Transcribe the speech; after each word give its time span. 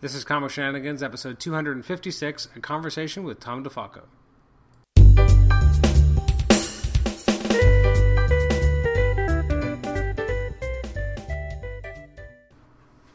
This 0.00 0.14
is 0.14 0.22
Comic 0.22 0.52
Shenanigans, 0.52 1.02
episode 1.02 1.40
256, 1.40 2.50
a 2.54 2.60
conversation 2.60 3.24
with 3.24 3.40
Tom 3.40 3.64
DeFalco. 3.64 4.02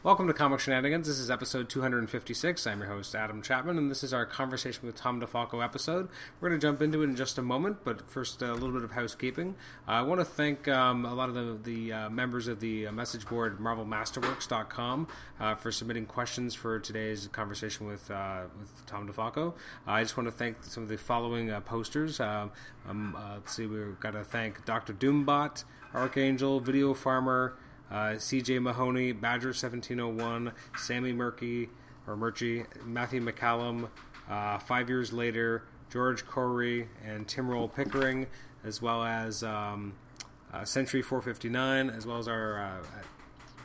Welcome 0.04 0.26
to 0.26 0.34
Comic 0.34 0.60
Shenanigans. 0.60 1.06
This 1.06 1.18
is 1.18 1.30
episode 1.30 1.70
256. 1.70 2.66
I'm 2.66 2.80
your 2.80 2.90
host, 2.90 3.14
Adam 3.14 3.40
Chapman, 3.40 3.78
and 3.78 3.90
this 3.90 4.04
is 4.04 4.12
our 4.12 4.26
conversation 4.26 4.86
with 4.86 4.96
Tom 4.96 5.18
DeFalco 5.18 5.64
episode. 5.64 6.10
We're 6.38 6.50
going 6.50 6.60
to 6.60 6.66
jump 6.66 6.82
into 6.82 7.00
it 7.00 7.04
in 7.04 7.16
just 7.16 7.38
a 7.38 7.42
moment, 7.42 7.78
but 7.84 8.10
first, 8.10 8.42
a 8.42 8.52
little 8.52 8.72
bit 8.72 8.84
of 8.84 8.90
housekeeping. 8.90 9.54
Uh, 9.88 9.92
I 9.92 10.02
want 10.02 10.20
to 10.20 10.26
thank 10.26 10.68
um, 10.68 11.06
a 11.06 11.14
lot 11.14 11.30
of 11.30 11.34
the, 11.34 11.58
the 11.62 11.92
uh, 11.94 12.10
members 12.10 12.48
of 12.48 12.60
the 12.60 12.88
uh, 12.88 12.92
message 12.92 13.26
board, 13.26 13.58
MarvelMasterworks.com, 13.58 15.08
uh, 15.40 15.54
for 15.54 15.72
submitting 15.72 16.04
questions 16.04 16.54
for 16.54 16.78
today's 16.78 17.26
conversation 17.28 17.86
with, 17.86 18.10
uh, 18.10 18.42
with 18.58 18.84
Tom 18.84 19.08
DeFalco. 19.08 19.54
I 19.86 20.02
just 20.02 20.18
want 20.18 20.26
to 20.26 20.32
thank 20.32 20.64
some 20.64 20.82
of 20.82 20.90
the 20.90 20.98
following 20.98 21.50
uh, 21.50 21.60
posters. 21.60 22.20
Um, 22.20 22.50
let's 23.32 23.56
see, 23.56 23.64
we've 23.64 23.98
got 24.00 24.10
to 24.10 24.22
thank 24.22 24.66
Dr. 24.66 24.92
Doombot, 24.92 25.64
Archangel, 25.94 26.60
Video 26.60 26.92
Farmer, 26.92 27.56
uh, 27.90 28.14
CJ 28.16 28.60
Mahoney, 28.62 29.12
Badger 29.12 29.48
1701, 29.48 30.52
Sammy 30.76 31.12
Murky, 31.12 31.68
or 32.06 32.16
Murchie, 32.16 32.66
Matthew 32.84 33.24
McCallum, 33.24 33.88
uh, 34.28 34.58
Five 34.58 34.88
Years 34.88 35.12
Later, 35.12 35.64
George 35.90 36.26
Corey, 36.26 36.88
and 37.04 37.26
Tim 37.28 37.48
Roll 37.48 37.68
Pickering, 37.68 38.26
as 38.64 38.82
well 38.82 39.04
as 39.04 39.42
um, 39.42 39.94
uh, 40.52 40.64
Century 40.64 41.02
459, 41.02 41.90
as 41.90 42.06
well 42.06 42.18
as 42.18 42.28
our 42.28 42.58
uh, 42.60 42.84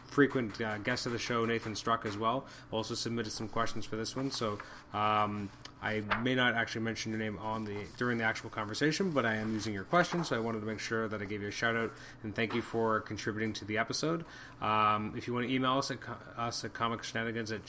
frequent 0.05 0.59
uh, 0.61 0.77
guest 0.79 1.05
of 1.05 1.11
the 1.11 1.19
show, 1.19 1.45
Nathan 1.45 1.75
Struck, 1.75 2.05
as 2.05 2.17
well. 2.17 2.45
Also 2.71 2.95
submitted 2.95 3.31
some 3.31 3.47
questions 3.47 3.85
for 3.85 3.95
this 3.95 4.15
one, 4.15 4.31
so 4.31 4.59
um, 4.93 5.49
I 5.81 6.03
may 6.21 6.35
not 6.35 6.55
actually 6.55 6.81
mention 6.81 7.11
your 7.11 7.19
name 7.19 7.37
on 7.39 7.63
the 7.63 7.77
during 7.97 8.17
the 8.17 8.25
actual 8.25 8.49
conversation, 8.49 9.11
but 9.11 9.25
I 9.25 9.35
am 9.35 9.53
using 9.53 9.73
your 9.73 9.85
question, 9.85 10.23
so 10.23 10.35
I 10.35 10.39
wanted 10.39 10.59
to 10.59 10.65
make 10.65 10.79
sure 10.79 11.07
that 11.07 11.21
I 11.21 11.25
gave 11.25 11.41
you 11.41 11.47
a 11.47 11.51
shout 11.51 11.75
out 11.75 11.93
and 12.23 12.35
thank 12.35 12.53
you 12.53 12.61
for 12.61 12.99
contributing 13.01 13.53
to 13.53 13.65
the 13.65 13.77
episode. 13.77 14.25
Um, 14.61 15.13
if 15.15 15.27
you 15.27 15.33
want 15.33 15.47
to 15.47 15.53
email 15.53 15.77
us 15.77 15.89
at 15.89 15.99
us 16.37 16.65
at 16.65 16.73
comicshenanigans 16.73 17.51
at 17.53 17.61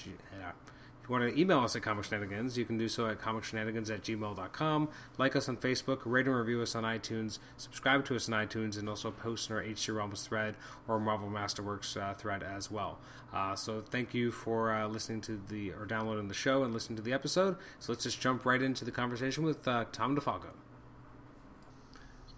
want 1.10 1.24
to 1.24 1.38
email 1.38 1.58
us 1.60 1.74
at 1.74 1.82
Comic 1.82 2.04
Shenanigans, 2.04 2.56
you 2.56 2.64
can 2.64 2.78
do 2.78 2.88
so 2.88 3.06
at 3.06 3.18
comicshenanigans 3.18 3.90
at 3.90 4.02
gmail.com. 4.02 4.88
Like 5.18 5.34
us 5.34 5.48
on 5.48 5.56
Facebook, 5.56 6.00
rate 6.04 6.26
and 6.26 6.36
review 6.36 6.62
us 6.62 6.74
on 6.74 6.84
iTunes, 6.84 7.38
subscribe 7.56 8.04
to 8.06 8.16
us 8.16 8.28
on 8.28 8.46
iTunes, 8.46 8.78
and 8.78 8.88
also 8.88 9.10
post 9.10 9.50
in 9.50 9.56
our 9.56 9.62
HC 9.62 9.88
Realms 9.88 10.22
thread 10.26 10.54
or 10.86 11.00
Marvel 11.00 11.28
Masterworks 11.28 12.00
uh, 12.00 12.14
thread 12.14 12.42
as 12.42 12.70
well. 12.70 12.98
Uh, 13.32 13.54
so 13.56 13.80
thank 13.80 14.14
you 14.14 14.30
for 14.30 14.72
uh, 14.72 14.86
listening 14.86 15.20
to 15.22 15.40
the 15.48 15.72
or 15.72 15.84
downloading 15.84 16.28
the 16.28 16.34
show 16.34 16.62
and 16.62 16.72
listening 16.72 16.96
to 16.96 17.02
the 17.02 17.12
episode. 17.12 17.56
So 17.80 17.92
let's 17.92 18.04
just 18.04 18.20
jump 18.20 18.44
right 18.44 18.62
into 18.62 18.84
the 18.84 18.92
conversation 18.92 19.44
with 19.44 19.66
uh, 19.66 19.86
Tom 19.92 20.16
DeFalco. 20.16 20.50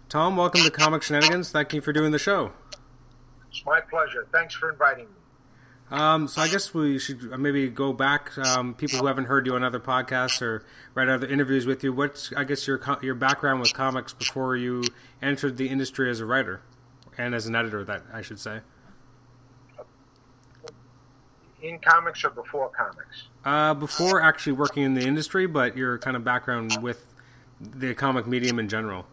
Tom, 0.09 0.35
welcome 0.35 0.61
to 0.61 0.71
Comic 0.71 1.03
Shenanigans. 1.03 1.51
Thank 1.51 1.73
you 1.73 1.81
for 1.81 1.93
doing 1.93 2.11
the 2.11 2.19
show. 2.19 2.51
It's 3.49 3.63
my 3.65 3.81
pleasure. 3.81 4.27
Thanks 4.31 4.55
for 4.55 4.71
inviting 4.71 5.05
me. 5.05 5.22
Um, 5.93 6.27
so 6.27 6.41
I 6.41 6.47
guess 6.47 6.73
we 6.73 6.97
should 6.97 7.39
maybe 7.39 7.69
go 7.69 7.93
back. 7.93 8.35
Um, 8.35 8.73
people 8.73 8.97
who 8.97 9.05
haven't 9.05 9.25
heard 9.25 9.45
you 9.45 9.53
on 9.53 9.63
other 9.63 9.79
podcasts 9.79 10.41
or 10.41 10.65
read 10.95 11.07
other 11.07 11.27
interviews 11.27 11.67
with 11.67 11.83
you. 11.83 11.93
What's 11.93 12.33
I 12.33 12.45
guess 12.45 12.65
your 12.65 12.81
your 13.03 13.13
background 13.13 13.59
with 13.59 13.75
comics 13.75 14.11
before 14.11 14.55
you 14.57 14.85
entered 15.21 15.57
the 15.57 15.69
industry 15.69 16.09
as 16.09 16.19
a 16.19 16.25
writer 16.25 16.61
and 17.15 17.35
as 17.35 17.45
an 17.45 17.55
editor? 17.55 17.83
That 17.83 18.01
I 18.11 18.23
should 18.23 18.39
say. 18.39 18.61
In 21.61 21.77
comics 21.77 22.23
or 22.23 22.31
before 22.31 22.69
comics? 22.69 23.27
Uh, 23.45 23.75
before 23.75 24.19
actually 24.19 24.53
working 24.53 24.81
in 24.81 24.95
the 24.95 25.05
industry, 25.05 25.45
but 25.45 25.77
your 25.77 25.99
kind 25.99 26.17
of 26.17 26.23
background 26.23 26.75
with 26.81 27.05
the 27.61 27.93
comic 27.93 28.25
medium 28.25 28.57
in 28.57 28.67
general. 28.67 29.05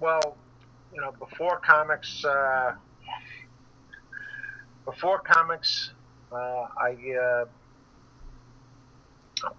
Well, 0.00 0.36
you 0.94 1.00
know, 1.00 1.12
before 1.12 1.60
comics. 1.60 2.22
Uh, 2.26 2.74
before 4.84 5.18
comics, 5.20 5.90
uh, 6.32 6.36
I, 6.36 6.90
uh, 6.90 7.44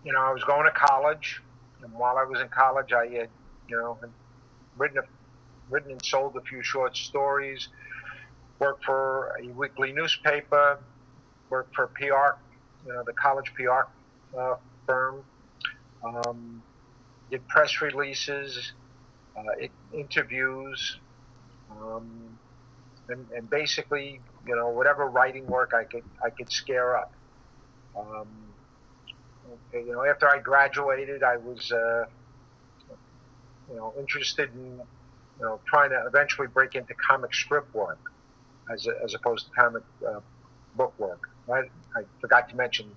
you 0.03 0.13
know, 0.13 0.21
I 0.21 0.31
was 0.31 0.43
going 0.43 0.65
to 0.65 0.71
college, 0.71 1.41
and 1.83 1.93
while 1.93 2.17
I 2.17 2.23
was 2.23 2.41
in 2.41 2.49
college, 2.49 2.93
I 2.93 3.07
had, 3.07 3.29
you 3.67 3.77
know, 3.77 3.97
written, 4.77 4.99
a, 4.99 5.03
written 5.69 5.91
and 5.91 6.05
sold 6.05 6.35
a 6.35 6.41
few 6.41 6.61
short 6.63 6.95
stories, 6.95 7.69
worked 8.59 8.83
for 8.85 9.35
a 9.41 9.47
weekly 9.49 9.91
newspaper, 9.91 10.79
worked 11.49 11.75
for 11.75 11.87
PR, 11.87 12.37
you 12.85 12.93
know, 12.93 13.03
the 13.05 13.13
college 13.13 13.51
PR 13.55 13.87
uh, 14.37 14.55
firm, 14.85 15.23
um, 16.03 16.61
did 17.31 17.47
press 17.47 17.81
releases, 17.81 18.73
uh, 19.35 19.67
interviews, 19.93 20.99
um, 21.71 22.37
and, 23.09 23.25
and 23.35 23.49
basically 23.49 24.19
you 24.47 24.55
know, 24.55 24.69
whatever 24.69 25.07
writing 25.07 25.45
work 25.47 25.73
I 25.73 25.83
could 25.83 26.03
I 26.23 26.29
could 26.29 26.51
scare 26.51 26.97
up. 26.97 27.13
Um, 27.97 28.27
you 29.73 29.91
know, 29.91 30.03
after 30.05 30.29
I 30.29 30.39
graduated, 30.39 31.23
I 31.23 31.37
was 31.37 31.71
uh, 31.71 32.05
you 33.69 33.75
know 33.75 33.93
interested 33.99 34.49
in 34.53 34.79
you 35.39 35.45
know 35.45 35.59
trying 35.65 35.89
to 35.89 36.03
eventually 36.07 36.47
break 36.47 36.75
into 36.75 36.93
comic 36.95 37.33
strip 37.33 37.73
work 37.73 38.11
as 38.71 38.87
a, 38.87 38.91
as 39.03 39.13
opposed 39.13 39.47
to 39.47 39.51
comic 39.51 39.83
uh, 40.07 40.19
book 40.75 40.93
work. 40.97 41.29
I, 41.51 41.59
I 41.95 42.03
forgot 42.21 42.49
to 42.49 42.55
mention 42.55 42.89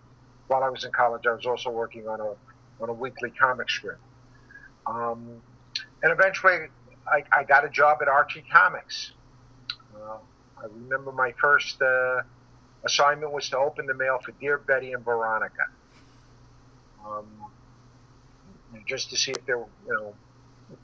while 0.49 0.63
I 0.63 0.71
was 0.71 0.85
in 0.85 0.93
college, 0.93 1.27
I 1.27 1.33
was 1.33 1.47
also 1.47 1.71
working 1.71 2.09
on 2.09 2.21
a 2.21 2.35
on 2.81 2.89
a 2.89 2.93
weekly 2.93 3.31
comic 3.31 3.71
strip. 3.71 3.99
Um, 4.87 5.43
and 6.03 6.13
eventually, 6.13 6.69
I, 7.07 7.23
I, 7.33 7.45
got 7.45 7.65
a 7.65 7.69
job 7.69 7.99
at 8.01 8.09
Archie 8.09 8.45
Comics. 8.51 9.13
Uh, 9.95 10.17
I 10.63 10.67
remember 10.67 11.13
my 11.13 11.33
first 11.41 11.81
uh, 11.81 12.23
assignment 12.85 13.33
was 13.33 13.49
to 13.51 13.59
open 13.59 13.87
the 13.87 13.95
mail 13.95 14.19
for 14.25 14.33
Dear 14.33 14.59
Betty 14.59 14.93
and 14.93 15.05
Veronica. 15.05 15.67
Um, 17.07 17.27
just 18.87 19.11
to 19.11 19.17
see 19.17 19.33
if 19.33 19.45
there 19.47 19.59
were, 19.59 19.67
you 19.87 19.93
know, 19.93 20.15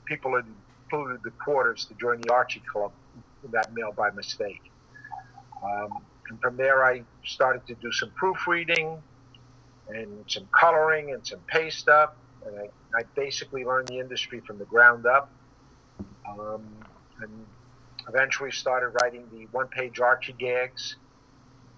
people 0.05 0.35
had 0.35 0.45
included 0.83 1.21
the 1.23 1.31
quarters 1.31 1.85
to 1.85 1.93
join 1.95 2.21
the 2.21 2.33
Archie 2.33 2.61
Club 2.71 2.91
in 3.43 3.51
that 3.51 3.73
mail 3.73 3.91
by 3.91 4.11
mistake. 4.11 4.61
Um, 5.63 6.03
and 6.29 6.41
from 6.41 6.57
there, 6.57 6.83
I 6.83 7.03
started 7.23 7.65
to 7.67 7.75
do 7.75 7.91
some 7.91 8.11
proofreading 8.11 9.01
and 9.89 10.25
some 10.27 10.47
coloring 10.57 11.11
and 11.11 11.25
some 11.25 11.39
paste 11.47 11.87
up. 11.89 12.17
And 12.45 12.59
I, 12.59 12.99
I 12.99 13.03
basically 13.15 13.65
learned 13.65 13.87
the 13.87 13.99
industry 13.99 14.39
from 14.39 14.57
the 14.57 14.65
ground 14.65 15.05
up. 15.05 15.29
Um, 16.27 16.65
and 17.21 17.45
eventually 18.07 18.51
started 18.51 18.89
writing 19.01 19.27
the 19.31 19.47
one-page 19.51 19.99
Archie 19.99 20.35
gags, 20.37 20.97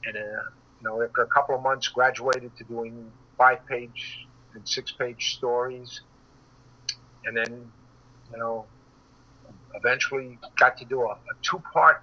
and 0.06 0.18
uh, 0.18 0.20
you 0.20 0.84
know, 0.84 1.02
after 1.02 1.22
a 1.22 1.28
couple 1.28 1.56
of 1.56 1.62
months, 1.62 1.88
graduated 1.88 2.56
to 2.58 2.64
doing 2.64 3.12
five-page 3.38 4.28
and 4.54 4.68
six-page 4.68 5.36
stories, 5.36 6.02
and 7.26 7.36
then, 7.36 7.72
you 8.32 8.38
know, 8.38 8.66
eventually 9.76 10.40
got 10.58 10.78
to 10.78 10.86
do 10.86 11.02
a, 11.02 11.12
a 11.12 11.36
two-part 11.42 12.02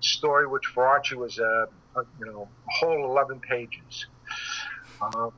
story, 0.00 0.46
which 0.46 0.66
for 0.66 0.86
Archie 0.86 1.16
was 1.16 1.38
a, 1.38 1.66
a 1.96 2.02
you 2.18 2.26
know 2.26 2.48
a 2.68 2.70
whole 2.70 3.04
eleven 3.04 3.40
pages. 3.40 4.06
Uh, 5.00 5.30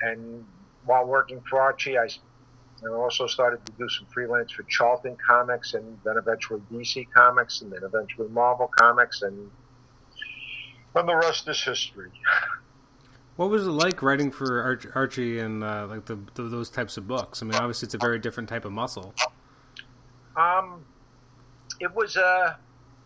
and 0.00 0.44
while 0.84 1.04
working 1.06 1.40
for 1.48 1.60
Archie, 1.60 1.98
I 1.98 2.08
and 2.82 2.94
also 2.94 3.26
started 3.26 3.64
to 3.66 3.72
do 3.72 3.88
some 3.88 4.06
freelance 4.06 4.52
for 4.52 4.64
Charlton 4.64 5.16
Comics 5.24 5.74
and 5.74 5.98
then 6.04 6.16
eventually 6.16 6.60
DC 6.72 7.06
Comics 7.14 7.62
and 7.62 7.72
then 7.72 7.82
eventually 7.84 8.28
Marvel 8.28 8.68
Comics 8.78 9.22
and 9.22 9.50
and 10.94 11.08
the 11.08 11.16
rest 11.16 11.48
is 11.48 11.62
history. 11.62 12.10
What 13.36 13.48
was 13.48 13.66
it 13.66 13.70
like 13.70 14.02
writing 14.02 14.30
for 14.30 14.78
Archie 14.94 15.38
and 15.38 15.64
uh, 15.64 15.86
like 15.88 16.04
the, 16.04 16.18
the, 16.34 16.42
those 16.42 16.68
types 16.68 16.98
of 16.98 17.08
books? 17.08 17.40
I 17.40 17.46
mean, 17.46 17.54
obviously 17.54 17.86
it's 17.86 17.94
a 17.94 17.98
very 17.98 18.18
different 18.18 18.48
type 18.48 18.66
of 18.66 18.72
muscle. 18.72 19.14
Um, 20.36 20.84
it 21.80 21.94
was 21.94 22.16
uh, 22.16 22.54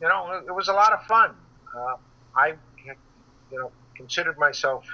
you 0.00 0.08
know, 0.08 0.42
it 0.46 0.52
was 0.52 0.68
a 0.68 0.72
lot 0.72 0.92
of 0.92 1.02
fun. 1.04 1.34
Uh, 1.74 1.96
I, 2.34 2.54
you 3.50 3.58
know, 3.58 3.70
considered 3.94 4.38
myself 4.38 4.84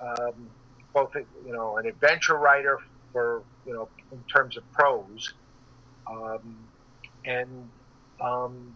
um, 0.00 0.48
both, 0.94 1.14
you 1.14 1.52
know, 1.52 1.76
an 1.76 1.86
adventure 1.86 2.36
writer 2.36 2.78
for 3.12 3.42
you 3.66 3.72
know 3.72 3.88
in 4.10 4.22
terms 4.24 4.56
of 4.56 4.70
prose, 4.72 5.32
um, 6.10 6.56
and 7.24 7.68
um, 8.20 8.74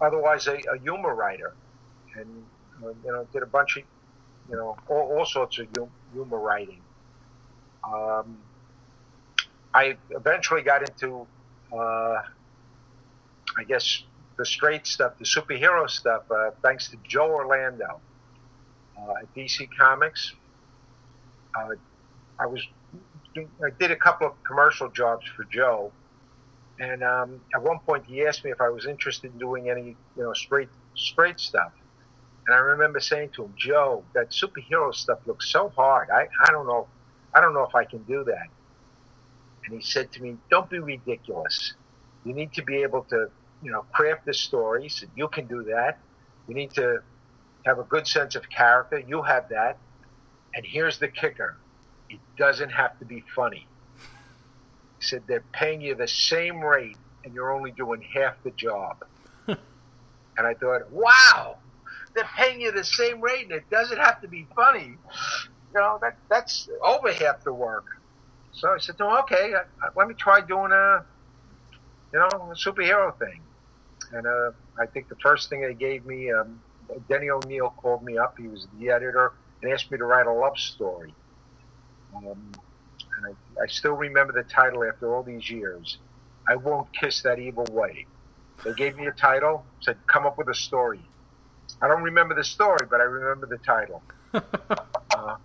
otherwise 0.00 0.46
a, 0.46 0.56
a, 0.72 0.78
humor 0.82 1.14
writer, 1.14 1.54
and 2.16 2.44
uh, 2.82 2.88
you 3.04 3.12
know 3.12 3.26
did 3.32 3.42
a 3.42 3.46
bunch 3.46 3.76
of 3.76 3.82
you 4.50 4.56
know 4.56 4.76
all, 4.88 5.18
all 5.18 5.24
sorts 5.24 5.58
of 5.58 5.68
humor 6.12 6.38
writing. 6.38 6.80
Um, 7.84 8.38
I 9.74 9.96
eventually 10.10 10.62
got 10.62 10.88
into, 10.88 11.26
uh, 11.72 12.22
I 13.58 13.64
guess, 13.66 14.04
the 14.36 14.46
straight 14.46 14.86
stuff, 14.86 15.18
the 15.18 15.24
superhero 15.24 15.90
stuff, 15.90 16.22
uh, 16.30 16.52
thanks 16.62 16.88
to 16.88 16.96
Joe 17.06 17.30
Orlando 17.32 18.00
uh, 18.96 19.14
at 19.20 19.34
DC 19.34 19.68
Comics. 19.76 20.32
Uh, 21.58 21.74
I 22.38 22.46
was 22.46 22.64
I 23.36 23.70
did 23.78 23.90
a 23.90 23.96
couple 23.96 24.26
of 24.26 24.32
commercial 24.44 24.88
jobs 24.90 25.26
for 25.36 25.44
Joe, 25.44 25.92
and 26.78 27.02
um, 27.02 27.40
at 27.54 27.62
one 27.62 27.78
point 27.80 28.04
he 28.06 28.26
asked 28.26 28.44
me 28.44 28.50
if 28.50 28.60
I 28.60 28.68
was 28.68 28.86
interested 28.86 29.32
in 29.32 29.38
doing 29.38 29.70
any 29.70 29.96
you 30.16 30.22
know 30.22 30.32
straight 30.32 30.68
straight 30.96 31.40
stuff. 31.40 31.72
And 32.46 32.54
I 32.54 32.58
remember 32.58 33.00
saying 33.00 33.30
to 33.36 33.44
him, 33.44 33.54
Joe, 33.56 34.04
that 34.14 34.30
superhero 34.30 34.94
stuff 34.94 35.20
looks 35.26 35.50
so 35.50 35.70
hard. 35.70 36.10
I, 36.10 36.28
I 36.46 36.52
don't 36.52 36.66
know 36.66 36.88
I 37.34 37.40
don't 37.40 37.54
know 37.54 37.64
if 37.64 37.74
I 37.74 37.84
can 37.84 38.02
do 38.04 38.24
that. 38.24 38.48
And 39.66 39.74
he 39.74 39.82
said 39.82 40.12
to 40.12 40.22
me, 40.22 40.36
Don't 40.50 40.70
be 40.70 40.78
ridiculous. 40.78 41.74
You 42.24 42.32
need 42.34 42.52
to 42.54 42.62
be 42.62 42.82
able 42.82 43.02
to, 43.04 43.28
you 43.62 43.72
know, 43.72 43.84
craft 43.92 44.26
the 44.26 44.34
stories. 44.34 45.04
You 45.16 45.28
can 45.28 45.46
do 45.46 45.64
that. 45.64 45.98
You 46.48 46.54
need 46.54 46.72
to 46.74 47.02
have 47.66 47.78
a 47.78 47.84
good 47.84 48.06
sense 48.06 48.34
of 48.36 48.48
character. 48.48 48.98
You 48.98 49.22
have 49.22 49.48
that. 49.50 49.78
And 50.54 50.64
here's 50.64 50.98
the 50.98 51.08
kicker 51.08 51.56
it 52.10 52.20
doesn't 52.36 52.70
have 52.70 52.98
to 52.98 53.04
be 53.04 53.24
funny. 53.34 53.66
He 54.98 55.06
said 55.06 55.22
they're 55.26 55.44
paying 55.52 55.80
you 55.80 55.94
the 55.94 56.08
same 56.08 56.60
rate 56.60 56.96
and 57.24 57.34
you're 57.34 57.52
only 57.52 57.70
doing 57.70 58.02
half 58.02 58.34
the 58.42 58.50
job. 58.50 59.04
and 59.48 59.56
I 60.38 60.54
thought, 60.54 60.90
wow, 60.90 61.56
they're 62.14 62.28
paying 62.36 62.60
you 62.60 62.72
the 62.72 62.84
same 62.84 63.20
rate 63.20 63.44
and 63.44 63.52
it 63.52 63.68
doesn't 63.70 63.98
have 63.98 64.20
to 64.22 64.28
be 64.28 64.46
funny. 64.54 64.96
You 65.74 65.80
know, 65.80 65.98
that 66.02 66.16
that's 66.28 66.68
over 66.82 67.12
half 67.12 67.42
the 67.42 67.52
work. 67.52 67.86
So 68.52 68.72
I 68.72 68.78
said, 68.78 68.96
oh, 69.00 69.18
okay, 69.20 69.52
let 69.96 70.06
me 70.06 70.14
try 70.14 70.40
doing 70.40 70.70
a, 70.70 71.04
you 72.12 72.18
know, 72.20 72.28
a 72.28 72.54
superhero 72.54 73.16
thing. 73.18 73.40
And 74.12 74.26
uh, 74.26 74.52
I 74.78 74.86
think 74.86 75.08
the 75.08 75.16
first 75.16 75.50
thing 75.50 75.62
they 75.62 75.74
gave 75.74 76.06
me, 76.06 76.30
um, 76.30 76.60
Denny 77.08 77.30
O'Neil 77.30 77.74
called 77.76 78.04
me 78.04 78.16
up. 78.16 78.38
He 78.38 78.46
was 78.46 78.68
the 78.78 78.90
editor 78.90 79.32
and 79.60 79.72
asked 79.72 79.90
me 79.90 79.98
to 79.98 80.04
write 80.04 80.26
a 80.26 80.32
love 80.32 80.56
story. 80.56 81.12
Um, 82.16 82.52
and 83.16 83.26
I, 83.26 83.62
I 83.62 83.66
still 83.66 83.94
remember 83.94 84.32
the 84.32 84.48
title 84.48 84.84
after 84.84 85.14
all 85.14 85.22
these 85.22 85.50
years. 85.50 85.98
I 86.48 86.56
won't 86.56 86.88
kiss 86.92 87.22
that 87.22 87.38
evil 87.38 87.66
way. 87.70 88.06
They 88.64 88.72
gave 88.72 88.96
me 88.96 89.06
a 89.06 89.12
title, 89.12 89.64
said, 89.80 89.98
come 90.06 90.26
up 90.26 90.38
with 90.38 90.48
a 90.48 90.54
story. 90.54 91.00
I 91.80 91.88
don't 91.88 92.02
remember 92.02 92.34
the 92.34 92.44
story, 92.44 92.86
but 92.88 93.00
I 93.00 93.04
remember 93.04 93.46
the 93.46 93.58
title. 93.58 94.02
uh, 94.34 95.36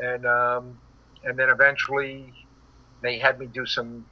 and 0.00 0.26
um, 0.26 0.78
and 1.24 1.38
then 1.38 1.50
eventually 1.50 2.32
they 3.02 3.18
had 3.18 3.38
me 3.38 3.46
do 3.46 3.66
some 3.66 4.04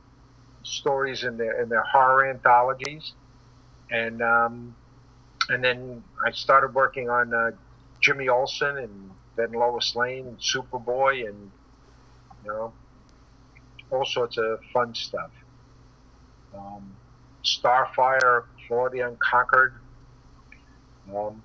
stories 0.62 1.24
in 1.24 1.36
their 1.36 1.62
in 1.62 1.68
their 1.68 1.82
horror 1.82 2.28
anthologies, 2.28 3.12
and 3.90 4.22
um, 4.22 4.74
and 5.48 5.62
then 5.62 6.02
I 6.24 6.32
started 6.32 6.74
working 6.74 7.08
on 7.08 7.32
uh, 7.32 7.50
Jimmy 8.00 8.28
Olsen 8.28 8.76
and 8.78 9.10
then 9.36 9.52
Lois 9.52 9.94
Lane 9.94 10.26
and 10.26 10.38
Superboy 10.38 11.28
and 11.28 11.50
you 12.46 12.52
know 12.52 12.72
all 13.90 14.04
sorts 14.04 14.38
of 14.38 14.60
fun 14.72 14.94
stuff. 14.94 15.30
Um, 16.56 16.96
Starfire, 17.44 18.44
Claw 18.66 18.88
the 18.88 19.00
Unconquered. 19.00 19.74
Um, 21.08 21.42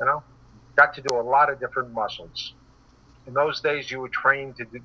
you 0.00 0.06
know, 0.06 0.22
got 0.76 0.94
to 0.94 1.02
do 1.02 1.16
a 1.16 1.22
lot 1.22 1.50
of 1.50 1.60
different 1.60 1.92
muscles. 1.92 2.54
In 3.26 3.34
those 3.34 3.60
days, 3.60 3.90
you 3.90 4.00
were 4.00 4.08
trained 4.08 4.56
to 4.56 4.64
do, 4.64 4.80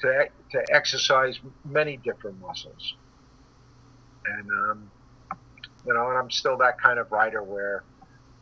to 0.00 0.28
to 0.52 0.64
exercise 0.72 1.38
many 1.64 1.98
different 1.98 2.40
muscles, 2.40 2.94
and 4.26 4.50
um, 4.50 4.90
you 5.86 5.94
know, 5.94 6.08
and 6.08 6.18
I'm 6.18 6.30
still 6.30 6.56
that 6.58 6.80
kind 6.80 6.98
of 6.98 7.10
writer 7.12 7.42
where, 7.42 7.84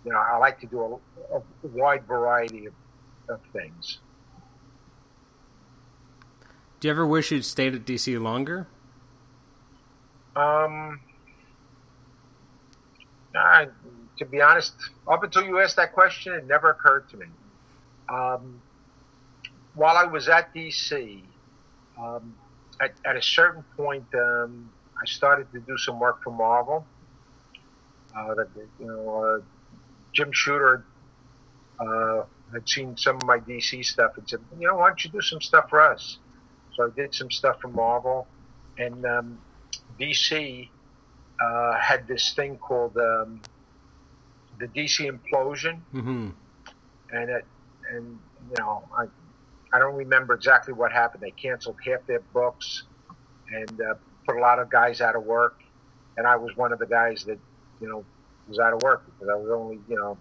you 0.05 0.13
know, 0.13 0.19
I 0.19 0.37
like 0.39 0.61
to 0.61 0.67
do 0.67 1.01
a, 1.33 1.39
a 1.39 1.43
wide 1.63 2.07
variety 2.07 2.67
of, 2.67 2.75
of 3.29 3.41
things. 3.53 4.01
Do 6.87 6.89
you 6.89 6.95
ever 6.95 7.05
wish 7.05 7.33
you'd 7.33 7.45
stayed 7.45 7.75
at 7.75 7.85
DC 7.85 8.23
longer? 8.23 8.69
Um, 10.37 11.01
I, 13.35 13.67
to 14.19 14.25
be 14.25 14.41
honest, 14.41 14.73
up 15.09 15.25
until 15.25 15.45
you 15.45 15.59
asked 15.59 15.75
that 15.75 15.95
question, 15.95 16.33
it 16.35 16.47
never 16.47 16.71
occurred 16.71 17.09
to 17.09 17.17
me. 17.17 17.27
Um, 18.09 18.63
while 19.75 19.97
I 19.97 20.05
was 20.05 20.29
at 20.29 20.55
DC, 20.55 21.23
um, 22.01 22.37
at, 22.81 22.93
at, 23.05 23.17
a 23.17 23.23
certain 23.23 23.65
point, 23.77 24.07
um, 24.15 24.71
I 24.97 25.07
started 25.07 25.51
to 25.55 25.59
do 25.59 25.77
some 25.79 25.99
work 25.99 26.23
for 26.23 26.31
Marvel. 26.31 26.87
Uh, 28.17 28.35
that 28.35 28.49
you 28.79 28.87
know, 28.87 29.25
uh, 29.25 29.41
Jim 30.13 30.31
Shooter 30.31 30.85
uh, 31.81 32.23
had 32.53 32.69
seen 32.69 32.97
some 32.97 33.17
of 33.17 33.25
my 33.25 33.41
DC 33.41 33.85
stuff 33.85 34.17
and 34.19 34.31
said, 34.31 34.39
you 34.57 34.69
know, 34.69 34.77
why 34.77 34.87
don't 34.87 35.05
you 35.05 35.11
do 35.11 35.21
some 35.21 35.41
stuff 35.41 35.69
for 35.69 35.81
us? 35.81 36.19
So 36.77 36.87
I 36.87 36.91
did 36.95 37.15
some 37.15 37.31
stuff 37.31 37.61
for 37.61 37.69
Marvel, 37.69 38.27
and 38.79 39.05
um, 39.07 39.39
DC 39.99 40.69
uh, 41.41 41.79
had 41.79 42.07
this 42.07 42.35
thing 42.35 42.59
called 42.59 42.97
um, 42.99 43.41
the 44.59 44.67
DC 44.69 45.11
implosion, 45.11 45.81
mm-hmm. 45.95 46.29
and 47.13 47.31
it, 47.31 47.45
and 47.91 48.19
you 48.51 48.57
know, 48.59 48.85
I 48.97 49.07
I 49.73 49.79
don't 49.79 49.97
remember 49.97 50.35
exactly 50.35 50.75
what 50.75 50.93
happened. 50.93 51.23
They 51.23 51.31
canceled 51.31 51.77
half 51.85 52.07
their 52.07 52.21
books 52.33 52.85
and 53.53 53.81
uh, 53.81 53.95
put 54.27 54.37
a 54.37 54.41
lot 54.41 54.59
of 54.59 54.69
guys 54.69 55.01
out 55.01 55.17
of 55.17 55.25
work, 55.25 55.63
and 56.19 56.27
I 56.27 56.37
was 56.37 56.57
one 56.57 56.73
of 56.73 56.79
the 56.79 56.87
guys 56.87 57.25
that 57.25 57.39
you 57.81 57.89
know 57.89 58.05
was 58.49 58.59
out 58.59 58.75
of 58.75 58.83
work 58.83 59.05
because 59.07 59.29
I 59.29 59.37
was 59.37 59.51
only 59.51 59.81
you 59.89 59.97
know. 59.97 60.19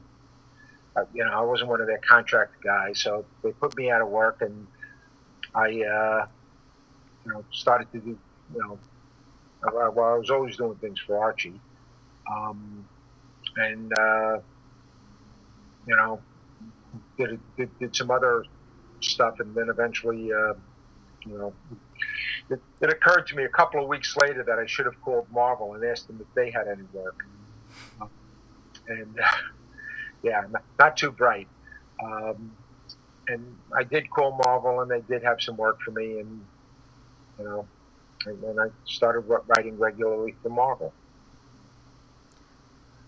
I, 0.97 1.01
you 1.13 1.25
know, 1.25 1.31
I 1.33 1.41
wasn't 1.41 1.69
one 1.69 1.81
of 1.81 1.87
their 1.87 1.97
contract 1.97 2.63
guys, 2.63 3.01
so 3.01 3.25
they 3.43 3.51
put 3.51 3.75
me 3.75 3.91
out 3.91 3.99
of 3.99 4.07
work, 4.07 4.41
and 4.41 4.65
I, 5.53 5.81
uh, 5.83 6.27
you 7.25 7.33
know, 7.33 7.43
started 7.51 7.91
to 7.91 7.99
do, 7.99 8.17
you 8.53 8.61
know, 8.61 8.79
well, 9.73 10.13
I 10.13 10.17
was 10.17 10.29
always 10.29 10.57
doing 10.57 10.75
things 10.75 10.99
for 10.99 11.17
Archie, 11.17 11.59
um, 12.31 12.87
and 13.57 13.91
uh, 13.97 14.37
you 15.87 15.95
know, 15.95 16.21
did, 17.17 17.39
did 17.57 17.79
did 17.79 17.95
some 17.95 18.11
other 18.11 18.45
stuff, 19.01 19.39
and 19.39 19.55
then 19.55 19.69
eventually, 19.69 20.31
uh, 20.31 20.53
you 21.25 21.37
know, 21.37 21.53
it, 22.49 22.61
it, 22.81 22.89
occurred 22.89 23.25
to 23.27 23.35
me 23.35 23.43
a 23.43 23.49
couple 23.49 23.81
of 23.81 23.87
weeks 23.87 24.15
later 24.21 24.43
that 24.43 24.59
I 24.59 24.65
should 24.67 24.85
have 24.85 25.01
called 25.01 25.25
Marvel 25.31 25.73
and 25.73 25.83
asked 25.83 26.07
them 26.07 26.19
if 26.21 26.33
they 26.35 26.51
had 26.51 26.67
any 26.67 26.85
work, 26.93 27.25
and 28.87 29.19
yeah, 30.23 30.43
not, 30.51 30.63
not, 30.77 30.97
too 30.97 31.11
bright. 31.11 31.47
Um, 32.03 32.51
and 33.27 33.57
I 33.75 33.83
did 33.83 34.11
call 34.11 34.39
Marvel, 34.45 34.81
and 34.81 34.91
they 34.91 35.01
did 35.01 35.23
have 35.23 35.41
some 35.41 35.57
work 35.57 35.81
for 35.81 35.89
me, 35.91 36.19
and 36.19 36.45
you 37.37 37.45
know, 37.45 37.67
and 38.25 38.41
then 38.41 38.59
I 38.59 38.67
started 38.85 39.21
writing 39.47 39.77
regularly 39.77 40.35
for 40.41 40.49
Marvel. 40.49 40.93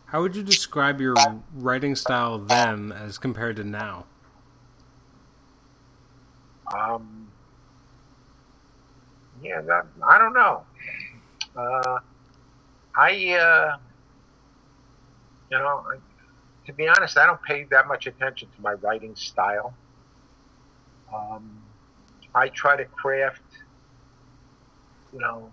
How 0.05 0.21
would 0.21 0.35
you 0.35 0.43
describe 0.43 1.01
your 1.01 1.15
writing 1.53 1.95
style 1.95 2.37
then 2.37 2.93
as 2.93 3.17
compared 3.17 3.57
to 3.57 3.63
now? 3.63 4.05
Um, 6.73 7.27
yeah, 9.41 9.61
that, 9.61 9.85
I 10.01 10.17
don't 10.17 10.33
know. 10.33 10.63
Uh, 11.55 11.99
I, 12.95 13.33
uh, 13.33 13.77
you 15.51 15.57
know, 15.57 15.83
I, 15.89 15.97
to 16.67 16.73
be 16.73 16.87
honest, 16.87 17.17
I 17.17 17.25
don't 17.25 17.41
pay 17.43 17.63
that 17.65 17.87
much 17.87 18.07
attention 18.07 18.49
to 18.55 18.61
my 18.61 18.73
writing 18.73 19.15
style. 19.15 19.73
Um, 21.13 21.61
I 22.33 22.49
try 22.49 22.75
to 22.75 22.85
craft 22.85 23.41
you 25.17 25.23
know, 25.23 25.51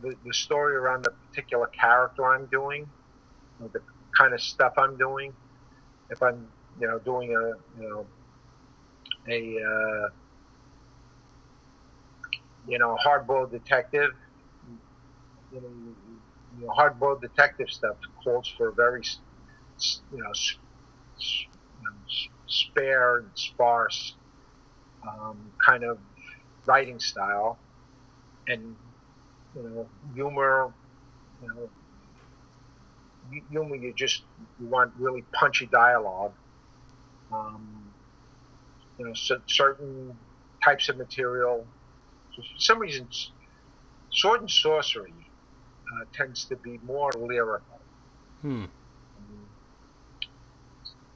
the, 0.00 0.14
the 0.24 0.32
story 0.32 0.76
around 0.76 1.04
the 1.04 1.12
particular 1.28 1.66
character 1.66 2.24
I'm 2.24 2.46
doing, 2.46 2.88
the 3.72 3.80
kind 4.16 4.32
of 4.32 4.40
stuff 4.40 4.74
I'm 4.78 4.96
doing. 4.96 5.32
If 6.10 6.22
I'm, 6.22 6.46
you 6.80 6.86
know, 6.86 7.00
doing 7.00 7.30
a, 7.30 7.80
you 7.80 7.88
know, 7.88 8.06
a, 9.28 9.58
uh, 9.60 10.08
you 12.68 12.78
know, 12.78 12.96
hard-boiled 12.96 13.50
detective, 13.50 14.10
you 15.52 15.60
know, 15.60 15.68
you 16.58 16.66
know 16.66 16.72
hard-boiled 16.72 17.20
detective 17.20 17.70
stuff 17.70 17.96
calls 18.22 18.46
for 18.56 18.68
a 18.68 18.72
very, 18.72 19.02
you 20.12 20.18
know, 20.18 20.32
you 21.18 21.84
know 21.84 21.92
spare 22.46 23.18
and 23.18 23.30
sparse 23.34 24.14
um, 25.08 25.50
kind 25.64 25.82
of 25.82 25.98
writing 26.66 27.00
style 27.00 27.58
and 28.46 28.76
you 29.54 29.62
know 29.62 29.88
humor 30.14 30.72
you 31.42 31.48
know 31.48 31.68
humor 33.50 33.76
you 33.76 33.92
just 33.94 34.22
you 34.60 34.66
want 34.66 34.92
really 34.98 35.22
punchy 35.32 35.66
dialogue 35.66 36.32
um, 37.32 37.92
you 38.98 39.06
know 39.06 39.12
certain 39.46 40.16
types 40.62 40.88
of 40.88 40.96
material 40.96 41.66
for 42.34 42.42
some 42.58 42.78
reason 42.78 43.06
sword 44.10 44.40
and 44.40 44.50
sorcery 44.50 45.12
uh, 45.92 46.04
tends 46.12 46.44
to 46.44 46.56
be 46.56 46.78
more 46.84 47.10
lyrical 47.16 47.80
hmm. 48.40 48.64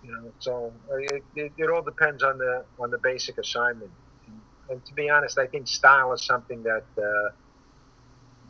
You 0.03 0.13
know, 0.13 0.33
so 0.39 0.73
it, 0.93 1.25
it, 1.35 1.53
it 1.59 1.69
all 1.69 1.83
depends 1.83 2.23
on 2.23 2.39
the 2.39 2.65
on 2.79 2.93
the 2.93 2.99
basic 2.99 3.39
assignment. 3.39 3.91
And, 4.29 4.41
and 4.71 4.85
to 4.85 4.95
be 4.95 5.11
honest, 5.11 5.37
I 5.37 5.47
think 5.47 5.67
style 5.67 6.13
is 6.13 6.25
something 6.25 6.63
that 6.63 6.85
uh, 6.97 7.31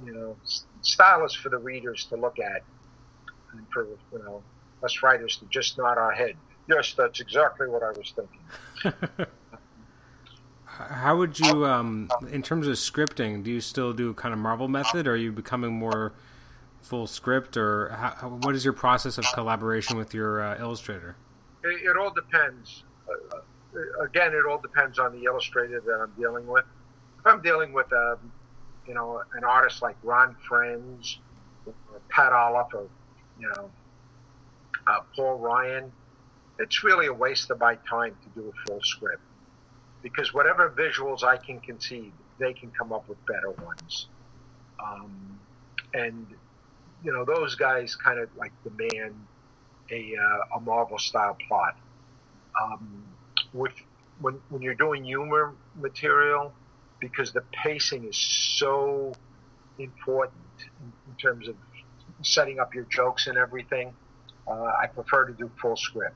you 0.04 0.12
know, 0.12 0.36
style 0.82 1.24
is 1.24 1.34
for 1.34 1.48
the 1.48 1.58
readers 1.58 2.06
to 2.06 2.16
look 2.16 2.38
at, 2.38 2.62
and 3.52 3.66
for 3.72 3.86
you 4.12 4.18
know 4.18 4.42
us 4.82 5.02
writers 5.02 5.36
to 5.38 5.46
just 5.46 5.78
nod 5.78 5.98
our 5.98 6.12
head. 6.12 6.36
Yes, 6.68 6.94
that's 6.96 7.20
exactly 7.20 7.68
what 7.68 7.82
I 7.82 7.90
was 7.90 8.12
thinking. 8.14 9.26
How 10.66 11.16
would 11.16 11.38
you, 11.38 11.64
um, 11.64 12.10
in 12.30 12.42
terms 12.42 12.66
of 12.66 12.74
scripting, 12.74 13.42
do 13.42 13.50
you 13.50 13.62
still 13.62 13.94
do 13.94 14.12
kind 14.12 14.34
of 14.34 14.38
Marvel 14.38 14.68
method, 14.68 15.06
or 15.06 15.12
are 15.12 15.16
you 15.16 15.32
becoming 15.32 15.72
more 15.72 16.12
full 16.82 17.06
script, 17.06 17.56
or 17.56 17.88
how, 17.88 18.28
what 18.42 18.54
is 18.54 18.62
your 18.62 18.74
process 18.74 19.16
of 19.16 19.24
collaboration 19.32 19.96
with 19.96 20.12
your 20.12 20.42
uh, 20.42 20.58
illustrator? 20.58 21.16
It, 21.64 21.86
it, 21.86 21.96
all 21.96 22.12
depends. 22.12 22.84
Uh, 23.08 24.04
again, 24.04 24.34
it 24.34 24.44
all 24.48 24.60
depends 24.60 24.98
on 24.98 25.12
the 25.12 25.24
illustrator 25.24 25.80
that 25.80 26.00
I'm 26.00 26.12
dealing 26.20 26.46
with. 26.46 26.64
If 27.20 27.26
I'm 27.26 27.40
dealing 27.40 27.72
with, 27.72 27.90
um, 27.94 28.30
you 28.86 28.94
know, 28.94 29.22
an 29.34 29.44
artist 29.44 29.82
like 29.82 29.96
Ron 30.02 30.36
Frenz, 30.48 31.18
or 31.66 31.74
Pat 32.08 32.32
Olliffe, 32.32 32.74
or 32.74 32.88
you 33.38 33.48
know, 33.48 33.70
uh, 34.86 35.00
Paul 35.14 35.38
Ryan, 35.38 35.92
it's 36.58 36.84
really 36.84 37.06
a 37.06 37.12
waste 37.12 37.50
of 37.50 37.60
my 37.60 37.76
time 37.88 38.16
to 38.22 38.40
do 38.40 38.48
a 38.48 38.66
full 38.66 38.80
script 38.82 39.22
because 40.02 40.32
whatever 40.32 40.70
visuals 40.70 41.24
I 41.24 41.36
can 41.36 41.60
conceive, 41.60 42.12
they 42.38 42.52
can 42.52 42.70
come 42.70 42.92
up 42.92 43.08
with 43.08 43.18
better 43.26 43.50
ones. 43.50 44.06
Um, 44.82 45.40
and 45.94 46.26
you 47.02 47.12
know, 47.12 47.24
those 47.24 47.54
guys 47.54 47.94
kind 47.96 48.18
of 48.18 48.28
like 48.36 48.52
demand 48.62 49.14
a 49.90 50.16
uh, 50.16 50.56
a 50.56 50.60
Marvel 50.60 50.98
style 50.98 51.36
plot. 51.48 51.76
Um, 52.60 53.04
with 53.52 53.72
when 54.20 54.40
when 54.48 54.62
you're 54.62 54.74
doing 54.74 55.04
humor 55.04 55.54
material, 55.74 56.52
because 57.00 57.32
the 57.32 57.42
pacing 57.52 58.04
is 58.04 58.16
so 58.16 59.12
important 59.78 60.34
in, 60.80 60.92
in 61.08 61.16
terms 61.16 61.48
of 61.48 61.56
setting 62.22 62.58
up 62.58 62.74
your 62.74 62.84
jokes 62.84 63.26
and 63.26 63.36
everything. 63.36 63.94
Uh, 64.46 64.72
I 64.80 64.86
prefer 64.86 65.26
to 65.26 65.32
do 65.32 65.50
full 65.60 65.76
script, 65.76 66.14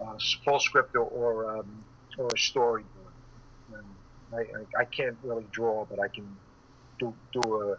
uh, 0.00 0.18
full 0.44 0.60
script 0.60 0.96
or 0.96 1.04
or, 1.04 1.58
um, 1.58 1.84
or 2.18 2.26
a 2.26 2.36
storyboard. 2.36 2.84
I, 4.30 4.40
I, 4.40 4.80
I, 4.80 4.84
can't 4.84 5.16
really 5.22 5.46
draw, 5.52 5.86
but 5.86 5.98
I 6.00 6.08
can 6.08 6.36
do 6.98 7.14
do 7.32 7.40
a 7.40 7.76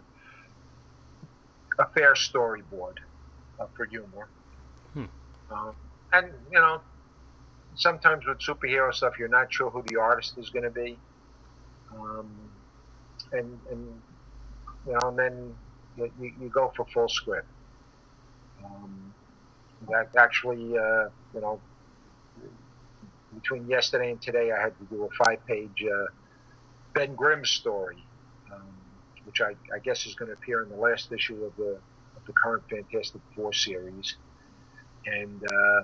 a 1.80 1.86
fair 1.94 2.14
storyboard 2.14 2.96
uh, 3.58 3.66
for 3.76 3.84
humor. 3.84 4.28
Hmm. 4.94 5.04
Uh, 5.50 5.72
and 6.12 6.32
you 6.50 6.58
know, 6.58 6.80
sometimes 7.74 8.26
with 8.26 8.38
superhero 8.38 8.92
stuff, 8.92 9.18
you're 9.18 9.28
not 9.28 9.52
sure 9.52 9.70
who 9.70 9.82
the 9.88 10.00
artist 10.00 10.38
is 10.38 10.50
going 10.50 10.64
to 10.64 10.70
be, 10.70 10.98
um, 11.98 12.30
and 13.32 13.58
and 13.70 14.02
you 14.86 14.92
know, 14.92 15.08
and 15.08 15.18
then 15.18 15.54
you, 15.96 16.32
you 16.40 16.48
go 16.48 16.72
for 16.76 16.86
full 16.86 17.08
script. 17.08 17.48
Um, 18.64 19.14
that 19.88 20.10
actually, 20.16 20.76
uh, 20.76 21.08
you 21.34 21.40
know, 21.40 21.60
between 23.34 23.66
yesterday 23.68 24.10
and 24.10 24.20
today, 24.20 24.52
I 24.52 24.60
had 24.60 24.78
to 24.78 24.84
do 24.84 25.04
a 25.04 25.24
five-page 25.24 25.84
uh, 25.84 26.06
Ben 26.94 27.14
Grimm 27.14 27.44
story, 27.44 27.96
um, 28.52 28.62
which 29.24 29.40
I, 29.40 29.54
I, 29.74 29.78
guess 29.78 30.06
is 30.06 30.14
going 30.14 30.30
to 30.30 30.34
appear 30.34 30.62
in 30.62 30.68
the 30.68 30.76
last 30.76 31.12
issue 31.12 31.44
of 31.44 31.56
the 31.56 31.78
of 32.16 32.26
the 32.26 32.32
current 32.32 32.64
Fantastic 32.68 33.22
Four 33.34 33.52
series, 33.52 34.16
and 35.06 35.42
uh, 35.52 35.82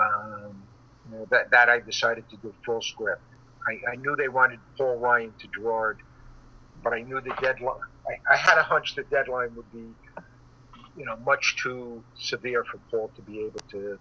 um, 0.00 0.62
you 1.10 1.18
know, 1.18 1.26
that 1.30 1.50
that 1.50 1.68
I 1.68 1.80
decided 1.80 2.28
to 2.30 2.36
do 2.36 2.54
full 2.64 2.82
script. 2.82 3.22
I, 3.66 3.92
I, 3.92 3.96
knew 3.96 4.14
they 4.16 4.28
wanted 4.28 4.58
Paul 4.76 4.98
Ryan 4.98 5.32
to 5.38 5.46
draw 5.48 5.90
it, 5.90 5.96
but 6.82 6.92
I 6.92 7.02
knew 7.02 7.20
the 7.20 7.34
deadline. 7.40 7.80
I, 8.06 8.34
I 8.34 8.36
had 8.36 8.58
a 8.58 8.62
hunch 8.62 8.94
the 8.94 9.04
deadline 9.04 9.54
would 9.56 9.72
be 9.72 9.86
you 10.96 11.04
know, 11.04 11.16
much 11.24 11.56
too 11.56 12.02
severe 12.18 12.64
for 12.64 12.78
Paul 12.90 13.10
to 13.16 13.22
be 13.22 13.40
able 13.40 13.60
to 13.70 13.98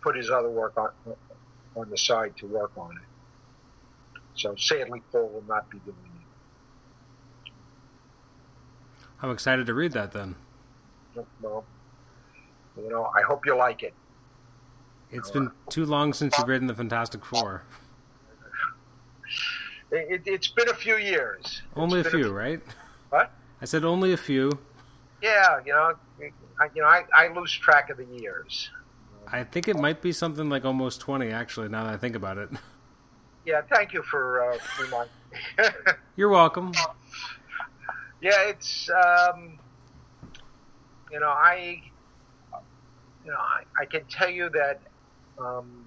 put 0.00 0.16
his 0.16 0.30
other 0.30 0.50
work 0.50 0.76
on 0.76 0.90
on 1.76 1.90
the 1.90 1.98
side 1.98 2.34
to 2.38 2.46
work 2.46 2.72
on 2.76 2.92
it. 2.92 4.20
So 4.34 4.54
sadly, 4.56 5.02
Paul 5.12 5.28
will 5.28 5.44
not 5.46 5.70
be 5.70 5.78
doing 5.80 5.96
it. 6.04 7.52
I'm 9.22 9.30
excited 9.30 9.66
to 9.66 9.74
read 9.74 9.92
that 9.92 10.12
then. 10.12 10.36
Well, 11.40 11.64
you 12.76 12.88
know, 12.88 13.10
I 13.14 13.22
hope 13.22 13.46
you 13.46 13.56
like 13.56 13.82
it. 13.82 13.94
It's 15.10 15.30
been 15.30 15.50
too 15.70 15.86
long 15.86 16.12
since 16.12 16.36
you've 16.36 16.48
written 16.48 16.66
the 16.66 16.74
Fantastic 16.74 17.24
Four. 17.24 17.62
It, 19.90 20.26
has 20.26 20.48
been 20.48 20.68
a 20.68 20.74
few 20.74 20.96
years. 20.96 21.62
Only 21.74 22.00
a 22.00 22.04
few, 22.04 22.26
a 22.26 22.32
right? 22.32 22.60
What? 23.10 23.30
I 23.60 23.64
said 23.64 23.84
only 23.84 24.12
a 24.12 24.16
few. 24.16 24.50
Yeah, 25.22 25.60
you 25.64 25.72
know, 25.72 25.94
I, 26.60 26.68
you 26.74 26.82
know, 26.82 26.88
I, 26.88 27.04
I 27.14 27.28
lose 27.28 27.52
track 27.52 27.90
of 27.90 27.96
the 27.96 28.04
years. 28.04 28.70
I 29.28 29.44
think 29.44 29.68
it 29.68 29.76
might 29.76 30.02
be 30.02 30.12
something 30.12 30.48
like 30.48 30.64
almost 30.64 31.00
twenty, 31.00 31.30
actually. 31.30 31.68
Now 31.68 31.84
that 31.84 31.94
I 31.94 31.96
think 31.96 32.16
about 32.16 32.38
it. 32.38 32.50
Yeah, 33.44 33.62
thank 33.72 33.92
you 33.92 34.02
for 34.02 34.52
uh, 34.52 34.58
reminding. 34.80 35.12
You're 36.16 36.28
welcome. 36.28 36.72
Yeah, 38.20 38.42
it's 38.48 38.90
um, 38.90 39.58
you 41.12 41.20
know, 41.20 41.28
I 41.28 41.82
you 43.24 43.30
know, 43.30 43.38
I, 43.38 43.82
I 43.82 43.84
can 43.86 44.04
tell 44.06 44.30
you 44.30 44.48
that 44.50 44.80
um, 45.38 45.86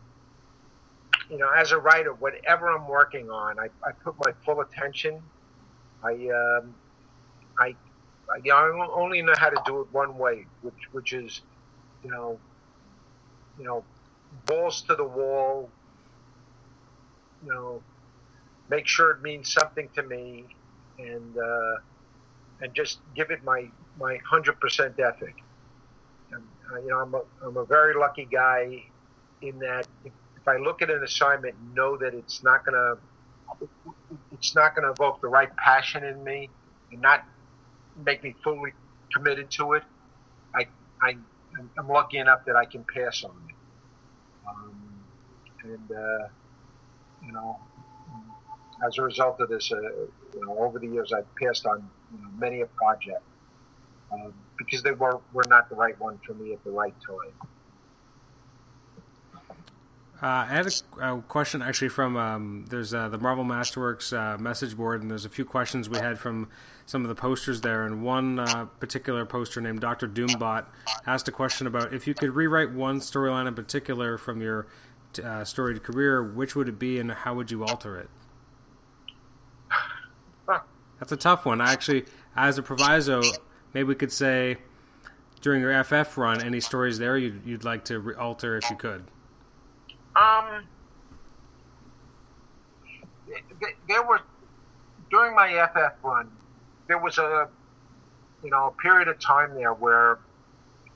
you 1.29 1.38
know, 1.38 1.50
as 1.50 1.71
a 1.71 1.77
writer, 1.77 2.13
whatever 2.13 2.67
I'm 2.69 2.88
working 2.88 3.29
on, 3.29 3.59
I, 3.59 3.69
I 3.88 3.91
put 3.91 4.15
my 4.25 4.31
full 4.45 4.62
attention. 4.62 5.21
I 6.03 6.13
um, 6.13 6.74
I 7.59 7.75
yeah, 8.43 8.55
I 8.55 8.88
only 8.93 9.21
know 9.21 9.33
how 9.38 9.50
to 9.50 9.62
do 9.65 9.81
it 9.81 9.88
one 9.91 10.17
way, 10.17 10.45
which 10.62 10.91
which 10.91 11.13
is, 11.13 11.41
you 12.03 12.09
know, 12.09 12.39
you 13.57 13.65
know, 13.65 13.83
balls 14.45 14.81
to 14.83 14.95
the 14.95 15.03
wall. 15.03 15.69
You 17.43 17.51
know, 17.51 17.83
make 18.69 18.88
sure 18.88 19.12
it 19.12 19.21
means 19.21 19.51
something 19.51 19.88
to 19.95 20.03
me, 20.03 20.45
and 20.98 21.38
uh, 21.38 21.75
and 22.62 22.74
just 22.74 23.00
give 23.15 23.29
it 23.29 23.43
my 23.43 23.69
my 24.00 24.17
hundred 24.29 24.59
percent 24.59 25.00
ethic. 25.00 25.36
And, 26.31 26.43
uh, 26.71 26.79
you 26.79 26.88
know, 26.88 27.00
I'm 27.00 27.13
a 27.13 27.21
I'm 27.45 27.57
a 27.57 27.65
very 27.65 27.93
lucky 27.93 28.27
guy 28.31 28.83
in 29.41 29.59
that 29.59 29.88
I 30.49 30.57
look 30.57 30.81
at 30.81 30.89
an 30.89 31.03
assignment, 31.03 31.55
know 31.73 31.97
that 31.97 32.13
it's 32.13 32.43
not 32.43 32.65
gonna 32.65 32.95
it's 34.31 34.55
not 34.55 34.75
gonna 34.75 34.91
evoke 34.91 35.21
the 35.21 35.27
right 35.27 35.55
passion 35.57 36.03
in 36.03 36.23
me, 36.23 36.49
and 36.91 37.01
not 37.01 37.23
make 38.05 38.23
me 38.23 38.35
fully 38.43 38.73
committed 39.13 39.49
to 39.51 39.73
it, 39.73 39.83
I, 40.55 40.67
I, 41.01 41.15
I'm 41.77 41.87
lucky 41.87 42.17
enough 42.17 42.45
that 42.45 42.55
I 42.55 42.65
can 42.65 42.85
pass 42.93 43.23
on 43.23 43.31
it. 43.47 43.55
Um, 44.47 45.03
and, 45.63 45.91
uh, 45.91 46.27
you 47.25 47.31
know, 47.31 47.59
as 48.85 48.97
a 48.97 49.01
result 49.01 49.39
of 49.39 49.49
this, 49.49 49.71
uh, 49.71 49.77
you 49.77 50.45
know, 50.45 50.57
over 50.57 50.79
the 50.79 50.87
years, 50.87 51.11
I've 51.11 51.33
passed 51.35 51.65
on 51.65 51.89
you 52.13 52.21
know, 52.21 52.29
many 52.37 52.61
a 52.61 52.65
project 52.65 53.21
uh, 54.11 54.29
because 54.57 54.81
they 54.81 54.91
were, 54.91 55.19
were 55.33 55.45
not 55.47 55.69
the 55.69 55.75
right 55.75 55.99
one 55.99 56.19
for 56.25 56.33
me 56.33 56.53
at 56.53 56.63
the 56.63 56.71
right 56.71 56.95
time. 57.05 57.49
Uh, 60.21 60.25
I 60.27 60.45
had 60.47 60.67
a, 60.67 61.13
a, 61.13 61.21
question 61.21 61.61
actually 61.61 61.88
from 61.88 62.17
um, 62.17 62.65
there's 62.69 62.93
uh, 62.93 63.07
the 63.07 63.17
Marvel 63.17 63.45
Masterworks 63.45 64.11
uh, 64.11 64.38
message 64.38 64.75
board, 64.75 65.01
and 65.01 65.09
there's 65.09 65.23
a 65.23 65.29
few 65.29 65.45
questions 65.45 65.88
we 65.88 65.97
had 65.97 66.19
from 66.19 66.49
some 66.85 67.03
of 67.03 67.07
the 67.07 67.15
posters 67.15 67.61
there. 67.61 67.85
And 67.85 68.03
one 68.03 68.38
uh, 68.38 68.65
particular 68.81 69.25
poster 69.25 69.61
named 69.61 69.79
Doctor 69.79 70.09
Doombot 70.09 70.65
asked 71.05 71.29
a 71.29 71.31
question 71.31 71.67
about 71.67 71.93
if 71.93 72.05
you 72.05 72.13
could 72.13 72.31
rewrite 72.31 72.71
one 72.71 72.99
storyline 72.99 73.47
in 73.47 73.55
particular 73.55 74.17
from 74.17 74.41
your 74.41 74.67
uh, 75.23 75.45
storied 75.45 75.83
career, 75.83 76.21
which 76.21 76.53
would 76.53 76.67
it 76.67 76.77
be, 76.77 76.99
and 76.99 77.09
how 77.11 77.33
would 77.33 77.49
you 77.49 77.63
alter 77.63 77.97
it? 77.97 78.09
That's 80.99 81.13
a 81.13 81.17
tough 81.17 81.45
one. 81.45 81.61
Actually, 81.61 82.03
as 82.35 82.57
a 82.57 82.61
proviso, 82.61 83.21
maybe 83.73 83.88
we 83.88 83.95
could 83.95 84.11
say 84.11 84.57
during 85.39 85.61
your 85.61 85.81
FF 85.81 86.17
run, 86.17 86.41
any 86.41 86.59
stories 86.59 86.99
there 86.99 87.17
you'd, 87.17 87.45
you'd 87.45 87.63
like 87.63 87.85
to 87.85 87.99
re- 87.99 88.15
alter 88.15 88.57
if 88.57 88.69
you 88.69 88.75
could. 88.75 89.05
Um, 90.15 90.65
there 93.87 94.03
were 94.03 94.19
during 95.09 95.35
my 95.35 95.67
FF 95.73 96.03
run, 96.03 96.29
there 96.87 96.97
was 96.97 97.17
a 97.17 97.49
you 98.43 98.49
know 98.49 98.67
a 98.67 98.81
period 98.81 99.07
of 99.07 99.19
time 99.19 99.53
there 99.55 99.73
where 99.73 100.19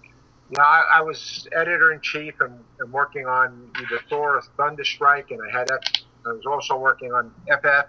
you 0.04 0.56
know 0.58 0.64
I, 0.64 0.84
I 0.96 1.02
was 1.02 1.48
editor 1.52 1.92
in 1.92 2.02
chief 2.02 2.36
and, 2.42 2.60
and, 2.80 2.92
working 2.92 3.26
on 3.26 3.70
either 3.82 4.02
Thor 4.10 4.38
or 4.38 4.44
Thunderstrike, 4.58 5.32
and 5.32 5.40
I 5.42 5.58
had 5.58 5.72
F, 5.72 5.80
I 6.26 6.32
was 6.32 6.46
also 6.46 6.78
working 6.78 7.14
on 7.14 7.34
FF, 7.48 7.88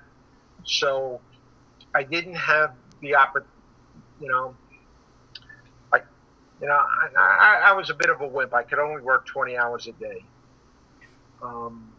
so 0.65 1.21
I 1.95 2.03
didn't 2.03 2.35
have 2.35 2.75
the 3.01 3.15
opportunity, 3.17 3.51
you 4.21 4.29
know, 4.29 4.55
like 5.93 6.05
you 6.61 6.67
know, 6.67 6.75
I, 6.75 7.09
I, 7.17 7.63
I, 7.71 7.73
was 7.73 7.91
a 7.91 7.95
bit 7.95 8.11
of 8.11 8.21
a 8.21 8.27
wimp. 8.27 8.55
I 8.55 8.63
could 8.63 8.79
only 8.79 9.03
work 9.03 9.27
20 9.27 9.57
hours 9.57 9.87
a 9.87 9.93
day. 9.93 10.25
Um, 11.45 11.93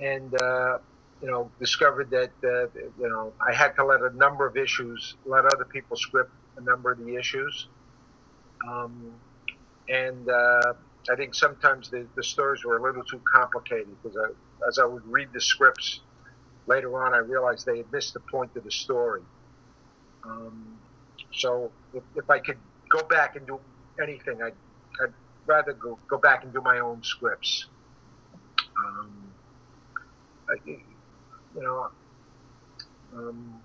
and, 0.00 0.40
uh, 0.40 0.78
you 1.20 1.30
know, 1.30 1.50
discovered 1.58 2.10
that, 2.10 2.30
uh, 2.44 2.68
you 3.00 3.08
know, 3.08 3.32
I 3.40 3.52
had 3.52 3.74
to 3.76 3.84
let 3.84 4.02
a 4.02 4.10
number 4.16 4.46
of 4.46 4.56
issues, 4.56 5.16
let 5.24 5.44
other 5.46 5.64
people 5.64 5.96
script 5.96 6.30
a 6.56 6.60
number 6.60 6.92
of 6.92 6.98
the 6.98 7.16
issues. 7.16 7.68
Um, 8.68 9.12
and 9.88 10.28
uh, 10.28 10.74
I 11.10 11.16
think 11.16 11.34
sometimes 11.34 11.90
the, 11.90 12.06
the 12.14 12.22
stories 12.22 12.64
were 12.64 12.76
a 12.76 12.82
little 12.82 13.02
too 13.02 13.20
complicated 13.32 13.88
because 14.02 14.16
I, 14.16 14.68
as 14.68 14.78
I 14.78 14.84
would 14.84 15.06
read 15.06 15.28
the 15.32 15.40
scripts 15.40 16.00
later 16.66 17.02
on, 17.02 17.14
I 17.14 17.18
realized 17.18 17.66
they 17.66 17.78
had 17.78 17.90
missed 17.90 18.14
the 18.14 18.20
point 18.20 18.54
of 18.56 18.64
the 18.64 18.70
story. 18.70 19.22
Um, 20.24 20.78
so 21.32 21.72
if, 21.94 22.02
if 22.14 22.28
I 22.28 22.38
could 22.38 22.58
go 22.90 23.02
back 23.02 23.36
and 23.36 23.46
do 23.46 23.58
anything, 24.00 24.42
I'd, 24.42 24.52
I'd 25.02 25.14
rather 25.46 25.72
go, 25.72 25.98
go 26.08 26.18
back 26.18 26.44
and 26.44 26.52
do 26.52 26.60
my 26.60 26.80
own 26.80 27.02
scripts. 27.02 27.66
Um, 28.84 29.32
I, 30.48 30.54
you 30.66 31.62
know, 31.62 31.90
um, 33.14 33.60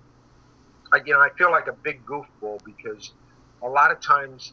I, 0.92 1.00
you 1.04 1.12
know, 1.12 1.20
I 1.20 1.30
feel 1.36 1.50
like 1.50 1.66
a 1.66 1.72
big 1.72 2.04
goofball 2.04 2.60
because 2.64 3.12
a 3.62 3.68
lot 3.68 3.90
of 3.90 4.00
times, 4.00 4.52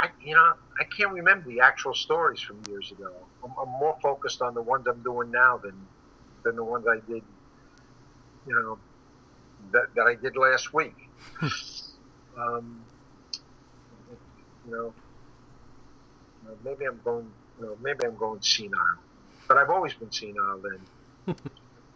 I, 0.00 0.08
you 0.24 0.34
know, 0.34 0.52
I 0.80 0.84
can't 0.96 1.12
remember 1.12 1.48
the 1.48 1.60
actual 1.60 1.94
stories 1.94 2.40
from 2.40 2.62
years 2.68 2.92
ago. 2.92 3.10
I'm, 3.44 3.52
I'm 3.60 3.68
more 3.68 3.96
focused 4.02 4.42
on 4.42 4.54
the 4.54 4.62
ones 4.62 4.86
I'm 4.86 5.02
doing 5.02 5.30
now 5.30 5.58
than, 5.58 5.74
than 6.44 6.56
the 6.56 6.64
ones 6.64 6.86
I 6.88 6.96
did, 7.10 7.22
you 8.46 8.54
know, 8.54 8.78
that, 9.72 9.86
that 9.94 10.06
I 10.06 10.14
did 10.14 10.36
last 10.36 10.72
week. 10.72 10.94
um, 12.38 12.80
you 14.66 14.72
know, 14.72 14.94
maybe 16.64 16.84
I'm 16.84 17.00
going, 17.04 17.30
you 17.58 17.66
know, 17.66 17.76
maybe 17.82 18.04
I'm 18.04 18.16
going 18.16 18.40
senile, 18.42 18.98
but 19.48 19.56
I've 19.56 19.70
always 19.70 19.94
been 19.94 20.12
senile 20.12 20.60
then, 20.62 21.34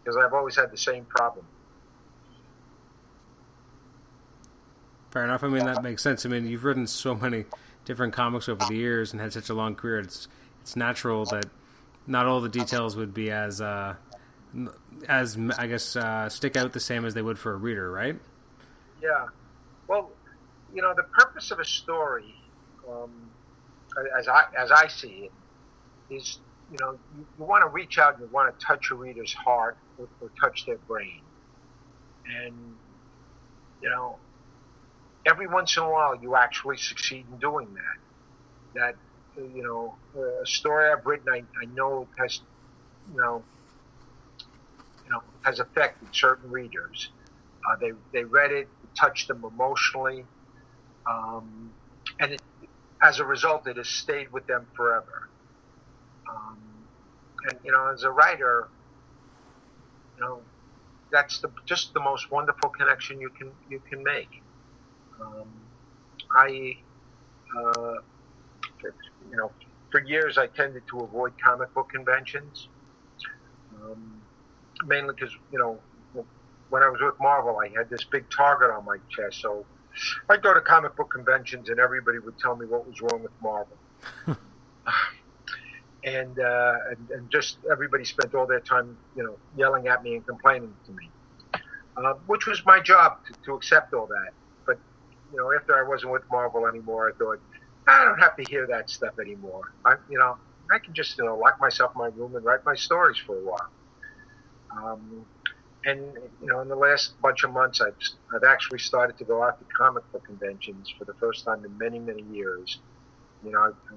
because 0.03 0.17
I've 0.17 0.33
always 0.33 0.55
had 0.55 0.71
the 0.71 0.77
same 0.77 1.05
problem. 1.05 1.45
Fair 5.11 5.23
enough. 5.23 5.43
I 5.43 5.47
mean, 5.47 5.65
that 5.65 5.83
makes 5.83 6.01
sense. 6.01 6.25
I 6.25 6.29
mean, 6.29 6.47
you've 6.47 6.63
written 6.63 6.87
so 6.87 7.13
many 7.13 7.45
different 7.85 8.13
comics 8.13 8.49
over 8.49 8.65
the 8.67 8.75
years 8.75 9.11
and 9.11 9.21
had 9.21 9.31
such 9.31 9.49
a 9.49 9.53
long 9.53 9.75
career. 9.75 9.99
It's 9.99 10.27
it's 10.61 10.75
natural 10.75 11.25
that 11.25 11.45
not 12.07 12.25
all 12.25 12.41
the 12.41 12.49
details 12.49 12.95
would 12.95 13.13
be 13.13 13.29
as 13.29 13.61
uh, 13.61 13.95
as 15.07 15.37
I 15.57 15.67
guess 15.67 15.95
uh, 15.95 16.29
stick 16.29 16.55
out 16.55 16.73
the 16.73 16.79
same 16.79 17.05
as 17.05 17.13
they 17.13 17.21
would 17.21 17.37
for 17.37 17.53
a 17.53 17.57
reader, 17.57 17.91
right? 17.91 18.17
Yeah. 19.01 19.27
Well, 19.87 20.11
you 20.73 20.81
know, 20.81 20.93
the 20.95 21.03
purpose 21.03 21.51
of 21.51 21.59
a 21.59 21.65
story 21.65 22.33
um, 22.89 23.11
as 24.17 24.27
I 24.27 24.45
as 24.57 24.71
I 24.71 24.87
see 24.87 25.29
it, 25.29 25.31
is 26.13 26.39
you 26.73 26.79
know 26.81 26.99
you, 27.15 27.27
you 27.37 27.45
want 27.45 27.63
to 27.63 27.69
reach 27.69 27.99
out 27.99 28.15
and 28.15 28.23
you 28.23 28.29
want 28.33 28.53
to 28.59 28.67
touch 28.67 28.87
a 28.91 28.95
reader's 28.95 29.35
heart 29.45 29.77
or, 29.97 30.09
or 30.21 30.31
touch 30.43 30.65
their 30.67 30.79
brain, 30.89 31.23
and 32.25 32.77
you 33.81 33.89
know 33.89 34.21
every 35.27 35.47
once 35.47 35.77
in 35.77 35.83
a 35.83 35.89
while 35.91 36.15
you 36.21 36.35
actually 36.35 36.77
succeed 36.77 37.27
in 37.31 37.39
doing 37.39 37.73
that. 37.73 38.07
That 38.81 38.95
you 39.37 39.63
know 39.63 39.99
a 40.21 40.45
story 40.45 40.91
I've 40.91 41.05
written 41.05 41.27
I, 41.31 41.39
I 41.61 41.65
know 41.71 42.09
has 42.19 42.41
you 43.07 43.17
know 43.17 43.47
you 45.05 45.11
know 45.11 45.21
has 45.43 45.59
affected 45.59 46.09
certain 46.13 46.51
readers. 46.51 47.11
Uh, 47.69 47.77
they 47.81 47.91
they 48.13 48.25
read 48.25 48.51
it, 48.51 48.69
touched 48.99 49.27
them 49.29 49.43
emotionally, 49.45 50.27
um, 51.09 51.73
and 52.19 52.33
it, 52.33 52.41
as 53.03 53.19
a 53.19 53.25
result, 53.25 53.67
it 53.67 53.77
has 53.77 53.89
stayed 53.89 54.31
with 54.31 54.47
them 54.47 54.67
forever. 54.75 55.21
Um, 56.29 56.57
and 57.49 57.59
you 57.63 57.71
know, 57.71 57.87
as 57.87 58.03
a 58.03 58.11
writer, 58.11 58.67
you 60.15 60.21
know, 60.21 60.41
that's 61.11 61.39
the, 61.39 61.49
just 61.65 61.93
the 61.93 61.99
most 61.99 62.31
wonderful 62.31 62.69
connection 62.69 63.19
you 63.21 63.29
can 63.29 63.51
you 63.69 63.81
can 63.89 64.03
make. 64.03 64.41
Um, 65.21 65.47
I, 66.35 66.77
uh, 67.57 67.95
you 69.29 69.37
know, 69.37 69.51
for 69.91 70.01
years 70.01 70.37
I 70.37 70.47
tended 70.47 70.83
to 70.89 70.99
avoid 70.99 71.33
comic 71.41 71.73
book 71.73 71.89
conventions, 71.89 72.67
um, 73.75 74.21
mainly 74.85 75.13
because 75.13 75.35
you 75.51 75.59
know, 75.59 75.79
when 76.69 76.83
I 76.83 76.89
was 76.89 76.99
with 77.01 77.19
Marvel, 77.19 77.59
I 77.59 77.69
had 77.77 77.89
this 77.89 78.03
big 78.03 78.29
target 78.29 78.71
on 78.71 78.85
my 78.85 78.97
chest, 79.09 79.41
so 79.41 79.65
I'd 80.29 80.41
go 80.41 80.53
to 80.53 80.61
comic 80.61 80.95
book 80.95 81.11
conventions 81.11 81.69
and 81.69 81.79
everybody 81.79 82.19
would 82.19 82.39
tell 82.39 82.55
me 82.55 82.65
what 82.65 82.87
was 82.87 82.99
wrong 83.01 83.21
with 83.21 83.31
Marvel. 83.41 83.77
and, 86.03 86.39
uh, 86.39 86.73
and, 86.89 87.09
and 87.11 87.29
just 87.29 87.57
everybody 87.71 88.03
spent 88.03 88.35
all 88.35 88.45
their 88.45 88.59
time, 88.59 88.97
you 89.15 89.23
know, 89.23 89.37
yelling 89.57 89.87
at 89.87 90.03
me 90.03 90.15
and 90.15 90.25
complaining 90.27 90.73
to 90.85 90.91
me, 90.91 91.09
uh, 91.97 92.13
which 92.27 92.45
was 92.45 92.65
my 92.65 92.79
job 92.79 93.19
to, 93.27 93.33
to 93.45 93.53
accept 93.53 93.93
all 93.93 94.07
that. 94.07 94.31
But 94.65 94.79
you 95.31 95.37
know, 95.37 95.51
after 95.53 95.75
I 95.75 95.87
wasn't 95.87 96.11
with 96.11 96.23
Marvel 96.31 96.67
anymore, 96.67 97.09
I 97.09 97.17
thought 97.17 97.39
I 97.87 98.05
don't 98.05 98.19
have 98.19 98.35
to 98.37 98.43
hear 98.49 98.67
that 98.67 98.89
stuff 98.89 99.19
anymore. 99.19 99.71
I, 99.85 99.95
you 100.09 100.17
know, 100.17 100.37
I 100.71 100.79
can 100.79 100.93
just 100.93 101.17
you 101.17 101.25
know 101.25 101.37
lock 101.37 101.59
myself 101.59 101.91
in 101.95 101.99
my 101.99 102.07
room 102.07 102.35
and 102.35 102.43
write 102.43 102.65
my 102.65 102.75
stories 102.75 103.17
for 103.17 103.37
a 103.37 103.43
while. 103.43 103.69
Um, 104.71 105.25
and 105.85 105.99
you 106.41 106.47
know, 106.47 106.61
in 106.61 106.67
the 106.67 106.75
last 106.75 107.19
bunch 107.21 107.43
of 107.43 107.51
months, 107.51 107.81
I've 107.81 107.95
I've 108.33 108.43
actually 108.43 108.79
started 108.79 109.17
to 109.17 109.25
go 109.25 109.43
out 109.43 109.59
to 109.59 109.65
comic 109.75 110.09
book 110.11 110.25
conventions 110.25 110.93
for 110.97 111.05
the 111.05 111.13
first 111.15 111.45
time 111.45 111.63
in 111.65 111.77
many 111.77 111.99
many 111.99 112.23
years. 112.23 112.79
You 113.43 113.51
know, 113.51 113.59
I, 113.59 113.93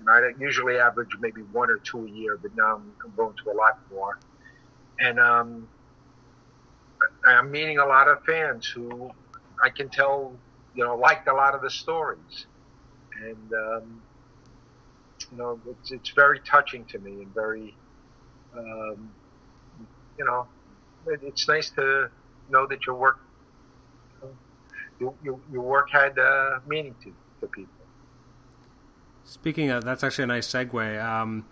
you 0.00 0.06
know, 0.06 0.12
I 0.12 0.30
usually 0.38 0.78
average 0.78 1.10
maybe 1.20 1.42
one 1.42 1.70
or 1.70 1.76
two 1.76 2.06
a 2.06 2.10
year, 2.10 2.38
but 2.40 2.56
now 2.56 2.76
I'm, 2.76 3.12
going 3.16 3.34
to 3.44 3.50
a 3.50 3.54
lot 3.54 3.78
more. 3.92 4.18
And 4.98 5.20
um, 5.20 5.68
I'm 7.26 7.50
meeting 7.50 7.78
a 7.78 7.86
lot 7.86 8.08
of 8.08 8.24
fans 8.24 8.66
who 8.66 9.10
I 9.62 9.68
can 9.68 9.90
tell, 9.90 10.32
you 10.74 10.84
know, 10.84 10.96
liked 10.96 11.28
a 11.28 11.34
lot 11.34 11.54
of 11.54 11.60
the 11.60 11.70
stories, 11.70 12.46
and 13.22 13.52
um, 13.52 14.02
you 15.30 15.36
know, 15.36 15.60
it's 15.68 15.92
it's 15.92 16.10
very 16.10 16.40
touching 16.40 16.84
to 16.86 16.98
me 16.98 17.22
and 17.22 17.34
very, 17.34 17.74
um, 18.56 19.10
you 20.18 20.24
know, 20.24 20.46
it's 21.06 21.46
nice 21.46 21.70
to 21.70 22.10
know 22.48 22.66
that 22.66 22.86
your 22.86 22.96
work 22.96 23.20
your, 25.00 25.14
your, 25.24 25.40
your 25.50 25.62
work 25.62 25.88
had 25.90 26.18
uh, 26.18 26.60
meaning 26.66 26.94
to, 27.02 27.12
to 27.40 27.46
people. 27.48 27.79
Speaking 29.30 29.70
of, 29.70 29.84
that's 29.84 30.02
actually 30.02 30.24
a 30.24 30.26
nice 30.26 30.48
segue. 30.48 31.04
Um, 31.04 31.46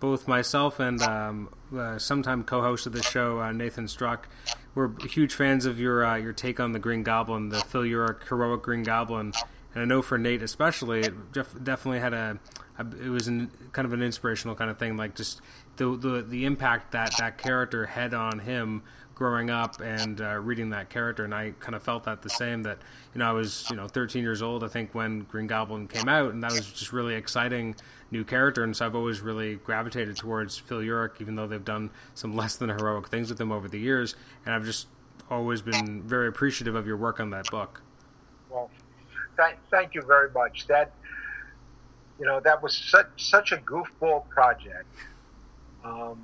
both 0.00 0.28
myself 0.28 0.78
and 0.78 1.00
um, 1.00 1.48
uh, 1.74 1.98
sometime 1.98 2.44
co-host 2.44 2.86
of 2.86 2.92
the 2.92 3.02
show, 3.02 3.40
uh, 3.40 3.52
Nathan 3.52 3.88
Struck, 3.88 4.28
were 4.74 4.94
huge 5.08 5.32
fans 5.32 5.64
of 5.64 5.80
your 5.80 6.04
uh, 6.04 6.16
your 6.16 6.34
take 6.34 6.60
on 6.60 6.72
the 6.72 6.78
Green 6.78 7.02
Goblin, 7.02 7.48
the 7.48 7.60
Phil 7.60 7.84
Urich 7.84 8.28
heroic 8.28 8.60
Green 8.60 8.82
Goblin. 8.82 9.32
And 9.72 9.82
I 9.82 9.86
know 9.86 10.02
for 10.02 10.18
Nate 10.18 10.42
especially, 10.42 11.00
it 11.00 11.32
def- 11.32 11.56
definitely 11.64 12.00
had 12.00 12.12
a, 12.12 12.38
a 12.78 12.86
it 13.02 13.08
was 13.08 13.28
an, 13.28 13.50
kind 13.72 13.86
of 13.86 13.94
an 13.94 14.02
inspirational 14.02 14.54
kind 14.54 14.70
of 14.70 14.78
thing, 14.78 14.98
like 14.98 15.14
just 15.14 15.40
the 15.76 15.96
the 15.96 16.20
the 16.20 16.44
impact 16.44 16.92
that 16.92 17.14
that 17.18 17.38
character 17.38 17.86
had 17.86 18.12
on 18.12 18.40
him 18.40 18.82
growing 19.22 19.50
up 19.50 19.80
and 19.80 20.20
uh, 20.20 20.34
reading 20.34 20.70
that 20.70 20.90
character, 20.90 21.22
and 21.24 21.32
I 21.32 21.52
kind 21.60 21.76
of 21.76 21.82
felt 21.84 22.02
that 22.04 22.22
the 22.22 22.28
same. 22.28 22.64
That 22.64 22.78
you 23.14 23.20
know, 23.20 23.28
I 23.28 23.30
was 23.30 23.68
you 23.70 23.76
know 23.76 23.86
13 23.86 24.20
years 24.20 24.42
old, 24.42 24.64
I 24.64 24.68
think, 24.68 24.96
when 24.96 25.20
Green 25.20 25.46
Goblin 25.46 25.86
came 25.86 26.08
out, 26.08 26.32
and 26.32 26.42
that 26.42 26.50
was 26.50 26.72
just 26.72 26.92
really 26.92 27.14
exciting 27.14 27.76
new 28.10 28.24
character. 28.24 28.64
And 28.64 28.76
so 28.76 28.84
I've 28.84 28.96
always 28.96 29.20
really 29.20 29.54
gravitated 29.54 30.16
towards 30.16 30.58
Phil 30.58 30.80
Urich, 30.80 31.20
even 31.20 31.36
though 31.36 31.46
they've 31.46 31.64
done 31.64 31.90
some 32.14 32.34
less 32.40 32.56
than 32.56 32.68
heroic 32.70 33.10
things 33.10 33.30
with 33.30 33.40
him 33.40 33.52
over 33.52 33.68
the 33.68 33.78
years. 33.78 34.16
And 34.44 34.56
I've 34.56 34.64
just 34.64 34.88
always 35.30 35.62
been 35.62 36.02
very 36.02 36.26
appreciative 36.26 36.74
of 36.74 36.88
your 36.88 36.96
work 36.96 37.20
on 37.20 37.30
that 37.30 37.48
book. 37.48 37.80
Well, 38.50 38.70
th- 39.36 39.54
thank 39.70 39.94
you 39.94 40.02
very 40.02 40.32
much. 40.32 40.66
That 40.66 40.90
you 42.18 42.26
know 42.26 42.40
that 42.40 42.60
was 42.60 42.76
such 42.76 43.06
such 43.18 43.52
a 43.52 43.58
goofball 43.58 44.28
project. 44.30 44.92
Um, 45.84 46.18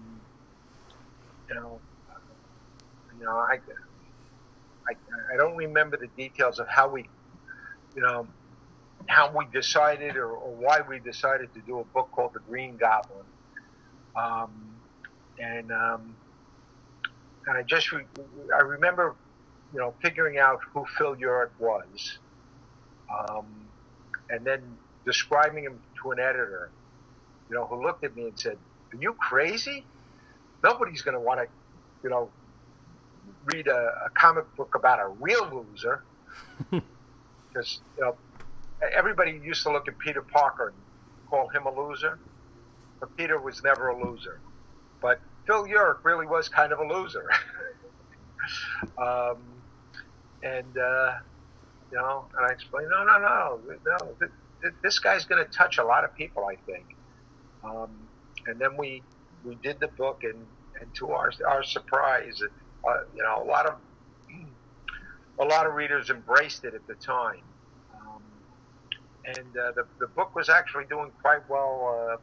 you 1.48 1.54
know, 1.54 1.78
you 3.18 3.24
know, 3.26 3.32
I, 3.38 3.58
I, 4.88 4.94
I 5.34 5.38
don't 5.38 5.56
remember 5.56 5.98
the 5.98 6.08
details 6.08 6.60
of 6.60 6.68
how 6.70 6.90
we, 6.90 7.10
you 7.94 8.02
know, 8.02 8.28
how 9.08 9.36
we 9.36 9.46
decided 9.52 10.16
or, 10.16 10.32
or 10.32 10.56
why 10.56 10.80
we 10.88 11.00
decided 11.00 11.52
to 11.54 11.62
do 11.62 11.80
a 11.80 11.84
book 11.86 12.10
called 12.14 12.32
The 12.34 12.40
Green 12.40 12.78
Goblin. 12.78 13.26
Um, 14.16 14.82
and, 15.38 15.72
um, 15.72 16.18
and 17.46 17.58
I 17.58 17.62
just, 17.64 17.92
re- 17.92 18.08
I 18.58 18.62
remember, 18.62 19.18
you 19.72 19.80
know, 19.80 19.96
figuring 20.02 20.38
out 20.38 20.60
who 20.74 20.84
Phil 20.98 21.16
Urich 21.16 21.52
was. 21.58 22.20
Um, 23.10 23.70
and 24.30 24.46
then 24.46 24.80
describing 25.06 25.64
him 25.64 25.82
to 26.02 26.12
an 26.12 26.20
editor, 26.20 26.74
you 27.50 27.56
know, 27.56 27.66
who 27.66 27.82
looked 27.84 28.04
at 28.04 28.14
me 28.16 28.28
and 28.28 28.38
said, 28.38 28.58
"Are 28.94 28.98
you 28.98 29.14
crazy? 29.20 29.88
Nobody's 30.64 31.02
going 31.02 31.14
to 31.14 31.20
want 31.20 31.40
to, 31.40 31.48
you 32.04 32.10
know, 32.10 32.34
read 33.52 33.66
a, 33.68 34.04
a, 34.06 34.10
comic 34.14 34.44
book 34.56 34.74
about 34.74 35.00
a 35.00 35.08
real 35.20 35.48
loser." 35.72 36.02
Because 37.50 37.80
you 37.96 38.04
know, 38.04 38.14
everybody 38.94 39.40
used 39.42 39.62
to 39.62 39.72
look 39.72 39.88
at 39.88 39.98
Peter 39.98 40.20
Parker 40.20 40.68
and 40.68 40.76
call 41.30 41.48
him 41.48 41.64
a 41.64 41.74
loser, 41.74 42.18
but 43.00 43.16
Peter 43.16 43.40
was 43.40 43.62
never 43.64 43.88
a 43.88 44.04
loser. 44.04 44.38
But 45.00 45.18
Phil 45.46 45.64
Urich 45.64 46.04
really 46.04 46.26
was 46.26 46.50
kind 46.50 46.72
of 46.72 46.78
a 46.78 46.84
loser. 46.84 47.30
um, 48.98 49.38
and 50.42 50.76
uh, 50.76 51.14
you 51.90 51.96
know, 51.96 52.26
and 52.36 52.46
I 52.46 52.52
explained, 52.52 52.90
no, 52.90 53.04
no, 53.04 53.18
no, 53.18 53.60
no, 53.86 54.28
this 54.82 54.98
guy's 54.98 55.24
going 55.24 55.44
to 55.44 55.50
touch 55.50 55.78
a 55.78 55.84
lot 55.84 56.04
of 56.04 56.14
people, 56.14 56.44
I 56.44 56.56
think. 56.66 56.96
Um, 57.64 57.90
and 58.46 58.58
then 58.58 58.76
we 58.76 59.02
we 59.44 59.56
did 59.56 59.80
the 59.80 59.88
book, 59.88 60.22
and 60.24 60.46
and 60.80 60.94
to 60.94 61.10
our 61.10 61.32
our 61.46 61.62
surprise, 61.62 62.42
uh, 62.86 63.04
you 63.14 63.22
know, 63.22 63.42
a 63.42 63.46
lot 63.46 63.66
of 63.66 63.74
a 65.40 65.44
lot 65.44 65.66
of 65.66 65.74
readers 65.74 66.10
embraced 66.10 66.64
it 66.64 66.74
at 66.74 66.86
the 66.86 66.94
time. 66.94 67.42
Um, 67.94 68.22
and 69.24 69.56
uh, 69.56 69.72
the 69.72 69.84
the 69.98 70.06
book 70.08 70.34
was 70.34 70.48
actually 70.48 70.84
doing 70.86 71.10
quite 71.22 71.48
well, 71.48 72.10
uh, 72.12 72.16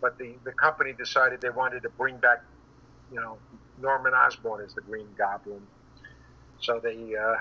but 0.00 0.18
the 0.18 0.34
the 0.44 0.52
company 0.52 0.92
decided 0.92 1.40
they 1.40 1.50
wanted 1.50 1.82
to 1.82 1.90
bring 1.90 2.18
back, 2.18 2.44
you 3.12 3.20
know, 3.20 3.38
Norman 3.80 4.14
Osborn 4.14 4.64
as 4.64 4.74
the 4.74 4.82
Green 4.82 5.08
Goblin. 5.16 5.62
So 6.60 6.80
they 6.80 7.14
uh, 7.16 7.36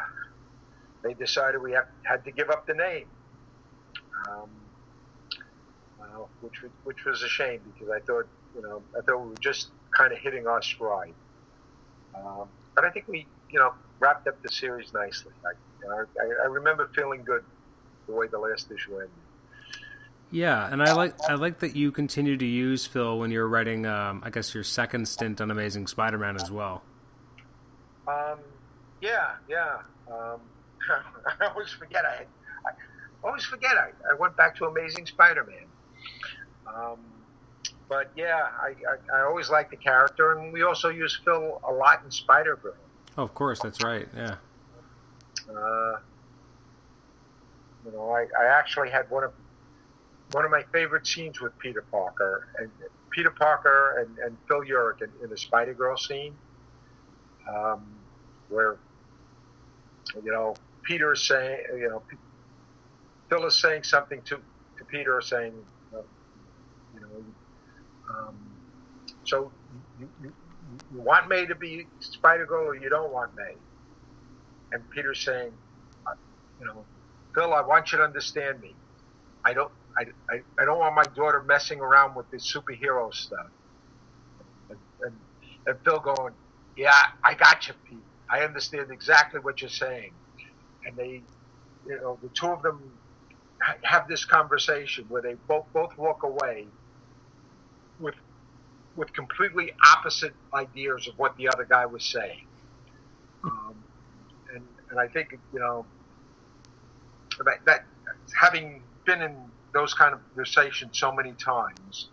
they 1.04 1.13
decided 1.13 1.62
we 1.62 1.74
have, 1.74 1.88
had 2.04 2.24
to 2.26 2.32
give 2.32 2.50
up 2.50 2.65
the 2.67 2.74
name, 2.74 3.08
um, 4.30 4.50
uh, 6.02 6.26
which 6.41 6.63
which 6.84 7.06
was 7.06 7.24
a 7.24 7.30
shame 7.30 7.62
because 7.74 7.89
I 7.94 8.00
thought 8.00 8.28
you 8.56 8.62
know 8.62 8.84
I 8.98 9.02
thought 9.02 9.22
we 9.22 9.30
were 9.30 9.36
just 9.41 9.70
kind 9.96 10.13
of 10.13 10.20
hitting 10.20 10.48
our 10.48 10.62
stride. 10.62 11.15
Um, 12.15 12.47
but 12.76 12.86
I 12.86 12.89
think 12.89 13.08
we 13.08 13.26
you 13.50 13.60
know 13.60 13.74
wrapped 14.00 14.28
up 14.28 14.41
the 14.41 14.50
series 14.50 14.93
nicely. 14.93 15.32
I, 15.45 15.93
I, 15.93 16.43
I 16.43 16.45
remember 16.47 16.89
feeling 16.95 17.24
good 17.24 17.43
the 18.08 18.13
way 18.13 18.28
the 18.28 18.39
last 18.39 18.71
issue 18.71 18.95
ended. 18.95 19.10
Yeah, 20.32 20.71
and 20.71 20.82
I 20.82 20.93
like 20.93 21.13
I 21.28 21.36
like 21.36 21.60
that 21.60 21.76
you 21.76 21.91
continue 21.91 22.38
to 22.38 22.45
use 22.45 22.86
Phil 22.86 23.19
when 23.19 23.32
you're 23.32 23.47
writing. 23.47 23.86
Um, 23.86 24.21
I 24.24 24.30
guess 24.30 24.54
your 24.56 24.63
second 24.63 25.08
stint 25.08 25.41
on 25.41 25.52
Amazing 25.52 25.88
Spider-Man 25.88 26.38
as 26.38 26.50
well. 26.50 26.84
Um, 28.08 28.39
yeah, 29.02 29.34
yeah. 29.50 29.80
Um, 30.10 30.39
I 31.41 31.47
always 31.47 31.69
forget. 31.71 32.06
I, 32.06 32.26
I 32.65 32.71
always 33.28 33.43
forget. 33.43 33.74
I, 33.78 33.89
I 34.10 34.13
went 34.17 34.38
back 34.38 34.56
to 34.58 34.65
Amazing 34.65 35.06
Spider-Man. 35.08 35.65
Um, 36.65 37.00
but 37.92 38.10
yeah, 38.16 38.48
I, 38.58 38.70
I, 38.70 39.18
I 39.18 39.22
always 39.24 39.50
like 39.50 39.70
the 39.70 39.76
character, 39.76 40.40
and 40.40 40.54
we 40.54 40.64
also 40.64 40.88
use 40.88 41.20
Phil 41.26 41.60
a 41.68 41.74
lot 41.74 42.02
in 42.06 42.10
Spider 42.10 42.56
Girl. 42.56 42.74
Oh, 43.18 43.24
of 43.24 43.34
course, 43.34 43.60
that's 43.60 43.84
right. 43.84 44.08
Yeah. 44.16 44.36
Uh, 45.50 45.98
you 47.86 47.92
know, 47.92 48.10
I, 48.12 48.28
I 48.40 48.46
actually 48.46 48.92
had 48.92 49.10
one 49.10 49.26
of 49.26 49.34
one 50.32 50.46
of 50.46 50.52
my 50.52 50.64
favorite 50.72 51.06
scenes 51.06 51.42
with 51.42 51.52
Peter 51.60 51.82
Parker 51.92 52.48
and 52.60 52.72
Peter 53.10 53.30
Parker 53.30 53.98
and, 54.00 54.18
and 54.20 54.38
Phil 54.48 54.62
Urich 54.62 55.02
in, 55.02 55.10
in 55.22 55.30
the 55.30 55.38
Spider 55.38 55.74
Girl 55.74 55.98
scene, 55.98 56.34
um, 57.54 57.86
where 58.48 58.78
you 60.24 60.32
know 60.32 60.56
Peter 60.84 61.12
is 61.12 61.28
saying, 61.28 61.60
you 61.74 61.90
know, 61.90 62.02
Phil 63.30 63.46
is 63.46 63.60
saying 63.60 63.84
something 63.84 64.22
to 64.22 64.38
to 64.78 64.86
Peter, 64.86 65.20
saying, 65.20 65.54
um, 68.12 68.58
so 69.26 69.54
you, 69.97 70.12
you, 70.19 70.34
you 70.91 71.02
want 71.02 71.30
May 71.30 71.47
to 71.47 71.56
be 71.56 71.88
Spider 72.00 72.47
Girl 72.47 72.67
or 72.69 72.76
you 72.78 72.89
don't 72.89 73.13
want 73.13 73.32
May? 73.36 73.58
And 74.74 74.84
Peter's 74.91 75.24
saying, 75.26 75.54
uh, 76.08 76.13
you 76.60 76.67
know, 76.67 76.88
Phil, 77.36 77.54
I 77.54 77.62
want 77.62 77.91
you 77.93 78.00
to 78.00 78.06
understand 78.06 78.62
me. 78.62 78.78
I 79.45 79.54
don't, 79.54 79.71
I, 79.97 80.06
I, 80.32 80.38
I 80.62 80.65
don't 80.65 80.80
want 80.80 80.95
my 80.95 81.06
daughter 81.15 81.43
messing 81.47 81.82
around 81.82 82.15
with 82.15 82.28
this 82.32 82.54
superhero 82.56 83.13
stuff. 83.13 83.47
And, 84.69 84.80
and, 85.02 85.21
and 85.67 85.78
Phil 85.86 86.00
going, 86.00 86.36
yeah, 86.78 86.95
I 87.26 87.36
got 87.36 87.67
you, 87.67 87.76
Pete. 87.89 88.06
I 88.32 88.41
understand 88.41 88.91
exactly 88.91 89.41
what 89.41 89.62
you're 89.62 89.69
saying. 89.69 90.13
And 90.86 90.97
they, 90.97 91.26
you 91.86 92.00
know, 92.02 92.19
the 92.21 92.30
two 92.39 92.47
of 92.47 92.63
them 92.63 93.00
have 93.84 94.08
this 94.08 94.26
conversation 94.26 95.06
where 95.10 95.21
they 95.21 95.36
both 95.47 95.65
both 95.74 95.91
walk 95.97 96.19
away 96.24 96.71
with 99.02 99.12
completely 99.14 99.72
opposite 99.96 100.32
ideas 100.54 101.08
of 101.08 101.18
what 101.18 101.36
the 101.36 101.48
other 101.48 101.66
guy 101.66 101.88
was 101.88 102.06
saying. 102.06 102.46
Um, 103.44 103.74
and 104.54 104.64
and 104.92 105.00
I 105.00 105.08
think 105.08 105.36
you 105.52 105.60
know 105.60 105.88
that, 107.44 107.66
that 107.66 107.86
having 108.40 108.84
been 109.06 109.24
in 109.24 109.36
those 109.74 109.96
kind 109.96 110.14
of 110.14 110.20
conversations 110.30 111.00
so 111.00 111.12
many 111.12 111.34
times, 111.34 112.10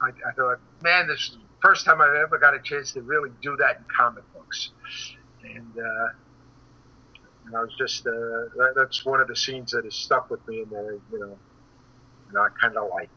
I, 0.00 0.08
I 0.26 0.32
thought, 0.32 0.60
man, 0.82 1.06
this 1.06 1.20
is 1.20 1.32
the 1.32 1.38
first 1.60 1.84
time 1.84 2.00
I've 2.00 2.14
ever 2.14 2.38
got 2.38 2.54
a 2.54 2.60
chance 2.60 2.92
to 2.92 3.02
really 3.02 3.30
do 3.42 3.54
that 3.58 3.76
in 3.76 3.84
comic 3.94 4.24
books. 4.32 4.70
And, 5.44 5.72
uh, 5.76 6.08
and 7.44 7.56
I 7.56 7.60
was 7.60 7.74
just, 7.76 8.06
uh, 8.06 8.10
that, 8.10 8.72
that's 8.74 9.04
one 9.04 9.20
of 9.20 9.28
the 9.28 9.36
scenes 9.36 9.72
that 9.72 9.84
has 9.84 9.94
stuck 9.94 10.30
with 10.30 10.46
me 10.48 10.62
and 10.62 10.70
that, 10.70 11.00
you 11.12 11.18
know, 11.18 11.38
know 12.32 12.40
I 12.40 12.48
kind 12.58 12.78
of 12.78 12.88
liked. 12.88 13.10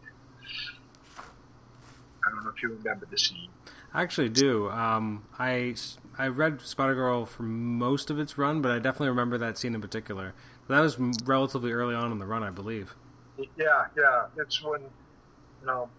I 2.26 2.30
don't 2.30 2.44
know 2.44 2.52
if 2.56 2.62
you 2.64 2.70
remember 2.70 3.06
the 3.10 3.18
scene. 3.18 3.50
I 3.94 4.02
actually 4.02 4.30
do. 4.30 4.70
Um, 4.70 5.24
I, 5.38 5.76
I 6.18 6.28
read 6.28 6.62
Spider 6.62 6.96
Girl 6.96 7.26
for 7.26 7.44
most 7.44 8.10
of 8.10 8.20
its 8.20 8.38
run, 8.38 8.62
but 8.62 8.72
I 8.72 8.80
definitely 8.80 9.10
remember 9.10 9.38
that 9.38 9.58
scene 9.58 9.76
in 9.76 9.82
particular. 9.82 10.34
That 10.68 10.80
was 10.80 10.98
relatively 11.26 11.72
early 11.72 11.94
on 11.94 12.12
in 12.12 12.20
the 12.20 12.26
run, 12.26 12.42
I 12.44 12.50
believe. 12.50 12.96
Yeah, 13.38 13.86
yeah. 13.98 14.26
It's 14.38 14.64
when, 14.64 14.82
you 14.82 15.68
know, 15.68 15.90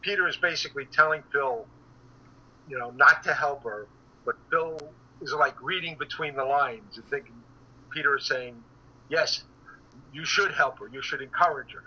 Peter 0.00 0.26
is 0.26 0.36
basically 0.36 0.86
telling 0.86 1.22
Phil, 1.32 1.66
you 2.68 2.78
know, 2.78 2.90
not 2.90 3.22
to 3.24 3.34
help 3.34 3.64
her, 3.64 3.86
but 4.24 4.36
Phil 4.50 4.78
is 5.20 5.32
like 5.32 5.60
reading 5.62 5.96
between 5.98 6.34
the 6.34 6.44
lines 6.44 6.96
and 6.96 7.06
thinking 7.06 7.34
Peter 7.90 8.16
is 8.16 8.26
saying, 8.26 8.62
yes, 9.08 9.44
you 10.12 10.24
should 10.24 10.52
help 10.52 10.78
her, 10.78 10.88
you 10.92 11.02
should 11.02 11.20
encourage 11.20 11.72
her. 11.72 11.84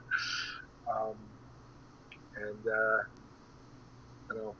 Um, 0.90 1.16
and, 2.36 2.68
uh, 2.68 3.04
you 4.34 4.42
know, 4.42 4.56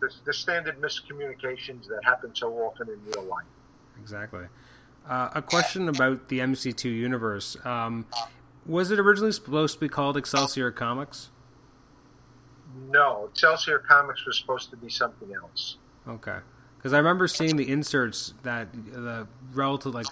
the, 0.00 0.10
the 0.24 0.32
standard 0.32 0.80
miscommunications 0.80 1.88
that 1.88 2.00
happen 2.04 2.34
so 2.34 2.52
often 2.54 2.88
in 2.88 2.98
real 3.04 3.24
life. 3.24 3.46
Exactly. 4.00 4.44
Uh, 5.08 5.30
a 5.34 5.42
question 5.42 5.88
about 5.88 6.28
the 6.28 6.38
MC2 6.38 6.84
universe. 6.84 7.56
Um, 7.64 8.06
was 8.66 8.90
it 8.90 8.98
originally 8.98 9.32
supposed 9.32 9.74
to 9.74 9.80
be 9.80 9.88
called 9.88 10.16
Excelsior 10.16 10.70
Comics? 10.70 11.30
No, 12.90 13.28
Excelsior 13.30 13.78
Comics 13.78 14.24
was 14.26 14.38
supposed 14.38 14.70
to 14.70 14.76
be 14.76 14.90
something 14.90 15.32
else. 15.34 15.76
Okay, 16.06 16.38
because 16.76 16.92
I 16.92 16.98
remember 16.98 17.26
seeing 17.26 17.56
the 17.56 17.70
inserts 17.70 18.34
that 18.42 18.68
the 18.72 19.26
relative, 19.52 19.94
like, 19.94 20.06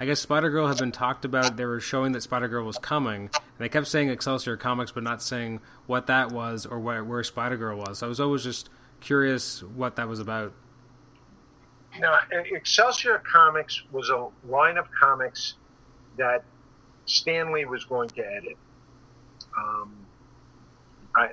I 0.00 0.06
guess 0.06 0.18
Spider 0.18 0.48
Girl 0.48 0.66
had 0.66 0.78
been 0.78 0.92
talked 0.92 1.26
about. 1.26 1.58
They 1.58 1.66
were 1.66 1.78
showing 1.78 2.12
that 2.12 2.22
Spider 2.22 2.48
Girl 2.48 2.64
was 2.64 2.78
coming, 2.78 3.28
and 3.34 3.58
they 3.58 3.68
kept 3.68 3.86
saying 3.86 4.08
Excelsior 4.08 4.56
Comics, 4.56 4.90
but 4.90 5.02
not 5.02 5.22
saying 5.22 5.60
what 5.86 6.06
that 6.06 6.32
was 6.32 6.64
or 6.64 6.80
where, 6.80 7.04
where 7.04 7.22
Spider 7.22 7.58
Girl 7.58 7.76
was. 7.76 7.98
So 7.98 8.06
I 8.06 8.08
was 8.08 8.18
always 8.18 8.42
just 8.42 8.70
curious 9.00 9.62
what 9.62 9.96
that 9.96 10.08
was 10.08 10.18
about. 10.18 10.54
Now, 11.98 12.18
Excelsior 12.30 13.22
Comics 13.30 13.82
was 13.92 14.08
a 14.08 14.28
line 14.48 14.78
of 14.78 14.86
comics 14.90 15.54
that 16.16 16.44
Stan 17.04 17.52
Lee 17.52 17.66
was 17.66 17.84
going 17.84 18.08
to 18.10 18.26
edit. 18.26 18.56
Um, 19.58 19.94
I, 21.14 21.24
I, 21.24 21.28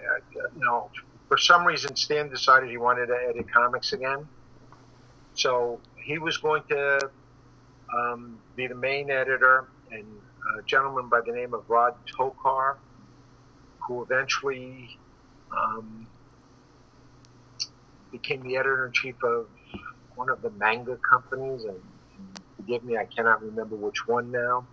know, 0.58 0.90
for 1.30 1.38
some 1.38 1.64
reason, 1.64 1.96
Stan 1.96 2.28
decided 2.28 2.70
he 2.70 2.78
wanted 2.78 3.06
to 3.08 3.18
edit 3.30 3.50
comics 3.50 3.94
again. 3.94 4.28
So 5.36 5.80
he 5.96 6.18
was 6.18 6.38
going 6.38 6.64
to 6.70 7.12
um, 7.96 8.40
be 8.56 8.68
the 8.68 8.76
main 8.76 9.10
editor, 9.10 9.68
and 9.92 10.06
a 10.58 10.62
gentleman 10.64 11.10
by 11.10 11.22
the 11.26 11.32
name 11.32 11.54
of 11.54 11.70
Rob 11.70 11.98
Tokar, 12.08 12.78
who 13.80 14.04
eventually 14.04 14.98
um, 15.56 16.08
became 18.12 18.42
the 18.44 18.58
editor 18.58 18.88
in 18.88 18.94
chief 18.94 19.16
of 19.24 19.48
one 20.16 20.30
of 20.30 20.42
the 20.42 20.50
manga 20.52 20.98
companies, 20.98 21.64
and, 21.64 21.80
and 22.18 22.42
forgive 22.56 22.84
me, 22.84 22.98
I 22.98 23.06
cannot 23.06 23.42
remember 23.44 23.76
which 23.76 24.08
one 24.08 24.32
now. 24.32 24.66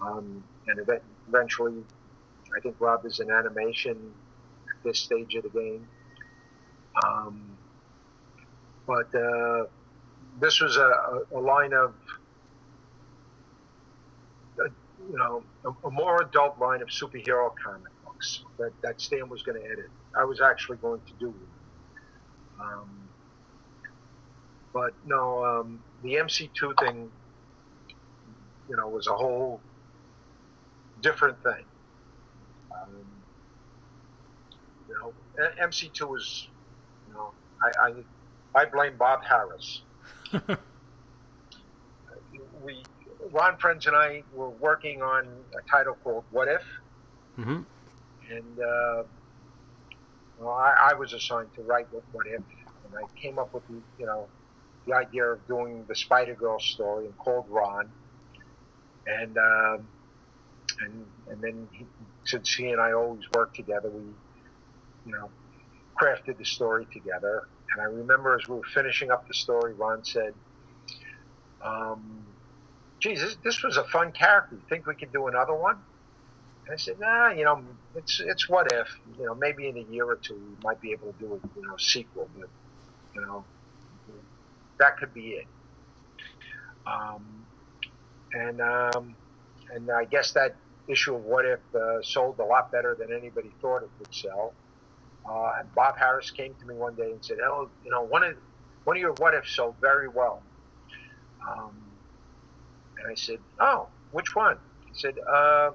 Um, 0.00 0.44
and 0.66 1.00
eventually, 1.28 1.82
I 2.56 2.60
think 2.60 2.76
Rob 2.78 3.04
is 3.06 3.20
in 3.20 3.30
animation 3.30 4.12
at 4.68 4.82
this 4.84 4.98
stage 4.98 5.34
of 5.34 5.44
the 5.44 5.48
game. 5.48 5.88
Um, 7.04 7.56
but 8.86 9.14
uh, 9.14 9.64
this 10.40 10.60
was 10.60 10.76
a, 10.76 11.22
a, 11.34 11.38
line 11.38 11.72
of, 11.72 11.94
you 15.10 15.16
know, 15.16 15.42
a, 15.64 15.86
a, 15.86 15.90
more 15.90 16.22
adult 16.22 16.58
line 16.58 16.82
of 16.82 16.88
superhero 16.88 17.50
comic 17.56 17.92
books 18.04 18.42
that, 18.58 18.72
that 18.82 19.00
Stan 19.00 19.28
was 19.28 19.42
going 19.42 19.60
to 19.60 19.66
edit. 19.66 19.88
I 20.14 20.24
was 20.24 20.40
actually 20.40 20.76
going 20.78 21.00
to 21.06 21.12
do. 21.18 21.34
Um, 22.60 23.08
but 24.72 24.92
no, 25.06 25.44
um, 25.44 25.82
the 26.02 26.14
MC2 26.14 26.78
thing, 26.78 27.10
you 28.68 28.76
know, 28.76 28.88
was 28.88 29.06
a 29.06 29.14
whole 29.14 29.60
different 31.00 31.42
thing. 31.42 31.64
Um, 32.70 33.06
you 34.88 34.94
know, 34.94 35.12
MC2 35.62 36.08
was, 36.08 36.48
you 37.08 37.14
know, 37.14 37.32
I, 37.62 37.88
I, 37.88 38.62
I 38.62 38.64
blame 38.66 38.96
Bob 38.98 39.22
Harras. 39.24 39.80
we, 42.62 42.82
Ron 43.32 43.56
Frenz 43.58 43.86
and 43.86 43.96
I 43.96 44.22
were 44.34 44.50
working 44.50 45.02
on 45.02 45.26
a 45.56 45.68
title 45.68 45.96
called 46.02 46.24
What 46.30 46.48
If? 46.48 46.62
Mm-hmm. 47.38 47.62
And, 48.30 48.58
uh, 48.58 49.02
well, 50.38 50.50
I, 50.50 50.90
I, 50.90 50.94
was 50.94 51.12
assigned 51.12 51.52
to 51.54 51.62
write 51.62 51.86
What 52.12 52.26
If, 52.26 52.34
and 52.34 52.94
I 52.96 53.20
came 53.20 53.38
up 53.38 53.54
with, 53.54 53.66
the, 53.68 53.80
you 53.98 54.06
know, 54.06 54.28
the 54.86 54.94
idea 54.94 55.24
of 55.24 55.46
doing 55.46 55.84
the 55.88 55.94
Spider 55.94 56.34
Girl 56.34 56.58
story 56.58 57.06
and 57.06 57.16
called 57.18 57.46
Ron. 57.48 57.90
And, 59.06 59.36
um, 59.38 59.88
and, 60.80 61.06
and 61.30 61.40
then 61.40 61.68
he, 61.72 61.86
since 62.24 62.54
he 62.54 62.70
and 62.70 62.80
I 62.80 62.92
always 62.92 63.24
worked 63.34 63.56
together, 63.56 63.88
we, 63.88 64.02
you 65.06 65.12
know, 65.12 65.30
crafted 66.00 66.38
the 66.38 66.44
story 66.44 66.86
together. 66.92 67.48
And 67.72 67.82
I 67.82 67.86
remember 67.86 68.36
as 68.36 68.48
we 68.48 68.56
were 68.56 68.62
finishing 68.74 69.10
up 69.10 69.26
the 69.28 69.34
story, 69.34 69.72
Ron 69.74 70.04
said, 70.04 70.34
um, 71.62 72.24
geez, 73.00 73.20
this, 73.20 73.36
this 73.44 73.62
was 73.62 73.76
a 73.76 73.84
fun 73.84 74.12
character. 74.12 74.56
You 74.56 74.62
think 74.68 74.86
we 74.86 74.94
could 74.94 75.12
do 75.12 75.26
another 75.26 75.54
one? 75.54 75.76
And 76.66 76.74
I 76.74 76.76
said, 76.76 76.98
nah, 76.98 77.30
you 77.30 77.44
know, 77.44 77.62
it's 77.94 78.20
it's 78.20 78.48
what 78.48 78.72
if, 78.72 78.88
you 79.18 79.24
know, 79.24 79.34
maybe 79.34 79.68
in 79.68 79.76
a 79.76 79.92
year 79.92 80.04
or 80.04 80.16
two 80.16 80.34
we 80.34 80.62
might 80.62 80.80
be 80.80 80.92
able 80.92 81.12
to 81.12 81.18
do 81.18 81.26
a 81.26 81.60
you 81.60 81.66
know 81.66 81.76
sequel, 81.78 82.28
but 82.38 82.48
you 83.14 83.20
know, 83.20 83.44
that 84.78 84.98
could 84.98 85.14
be 85.14 85.30
it. 85.30 85.46
Um, 86.86 87.46
and 88.32 88.60
um, 88.60 89.14
and 89.72 89.90
I 89.90 90.04
guess 90.04 90.32
that 90.32 90.56
issue 90.86 91.14
of 91.14 91.24
What 91.24 91.44
If 91.44 91.60
uh, 91.74 92.02
sold 92.02 92.38
a 92.38 92.44
lot 92.44 92.70
better 92.70 92.94
than 92.94 93.12
anybody 93.12 93.50
thought 93.60 93.82
it 93.82 93.90
would 93.98 94.14
sell. 94.14 94.54
Uh, 95.28 95.56
and 95.58 95.74
Bob 95.74 95.96
Harras 95.98 96.34
came 96.34 96.54
to 96.54 96.66
me 96.66 96.74
one 96.74 96.94
day 96.94 97.10
and 97.10 97.24
said, 97.24 97.38
"Oh, 97.42 97.68
you 97.84 97.90
know, 97.90 98.02
one 98.02 98.22
of 98.24 98.36
one 98.84 98.96
of 98.96 99.00
your 99.00 99.12
What 99.14 99.34
Ifs 99.34 99.54
sold 99.54 99.76
very 99.80 100.08
well." 100.08 100.42
Um, 101.46 101.87
and 102.98 103.10
I 103.10 103.14
said, 103.14 103.38
"Oh, 103.58 103.88
which 104.12 104.34
one?" 104.34 104.58
He 104.86 104.98
said, 104.98 105.18
uh, 105.18 105.70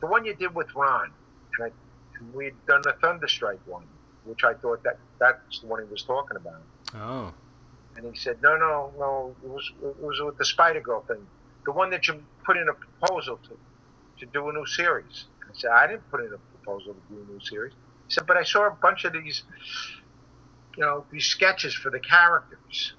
"The 0.00 0.06
one 0.06 0.24
you 0.24 0.34
did 0.34 0.54
with 0.54 0.74
Ron." 0.74 1.12
And, 1.58 1.66
I, 1.66 2.18
and 2.18 2.34
we'd 2.34 2.54
done 2.66 2.82
the 2.82 2.94
Thunderstrike 3.02 3.60
one, 3.66 3.86
which 4.24 4.44
I 4.44 4.54
thought 4.54 4.82
that 4.84 4.98
that's 5.18 5.60
the 5.60 5.66
one 5.66 5.84
he 5.84 5.90
was 5.90 6.02
talking 6.02 6.36
about. 6.36 6.62
Oh. 6.94 7.32
And 7.96 8.06
he 8.06 8.18
said, 8.18 8.40
"No, 8.42 8.56
no, 8.56 8.92
no. 8.98 9.34
It 9.42 9.48
was 9.48 9.72
it 9.82 10.02
was 10.02 10.20
with 10.20 10.38
the 10.38 10.44
Spider 10.44 10.80
Girl 10.80 11.02
thing, 11.02 11.26
the 11.64 11.72
one 11.72 11.90
that 11.90 12.08
you 12.08 12.22
put 12.44 12.56
in 12.56 12.68
a 12.68 12.74
proposal 12.74 13.38
to 13.48 13.58
to 14.20 14.26
do 14.26 14.48
a 14.48 14.52
new 14.52 14.66
series." 14.66 15.26
I 15.42 15.52
said, 15.54 15.70
"I 15.70 15.86
didn't 15.86 16.10
put 16.10 16.20
in 16.20 16.32
a 16.32 16.38
proposal 16.56 16.94
to 16.94 17.14
do 17.14 17.20
a 17.20 17.32
new 17.32 17.40
series." 17.40 17.72
He 18.06 18.14
said, 18.14 18.26
"But 18.26 18.36
I 18.36 18.44
saw 18.44 18.66
a 18.66 18.70
bunch 18.70 19.04
of 19.04 19.12
these, 19.12 19.42
you 20.76 20.82
know, 20.82 21.04
these 21.10 21.26
sketches 21.26 21.74
for 21.74 21.90
the 21.90 22.00
characters." 22.00 22.94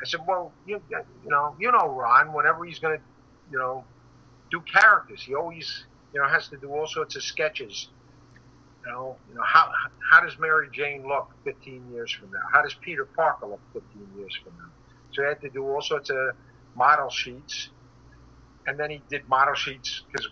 I 0.00 0.06
said, 0.06 0.20
well, 0.26 0.52
you, 0.66 0.80
you 0.90 1.30
know, 1.30 1.56
you 1.58 1.72
know, 1.72 1.88
Ron, 1.88 2.32
whenever 2.32 2.64
he's 2.64 2.78
going 2.78 2.98
to, 2.98 3.04
you 3.50 3.58
know, 3.58 3.84
do 4.50 4.60
characters, 4.60 5.22
he 5.22 5.34
always, 5.34 5.84
you 6.14 6.20
know, 6.20 6.28
has 6.28 6.48
to 6.48 6.56
do 6.56 6.70
all 6.70 6.86
sorts 6.86 7.16
of 7.16 7.22
sketches. 7.22 7.88
You 8.86 8.92
know, 8.92 9.16
you 9.28 9.34
know 9.34 9.42
how 9.42 9.70
how 10.10 10.20
does 10.20 10.38
Mary 10.38 10.68
Jane 10.72 11.06
look 11.06 11.30
15 11.44 11.90
years 11.92 12.12
from 12.12 12.30
now? 12.30 12.38
How 12.52 12.62
does 12.62 12.74
Peter 12.80 13.04
Parker 13.04 13.46
look 13.46 13.60
15 13.72 14.08
years 14.16 14.38
from 14.42 14.54
now? 14.56 14.70
So 15.12 15.22
he 15.22 15.28
had 15.28 15.40
to 15.42 15.50
do 15.50 15.66
all 15.66 15.82
sorts 15.82 16.10
of 16.10 16.16
model 16.74 17.10
sheets, 17.10 17.68
and 18.66 18.78
then 18.78 18.90
he 18.90 19.02
did 19.10 19.28
model 19.28 19.54
sheets 19.54 20.04
because 20.10 20.28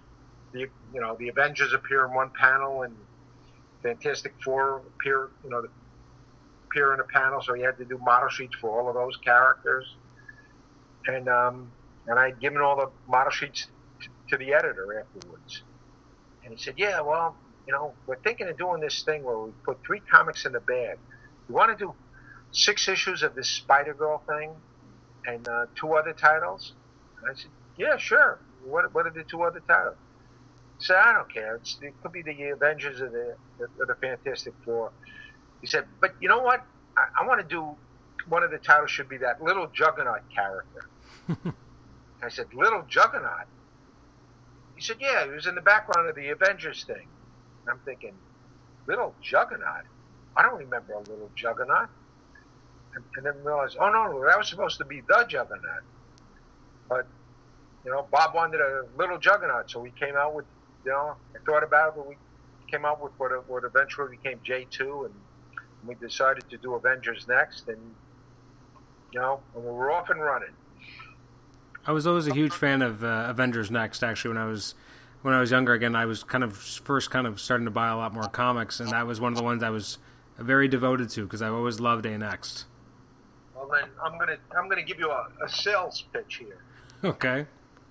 the 0.52 0.60
you 0.94 1.00
know 1.00 1.16
the 1.18 1.28
Avengers 1.28 1.72
appear 1.74 2.06
in 2.06 2.14
one 2.14 2.30
panel 2.30 2.82
and 2.82 2.96
Fantastic 3.82 4.34
Four 4.42 4.82
appear, 4.96 5.30
you 5.44 5.50
know, 5.50 5.66
appear 6.76 6.92
in 6.94 7.00
a 7.00 7.04
panel, 7.04 7.40
so 7.40 7.54
he 7.54 7.62
had 7.62 7.78
to 7.78 7.84
do 7.84 7.98
model 7.98 8.28
sheets 8.28 8.54
for 8.60 8.70
all 8.70 8.88
of 8.88 8.94
those 8.94 9.16
characters. 9.18 9.96
And 11.06 11.28
um, 11.28 11.70
and 12.06 12.18
I'd 12.18 12.40
given 12.40 12.60
all 12.60 12.76
the 12.76 12.90
model 13.08 13.30
sheets 13.30 13.68
t- 14.00 14.08
to 14.30 14.36
the 14.36 14.52
editor 14.52 15.00
afterwards. 15.00 15.62
And 16.44 16.52
he 16.52 16.62
said, 16.62 16.74
"Yeah, 16.76 17.00
well, 17.00 17.36
you 17.66 17.72
know, 17.72 17.94
we're 18.06 18.18
thinking 18.20 18.48
of 18.48 18.58
doing 18.58 18.80
this 18.80 19.02
thing 19.02 19.24
where 19.24 19.38
we 19.38 19.52
put 19.64 19.78
three 19.86 20.00
comics 20.00 20.44
in 20.44 20.52
the 20.52 20.60
bag. 20.60 20.98
You 21.48 21.54
want 21.54 21.76
to 21.76 21.84
do 21.84 21.94
six 22.52 22.88
issues 22.88 23.22
of 23.22 23.34
this 23.34 23.48
Spider 23.48 23.94
Girl 23.94 24.22
thing 24.26 24.50
and 25.26 25.46
uh, 25.48 25.66
two 25.74 25.94
other 25.94 26.12
titles?" 26.12 26.72
And 27.22 27.30
I 27.30 27.34
said, 27.34 27.50
"Yeah, 27.78 27.96
sure. 27.96 28.38
What 28.64 28.92
what 28.94 29.06
are 29.06 29.10
the 29.10 29.24
two 29.24 29.42
other 29.42 29.60
titles?" 29.60 29.96
Said, 30.78 30.96
"I 30.96 31.12
don't 31.14 31.32
care. 31.32 31.56
It's, 31.56 31.78
it 31.80 31.94
could 32.02 32.12
be 32.12 32.22
the 32.22 32.50
Avengers 32.50 33.00
of 33.00 33.12
the, 33.12 33.36
the, 33.58 33.86
the 33.86 33.94
Fantastic 33.94 34.52
Four. 34.64 34.90
He 35.60 35.66
said, 35.66 35.86
but 36.00 36.14
you 36.20 36.28
know 36.28 36.40
what? 36.40 36.64
I, 36.96 37.22
I 37.22 37.26
want 37.26 37.40
to 37.40 37.46
do 37.46 37.76
one 38.28 38.42
of 38.42 38.50
the 38.50 38.58
titles 38.58 38.90
should 38.90 39.08
be 39.08 39.18
that 39.18 39.42
little 39.42 39.66
Juggernaut 39.68 40.22
character. 40.34 40.88
I 42.22 42.28
said, 42.28 42.46
little 42.54 42.82
Juggernaut? 42.88 43.46
He 44.74 44.82
said, 44.82 44.96
yeah, 45.00 45.24
he 45.24 45.30
was 45.30 45.46
in 45.46 45.54
the 45.54 45.60
background 45.60 46.08
of 46.08 46.16
the 46.16 46.28
Avengers 46.30 46.84
thing. 46.84 47.06
And 47.62 47.70
I'm 47.70 47.78
thinking, 47.84 48.14
little 48.86 49.14
Juggernaut? 49.22 49.84
I 50.36 50.42
don't 50.42 50.58
remember 50.58 50.94
a 50.94 50.98
little 50.98 51.30
Juggernaut. 51.34 51.88
And, 52.94 53.04
and 53.16 53.26
then 53.26 53.44
realized, 53.44 53.76
oh 53.80 53.90
no, 53.90 54.24
that 54.26 54.38
was 54.38 54.48
supposed 54.48 54.78
to 54.78 54.84
be 54.84 55.02
the 55.06 55.24
Juggernaut. 55.28 55.82
But, 56.88 57.06
you 57.84 57.90
know, 57.90 58.06
Bob 58.10 58.34
wanted 58.34 58.60
a 58.60 58.84
little 58.96 59.18
Juggernaut, 59.18 59.70
so 59.70 59.80
we 59.80 59.90
came 59.90 60.16
out 60.16 60.34
with, 60.34 60.46
you 60.84 60.92
know, 60.92 61.14
I 61.34 61.38
thought 61.44 61.62
about 61.62 61.88
it, 61.88 61.94
but 61.96 62.08
we 62.08 62.16
came 62.70 62.84
out 62.84 63.02
with 63.02 63.12
what, 63.18 63.48
what 63.48 63.64
eventually 63.64 64.16
became 64.16 64.38
J2 64.38 65.06
and 65.06 65.14
we 65.86 65.94
decided 65.94 66.48
to 66.50 66.56
do 66.56 66.74
Avengers 66.74 67.26
next, 67.28 67.68
and 67.68 67.78
you 69.12 69.20
know, 69.20 69.40
and 69.54 69.64
we 69.64 69.70
were 69.70 69.90
off 69.90 70.10
and 70.10 70.20
running. 70.20 70.52
I 71.86 71.92
was 71.92 72.06
always 72.06 72.26
a 72.26 72.34
huge 72.34 72.52
fan 72.52 72.82
of 72.82 73.04
uh, 73.04 73.26
Avengers 73.28 73.70
Next. 73.70 74.02
Actually, 74.02 74.30
when 74.34 74.38
I 74.38 74.46
was 74.46 74.74
when 75.22 75.34
I 75.34 75.40
was 75.40 75.50
younger, 75.50 75.72
again, 75.72 75.94
I 75.94 76.04
was 76.04 76.24
kind 76.24 76.42
of 76.42 76.56
first 76.56 77.10
kind 77.10 77.26
of 77.26 77.40
starting 77.40 77.64
to 77.64 77.70
buy 77.70 77.88
a 77.88 77.96
lot 77.96 78.12
more 78.12 78.28
comics, 78.28 78.80
and 78.80 78.90
that 78.90 79.06
was 79.06 79.20
one 79.20 79.32
of 79.32 79.38
the 79.38 79.44
ones 79.44 79.62
I 79.62 79.70
was 79.70 79.98
very 80.38 80.68
devoted 80.68 81.10
to 81.10 81.22
because 81.22 81.42
I 81.42 81.48
always 81.48 81.78
loved 81.80 82.04
A 82.06 82.18
Next. 82.18 82.66
Well, 83.54 83.68
then 83.72 83.88
I'm 84.04 84.18
gonna 84.18 84.36
I'm 84.56 84.68
gonna 84.68 84.82
give 84.82 84.98
you 84.98 85.10
a, 85.10 85.28
a 85.44 85.48
sales 85.48 86.04
pitch 86.12 86.36
here. 86.36 86.58
Okay. 87.04 87.46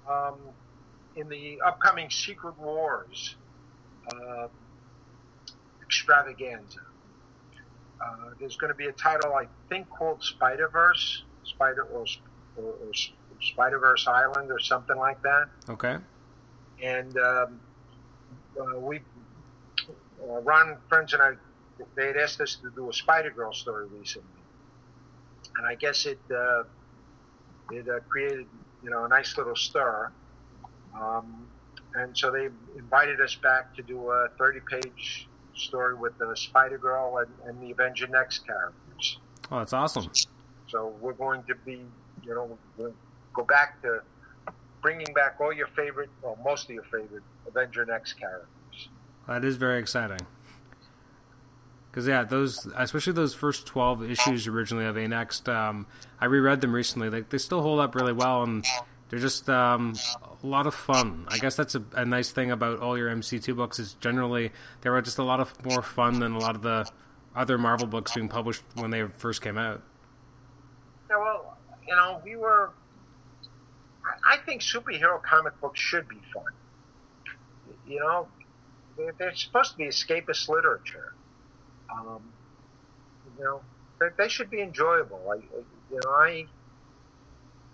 Um, 0.09 0.35
in 1.15 1.29
the 1.29 1.59
upcoming 1.65 2.09
Secret 2.09 2.59
Wars 2.59 3.35
uh, 4.13 4.47
extravaganza, 5.81 6.81
uh, 8.01 8.31
there's 8.39 8.57
going 8.57 8.71
to 8.71 8.77
be 8.77 8.87
a 8.87 8.91
title 8.91 9.33
I 9.33 9.47
think 9.69 9.89
called 9.89 10.23
Spider 10.23 10.69
Verse, 10.69 11.23
Spider 11.43 11.83
or, 11.83 12.05
or, 12.57 12.63
or 12.63 12.91
Spider 13.41 13.79
Verse 13.79 14.07
Island 14.07 14.51
or 14.51 14.59
something 14.59 14.97
like 14.97 15.21
that. 15.23 15.45
Okay. 15.69 15.97
And 16.83 17.17
um, 17.17 17.59
uh, 18.59 18.79
we, 18.79 18.99
uh, 20.21 20.41
Ron 20.41 20.77
Frenz, 20.89 21.13
and 21.13 21.21
I, 21.21 21.31
they 21.95 22.07
had 22.07 22.17
asked 22.17 22.41
us 22.41 22.55
to 22.55 22.71
do 22.75 22.89
a 22.89 22.93
Spider 22.93 23.31
Girl 23.31 23.53
story 23.53 23.87
recently, 23.87 24.29
and 25.57 25.65
I 25.65 25.75
guess 25.75 26.05
it 26.05 26.19
uh, 26.31 26.63
it 27.71 27.87
uh, 27.87 27.99
created 28.09 28.47
you 28.83 28.89
know 28.89 29.05
a 29.05 29.07
nice 29.07 29.37
little 29.37 29.55
stir. 29.55 30.11
Um, 30.99 31.47
and 31.95 32.17
so 32.17 32.31
they 32.31 32.49
invited 32.77 33.21
us 33.21 33.35
back 33.35 33.73
to 33.75 33.81
do 33.81 34.09
a 34.11 34.27
30 34.37 34.59
page 34.69 35.27
story 35.55 35.95
with 35.95 36.17
the 36.17 36.35
Spider 36.35 36.77
Girl 36.77 37.17
and, 37.17 37.31
and 37.47 37.61
the 37.61 37.71
Avenger 37.71 38.07
Next 38.07 38.45
characters. 38.45 39.19
Oh, 39.51 39.59
that's 39.59 39.73
awesome. 39.73 40.09
So 40.67 40.93
we're 40.99 41.13
going 41.13 41.43
to 41.43 41.55
be, 41.55 41.85
you 42.23 42.33
know, 42.33 42.93
go 43.33 43.43
back 43.43 43.81
to 43.83 44.01
bringing 44.81 45.13
back 45.13 45.37
all 45.39 45.53
your 45.53 45.67
favorite, 45.67 46.09
well, 46.21 46.37
most 46.43 46.65
of 46.65 46.71
your 46.71 46.83
favorite 46.83 47.23
Avenger 47.47 47.85
Next 47.85 48.13
characters. 48.13 48.89
That 49.27 49.43
is 49.43 49.55
very 49.55 49.79
exciting. 49.79 50.19
Because 51.89 52.07
yeah, 52.07 52.23
those 52.23 52.67
especially 52.75 53.13
those 53.13 53.33
first 53.33 53.65
twelve 53.65 54.03
issues 54.03 54.47
originally 54.47 54.85
of 54.85 54.97
A 54.97 55.07
Next, 55.07 55.47
um, 55.47 55.87
I 56.19 56.25
reread 56.25 56.59
them 56.59 56.73
recently. 56.73 57.09
Like 57.09 57.29
they 57.29 57.37
still 57.37 57.61
hold 57.61 57.79
up 57.79 57.95
really 57.95 58.11
well, 58.11 58.43
and 58.43 58.65
they're 59.09 59.19
just 59.19 59.49
um, 59.49 59.93
a 60.43 60.47
lot 60.47 60.65
of 60.65 60.73
fun. 60.73 61.25
I 61.27 61.37
guess 61.37 61.55
that's 61.55 61.75
a, 61.75 61.83
a, 61.93 62.05
nice 62.05 62.31
thing 62.31 62.51
about 62.51 62.79
all 62.79 62.97
your 62.97 63.09
MC2 63.09 63.55
books 63.55 63.77
is 63.77 63.93
generally 63.95 64.51
they 64.81 64.89
were 64.89 65.01
just 65.01 65.19
a 65.19 65.23
lot 65.23 65.39
of 65.39 65.53
more 65.63 65.81
fun 65.81 66.19
than 66.19 66.33
a 66.33 66.39
lot 66.39 66.55
of 66.55 66.63
the 66.63 66.89
other 67.35 67.57
Marvel 67.57 67.87
books 67.87 68.13
being 68.13 68.29
published 68.29 68.63
when 68.75 68.89
they 68.89 69.03
first 69.03 69.41
came 69.41 69.57
out. 69.57 69.83
Yeah, 71.09 71.17
well, 71.17 71.57
you 71.87 71.95
know, 71.95 72.21
we 72.23 72.35
were. 72.35 72.71
I 74.27 74.37
think 74.37 74.61
superhero 74.61 75.21
comic 75.21 75.59
books 75.61 75.79
should 75.79 76.07
be 76.07 76.19
fun. 76.33 76.43
You 77.87 77.99
know, 77.99 78.27
they're, 79.17 79.35
supposed 79.35 79.71
to 79.71 79.77
be 79.77 79.85
escapist 79.85 80.47
literature. 80.49 81.13
Um, 81.93 82.21
you 83.37 83.43
know, 83.43 83.61
they, 83.99 84.07
they 84.17 84.29
should 84.29 84.49
be 84.49 84.61
enjoyable. 84.61 85.21
I, 85.29 85.35
you 85.91 85.99
know, 86.03 86.09
I 86.09 86.45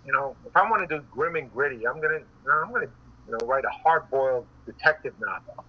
you 0.05 0.11
know, 0.11 0.35
if 0.45 0.55
I 0.55 0.69
want 0.69 0.87
to 0.87 0.97
do 0.97 1.03
grim 1.11 1.35
and 1.35 1.51
gritty, 1.51 1.87
I'm 1.87 2.01
gonna, 2.01 2.21
I'm 2.51 2.71
gonna, 2.71 2.87
you 3.27 3.33
know, 3.33 3.45
write 3.45 3.65
a 3.65 3.69
hard-boiled 3.69 4.45
detective 4.65 5.13
novel. 5.19 5.63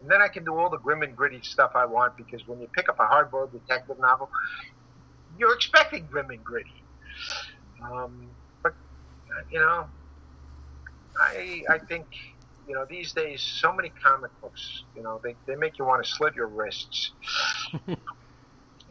And 0.00 0.10
then 0.10 0.22
I 0.22 0.28
can 0.28 0.44
do 0.44 0.56
all 0.56 0.70
the 0.70 0.78
grim 0.78 1.02
and 1.02 1.16
gritty 1.16 1.40
stuff 1.42 1.72
I 1.74 1.84
want 1.84 2.16
because 2.16 2.46
when 2.46 2.60
you 2.60 2.68
pick 2.68 2.88
up 2.88 3.00
a 3.00 3.06
hard-boiled 3.06 3.52
detective 3.52 3.98
novel, 3.98 4.30
you're 5.38 5.54
expecting 5.54 6.06
grim 6.06 6.30
and 6.30 6.42
gritty. 6.44 6.82
Um, 7.82 8.28
but 8.62 8.74
you 9.50 9.58
know, 9.58 9.86
I 11.18 11.62
I 11.68 11.78
think 11.78 12.06
you 12.68 12.74
know 12.74 12.84
these 12.88 13.12
days 13.12 13.42
so 13.42 13.72
many 13.72 13.90
comic 14.02 14.30
books, 14.40 14.84
you 14.94 15.02
know, 15.02 15.20
they, 15.22 15.34
they 15.46 15.56
make 15.56 15.78
you 15.78 15.84
want 15.84 16.04
to 16.04 16.10
slit 16.10 16.34
your 16.34 16.46
wrists. 16.46 17.10
you 17.86 17.96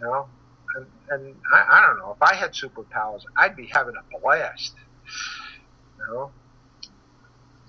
know, 0.02 0.28
and, 0.76 0.86
and 1.10 1.36
I, 1.54 1.66
I 1.70 1.88
don't 1.88 1.98
know 2.00 2.12
if 2.12 2.22
I 2.22 2.36
had 2.36 2.52
superpowers, 2.54 3.22
I'd 3.38 3.56
be 3.56 3.68
having 3.72 3.96
a 3.96 4.20
blast. 4.20 4.76
You 6.00 6.14
know, 6.14 6.32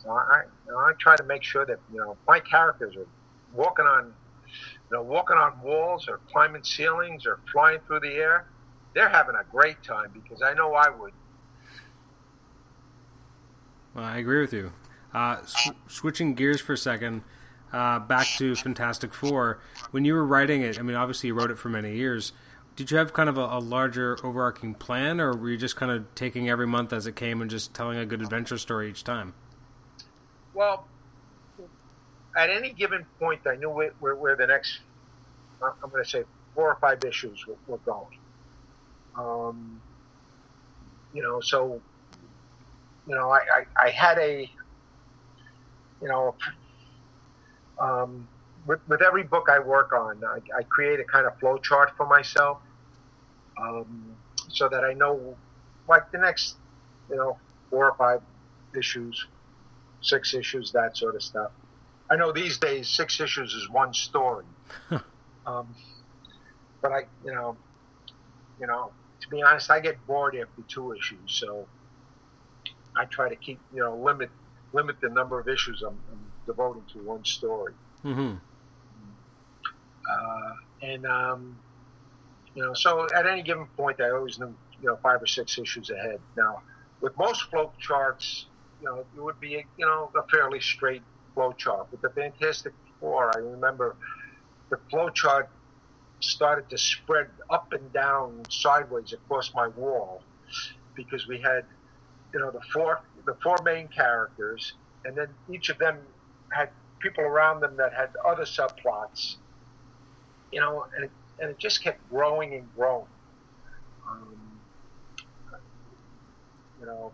so 0.03 0.11
I 0.11 0.43
you 0.67 0.73
know, 0.73 0.79
I 0.79 0.93
try 0.99 1.17
to 1.17 1.25
make 1.25 1.43
sure 1.43 1.65
that 1.67 1.79
you 1.93 1.99
know 1.99 2.17
my 2.27 2.41
characters 2.41 2.97
are 2.97 3.07
walking 3.55 3.87
on 3.87 4.13
you 4.91 4.97
know 4.97 5.03
walking 5.03 5.37
on 5.37 5.61
walls 5.63 6.09
or 6.09 6.21
climbing 6.31 6.65
ceilings 6.65 7.27
or 7.27 7.41
flying 7.53 7.81
through 7.87 8.01
the 8.01 8.15
air 8.15 8.47
they're 8.97 9.11
having 9.11 9.35
a 9.37 9.45
great 9.53 9.83
time 9.83 10.11
because 10.13 10.43
I 10.43 10.55
know 10.55 10.73
I 10.73 10.89
would. 10.89 11.13
Well, 13.95 14.05
I 14.05 14.17
agree 14.17 14.41
with 14.41 14.55
you. 14.55 14.73
Uh, 15.13 15.45
sw- 15.45 15.73
switching 15.87 16.35
gears 16.35 16.63
for 16.63 16.73
a 16.73 16.79
second, 16.79 17.23
uh, 17.75 17.99
back 17.99 18.27
to 18.39 18.57
Fantastic 18.57 19.13
Four. 19.13 19.61
When 19.91 20.07
you 20.07 20.15
were 20.15 20.25
writing 20.25 20.63
it, 20.63 20.79
I 20.79 20.83
mean, 20.83 20.97
obviously 20.97 21.29
you 21.29 21.35
wrote 21.35 21.51
it 21.51 21.59
for 21.59 21.69
many 21.69 21.95
years. 21.95 22.33
Did 22.77 22.91
you 22.91 22.99
have 22.99 23.15
kind 23.15 23.31
of 23.31 23.39
a, 23.39 23.41
a, 23.41 23.59
larger 23.59 24.19
overarching 24.23 24.75
plan, 24.75 25.19
or 25.19 25.35
were 25.35 25.49
you 25.49 25.57
just 25.57 25.77
kind 25.77 25.91
of 25.91 26.15
taking 26.15 26.51
every 26.51 26.67
month 26.67 26.93
as 26.93 27.07
it 27.07 27.17
came 27.17 27.41
and 27.41 27.51
just 27.51 27.73
telling 27.73 27.97
a 27.97 28.05
good 28.05 28.21
adventure 28.21 28.59
story 28.59 28.91
each 28.91 29.03
time? 29.03 29.33
Well, 30.53 30.87
at 32.37 32.51
any 32.51 32.75
given 32.75 33.07
point, 33.19 33.41
I 33.47 33.57
knew 33.57 33.71
where, 33.71 34.15
where, 34.15 34.37
the 34.37 34.47
next, 34.47 34.81
I'm 35.63 35.91
going 35.91 36.05
to 36.05 36.09
say, 36.09 36.25
four 36.55 36.69
or 36.69 36.77
five 36.79 37.03
issues 37.03 37.47
were, 37.47 37.57
were 37.67 37.79
going. 37.79 38.19
Um, 39.17 39.81
you 41.15 41.23
know, 41.23 41.41
so, 41.41 41.81
you 43.09 43.15
know, 43.15 43.31
I, 43.31 43.39
I, 43.39 43.87
I 43.87 43.91
had 43.91 44.19
a, 44.19 44.51
you 46.03 46.09
know, 46.09 46.35
um, 47.79 48.29
with, 48.67 48.81
with 48.87 49.01
every 49.01 49.23
book 49.23 49.49
I 49.51 49.61
work 49.61 49.95
on, 49.95 50.23
I, 50.23 50.41
I 50.59 50.63
create 50.65 51.01
a 51.01 51.05
kind 51.05 51.27
of 51.27 51.39
flow 51.39 51.57
chart 51.57 51.97
for 51.97 52.07
myself 52.07 52.59
um, 53.57 54.17
so 54.49 54.69
that 54.69 54.85
I 54.85 54.93
know, 54.93 55.37
like, 55.89 56.11
the 56.13 56.19
next, 56.19 56.57
you 57.11 57.17
know, 57.17 57.39
four 57.71 57.91
or 57.91 57.97
five 57.97 58.21
issues, 58.77 59.27
six 60.01 60.35
issues, 60.35 60.73
that 60.73 60.97
sort 60.97 61.15
of 61.15 61.23
stuff. 61.23 61.51
I 62.11 62.17
know 62.17 62.33
these 62.33 62.59
days 62.59 62.89
six 62.89 63.21
issues 63.21 63.53
is 63.53 63.69
one 63.69 63.93
story. 63.93 64.45
um, 65.47 65.75
but 66.81 66.93
I, 66.93 67.01
you 67.25 67.35
know, 67.35 67.57
you 68.61 68.67
know, 68.67 68.93
to 69.21 69.29
be 69.29 69.43
honest, 69.43 69.71
I 69.71 69.81
get 69.81 70.05
bored 70.07 70.37
after 70.37 70.63
two 70.69 70.93
issues, 70.93 71.19
so 71.27 71.67
I 72.97 73.05
try 73.07 73.29
to 73.29 73.37
keep 73.37 73.59
you 73.75 73.81
know 73.81 73.97
limit 73.97 74.31
limit 74.73 75.01
the 75.01 75.09
number 75.09 75.41
of 75.41 75.49
issues 75.49 75.83
I'm, 75.83 75.99
I'm 76.11 76.33
devoting 76.47 76.85
to 76.93 76.99
one 76.99 77.25
story. 77.25 77.73
Mm-hmm. 78.05 78.35
Uh, 80.09 80.53
and 80.83 81.07
um, 81.07 81.59
you 82.57 82.63
know, 82.63 82.73
so 82.73 83.07
at 83.15 83.27
any 83.27 83.43
given 83.43 83.67
point, 83.77 84.01
I 84.01 84.11
always 84.11 84.39
knew 84.39 84.53
you 84.81 84.89
know 84.89 84.97
five 85.03 85.23
or 85.23 85.27
six 85.27 85.59
issues 85.59 85.91
ahead. 85.91 86.19
Now, 86.37 86.63
with 87.03 87.17
most 87.19 87.43
flow 87.51 87.71
charts, 87.79 88.47
you 88.81 88.89
know, 88.89 89.05
it 89.15 89.21
would 89.21 89.39
be 89.39 89.65
you 89.77 89.87
know 89.87 90.11
a 90.17 90.27
fairly 90.29 90.61
straight 90.61 91.03
flow 91.35 91.53
chart. 91.53 91.87
With 91.93 92.01
the 92.01 92.09
Fantastic 92.09 92.73
Four, 92.99 93.31
I 93.37 93.41
remember 93.41 93.95
the 94.71 94.79
flow 94.91 95.11
chart 95.11 95.51
started 96.21 96.71
to 96.71 96.79
spread 96.79 97.29
up 97.51 97.75
and 97.75 97.93
down 97.93 98.43
sideways 98.49 99.13
across 99.13 99.53
my 99.55 99.69
wall 99.69 100.23
because 100.95 101.29
we 101.29 101.39
had 101.39 101.67
you 102.33 102.41
know 102.41 102.51
the 102.51 102.63
four 102.73 103.01
the 103.27 103.35
four 103.43 103.59
main 103.65 103.87
characters 103.89 104.73
and 105.05 105.15
then 105.15 105.29
each 105.53 105.69
of 105.69 105.77
them 105.77 105.99
had 106.49 106.71
people 107.01 107.23
around 107.23 107.61
them 107.61 107.77
that 107.77 107.93
had 107.93 108.09
other 108.25 108.45
subplots 108.45 109.37
you 110.51 110.59
know 110.59 110.87
and 110.97 111.05
it, 111.05 111.11
and 111.41 111.51
it 111.51 111.59
just 111.59 111.83
kept 111.83 112.01
growing 112.11 112.55
and 112.55 112.69
growing 112.75 113.07
um, 114.09 114.37
you 116.81 116.87
know 116.87 117.13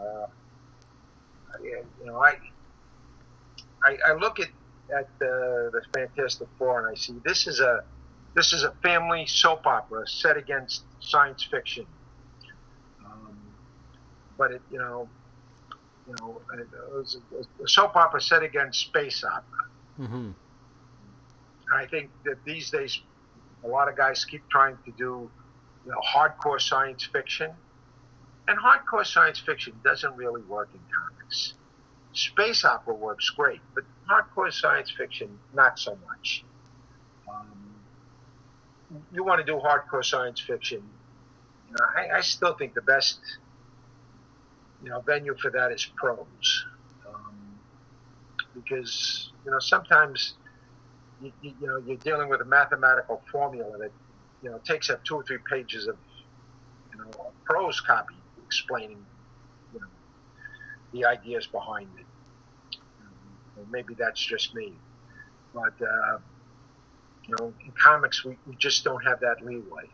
uh, 0.00 0.26
you 1.62 2.06
know 2.06 2.18
I, 2.18 2.36
I 3.84 3.96
I 4.08 4.12
look 4.14 4.40
at 4.40 4.48
at 4.94 5.08
the, 5.18 5.70
the 5.72 5.82
Fantastic 5.94 6.48
Four 6.58 6.80
and 6.80 6.88
I 6.88 6.98
see 6.98 7.14
this 7.24 7.46
is 7.46 7.60
a 7.60 7.84
this 8.34 8.52
is 8.52 8.64
a 8.64 8.72
family 8.82 9.26
soap 9.26 9.66
opera 9.66 10.06
set 10.06 10.36
against 10.36 10.82
science 11.00 11.42
fiction. 11.44 11.86
Um, 13.04 13.38
but 14.36 14.50
it, 14.50 14.62
you 14.70 14.78
know, 14.78 15.08
you 16.08 16.14
know, 16.20 16.40
it 16.58 16.66
was 16.92 17.16
a, 17.32 17.62
a 17.62 17.68
soap 17.68 17.94
opera 17.96 18.20
set 18.20 18.42
against 18.42 18.80
space 18.80 19.22
opera. 19.22 19.42
Mm-hmm. 20.00 20.30
I 21.72 21.86
think 21.86 22.10
that 22.24 22.44
these 22.44 22.70
days, 22.70 23.00
a 23.64 23.68
lot 23.68 23.88
of 23.88 23.96
guys 23.96 24.24
keep 24.24 24.48
trying 24.48 24.76
to 24.84 24.92
do, 24.92 25.30
you 25.84 25.90
know, 25.90 26.00
hardcore 26.14 26.60
science 26.60 27.04
fiction, 27.04 27.50
and 28.46 28.58
hardcore 28.58 29.06
science 29.06 29.38
fiction 29.38 29.74
doesn't 29.82 30.14
really 30.16 30.42
work 30.42 30.68
in 30.74 30.80
comics. 30.80 31.54
Space 32.12 32.64
opera 32.64 32.94
works 32.94 33.30
great, 33.30 33.60
but 33.74 33.84
hardcore 34.08 34.52
science 34.52 34.90
fiction 34.90 35.38
not 35.54 35.78
so 35.78 35.98
much. 36.06 36.44
Um, 37.28 37.74
you 39.12 39.24
want 39.24 39.44
to 39.44 39.44
do 39.44 39.58
hardcore 39.58 40.04
science 40.04 40.40
fiction, 40.40 40.82
you 41.68 41.72
know, 41.72 41.86
I, 41.96 42.18
I, 42.18 42.20
still 42.20 42.54
think 42.54 42.74
the 42.74 42.82
best, 42.82 43.18
you 44.82 44.90
know, 44.90 45.00
venue 45.00 45.34
for 45.40 45.50
that 45.50 45.72
is 45.72 45.84
prose, 45.96 46.66
um, 47.08 47.58
because 48.54 49.32
you 49.44 49.50
know 49.50 49.58
sometimes, 49.58 50.34
you, 51.22 51.32
you, 51.42 51.54
know, 51.66 51.78
you're 51.78 51.96
dealing 51.96 52.28
with 52.28 52.40
a 52.40 52.44
mathematical 52.44 53.22
formula 53.30 53.78
that, 53.78 53.92
you 54.42 54.50
know, 54.50 54.58
takes 54.64 54.90
up 54.90 55.04
two 55.04 55.16
or 55.16 55.22
three 55.22 55.38
pages 55.50 55.86
of, 55.86 55.96
you 56.92 56.98
know, 56.98 57.32
prose 57.44 57.80
copy 57.80 58.14
explaining, 58.46 59.04
you 59.72 59.80
know, 59.80 59.86
the 60.92 61.04
ideas 61.04 61.46
behind 61.46 61.88
it. 61.98 62.06
Um, 63.00 63.66
maybe 63.70 63.94
that's 63.94 64.20
just 64.20 64.54
me, 64.54 64.72
but. 65.52 65.74
Uh, 65.80 66.18
you 67.26 67.34
know, 67.38 67.52
in 67.64 67.72
comics, 67.72 68.24
we, 68.24 68.36
we 68.46 68.54
just 68.56 68.84
don't 68.84 69.02
have 69.04 69.20
that 69.20 69.44
leeway. 69.44 69.88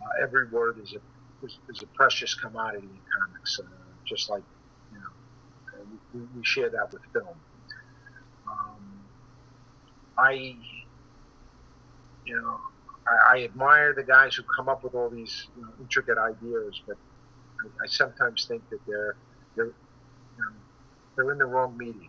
Uh, 0.00 0.22
every 0.22 0.48
word 0.48 0.78
is 0.82 0.92
a 0.92 1.44
is, 1.44 1.58
is, 1.68 1.82
a 1.82 1.86
precious 1.86 2.34
commodity 2.34 2.86
in 2.86 3.00
comics, 3.18 3.60
uh, 3.60 3.64
just 4.04 4.30
like 4.30 4.42
you 4.92 4.98
know, 4.98 5.84
we, 6.14 6.20
we, 6.36 6.44
share 6.44 6.70
that 6.70 6.92
with 6.92 7.02
film. 7.12 7.36
Um, 10.16 10.24
I, 10.24 10.56
you 12.24 12.36
know, 12.36 12.60
I, 13.06 13.36
I, 13.36 13.44
admire 13.44 13.92
the 13.94 14.02
guys 14.02 14.34
who 14.34 14.42
come 14.56 14.68
up 14.68 14.82
with 14.84 14.94
all 14.94 15.10
these 15.10 15.48
you 15.56 15.62
know, 15.62 15.68
intricate 15.80 16.18
ideas, 16.18 16.80
but 16.86 16.96
I, 17.60 17.84
I, 17.84 17.86
sometimes 17.86 18.46
think 18.46 18.68
that 18.70 18.80
they're 18.86 19.16
they're 19.56 19.72
they're 21.16 21.32
in 21.32 21.38
the 21.38 21.46
wrong 21.46 21.76
media. 21.76 22.08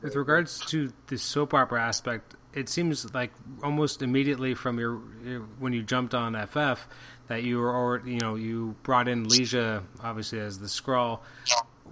With 0.00 0.16
regards 0.16 0.58
to 0.66 0.92
the 1.06 1.16
soap 1.16 1.54
opera 1.54 1.80
aspect, 1.80 2.34
it 2.52 2.68
seems 2.68 3.14
like 3.14 3.32
almost 3.62 4.02
immediately 4.02 4.54
from 4.54 4.78
your, 4.78 5.00
your 5.24 5.40
when 5.58 5.72
you 5.72 5.82
jumped 5.82 6.12
on 6.12 6.34
FF 6.46 6.88
that 7.28 7.44
you 7.44 7.58
were 7.58 7.74
already, 7.74 8.14
you 8.14 8.20
know, 8.20 8.34
you 8.34 8.74
brought 8.82 9.06
in 9.06 9.26
Alicia 9.26 9.84
obviously 10.00 10.40
as 10.40 10.58
the 10.58 10.66
Skrull. 10.66 11.20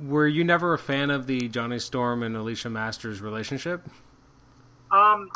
Were 0.03 0.27
you 0.27 0.45
never 0.45 0.73
a 0.73 0.79
fan 0.79 1.11
of 1.11 1.27
the 1.27 1.49
Johnny 1.49 1.79
Storm 1.79 2.23
and 2.23 2.37
Alicia 2.37 2.71
Masters 2.71 3.21
relationship? 3.21 3.89
Um, 4.91 5.31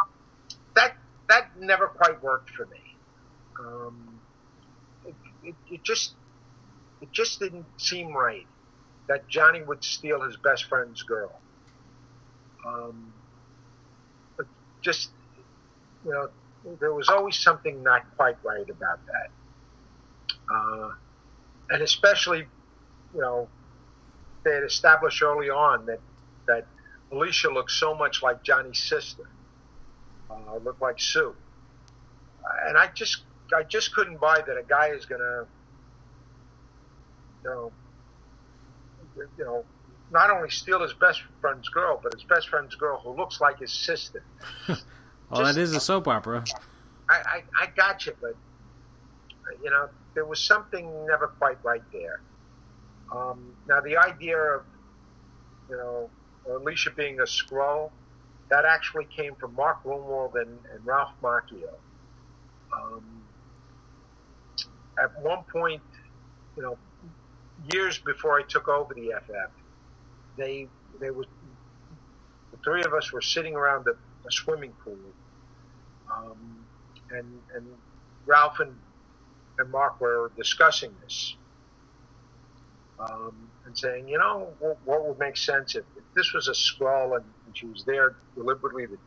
that 0.75 0.97
that 1.29 1.51
never 1.61 1.87
quite 1.89 2.23
worked 2.23 2.51
for 2.51 2.67
me. 2.67 2.97
Um, 3.61 4.21
it, 5.07 5.15
it, 5.43 5.55
it 5.71 5.83
just 5.83 6.15
it 7.03 7.13
just 7.13 7.41
didn't 7.41 7.67
seem 7.77 8.15
right 8.15 8.47
that 9.07 9.29
Johnny 9.29 9.63
would 9.63 9.85
steal 9.85 10.23
his 10.23 10.37
best 10.37 10.65
friend's 10.65 11.03
girl. 11.03 11.33
Um, 12.67 13.13
but 14.37 14.47
just, 14.81 15.11
you 16.05 16.13
know, 16.13 16.29
there 16.81 16.95
was 16.95 17.09
always 17.11 17.37
something 17.37 17.83
not 17.83 18.03
quite 18.17 18.37
right 18.43 18.69
about 18.69 19.01
that. 19.07 19.31
Uh, 20.51 20.91
and 21.71 21.83
especially, 21.83 22.47
you 23.15 23.21
know, 23.21 23.49
they 24.45 24.55
had 24.55 24.63
established 24.63 25.23
early 25.23 25.51
on 25.51 25.87
that, 25.87 26.01
that 26.47 26.67
Alicia 27.11 27.49
looked 27.49 27.71
so 27.71 27.95
much 27.95 28.23
like 28.23 28.43
Johnny's 28.43 28.83
sister, 28.83 29.29
uh, 30.31 30.57
looked 30.63 30.83
like 30.83 31.01
Sue. 31.01 31.35
And 32.67 32.77
I 32.77 32.89
just, 32.95 33.23
I 33.57 33.63
just 33.63 33.95
couldn't 33.95 34.21
buy 34.21 34.41
that 34.47 34.57
a 34.57 34.63
guy 34.63 34.89
is 34.89 35.07
going 35.07 35.21
to, 35.21 35.47
you 37.43 37.51
know, 37.51 37.73
you 39.17 39.45
know, 39.45 39.65
not 40.11 40.31
only 40.31 40.51
steal 40.51 40.83
his 40.83 40.93
best 40.93 41.23
friend's 41.41 41.69
girl, 41.69 41.99
but 42.03 42.13
his 42.13 42.25
best 42.25 42.49
friend's 42.49 42.75
girl 42.75 43.01
who 43.03 43.17
looks 43.17 43.41
like 43.41 43.59
his 43.59 43.73
sister. 43.73 44.23
well, 44.69 44.79
Just, 45.37 45.55
that 45.55 45.61
is 45.61 45.75
a 45.75 45.81
soap 45.81 46.09
opera. 46.09 46.45
I, 47.09 47.15
I, 47.15 47.43
I 47.63 47.67
got 47.75 48.07
you, 48.07 48.15
but 48.21 48.35
you 49.63 49.71
know 49.71 49.89
there 50.15 50.25
was 50.25 50.41
something 50.41 51.07
never 51.07 51.29
quite 51.29 51.63
right 51.65 51.83
there. 51.93 52.21
Um, 53.13 53.55
now 53.69 53.81
the 53.81 53.97
idea 53.97 54.39
of 54.39 54.63
you 55.69 55.77
know 55.77 56.11
Alicia 56.49 56.91
being 56.91 57.21
a 57.21 57.25
Skrull, 57.25 57.91
that 58.51 58.65
actually 58.65 59.07
came 59.07 59.35
from 59.37 59.55
Mark 59.55 59.83
Gruenwald 59.85 60.35
and, 60.41 60.59
and 60.73 60.85
Ralph 60.85 61.13
Macchio. 61.23 61.71
Um, 62.73 63.23
at 65.03 65.19
one 65.23 65.45
point, 65.51 65.83
you 66.57 66.63
know, 66.63 66.79
years 67.73 67.99
before 67.99 68.39
I 68.39 68.43
took 68.43 68.69
over 68.69 68.95
the 68.95 69.13
FF, 69.27 69.53
they 70.37 70.69
they 71.01 71.11
was 71.11 71.27
the 72.51 72.59
three 72.59 72.83
of 72.83 72.93
us 72.95 73.13
were 73.13 73.21
sitting 73.21 73.55
around 73.55 73.85
the, 73.85 73.97
a 74.27 74.31
swimming 74.31 74.73
pool, 74.85 74.99
um, 76.13 76.65
and 77.11 77.27
and 77.55 77.67
Ralph 78.27 78.61
and, 78.61 78.75
and 79.59 79.71
Mark 79.71 80.01
were 80.01 80.31
discussing 80.37 80.95
this. 81.03 81.37
Um, 82.99 83.49
and 83.67 83.77
saying, 83.77 84.09
you 84.09 84.19
know, 84.19 84.49
what, 84.61 84.79
what 84.85 85.07
would 85.09 85.19
make 85.19 85.37
sense 85.37 85.75
if, 85.75 85.85
if, 85.97 86.05
this 86.15 86.33
was 86.33 86.49
a 86.49 86.53
Skrull 86.53 87.17
and, 87.17 87.25
and 87.47 87.57
she 87.57 87.67
was 87.67 87.83
there 87.85 88.15
deliberately 88.37 88.87
to 88.87 88.99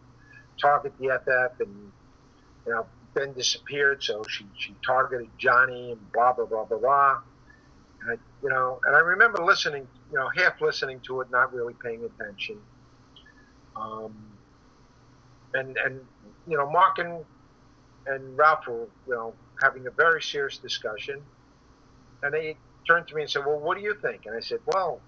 target 0.61 0.93
the 0.99 1.19
FF 1.23 1.61
and, 1.61 1.91
you 2.65 2.73
know, 2.73 2.85
then 3.13 3.33
disappeared, 3.33 4.03
so 4.03 4.23
she, 4.27 4.45
she 4.57 4.75
targeted 4.85 5.29
Johnny 5.37 5.91
and 5.91 6.11
blah, 6.11 6.33
blah, 6.33 6.45
blah, 6.45 6.65
blah, 6.65 6.77
blah. 6.77 7.21
And 8.01 8.11
I, 8.11 8.15
you 8.43 8.49
know, 8.49 8.79
and 8.85 8.95
I 8.95 8.99
remember 8.99 9.43
listening, 9.43 9.87
you 10.11 10.17
know, 10.17 10.29
half 10.35 10.61
listening 10.61 10.99
to 11.07 11.21
it, 11.21 11.31
not 11.31 11.53
really 11.53 11.73
paying 11.81 12.03
attention. 12.03 12.59
Um, 13.75 14.15
and, 15.53 15.77
and, 15.77 16.01
you 16.47 16.57
know, 16.57 16.69
Mark 16.69 16.99
and, 16.99 17.23
and 18.05 18.37
Ralph 18.37 18.67
were, 18.67 18.87
you 19.07 19.13
know, 19.13 19.33
having 19.61 19.87
a 19.87 19.91
very 19.91 20.21
serious 20.21 20.57
discussion. 20.57 21.21
And 22.21 22.33
they 22.33 22.57
turned 22.87 23.07
to 23.09 23.15
me 23.15 23.21
and 23.23 23.29
said, 23.29 23.45
well, 23.45 23.59
what 23.59 23.77
do 23.77 23.83
you 23.83 23.95
think? 24.01 24.25
And 24.25 24.35
I 24.35 24.39
said, 24.39 24.59
well, 24.65 24.99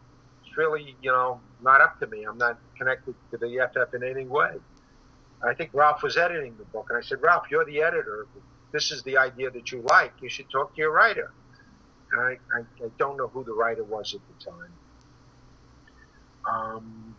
it's 0.45 0.57
really, 0.57 0.95
you 1.01 1.11
know, 1.11 1.39
not 1.61 1.82
up 1.82 1.99
to 1.99 2.07
me. 2.07 2.23
I'm 2.23 2.38
not 2.38 2.59
connected 2.77 3.15
to 3.32 3.38
the 3.38 3.69
FF 3.73 3.93
in 3.93 4.03
any 4.03 4.25
way. 4.25 4.51
I 5.41 5.53
think 5.53 5.71
Ralph 5.73 6.03
was 6.03 6.17
editing 6.17 6.55
the 6.57 6.65
book, 6.65 6.88
and 6.89 6.97
I 6.97 7.01
said, 7.01 7.21
Ralph, 7.21 7.45
you're 7.49 7.65
the 7.65 7.82
editor. 7.82 8.27
This 8.71 8.91
is 8.91 9.03
the 9.03 9.17
idea 9.17 9.49
that 9.51 9.71
you 9.71 9.82
like. 9.88 10.13
You 10.21 10.30
should 10.30 10.49
talk 10.49 10.75
to 10.75 10.82
your 10.82 10.91
writer. 10.91 11.32
And 12.11 12.21
I, 12.21 12.38
I, 12.53 12.59
I 12.86 12.89
don't 12.97 13.17
know 13.17 13.27
who 13.27 13.43
the 13.43 13.53
writer 13.53 13.84
was 13.84 14.13
at 14.13 14.21
the 14.27 14.51
time. 14.51 14.73
Um, 16.49 17.15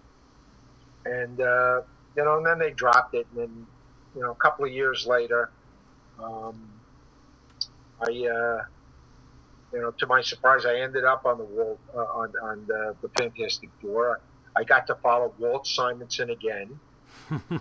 and 1.04 1.40
uh, 1.40 1.82
you 2.16 2.24
know, 2.24 2.38
and 2.38 2.46
then 2.46 2.58
they 2.58 2.70
dropped 2.72 3.14
it, 3.14 3.26
and 3.30 3.40
then 3.40 3.66
you 4.14 4.22
know, 4.22 4.32
a 4.32 4.36
couple 4.36 4.64
of 4.64 4.72
years 4.72 5.06
later, 5.06 5.50
um, 6.22 6.68
I, 8.00 8.26
uh, 8.26 8.64
you 9.72 9.80
know, 9.80 9.90
to 9.92 10.06
my 10.06 10.20
surprise, 10.20 10.66
I 10.66 10.80
ended 10.80 11.04
up 11.04 11.24
on 11.24 11.38
the 11.38 11.44
wall 11.44 11.78
uh, 11.94 11.98
on 11.98 12.32
on 12.42 12.64
the, 12.66 12.94
the 13.02 13.08
Fantastic 13.10 13.70
Four. 13.80 14.20
I 14.56 14.64
got 14.64 14.86
to 14.88 14.96
follow 14.96 15.32
Walt 15.38 15.66
Simonson 15.66 16.30
again. 16.30 16.78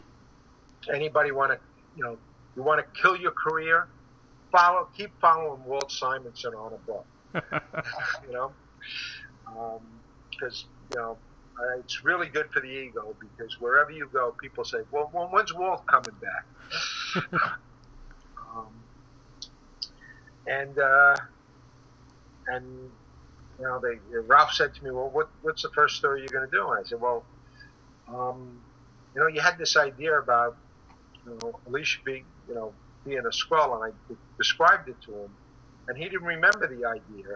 Anybody 0.93 1.32
want 1.32 1.51
to, 1.51 1.60
you 1.95 2.03
know, 2.03 2.18
you 2.55 2.64
want 2.64 2.84
to 2.84 3.01
kill 3.01 3.16
your 3.16 3.32
career? 3.32 3.88
Follow, 4.51 4.88
keep 4.97 5.12
following 5.22 5.64
Walt 5.66 5.91
Simonson 5.91 6.55
on 6.55 6.74
a 6.74 6.78
book. 6.78 7.05
you 8.28 8.34
know, 8.34 8.51
because 10.32 10.66
um, 10.66 10.70
you 10.91 10.97
know 10.97 11.18
uh, 11.60 11.78
it's 11.80 12.03
really 12.03 12.28
good 12.28 12.49
for 12.51 12.62
the 12.62 12.68
ego 12.68 13.16
because 13.20 13.60
wherever 13.60 13.91
you 13.91 14.10
go, 14.12 14.34
people 14.41 14.64
say, 14.64 14.80
"Well, 14.91 15.10
well 15.14 15.30
when's 15.32 15.53
Walt 15.53 15.86
coming 15.86 16.16
back?" 16.22 17.24
um, 18.55 18.68
and 20.47 20.80
uh, 20.80 21.16
and 22.52 22.91
you 23.60 23.66
know, 23.66 23.80
they 23.80 24.00
Ralph 24.28 24.54
said 24.54 24.74
to 24.76 24.84
me, 24.84 24.91
"Well, 24.91 25.10
what 25.10 25.30
what's 25.41 25.64
the 25.64 25.70
first 25.76 25.97
story 25.97 26.22
you're 26.22 26.30
going 26.39 26.50
to 26.50 26.56
do?" 26.56 26.70
And 26.70 26.80
I 26.80 26.88
said, 26.88 27.02
"Well, 27.02 27.26
um, 28.08 28.62
you 29.14 29.22
know, 29.22 29.28
you 29.28 29.41
had 29.41 29.58
this 29.58 29.76
idea 29.76 30.18
about 30.18 30.58
you 31.26 31.38
know 31.43 31.60
Alicia 31.68 32.00
being 32.06 32.26
you 32.47 32.56
know 32.56 32.74
being 33.06 33.20
a 33.20 33.30
Skrull, 33.32 33.84
and 33.84 33.93
I 33.93 34.16
described 34.38 34.88
it 34.89 34.97
to 35.06 35.12
him, 35.12 35.32
and 35.88 35.97
he 35.97 36.06
didn't 36.06 36.24
remember 36.28 36.68
the 36.68 36.86
idea, 36.86 37.28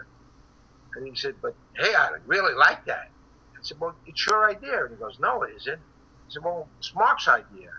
and 0.95 1.05
he 1.07 1.15
said, 1.15 1.35
"But 1.41 1.55
hey, 1.75 1.93
I 1.93 2.11
really 2.25 2.53
like 2.55 2.85
that." 2.85 3.11
I 3.55 3.59
said, 3.61 3.79
"Well, 3.79 3.95
it's 4.05 4.25
your 4.25 4.49
idea," 4.49 4.85
and 4.85 4.91
he 4.91 4.97
goes, 4.97 5.19
"No, 5.19 5.43
it 5.43 5.51
isn't." 5.57 5.79
I 5.79 6.29
said, 6.29 6.43
"Well, 6.43 6.69
it's 6.79 6.95
Mark's 6.95 7.27
idea," 7.27 7.71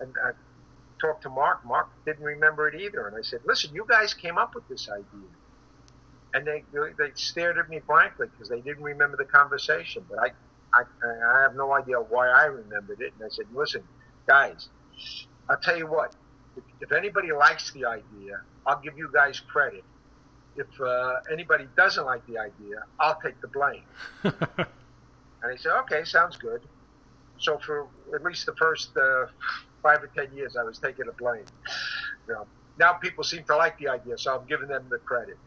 and 0.00 0.14
I 0.24 0.32
talked 1.00 1.24
to 1.24 1.30
Mark. 1.30 1.64
Mark 1.64 1.88
didn't 2.06 2.24
remember 2.24 2.68
it 2.68 2.80
either, 2.80 3.08
and 3.08 3.16
I 3.16 3.22
said, 3.22 3.40
"Listen, 3.44 3.74
you 3.74 3.84
guys 3.88 4.14
came 4.14 4.38
up 4.38 4.54
with 4.54 4.68
this 4.68 4.88
idea." 4.88 5.30
And 6.34 6.46
they 6.46 6.64
they 6.72 7.10
stared 7.14 7.58
at 7.58 7.68
me 7.68 7.80
blankly 7.86 8.26
because 8.30 8.48
they 8.48 8.60
didn't 8.60 8.82
remember 8.82 9.16
the 9.16 9.24
conversation. 9.24 10.04
But 10.08 10.18
I, 10.18 10.28
I 10.74 10.82
I 11.04 11.42
have 11.42 11.54
no 11.54 11.72
idea 11.72 11.96
why 11.96 12.28
I 12.28 12.44
remembered 12.44 13.00
it. 13.00 13.12
And 13.14 13.24
I 13.24 13.28
said, 13.28 13.46
listen, 13.52 13.82
guys, 14.26 14.68
I'll 15.48 15.58
tell 15.58 15.76
you 15.76 15.86
what. 15.86 16.14
If, 16.56 16.64
if 16.80 16.92
anybody 16.92 17.32
likes 17.32 17.72
the 17.72 17.86
idea, 17.86 18.40
I'll 18.66 18.80
give 18.80 18.98
you 18.98 19.10
guys 19.12 19.40
credit. 19.40 19.84
If 20.56 20.66
uh, 20.80 21.14
anybody 21.32 21.68
doesn't 21.76 22.04
like 22.04 22.26
the 22.26 22.38
idea, 22.38 22.82
I'll 22.98 23.18
take 23.24 23.40
the 23.40 23.48
blame. 23.48 23.84
and 24.24 25.52
he 25.52 25.56
said, 25.56 25.78
okay, 25.82 26.04
sounds 26.04 26.36
good. 26.36 26.62
So 27.38 27.58
for 27.58 27.86
at 28.14 28.24
least 28.24 28.46
the 28.46 28.54
first 28.56 28.90
uh, 28.96 29.26
five 29.82 30.02
or 30.02 30.08
ten 30.08 30.36
years, 30.36 30.56
I 30.56 30.64
was 30.64 30.78
taking 30.78 31.06
the 31.06 31.12
blame. 31.12 31.44
You 32.26 32.34
know, 32.34 32.46
now 32.78 32.94
people 32.94 33.24
seem 33.24 33.44
to 33.44 33.56
like 33.56 33.78
the 33.78 33.88
idea, 33.88 34.18
so 34.18 34.36
I'm 34.36 34.46
giving 34.46 34.68
them 34.68 34.86
the 34.90 34.98
credit. 34.98 35.38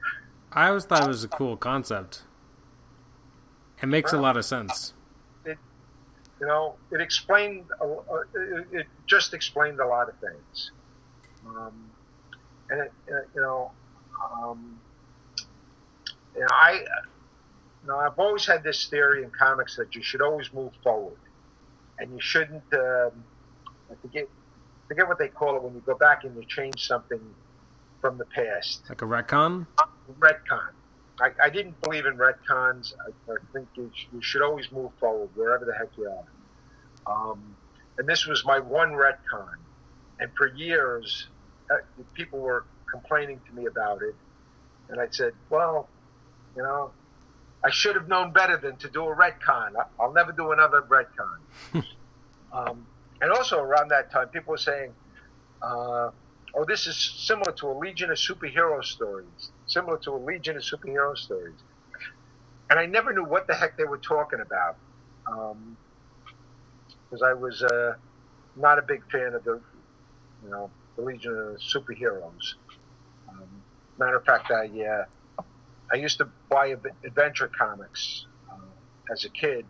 I 0.53 0.67
always 0.67 0.85
thought 0.85 1.03
it 1.03 1.07
was 1.07 1.23
a 1.23 1.29
cool 1.29 1.55
concept. 1.55 2.23
It 3.81 3.87
makes 3.87 4.11
well, 4.11 4.21
a 4.21 4.23
lot 4.23 4.37
of 4.37 4.45
sense. 4.45 4.93
It, 5.45 5.57
you 6.39 6.47
know, 6.47 6.75
it 6.91 6.99
explained. 6.99 7.65
it, 8.35 8.67
it, 8.71 8.87
just 9.07 9.33
explained 9.33 9.79
a 9.79 9.87
lot 9.87 10.09
of 10.09 10.15
things, 10.19 10.71
um, 11.47 11.89
and 12.69 12.81
it, 12.81 12.91
you 13.07 13.41
know, 13.41 13.71
um, 14.33 14.79
you 16.35 16.41
know, 16.41 16.47
I, 16.49 16.73
you 17.81 17.87
know, 17.87 17.97
I've 17.97 18.19
always 18.19 18.45
had 18.45 18.63
this 18.63 18.87
theory 18.87 19.23
in 19.23 19.31
comics 19.31 19.75
that 19.77 19.95
you 19.95 20.03
should 20.03 20.21
always 20.21 20.51
move 20.53 20.71
forward, 20.83 21.17
and 21.97 22.11
you 22.11 22.19
shouldn't. 22.19 22.63
Um, 22.73 23.23
I 23.89 23.95
forget, 24.01 24.27
forget 24.87 25.07
what 25.07 25.17
they 25.17 25.27
call 25.29 25.55
it 25.55 25.63
when 25.63 25.73
you 25.73 25.81
go 25.85 25.95
back 25.95 26.23
and 26.23 26.35
you 26.35 26.45
change 26.45 26.87
something 26.87 27.19
from 28.01 28.17
the 28.17 28.25
past. 28.25 28.81
Like 28.89 29.01
a 29.01 29.05
retcon? 29.05 29.67
Retcon. 30.19 30.69
I, 31.21 31.29
I 31.41 31.49
didn't 31.49 31.79
believe 31.81 32.05
in 32.05 32.17
retcons. 32.17 32.93
I, 32.99 33.31
I 33.31 33.35
think 33.53 33.67
you, 33.75 33.91
sh- 33.93 34.07
you, 34.11 34.21
should 34.21 34.41
always 34.41 34.71
move 34.71 34.91
forward 34.99 35.29
wherever 35.35 35.63
the 35.63 35.73
heck 35.73 35.89
you 35.97 36.09
are. 36.09 37.31
Um, 37.31 37.55
and 37.97 38.07
this 38.07 38.25
was 38.25 38.43
my 38.43 38.59
one 38.59 38.91
retcon. 38.91 39.55
And 40.19 40.31
for 40.35 40.47
years, 40.47 41.27
uh, 41.69 41.77
people 42.15 42.39
were 42.39 42.65
complaining 42.89 43.39
to 43.47 43.55
me 43.55 43.67
about 43.67 44.01
it. 44.01 44.15
And 44.89 44.99
I 44.99 45.07
said, 45.11 45.33
well, 45.49 45.87
you 46.55 46.63
know, 46.63 46.91
I 47.63 47.69
should 47.69 47.95
have 47.95 48.07
known 48.07 48.31
better 48.33 48.57
than 48.57 48.77
to 48.77 48.89
do 48.89 49.03
a 49.03 49.15
retcon. 49.15 49.73
I, 49.99 50.05
will 50.05 50.13
never 50.13 50.31
do 50.31 50.51
another 50.51 50.81
retcon. 50.81 51.37
um, 52.53 52.85
and 53.21 53.31
also 53.31 53.59
around 53.59 53.89
that 53.89 54.11
time, 54.11 54.29
people 54.29 54.51
were 54.51 54.57
saying, 54.57 54.91
uh, 55.61 56.09
oh, 56.55 56.65
this 56.65 56.87
is 56.87 56.95
similar 56.95 57.51
to 57.53 57.67
a 57.67 57.75
legion 57.77 58.09
of 58.11 58.17
superhero 58.17 58.83
stories, 58.83 59.51
similar 59.65 59.97
to 59.99 60.11
a 60.11 60.17
legion 60.17 60.57
of 60.57 60.63
superhero 60.63 61.17
stories. 61.17 61.55
And 62.69 62.79
I 62.79 62.85
never 62.85 63.13
knew 63.13 63.25
what 63.25 63.47
the 63.47 63.53
heck 63.53 63.77
they 63.77 63.83
were 63.83 63.97
talking 63.97 64.39
about 64.39 64.77
because 65.25 67.21
um, 67.21 67.23
I 67.23 67.33
was 67.33 67.61
uh, 67.63 67.95
not 68.55 68.79
a 68.79 68.81
big 68.81 69.03
fan 69.11 69.33
of 69.33 69.43
the, 69.43 69.61
you 70.43 70.49
know, 70.49 70.69
the 70.95 71.01
legion 71.03 71.31
of 71.31 71.57
superheroes. 71.57 72.55
Um, 73.29 73.47
matter 73.97 74.15
of 74.15 74.25
fact, 74.25 74.51
I 74.51 74.67
uh, 74.67 75.05
I 75.91 75.97
used 75.97 76.19
to 76.19 76.29
buy 76.49 76.75
adventure 77.03 77.49
comics 77.57 78.25
uh, 78.49 78.55
as 79.11 79.25
a 79.25 79.29
kid. 79.29 79.65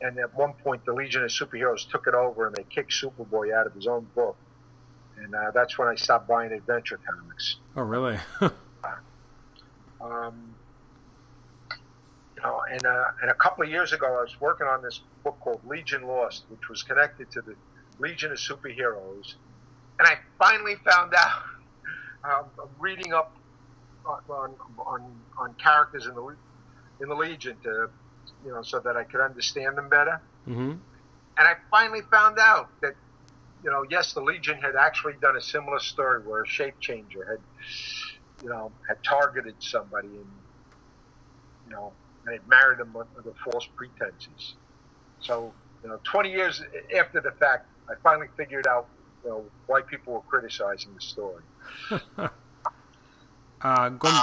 And 0.00 0.18
at 0.18 0.34
one 0.34 0.52
point, 0.52 0.84
the 0.84 0.92
Legion 0.92 1.22
of 1.22 1.30
Superheroes 1.30 1.88
took 1.88 2.08
it 2.08 2.14
over 2.14 2.46
and 2.46 2.56
they 2.56 2.64
kicked 2.64 2.90
Superboy 2.90 3.54
out 3.54 3.66
of 3.68 3.74
his 3.74 3.86
own 3.86 4.06
book 4.16 4.36
and 5.22 5.34
uh, 5.34 5.50
that's 5.52 5.78
when 5.78 5.88
I 5.88 5.94
stopped 5.94 6.28
buying 6.28 6.52
adventure 6.52 6.98
comics. 7.06 7.56
Oh, 7.76 7.82
really? 7.82 8.18
um, 10.00 10.54
you 12.36 12.42
know, 12.42 12.60
and 12.70 12.84
uh, 12.84 13.04
and 13.22 13.30
a 13.30 13.34
couple 13.34 13.64
of 13.64 13.70
years 13.70 13.92
ago, 13.92 14.06
I 14.06 14.22
was 14.22 14.40
working 14.40 14.66
on 14.66 14.82
this 14.82 15.00
book 15.24 15.38
called 15.40 15.60
Legion 15.66 16.06
Lost, 16.06 16.44
which 16.48 16.68
was 16.68 16.82
connected 16.82 17.30
to 17.32 17.42
the 17.42 17.54
Legion 17.98 18.32
of 18.32 18.38
Superheroes, 18.38 19.34
and 19.98 20.08
I 20.08 20.18
finally 20.38 20.76
found 20.84 21.14
out. 21.14 21.42
Um, 22.24 22.44
reading 22.78 23.12
up 23.12 23.34
on, 24.06 24.20
on 24.30 24.54
on, 24.78 25.12
on 25.36 25.54
characters 25.54 26.06
in 26.06 26.14
the 26.14 26.36
in 27.00 27.08
the 27.08 27.16
Legion 27.16 27.56
to 27.64 27.90
you 28.44 28.52
know, 28.52 28.62
so 28.62 28.80
that 28.80 28.96
I 28.96 29.04
could 29.04 29.20
understand 29.20 29.76
them 29.76 29.88
better. 29.88 30.20
Mm-hmm. 30.48 30.70
And 30.70 31.48
I 31.48 31.54
finally 31.70 32.02
found 32.10 32.38
out 32.38 32.68
that, 32.82 32.94
you 33.64 33.70
know, 33.70 33.84
yes, 33.88 34.12
the 34.12 34.20
Legion 34.20 34.58
had 34.58 34.76
actually 34.76 35.14
done 35.20 35.36
a 35.36 35.40
similar 35.40 35.78
story 35.78 36.22
where 36.22 36.42
a 36.42 36.46
shape 36.46 36.78
changer 36.80 37.24
had, 37.24 37.38
you 38.42 38.50
know, 38.50 38.72
had 38.88 39.02
targeted 39.04 39.54
somebody 39.60 40.08
and, 40.08 40.26
you 41.66 41.72
know, 41.72 41.92
and 42.26 42.40
married 42.48 42.78
them 42.78 42.94
under 42.96 43.32
false 43.44 43.68
pretenses. 43.76 44.54
So, 45.20 45.52
you 45.82 45.88
know, 45.88 46.00
20 46.04 46.30
years 46.30 46.62
after 46.96 47.20
the 47.20 47.32
fact, 47.32 47.68
I 47.88 47.94
finally 48.02 48.28
figured 48.36 48.66
out, 48.66 48.88
you 49.24 49.30
know, 49.30 49.44
why 49.66 49.82
people 49.82 50.14
were 50.14 50.20
criticizing 50.22 50.94
the 50.94 51.00
story. 51.00 51.42
uh, 53.62 53.88
going, 53.90 54.22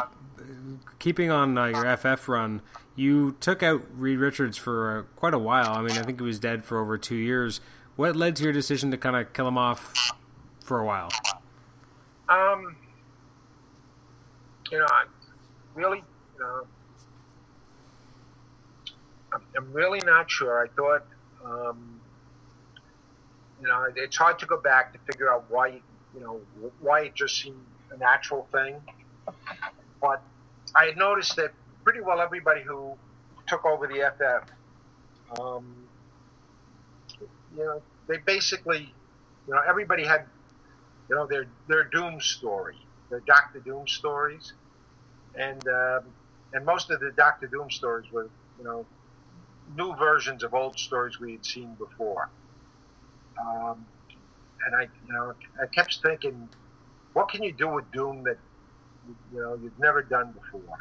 keeping 0.99 1.31
on 1.31 1.57
uh, 1.57 1.65
your 1.65 1.97
FF 1.97 2.27
run, 2.27 2.61
you 2.95 3.37
took 3.39 3.63
out 3.63 3.83
Reed 3.93 4.19
Richards 4.19 4.57
for 4.57 4.99
uh, 4.99 5.03
quite 5.15 5.33
a 5.33 5.39
while. 5.39 5.71
I 5.71 5.81
mean, 5.81 5.97
I 5.97 6.03
think 6.03 6.19
he 6.19 6.25
was 6.25 6.39
dead 6.39 6.65
for 6.65 6.79
over 6.79 6.97
two 6.97 7.15
years. 7.15 7.61
What 8.00 8.16
led 8.16 8.38
to 8.38 8.43
your 8.43 8.54
decision 8.54 8.91
to 8.91 8.97
kind 8.97 9.18
of 9.18 9.34
kill 9.34 9.45
him 9.45 9.58
off 9.58 10.14
for 10.64 10.80
a 10.80 10.86
while? 10.86 11.10
Um, 12.30 12.78
you 14.72 14.80
know, 14.80 14.86
I 14.88 15.04
really, 15.76 15.97
you 15.97 16.39
know, 16.39 16.62
I'm, 19.34 19.41
I'm 19.58 19.74
really 19.74 20.00
not 20.06 20.32
sure. 20.32 20.64
I 20.64 20.70
thought, 20.78 21.06
um, 21.43 22.00
you 23.62 23.68
know, 23.68 23.89
it's 23.93 24.16
hard 24.16 24.39
to 24.39 24.45
go 24.45 24.56
back 24.62 24.93
to 24.93 25.00
figure 25.00 25.30
out 25.30 25.43
why, 25.50 25.82
you 26.14 26.22
know, 26.22 26.39
why 26.80 27.02
it 27.02 27.16
just 27.16 27.41
seemed 27.41 27.66
a 27.91 27.97
natural 27.97 28.47
thing. 28.54 28.78
But 30.02 30.24
I 30.74 30.86
had 30.86 30.95
noticed 30.95 31.36
that 31.36 31.52
pretty 31.84 32.00
well 32.00 32.22
everybody 32.22 32.62
who 32.62 32.93
took 33.45 33.66
over 33.66 33.88
the 33.88 34.10
FF, 34.18 35.38
um, 35.38 35.88
you 37.56 37.64
know, 37.66 37.84
they 38.08 38.18
basically, 38.26 38.95
you 39.47 39.54
know, 39.54 39.62
everybody 39.68 40.06
had, 40.06 40.28
you 41.10 41.16
know, 41.16 41.28
their 41.28 41.47
their 41.68 41.86
Doom 41.86 42.22
story, 42.22 42.78
their 43.10 43.22
Doctor 43.22 43.60
Doom 43.60 43.88
stories, 43.88 44.54
and 45.36 45.68
um, 45.68 46.14
and 46.54 46.66
most 46.66 46.91
of 46.91 47.00
the 47.00 47.12
Doctor 47.18 47.47
Doom 47.47 47.70
stories 47.72 48.12
were, 48.12 48.30
you 48.58 48.64
know, 48.64 48.88
new 49.76 49.95
versions 49.95 50.43
of 50.43 50.54
old 50.54 50.78
stories 50.80 51.20
we 51.20 51.34
had 51.34 51.45
seen 51.45 51.76
before. 51.76 52.30
Um, 53.41 53.86
and 54.66 54.76
I, 54.76 54.84
you 55.06 55.14
know, 55.14 55.34
I 55.62 55.68
kept 55.68 56.00
thinking, 56.06 56.50
what 57.14 57.30
can 57.30 57.43
you 57.43 57.54
do 57.54 57.70
with 57.70 57.91
Doom 57.91 58.24
that, 58.26 58.39
you 59.32 59.41
know, 59.41 59.56
you've 59.62 59.80
never 59.80 60.04
done 60.04 60.34
before? 60.34 60.78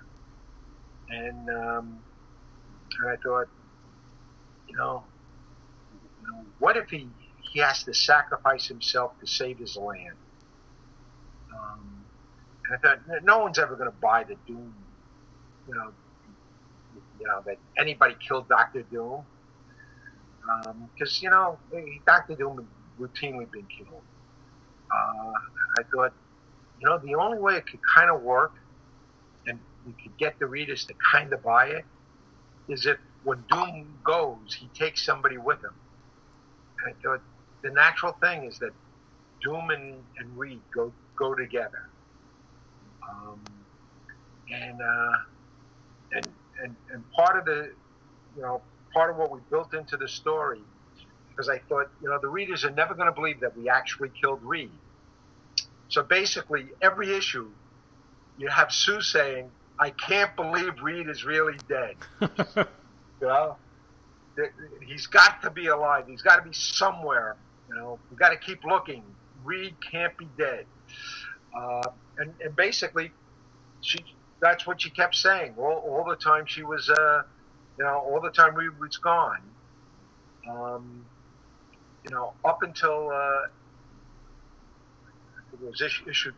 And 1.09 1.49
um, 1.51 2.01
and 3.01 3.11
I 3.11 3.17
thought, 3.25 3.49
you 4.69 4.77
know, 4.77 5.05
you 5.07 5.18
know, 5.18 5.18
what 6.59 6.77
if 6.77 6.91
he 6.91 7.15
he 7.53 7.61
has 7.61 7.85
to 7.85 7.95
sacrifice 7.95 8.67
himself 8.69 9.13
to 9.21 9.27
save 9.27 9.59
his 9.59 9.77
land? 9.77 10.19
Um, 11.55 12.07
and 12.69 12.79
I 12.79 12.89
thought, 12.89 12.99
no 13.25 13.41
one's 13.41 13.59
ever 13.59 13.77
going 13.77 13.91
to 13.91 13.97
buy 14.03 14.25
the 14.25 14.37
Doom, 14.47 14.75
you 15.67 15.75
know, 15.75 15.93
you 17.19 17.27
know 17.27 17.43
that 17.47 17.59
anybody 17.79 18.17
killed 18.27 18.49
Doctor 18.49 18.83
Doom, 18.85 19.27
because 20.99 21.19
um, 21.21 21.23
you 21.23 21.31
know 21.31 21.61
Doctor 22.07 22.37
Doom 22.37 22.69
routinely 23.01 23.51
been 23.53 23.69
killed. 23.79 24.05
Uh, 24.93 25.33
I 25.81 25.83
thought, 25.95 26.13
you 26.79 26.89
know, 26.89 26.99
the 27.03 27.17
only 27.17 27.39
way 27.41 27.55
it 27.57 27.65
could 27.71 27.81
kind 27.97 28.11
of 28.11 28.23
work, 28.23 28.53
and 29.47 29.61
we 29.85 29.95
could 30.03 30.19
get 30.19 30.37
the 30.41 30.47
readers 30.47 30.87
to 30.87 30.95
kind 31.13 31.33
of 31.33 31.43
buy 31.43 31.69
it, 31.69 31.87
is 32.69 32.87
if 32.87 32.99
when 33.23 33.45
Doom 33.51 34.01
goes, 34.05 34.57
he 34.61 34.71
takes 34.79 35.05
somebody 35.05 35.39
with 35.39 35.59
him. 35.65 35.77
Thought 37.03 37.23
the 37.63 37.71
natural 37.71 38.13
thing 38.21 38.45
is 38.45 38.59
that 38.59 38.71
Doom 39.43 39.71
and, 39.71 40.03
and 40.19 40.39
Reed 40.39 40.61
go 40.75 40.93
go 41.19 41.35
together. 41.35 41.83
Um, 43.09 43.41
and 44.51 44.81
uh, 44.81 45.17
and 46.13 46.29
and 46.63 46.77
and 46.93 47.05
part 47.13 47.39
of 47.39 47.45
the 47.45 47.71
you 48.37 48.43
know 48.43 48.63
part 48.95 49.11
of 49.11 49.17
what 49.17 49.31
we 49.31 49.41
built 49.51 49.75
into 49.75 49.97
the 49.97 50.09
story 50.09 50.61
because 51.31 51.49
I 51.49 51.59
thought 51.69 51.91
you 52.03 52.09
know 52.09 52.19
the 52.21 52.29
readers 52.29 52.65
are 52.65 52.71
never 52.71 52.95
going 52.95 53.07
to 53.07 53.13
believe 53.13 53.41
that 53.41 53.57
we 53.57 53.69
actually 53.69 54.11
killed 54.21 54.41
Reed. 54.43 54.71
So 55.89 56.03
basically, 56.03 56.67
every 56.83 57.17
issue 57.17 57.51
you 58.37 58.49
have 58.49 58.73
Sue 58.73 59.01
saying, 59.01 59.51
"I 59.79 59.91
can't 59.91 60.35
believe 60.37 60.83
Reed 60.83 61.09
is 61.09 61.25
really 61.25 61.59
dead." 61.69 61.97
you 62.21 63.27
know, 63.27 63.57
he's 64.87 65.07
got 65.07 65.43
to 65.43 65.51
be 65.51 65.67
alive. 65.67 66.05
He's 66.09 66.23
got 66.23 66.37
to 66.37 66.43
be 66.43 66.53
somewhere. 66.53 67.37
You 67.69 67.75
know, 67.75 67.99
we 68.11 68.17
got 68.17 68.31
to 68.31 68.37
keep 68.37 68.65
looking. 68.65 69.03
Reed 69.45 69.75
can't 69.81 70.17
be 70.17 70.29
dead. 70.37 70.67
Uh, 71.57 71.83
and, 72.19 72.33
and 72.43 72.57
basically, 72.57 73.13
she 73.81 74.05
that's 74.41 74.67
what 74.67 74.81
she 74.81 74.91
kept 74.91 75.15
saying 75.15 75.55
all, 75.59 75.85
all 75.89 76.05
the 76.09 76.17
time 76.17 76.47
she 76.47 76.63
was, 76.63 76.89
uh, 76.89 77.23
you 77.77 77.85
know, 77.85 77.99
all 77.99 78.21
the 78.21 78.31
time 78.31 78.55
Reed 78.55 78.79
was 78.79 78.97
gone. 78.97 79.43
Um, 80.49 81.05
you 82.05 82.11
know, 82.11 82.33
up 82.45 82.63
until 82.63 83.11
uh, 83.13 83.47
it 85.53 85.61
was 85.61 85.81
issue, 85.81 86.09
issue 86.09 86.33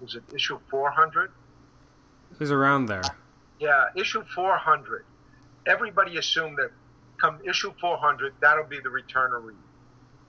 was 0.00 0.14
it 0.14 0.22
issue 0.34 0.58
400? 0.70 1.30
It 2.30 2.40
was 2.40 2.50
around 2.50 2.86
there. 2.86 3.02
Yeah, 3.58 3.86
issue 3.96 4.22
400. 4.34 5.04
Everybody 5.66 6.18
assumed 6.18 6.58
that 6.58 6.70
come 7.20 7.40
issue 7.48 7.72
400, 7.80 8.34
that'll 8.40 8.64
be 8.64 8.80
the 8.80 8.90
return 8.90 9.32
of 9.34 9.44
Reed. 9.44 9.56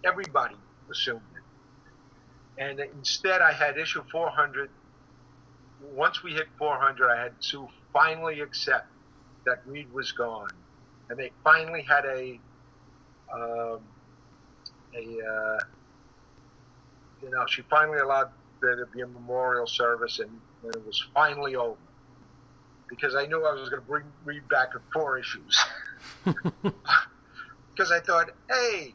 Everybody 0.04 0.56
assumed 0.90 1.22
it. 1.36 2.64
And 2.64 2.80
instead, 2.80 3.42
I 3.42 3.54
had 3.54 3.78
issue 3.78 4.04
400 4.12 4.70
once 5.82 6.24
we 6.24 6.32
hit 6.34 6.48
400, 6.58 7.10
I 7.10 7.22
had 7.22 7.42
to 7.52 7.68
finally 7.94 8.42
accept 8.42 8.88
that 9.46 9.62
Reed 9.66 9.92
was 9.94 10.12
gone, 10.12 10.50
and 11.10 11.18
they 11.18 11.32
finally 11.44 11.84
had 11.84 12.06
a 12.06 12.40
um, 13.34 13.80
a 14.96 15.00
uh, 15.00 15.60
you 17.22 17.30
know 17.30 17.46
she 17.48 17.62
finally 17.64 18.00
allowed 18.00 18.30
there 18.62 18.76
to 18.76 18.86
be 18.88 19.02
a 19.02 19.08
memorial 19.08 19.68
service, 19.68 20.20
and, 20.20 20.30
and 20.64 20.76
it 20.76 20.86
was 20.86 21.06
finally 21.14 21.56
over 21.56 21.78
because 22.90 23.16
I 23.16 23.26
knew 23.26 23.46
I 23.46 23.54
was 23.54 23.70
going 23.70 23.82
to 23.82 23.88
bring 23.88 24.06
Reed 24.26 24.48
back 24.50 24.70
in 24.74 24.82
four 24.92 25.18
issues 25.18 25.64
because 26.24 27.92
I 27.92 28.00
thought, 28.00 28.32
hey, 28.50 28.94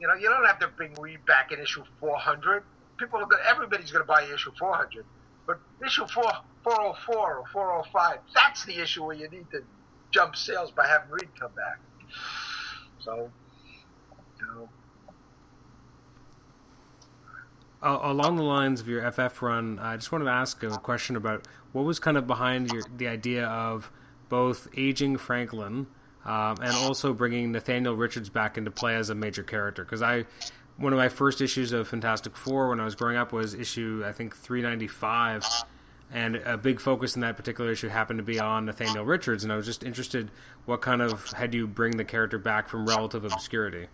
you 0.00 0.06
know, 0.06 0.14
you 0.14 0.28
don't 0.28 0.44
have 0.44 0.58
to 0.60 0.68
bring 0.68 0.94
Reed 0.94 1.24
back 1.26 1.52
in 1.52 1.60
issue 1.60 1.82
400. 2.00 2.62
People, 2.96 3.20
are 3.20 3.26
gonna, 3.26 3.42
everybody's 3.48 3.90
going 3.90 4.04
to 4.04 4.06
buy 4.06 4.24
issue 4.24 4.52
400. 4.58 5.04
But 5.46 5.60
issue 5.84 6.06
4, 6.06 6.24
404 6.64 7.38
or 7.38 7.44
405, 7.52 8.18
that's 8.34 8.64
the 8.64 8.76
issue 8.80 9.04
where 9.04 9.16
you 9.16 9.28
need 9.28 9.50
to 9.52 9.62
jump 10.10 10.36
sales 10.36 10.70
by 10.70 10.86
having 10.86 11.10
Reed 11.10 11.28
come 11.38 11.52
back. 11.54 11.78
So, 13.00 13.30
you 14.40 14.46
know. 14.46 14.68
Uh, 17.80 17.98
along 18.02 18.36
the 18.36 18.42
lines 18.42 18.80
of 18.80 18.88
your 18.88 19.10
FF 19.10 19.40
run, 19.40 19.78
I 19.78 19.96
just 19.96 20.10
wanted 20.10 20.24
to 20.24 20.32
ask 20.32 20.62
a 20.64 20.70
question 20.78 21.14
about 21.14 21.46
what 21.72 21.84
was 21.84 21.98
kind 21.98 22.16
of 22.16 22.26
behind 22.26 22.72
your, 22.72 22.82
the 22.96 23.06
idea 23.06 23.46
of 23.46 23.92
both 24.28 24.68
aging 24.76 25.16
Franklin 25.16 25.86
um, 26.24 26.56
and 26.60 26.74
also 26.76 27.12
bringing 27.12 27.52
Nathaniel 27.52 27.96
Richards 27.96 28.28
back 28.28 28.58
into 28.58 28.70
play 28.70 28.96
as 28.96 29.10
a 29.10 29.14
major 29.14 29.42
character. 29.42 29.84
Because 29.84 30.02
I 30.02 30.24
one 30.76 30.92
of 30.92 30.98
my 30.98 31.08
first 31.08 31.40
issues 31.40 31.72
of 31.72 31.88
Fantastic 31.88 32.36
Four 32.36 32.68
when 32.68 32.80
I 32.80 32.84
was 32.84 32.94
growing 32.94 33.16
up 33.16 33.32
was 33.32 33.54
issue 33.54 34.02
I 34.06 34.12
think 34.12 34.36
395, 34.36 35.44
and 36.12 36.36
a 36.36 36.56
big 36.56 36.80
focus 36.80 37.16
in 37.16 37.22
that 37.22 37.36
particular 37.36 37.72
issue 37.72 37.88
happened 37.88 38.18
to 38.18 38.24
be 38.24 38.38
on 38.38 38.66
Nathaniel 38.66 39.04
Richards, 39.04 39.42
and 39.42 39.52
I 39.52 39.56
was 39.56 39.66
just 39.66 39.82
interested 39.82 40.30
what 40.66 40.80
kind 40.80 41.02
of 41.02 41.32
had 41.32 41.54
you 41.54 41.66
bring 41.66 41.96
the 41.96 42.04
character 42.04 42.38
back 42.38 42.68
from 42.68 42.86
relative 42.86 43.24
obscurity. 43.24 43.88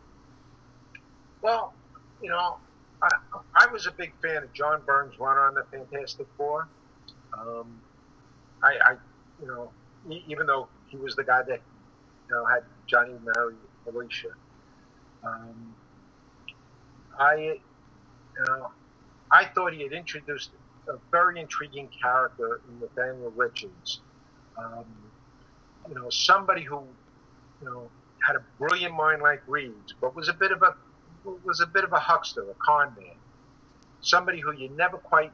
Well, 1.41 1.73
you 2.23 2.31
know, 2.31 2.57
I, 3.03 3.09
I 3.55 3.67
was 3.73 3.87
a 3.87 3.93
big 3.93 4.13
fan 4.23 4.43
of 4.43 4.53
John 4.53 4.83
Byrne's 4.87 5.19
run 5.19 5.37
on 5.37 5.55
the 5.55 5.65
Fantastic 5.71 6.27
Four. 6.37 6.69
Um, 7.33 7.81
I, 8.63 8.73
I, 8.85 8.93
you 9.41 9.47
know, 9.47 9.71
even 10.09 10.47
though 10.47 10.69
he 10.89 10.97
was 10.97 11.17
the 11.17 11.25
guy 11.25 11.43
that 11.43 11.61
you 12.29 12.35
know 12.35 12.45
had 12.45 12.65
Johnny 12.87 13.15
marry 13.35 13.55
Alicia. 13.87 14.29
Um, 15.23 15.75
I, 17.19 17.35
you 17.37 17.61
know, 18.49 18.71
I 19.31 19.47
thought 19.47 19.73
he 19.73 19.83
had 19.83 19.93
introduced 19.93 20.51
a 20.89 20.99
very 21.11 21.41
intriguing 21.41 21.89
character 21.89 22.61
in 22.69 22.81
Nathaniel 22.81 23.31
Richards. 23.31 24.01
Um, 24.59 24.85
you 25.89 25.95
know, 25.95 26.11
somebody 26.11 26.63
who, 26.63 26.83
you 27.61 27.67
know, 27.67 27.91
had 28.27 28.37
a 28.37 28.43
brilliant 28.59 28.95
mind 28.95 29.23
like 29.23 29.43
Reed's, 29.47 29.95
but 30.01 30.15
was 30.15 30.29
a 30.29 30.33
bit 30.33 30.51
of 30.51 30.63
a 30.63 30.75
was 31.45 31.61
a 31.61 31.67
bit 31.67 31.85
of 31.85 31.93
a 31.93 31.99
huckster, 31.99 32.43
a 32.51 32.55
con 32.55 32.95
man. 32.99 33.15
Somebody 34.01 34.41
who 34.41 34.53
you 34.53 34.69
never 34.71 34.99
quite 34.99 35.33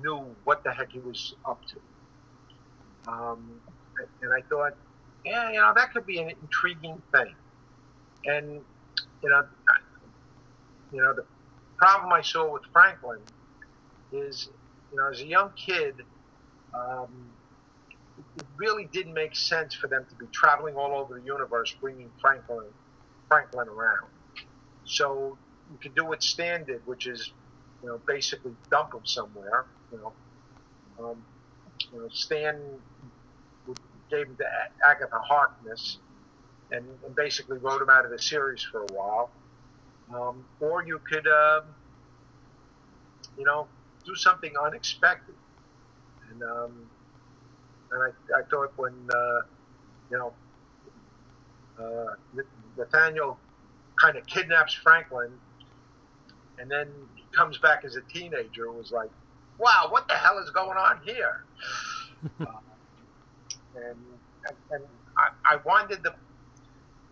knew 0.00 0.24
what 0.44 0.62
the 0.62 0.72
heck 0.72 0.92
he 0.92 1.00
was 1.00 1.34
up 1.44 1.60
to. 1.66 3.10
Um, 3.10 3.60
and 4.22 4.32
I 4.32 4.42
thought, 4.48 4.72
yeah, 5.24 5.50
you 5.50 5.60
know, 5.60 5.72
that 5.74 5.92
could 5.92 6.06
be 6.06 6.18
an 6.18 6.30
intriguing 6.42 7.02
thing. 7.14 7.34
And 8.26 8.64
you 9.22 9.30
know, 9.30 9.42
you 10.92 11.02
know, 11.02 11.14
the 11.14 11.24
problem 11.78 12.12
I 12.12 12.22
saw 12.22 12.52
with 12.52 12.62
Franklin 12.72 13.20
is, 14.12 14.48
you 14.90 14.98
know, 14.98 15.10
as 15.10 15.20
a 15.20 15.26
young 15.26 15.52
kid, 15.56 15.94
um, 16.74 17.32
it 18.36 18.46
really 18.56 18.88
didn't 18.92 19.14
make 19.14 19.34
sense 19.36 19.74
for 19.74 19.88
them 19.88 20.06
to 20.08 20.16
be 20.16 20.26
traveling 20.32 20.76
all 20.76 20.94
over 20.94 21.18
the 21.18 21.24
universe, 21.26 21.74
bringing 21.80 22.10
Franklin, 22.20 22.66
Franklin 23.28 23.68
around. 23.68 24.10
So 24.84 25.38
you 25.70 25.78
could 25.82 25.94
do 25.94 26.04
what 26.04 26.22
Stan 26.22 26.64
did, 26.64 26.82
which 26.86 27.06
is, 27.06 27.32
you 27.82 27.88
know, 27.88 28.00
basically 28.06 28.52
dump 28.70 28.94
him 28.94 29.04
somewhere. 29.04 29.66
You 29.92 29.98
know, 29.98 30.14
um, 30.98 31.24
you 31.92 32.00
know, 32.00 32.08
Stan 32.12 32.80
gave 34.14 34.26
him 34.26 34.36
to 34.36 34.44
Agatha 34.86 35.18
Harkness, 35.18 35.98
and, 36.70 36.84
and, 37.04 37.14
basically 37.14 37.58
wrote 37.58 37.82
him 37.82 37.90
out 37.90 38.04
of 38.04 38.10
the 38.10 38.18
series 38.18 38.62
for 38.62 38.82
a 38.82 38.92
while. 38.92 39.30
Um, 40.14 40.44
or 40.60 40.84
you 40.84 41.00
could, 41.10 41.26
um, 41.26 41.64
you 43.38 43.44
know, 43.44 43.66
do 44.04 44.14
something 44.14 44.52
unexpected. 44.62 45.34
And 46.30 46.42
um, 46.42 46.86
and 47.90 48.02
I, 48.02 48.40
I 48.40 48.42
thought 48.50 48.72
when 48.76 48.94
uh, 49.14 49.40
you 50.10 50.18
know 50.18 50.32
uh, 51.78 52.42
Nathaniel 52.76 53.38
kind 54.00 54.16
of 54.16 54.26
kidnaps 54.26 54.74
Franklin, 54.74 55.30
and 56.58 56.70
then 56.70 56.88
he 57.14 57.24
comes 57.32 57.58
back 57.58 57.84
as 57.84 57.96
a 57.96 58.02
teenager, 58.02 58.70
was 58.70 58.92
like, 58.92 59.10
wow, 59.58 59.86
what 59.90 60.08
the 60.08 60.14
hell 60.14 60.38
is 60.38 60.50
going 60.50 60.76
on 60.76 61.00
here? 61.04 61.44
uh, 62.40 62.46
and 63.76 63.96
and 64.70 64.82
I, 65.16 65.54
I 65.54 65.56
wanted 65.56 66.02
the 66.02 66.14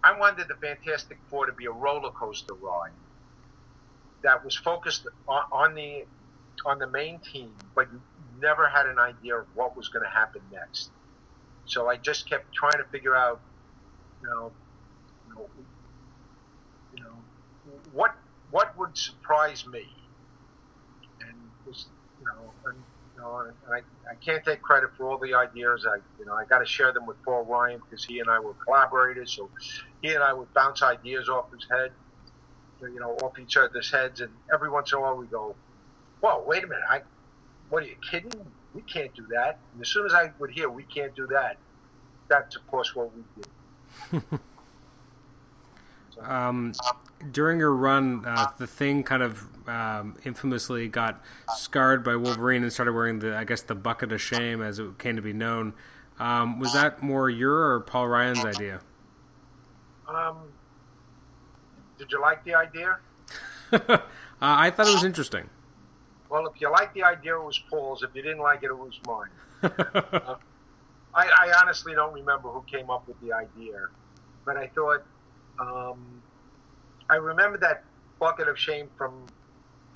I 0.04 0.18
wanted 0.18 0.48
the 0.48 0.54
Fantastic 0.54 1.18
Four 1.28 1.46
to 1.46 1.52
be 1.52 1.66
a 1.66 1.70
roller 1.70 2.10
coaster 2.10 2.54
ride 2.54 2.90
that 4.22 4.44
was 4.44 4.56
focused 4.56 5.06
on, 5.28 5.42
on 5.52 5.74
the 5.74 6.04
on 6.64 6.78
the 6.78 6.86
main 6.86 7.18
team, 7.20 7.52
but 7.74 7.88
you 7.92 8.00
never 8.40 8.68
had 8.68 8.86
an 8.86 8.98
idea 8.98 9.36
of 9.36 9.46
what 9.54 9.76
was 9.76 9.88
going 9.88 10.04
to 10.04 10.10
happen 10.10 10.40
next. 10.52 10.90
So 11.66 11.88
I 11.88 11.96
just 11.96 12.28
kept 12.28 12.52
trying 12.52 12.78
to 12.78 12.84
figure 12.84 13.16
out, 13.16 13.40
you 14.22 14.28
know, 14.28 14.52
you 15.28 15.34
know, 15.34 15.48
you 16.96 17.02
know 17.04 17.16
what 17.92 18.14
what 18.50 18.76
would 18.78 18.96
surprise 18.96 19.66
me, 19.66 19.88
and 21.20 21.36
you 21.66 22.26
know, 22.26 22.52
and, 22.66 22.76
know, 23.22 23.40
and 23.40 23.54
I, 23.72 24.10
I 24.10 24.14
can't 24.16 24.44
take 24.44 24.62
credit 24.62 24.90
for 24.96 25.10
all 25.10 25.18
the 25.18 25.34
ideas. 25.34 25.86
I 25.88 25.96
you 26.18 26.26
know 26.26 26.34
I 26.34 26.44
got 26.44 26.58
to 26.58 26.66
share 26.66 26.92
them 26.92 27.06
with 27.06 27.22
Paul 27.24 27.44
Ryan 27.44 27.80
because 27.88 28.04
he 28.04 28.20
and 28.20 28.28
I 28.28 28.38
were 28.40 28.54
collaborators. 28.54 29.32
So 29.32 29.48
he 30.02 30.14
and 30.14 30.22
I 30.22 30.32
would 30.32 30.52
bounce 30.54 30.82
ideas 30.82 31.28
off 31.28 31.50
his 31.52 31.66
head, 31.70 31.92
you 32.82 33.00
know, 33.00 33.12
off 33.22 33.38
each 33.38 33.56
other's 33.56 33.90
heads, 33.90 34.20
and 34.20 34.32
every 34.52 34.70
once 34.70 34.92
in 34.92 34.98
a 34.98 35.00
while 35.00 35.16
we 35.16 35.26
go, 35.26 35.54
"Whoa, 36.20 36.44
wait 36.46 36.64
a 36.64 36.66
minute! 36.66 36.84
I 36.88 37.02
what 37.70 37.82
are 37.82 37.86
you 37.86 37.96
kidding? 38.10 38.32
We 38.74 38.82
can't 38.82 39.14
do 39.14 39.26
that. 39.30 39.58
And 39.72 39.82
as 39.82 39.88
soon 39.88 40.06
as 40.06 40.14
I 40.14 40.30
would 40.38 40.50
hear 40.50 40.68
we 40.68 40.84
can't 40.84 41.14
do 41.14 41.26
that, 41.28 41.56
that's 42.28 42.56
of 42.56 42.66
course 42.66 42.94
what 42.94 43.10
we 43.14 43.22
did. 43.36 44.22
um, 46.20 46.72
during 47.30 47.58
your 47.58 47.74
run, 47.74 48.24
uh, 48.26 48.50
the 48.58 48.66
thing 48.66 49.02
kind 49.02 49.22
of 49.22 49.46
um, 49.68 50.16
infamously 50.24 50.88
got 50.88 51.22
scarred 51.56 52.04
by 52.04 52.16
Wolverine 52.16 52.62
and 52.62 52.72
started 52.72 52.92
wearing 52.92 53.20
the, 53.20 53.36
I 53.36 53.44
guess, 53.44 53.62
the 53.62 53.74
bucket 53.74 54.12
of 54.12 54.20
shame 54.20 54.62
as 54.62 54.78
it 54.78 54.98
came 54.98 55.16
to 55.16 55.22
be 55.22 55.32
known. 55.32 55.74
Um, 56.18 56.58
was 56.58 56.72
that 56.74 57.02
more 57.02 57.30
your 57.30 57.74
or 57.74 57.80
Paul 57.80 58.08
Ryan's 58.08 58.44
idea? 58.44 58.80
Um, 60.06 60.36
did 61.98 62.10
you 62.12 62.20
like 62.20 62.44
the 62.44 62.54
idea? 62.54 62.98
uh, 63.72 63.98
I 64.40 64.70
thought 64.70 64.86
it 64.86 64.94
was 64.94 65.04
interesting. 65.04 65.48
Well, 66.28 66.46
if 66.46 66.60
you 66.60 66.70
liked 66.70 66.94
the 66.94 67.02
idea, 67.02 67.36
it 67.36 67.44
was 67.44 67.58
Paul's. 67.70 68.02
If 68.02 68.10
you 68.14 68.22
didn't 68.22 68.38
like 68.40 68.62
it, 68.62 68.66
it 68.66 68.76
was 68.76 68.98
mine. 69.06 69.28
uh, 69.62 70.36
I, 71.14 71.26
I, 71.26 71.52
honestly 71.60 71.94
don't 71.94 72.14
remember 72.14 72.48
who 72.48 72.64
came 72.70 72.90
up 72.90 73.06
with 73.06 73.20
the 73.20 73.32
idea, 73.32 73.88
but 74.44 74.56
I 74.56 74.66
thought 74.68 75.04
um, 75.58 76.22
I 77.08 77.16
remember 77.16 77.58
that 77.58 77.84
bucket 78.18 78.48
of 78.48 78.58
shame 78.58 78.88
from 78.96 79.26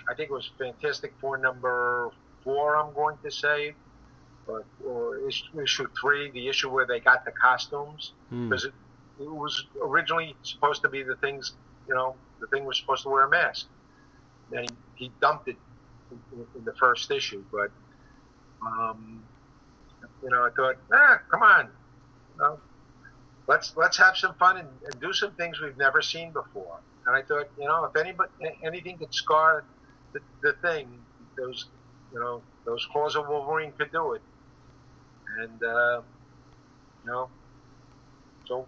I 0.08 0.14
think 0.14 0.30
it 0.30 0.32
was 0.32 0.50
Fantastic 0.58 1.14
Four 1.20 1.38
number 1.38 2.10
four. 2.44 2.76
I'm 2.76 2.94
going 2.94 3.16
to 3.24 3.30
say, 3.30 3.74
but 4.46 4.64
or 4.86 5.26
issue, 5.26 5.60
issue 5.60 5.88
three, 6.00 6.30
the 6.30 6.48
issue 6.48 6.70
where 6.70 6.86
they 6.86 7.00
got 7.00 7.24
the 7.24 7.32
costumes 7.32 8.12
because 8.30 8.64
hmm. 8.64 8.68
mm. 8.68 8.72
it, 9.20 9.24
it 9.24 9.30
was 9.30 9.66
originally 9.82 10.36
supposed 10.42 10.82
to 10.82 10.88
be 10.88 11.02
the 11.02 11.16
things. 11.16 11.54
You 11.88 11.94
know, 11.94 12.16
the 12.40 12.46
thing 12.48 12.64
was 12.64 12.78
supposed 12.78 13.02
to 13.04 13.08
wear 13.08 13.24
a 13.24 13.28
mask, 13.28 13.66
and 14.52 14.70
he, 14.96 15.06
he 15.06 15.12
dumped 15.20 15.48
it 15.48 15.56
in, 16.10 16.46
in 16.56 16.64
the 16.64 16.74
first 16.74 17.10
issue, 17.10 17.44
but 17.50 17.70
um, 18.62 19.22
you 20.22 20.30
know, 20.30 20.44
I 20.44 20.50
thought, 20.50 20.76
ah, 20.92 21.20
come 21.30 21.42
on, 21.42 21.66
you 22.34 22.42
know, 22.42 22.58
let's 23.46 23.76
let's 23.76 23.96
have 23.96 24.16
some 24.16 24.34
fun 24.34 24.58
and, 24.58 24.68
and, 24.84 25.00
do 25.00 25.12
some 25.12 25.32
things 25.32 25.60
we've 25.60 25.76
never 25.76 26.02
seen 26.02 26.32
before. 26.32 26.78
And 27.06 27.14
I 27.14 27.22
thought, 27.22 27.48
you 27.58 27.66
know, 27.66 27.84
if 27.84 27.96
anybody 27.96 28.30
anything 28.62 28.98
could 28.98 29.14
scar 29.14 29.64
the, 30.12 30.20
the 30.42 30.52
thing, 30.54 30.88
those 31.36 31.66
you 32.12 32.20
know 32.20 32.42
those 32.64 32.86
claws 32.92 33.16
of 33.16 33.28
Wolverine 33.28 33.72
could 33.78 33.92
do 33.92 34.12
it. 34.12 34.22
And 35.38 35.62
uh, 35.62 36.00
you 37.04 37.10
know, 37.10 37.28
so 38.46 38.66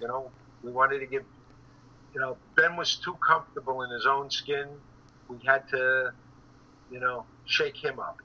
you 0.00 0.08
know, 0.08 0.30
we 0.62 0.72
wanted 0.72 1.00
to 1.00 1.06
give. 1.06 1.24
You 2.14 2.20
know, 2.20 2.36
Ben 2.54 2.76
was 2.76 2.94
too 2.94 3.16
comfortable 3.26 3.82
in 3.82 3.90
his 3.90 4.06
own 4.06 4.30
skin 4.30 4.68
we 5.28 5.38
had 5.44 5.68
to, 5.68 6.12
you 6.90 7.00
know, 7.00 7.24
shake 7.44 7.76
him 7.76 7.98
up. 7.98 8.20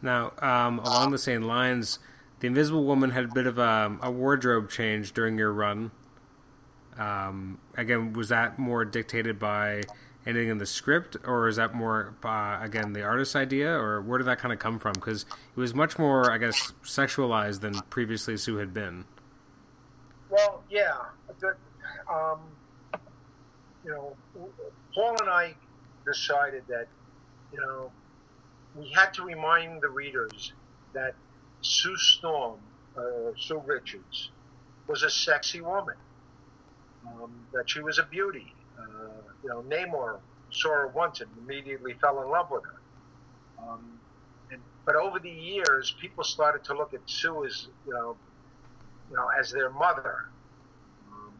Now, 0.00 0.32
um, 0.38 0.80
along 0.80 1.12
the 1.12 1.18
same 1.18 1.42
lines, 1.42 1.98
the 2.42 2.48
Invisible 2.48 2.82
Woman 2.82 3.10
had 3.10 3.24
a 3.26 3.28
bit 3.28 3.46
of 3.46 3.58
a, 3.58 3.96
a 4.02 4.10
wardrobe 4.10 4.68
change 4.68 5.12
during 5.12 5.38
your 5.38 5.52
run. 5.52 5.92
Um, 6.98 7.60
again, 7.76 8.14
was 8.14 8.30
that 8.30 8.58
more 8.58 8.84
dictated 8.84 9.38
by 9.38 9.82
anything 10.26 10.48
in 10.48 10.58
the 10.58 10.66
script, 10.66 11.16
or 11.24 11.46
is 11.46 11.54
that 11.54 11.72
more 11.72 12.16
uh, 12.24 12.58
again 12.60 12.94
the 12.94 13.04
artist's 13.04 13.36
idea, 13.36 13.70
or 13.72 14.02
where 14.02 14.18
did 14.18 14.26
that 14.26 14.40
kind 14.40 14.52
of 14.52 14.58
come 14.58 14.80
from? 14.80 14.92
Because 14.94 15.22
it 15.22 15.60
was 15.60 15.72
much 15.72 16.00
more, 16.00 16.32
I 16.32 16.38
guess, 16.38 16.72
sexualized 16.82 17.60
than 17.60 17.74
previously 17.90 18.36
Sue 18.36 18.56
had 18.56 18.74
been. 18.74 19.04
Well, 20.28 20.64
yeah, 20.68 20.96
um, 22.12 22.40
you 23.84 23.92
know, 23.92 24.16
Paul 24.92 25.16
and 25.20 25.30
I 25.30 25.54
decided 26.04 26.64
that, 26.68 26.88
you 27.52 27.60
know, 27.60 27.92
we 28.74 28.90
had 28.90 29.14
to 29.14 29.22
remind 29.22 29.80
the 29.80 29.90
readers 29.90 30.52
that 30.92 31.14
Sue 31.62 31.96
Storm, 31.96 32.60
uh, 32.96 33.32
Sue 33.38 33.62
Richards, 33.64 34.30
was 34.86 35.02
a 35.02 35.10
sexy 35.10 35.60
woman. 35.60 35.96
Um, 37.06 37.32
that 37.52 37.68
she 37.68 37.80
was 37.80 37.98
a 37.98 38.04
beauty. 38.04 38.54
Uh, 38.78 38.82
you 39.42 39.48
know, 39.48 39.62
Namor 39.62 40.18
saw 40.50 40.68
her 40.70 40.88
once 40.88 41.20
and 41.20 41.30
immediately 41.38 41.94
fell 41.94 42.22
in 42.22 42.28
love 42.28 42.50
with 42.50 42.62
her. 42.64 42.80
Um, 43.58 43.98
and, 44.50 44.60
but 44.84 44.94
over 44.94 45.18
the 45.18 45.30
years, 45.30 45.94
people 46.00 46.22
started 46.24 46.64
to 46.64 46.74
look 46.74 46.94
at 46.94 47.00
Sue 47.06 47.44
as 47.44 47.68
you 47.86 47.92
know, 47.92 48.16
you 49.10 49.16
know, 49.16 49.28
as 49.38 49.50
their 49.50 49.70
mother, 49.70 50.28
um, 51.10 51.34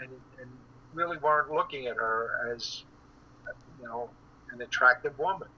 and, 0.00 0.10
and 0.40 0.50
really 0.94 1.18
weren't 1.18 1.50
looking 1.50 1.86
at 1.86 1.96
her 1.96 2.50
as, 2.54 2.84
you 3.78 3.86
know, 3.86 4.08
an 4.52 4.62
attractive 4.62 5.18
woman. 5.18 5.48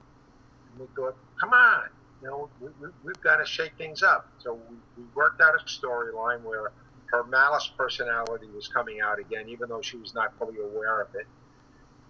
And 0.70 0.80
we 0.80 0.86
thought, 0.96 1.16
come 1.40 1.52
on, 1.52 1.88
you 2.24 2.30
know, 2.30 2.48
we, 2.58 2.68
we, 2.80 2.88
we've 3.04 3.20
got 3.20 3.36
to 3.36 3.44
shake 3.44 3.72
things 3.76 4.02
up. 4.02 4.26
So 4.38 4.54
we, 4.54 4.76
we 4.96 5.04
worked 5.14 5.42
out 5.42 5.54
a 5.54 5.62
storyline 5.64 6.42
where 6.42 6.72
her 7.06 7.22
malice 7.24 7.70
personality 7.76 8.46
was 8.54 8.66
coming 8.66 9.02
out 9.02 9.18
again, 9.18 9.48
even 9.50 9.68
though 9.68 9.82
she 9.82 9.98
was 9.98 10.14
not 10.14 10.36
fully 10.38 10.58
aware 10.58 11.02
of 11.02 11.14
it, 11.14 11.26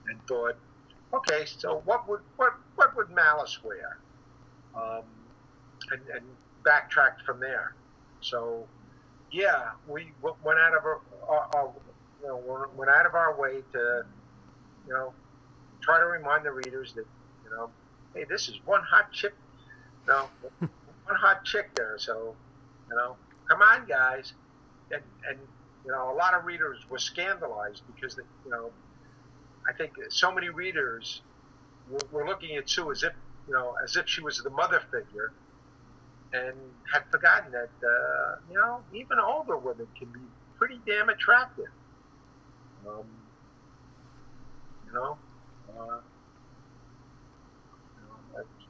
and 0.07 0.25
thought, 0.29 0.55
okay, 1.13 1.45
so 1.45 1.83
what 1.85 2.09
would 2.09 2.21
what 2.37 2.55
what 2.77 2.97
would 2.97 3.11
malice 3.11 3.59
wear? 3.65 3.99
Um, 4.77 5.03
and, 5.91 6.01
and 6.15 6.25
backtracked 6.65 7.23
from 7.23 7.41
there. 7.41 7.75
So, 8.21 8.67
yeah, 9.33 9.71
we 9.89 10.13
went 10.23 10.59
out 10.59 10.77
of 10.77 10.85
our, 10.85 11.01
our, 11.29 11.49
our 11.55 11.73
you 12.23 12.29
know, 12.29 12.67
went 12.77 12.91
out 12.91 13.05
of 13.05 13.15
our 13.15 13.39
way 13.39 13.63
to, 13.73 14.07
you 14.87 14.93
know, 14.93 15.13
try 15.81 15.99
to 15.99 16.07
remind 16.07 16.45
the 16.45 16.53
readers 16.53 16.93
that, 16.95 17.07
you 17.45 17.51
know, 17.51 17.69
hey, 18.15 18.25
this 18.25 18.49
is 18.49 18.59
one 18.65 18.83
hot 18.83 19.13
chick, 19.13 19.35
know, 20.09 20.29
one 21.07 21.17
hot 21.17 21.45
chick 21.45 21.75
there. 21.75 21.97
So, 21.99 22.35
you 22.91 22.97
know, 22.97 23.17
come 23.49 23.63
on, 23.63 23.87
guys. 23.87 24.35
And, 24.93 25.03
and, 25.29 25.39
you 25.85 25.93
know, 25.93 26.13
a 26.13 26.17
lot 26.17 26.35
of 26.35 26.45
readers 26.45 26.79
were 26.91 26.99
scandalized 26.99 27.83
because, 27.95 28.17
they, 28.17 28.23
you 28.45 28.51
know, 28.51 28.71
I 29.69 29.73
think 29.73 29.93
so 30.11 30.33
many 30.33 30.49
readers 30.51 31.23
were, 31.91 32.01
were 32.13 32.27
looking 32.27 32.57
at 32.57 32.69
Sue 32.69 32.91
as 32.93 33.03
if, 33.03 33.13
you 33.49 33.55
know, 33.55 33.77
as 33.85 33.97
if 33.97 34.09
she 34.09 34.23
was 34.23 34.39
the 34.43 34.51
mother 34.51 34.81
figure. 34.93 35.33
and 36.33 36.57
had 36.93 37.03
forgotten 37.11 37.53
that 37.53 37.71
uh, 37.87 38.37
you 38.51 38.57
know 38.57 38.81
even 38.93 39.19
older 39.19 39.57
women 39.57 39.87
can 39.99 40.09
be 40.09 40.21
pretty 40.59 40.81
damn 40.87 41.09
attractive. 41.09 41.71
Um, 42.87 43.07
you 44.87 44.93
know, 44.93 45.19
uh, 45.79 45.99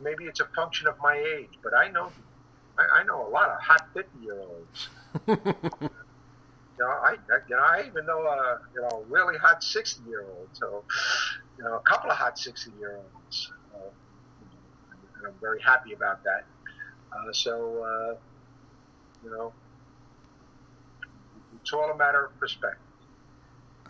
maybe 0.05 0.25
it's 0.25 0.41
a 0.41 0.45
function 0.55 0.87
of 0.87 0.97
my 1.03 1.17
age, 1.17 1.59
but 1.63 1.75
I 1.75 1.89
know 1.89 2.13
I, 2.79 3.01
I 3.01 3.03
know 3.05 3.27
a 3.27 3.31
lot 3.31 3.49
of 3.49 3.61
hot 3.61 3.89
fifty 3.93 4.19
year 4.23 4.41
olds. 4.41 4.89
you 5.29 5.35
know, 6.79 6.87
I, 6.87 7.17
you 7.49 7.57
know, 7.57 7.63
I 7.63 7.85
even 7.87 8.07
know 8.07 8.21
a 8.21 8.61
you 8.75 8.83
know 8.83 9.05
really 9.09 9.39
hot 9.39 9.65
sixty 9.65 10.03
year 10.09 10.23
old. 10.23 10.49
So, 10.53 10.85
you 11.59 11.65
know, 11.65 11.77
a 11.77 11.81
couple 11.81 12.11
of 12.11 12.17
hot 12.17 12.39
sixty 12.39 12.71
year 12.79 12.97
olds. 12.99 13.53
Uh, 13.75 13.79
and 15.19 15.27
I'm 15.27 15.35
very 15.41 15.63
happy 15.63 15.95
about 15.95 16.23
that. 16.25 16.45
Uh, 17.13 17.33
so, 17.33 17.83
uh, 17.83 18.17
you 19.25 19.31
know, 19.31 19.53
it's 21.61 21.73
all 21.73 21.91
a 21.91 21.97
matter 21.97 22.27
of 22.27 22.39
perspective. 22.39 22.81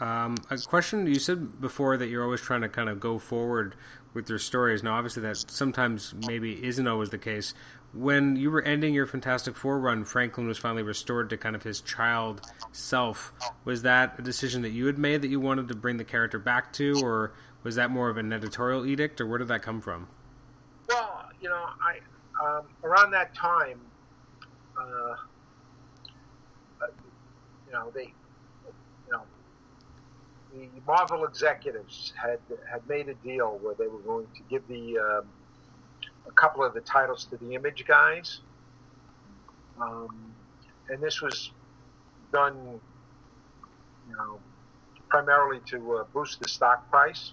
Um, 0.00 0.36
a 0.50 0.58
question 0.58 1.06
you 1.06 1.20
said 1.20 1.60
before 1.60 1.96
that 1.96 2.08
you're 2.08 2.24
always 2.24 2.40
trying 2.40 2.62
to 2.62 2.68
kind 2.68 2.88
of 2.88 2.98
go 2.98 3.18
forward 3.18 3.76
with 4.14 4.28
your 4.28 4.38
stories. 4.38 4.82
Now, 4.82 4.94
obviously, 4.94 5.22
that 5.22 5.36
sometimes 5.50 6.14
maybe 6.26 6.64
isn't 6.64 6.86
always 6.86 7.10
the 7.10 7.18
case. 7.18 7.52
When 7.92 8.36
you 8.36 8.50
were 8.50 8.62
ending 8.62 8.94
your 8.94 9.06
Fantastic 9.06 9.56
Four 9.56 9.78
run, 9.78 10.04
Franklin 10.04 10.46
was 10.46 10.58
finally 10.58 10.82
restored 10.82 11.30
to 11.30 11.36
kind 11.36 11.54
of 11.54 11.64
his 11.64 11.80
child 11.80 12.40
self. 12.72 13.32
Was 13.64 13.82
that 13.82 14.18
a 14.18 14.22
decision 14.22 14.62
that 14.62 14.70
you 14.70 14.86
had 14.86 14.98
made 14.98 15.22
that 15.22 15.28
you 15.28 15.38
wanted 15.38 15.68
to 15.68 15.74
bring 15.74 15.96
the 15.96 16.04
character 16.04 16.38
back 16.38 16.72
to, 16.74 17.00
or 17.02 17.32
was 17.62 17.74
that 17.76 17.90
more 17.90 18.08
of 18.08 18.16
an 18.16 18.32
editorial 18.32 18.86
edict, 18.86 19.20
or 19.20 19.26
where 19.26 19.38
did 19.38 19.48
that 19.48 19.62
come 19.62 19.80
from? 19.80 20.08
Well, 20.88 21.28
you 21.40 21.48
know, 21.48 21.66
I 21.82 22.00
um, 22.42 22.62
around 22.82 23.12
that 23.12 23.34
time, 23.34 23.80
uh, 24.76 25.14
you 27.66 27.72
know, 27.72 27.92
they, 27.94 28.12
the 30.54 30.68
Marvel 30.86 31.24
executives 31.24 32.12
had 32.20 32.38
had 32.70 32.88
made 32.88 33.08
a 33.08 33.14
deal 33.14 33.58
where 33.62 33.74
they 33.74 33.86
were 33.86 33.98
going 34.00 34.26
to 34.36 34.42
give 34.48 34.66
the 34.68 34.98
um, 34.98 35.26
a 36.26 36.32
couple 36.32 36.64
of 36.64 36.74
the 36.74 36.80
titles 36.80 37.24
to 37.26 37.36
the 37.36 37.54
Image 37.54 37.84
guys, 37.86 38.40
um, 39.80 40.32
and 40.88 41.02
this 41.02 41.20
was 41.20 41.50
done, 42.32 42.80
you 44.08 44.16
know, 44.16 44.38
primarily 45.08 45.60
to 45.66 45.96
uh, 45.96 46.04
boost 46.12 46.40
the 46.40 46.48
stock 46.48 46.88
price. 46.90 47.32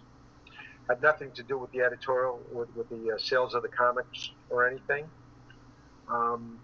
Had 0.90 1.02
nothing 1.02 1.32
to 1.34 1.44
do 1.44 1.58
with 1.58 1.72
the 1.72 1.82
editorial, 1.82 2.40
with, 2.52 2.76
with 2.76 2.90
the 2.90 3.14
uh, 3.14 3.18
sales 3.18 3.54
of 3.54 3.62
the 3.62 3.70
comics 3.70 4.32
or 4.50 4.68
anything. 4.68 5.06
Um, 6.10 6.60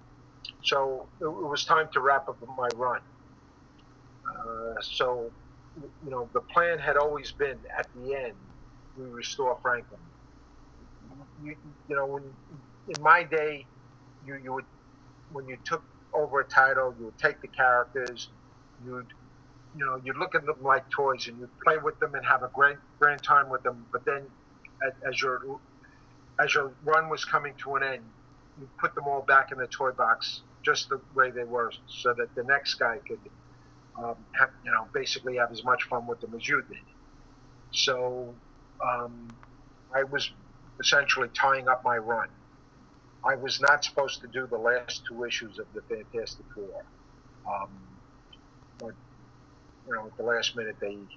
so 0.64 1.08
it, 1.22 1.26
it, 1.26 1.30
was 1.30 1.64
time 1.66 1.88
to 1.94 2.02
wrap 2.02 2.28
up 2.28 2.38
my 2.58 2.68
run. 2.76 3.02
Uh, 4.28 4.82
so, 4.82 5.32
you 6.04 6.12
know, 6.12 6.30
the 6.34 6.42
plan 6.42 6.80
had 6.80 6.98
always 6.98 7.32
been 7.32 7.58
at 7.78 7.88
the 7.96 8.16
end, 8.16 8.34
we 8.98 9.06
restore 9.06 9.58
Franklin. 9.62 10.00
You, 11.44 11.56
you 11.88 11.96
know, 11.96 12.06
when 12.06 12.24
in 12.88 13.02
my 13.02 13.24
day, 13.24 13.66
you, 14.26 14.40
you 14.44 14.54
would, 14.54 14.66
when 15.32 15.48
you 15.48 15.58
took 15.64 15.84
over 16.14 16.40
a 16.42 16.46
title, 16.46 16.96
you 16.98 17.06
would 17.06 17.18
take 17.18 17.42
the 17.42 17.48
characters, 17.48 18.30
you'd, 18.86 19.08
you 19.78 19.86
know, 19.86 20.02
you'd 20.04 20.18
look 20.18 20.36
at 20.36 20.46
them 20.46 20.56
like 20.62 20.90
toys 20.90 21.28
and 21.28 21.40
you'd 21.40 21.60
play 21.60 21.78
with 21.78 22.00
them 22.00 22.16
and 22.16 22.26
have 22.26 22.44
a 22.44 22.50
great, 22.54 22.78
grand 23.00 23.22
time 23.22 23.50
with 23.50 23.64
them. 23.64 23.86
But 23.92 24.06
then, 24.06 24.24
as, 24.86 24.94
as 25.08 25.22
your, 25.22 25.60
as 26.40 26.54
your 26.54 26.72
run 26.84 27.10
was 27.10 27.26
coming 27.26 27.54
to 27.64 27.76
an 27.76 27.84
end, 27.84 28.04
you 28.60 28.68
put 28.80 28.96
them 28.96 29.06
all 29.08 29.22
back 29.22 29.52
in 29.52 29.58
the 29.58 29.68
toy 29.68 29.92
box 29.92 30.42
just 30.64 30.90
the 30.90 31.00
way 31.16 31.30
they 31.30 31.44
were, 31.44 31.72
so 31.88 32.14
that 32.14 32.34
the 32.36 32.44
next 32.44 32.76
guy 32.76 32.98
could 33.08 33.20
um, 33.98 34.16
have, 34.40 34.50
you 34.64 34.72
know, 34.72 34.88
basically 34.94 35.38
have 35.38 35.52
as 35.52 35.64
much 35.64 35.84
fun 35.84 36.06
with 36.08 36.22
them 36.22 36.34
as 36.36 36.48
you 36.48 36.64
did. 36.70 36.78
So 37.72 38.34
um, 38.86 39.28
I 39.94 40.04
was 40.04 40.32
essentially 40.80 41.30
tying 41.34 41.68
up 41.68 41.84
my 41.84 41.98
run. 41.98 42.30
I 43.24 43.36
was 43.36 43.60
not 43.60 43.84
supposed 43.84 44.22
to 44.22 44.28
do 44.28 44.48
the 44.48 44.58
last 44.58 45.04
two 45.08 45.24
issues 45.26 45.60
of 45.60 45.66
the 45.74 45.82
Fantastic 45.82 46.46
Four. 46.54 46.86
Um, 47.48 47.70
but, 48.78 48.94
you 49.88 49.94
know, 49.96 50.06
at 50.06 50.18
the 50.18 50.24
last 50.24 50.56
minute, 50.56 50.76
they, 50.80 50.92
you 50.92 51.08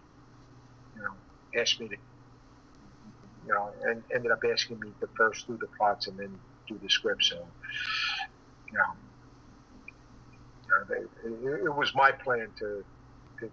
know, 0.97 1.61
asked 1.61 1.79
me 1.81 1.89
to, 1.89 1.97
you 3.47 3.55
know, 3.55 3.71
and 3.85 4.03
ended 4.15 4.33
up 4.33 4.41
asking 4.51 4.81
me 4.81 4.93
to 5.01 5.09
first 5.17 5.47
do 5.47 5.59
the 5.59 5.67
plots 5.79 6.07
and 6.07 6.19
then 6.19 6.39
do 6.67 6.79
the 6.83 6.89
script. 6.89 7.25
So, 7.25 7.37
you 8.71 8.79
know, 8.79 8.93
they, 10.89 11.29
it, 11.29 11.65
it, 11.65 11.75
was 11.75 11.95
my 11.95 12.13
plan 12.13 12.49
to, 12.59 12.85
to 13.41 13.51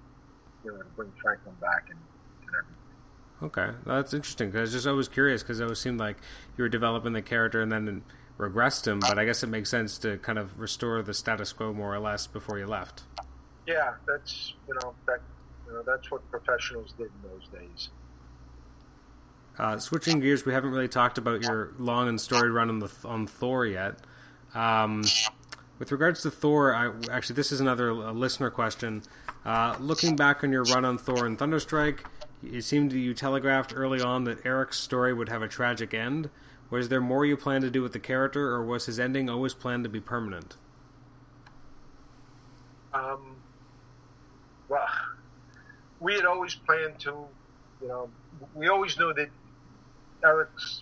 you 0.63 0.71
know, 0.71 0.77
to 0.77 0.89
bring 0.95 1.11
Franklin 1.21 1.55
back 1.59 1.87
and, 1.89 1.99
and 2.41 2.55
everything. 2.55 2.77
Okay, 3.43 3.77
that's 3.85 4.13
interesting 4.13 4.49
because 4.49 4.59
I 4.59 4.61
was 4.61 4.71
just 4.71 4.87
always 4.87 5.07
curious 5.07 5.43
because 5.43 5.59
it 5.59 5.63
always 5.63 5.79
seemed 5.79 5.99
like 5.99 6.17
you 6.57 6.63
were 6.63 6.69
developing 6.69 7.13
the 7.13 7.21
character 7.21 7.61
and 7.61 7.71
then 7.71 8.03
regressed 8.37 8.87
him, 8.87 8.99
but 8.99 9.17
I 9.17 9.25
guess 9.25 9.43
it 9.43 9.47
makes 9.47 9.69
sense 9.69 9.97
to 9.99 10.17
kind 10.17 10.37
of 10.37 10.59
restore 10.59 11.01
the 11.01 11.13
status 11.13 11.53
quo 11.53 11.73
more 11.73 11.93
or 11.93 11.99
less 11.99 12.27
before 12.27 12.59
you 12.59 12.67
left. 12.67 13.03
Yeah, 13.65 13.93
that's 14.07 14.53
you 14.67 14.73
know 14.75 14.93
that 15.07 15.19
you 15.65 15.73
know 15.73 15.83
that's 15.85 16.09
what 16.09 16.29
professionals 16.31 16.93
did 16.97 17.07
in 17.07 17.29
those 17.29 17.47
days. 17.49 17.89
Uh, 19.59 19.79
switching 19.79 20.19
gears, 20.19 20.45
we 20.45 20.53
haven't 20.53 20.69
really 20.69 20.87
talked 20.87 21.17
about 21.17 21.41
your 21.41 21.73
long 21.79 22.07
and 22.07 22.21
storied 22.21 22.51
run 22.51 22.69
on 22.69 22.79
the 22.79 22.91
on 23.03 23.25
Thor 23.25 23.65
yet. 23.65 23.95
Um, 24.53 25.03
with 25.79 25.91
regards 25.91 26.21
to 26.23 26.31
Thor, 26.31 26.73
I, 26.73 26.91
actually, 27.11 27.35
this 27.35 27.51
is 27.51 27.59
another 27.59 27.93
listener 27.93 28.49
question. 28.49 29.03
Uh, 29.45 29.75
looking 29.79 30.15
back 30.15 30.43
on 30.43 30.51
your 30.51 30.63
run 30.63 30.85
on 30.85 30.97
Thor 30.97 31.25
and 31.25 31.37
Thunderstrike, 31.37 31.99
it 32.43 32.63
seemed 32.63 32.93
you 32.93 33.13
telegraphed 33.13 33.73
early 33.75 34.01
on 34.01 34.23
that 34.25 34.45
Eric's 34.45 34.79
story 34.79 35.13
would 35.13 35.29
have 35.29 35.41
a 35.41 35.47
tragic 35.47 35.93
end. 35.93 36.29
Was 36.69 36.89
there 36.89 37.01
more 37.01 37.25
you 37.25 37.37
planned 37.37 37.63
to 37.63 37.69
do 37.69 37.81
with 37.81 37.93
the 37.93 37.99
character, 37.99 38.51
or 38.51 38.63
was 38.63 38.87
his 38.87 38.99
ending 38.99 39.29
always 39.29 39.53
planned 39.53 39.83
to 39.83 39.89
be 39.89 40.01
permanent? 40.01 40.57
Um, 42.93 43.35
well, 44.67 44.87
we 45.99 46.15
had 46.15 46.25
always 46.25 46.55
planned 46.55 46.99
to, 46.99 47.13
you 47.81 47.87
know, 47.87 48.09
we 48.53 48.67
always 48.67 48.97
knew 48.99 49.13
that 49.13 49.29
Eric's, 50.23 50.81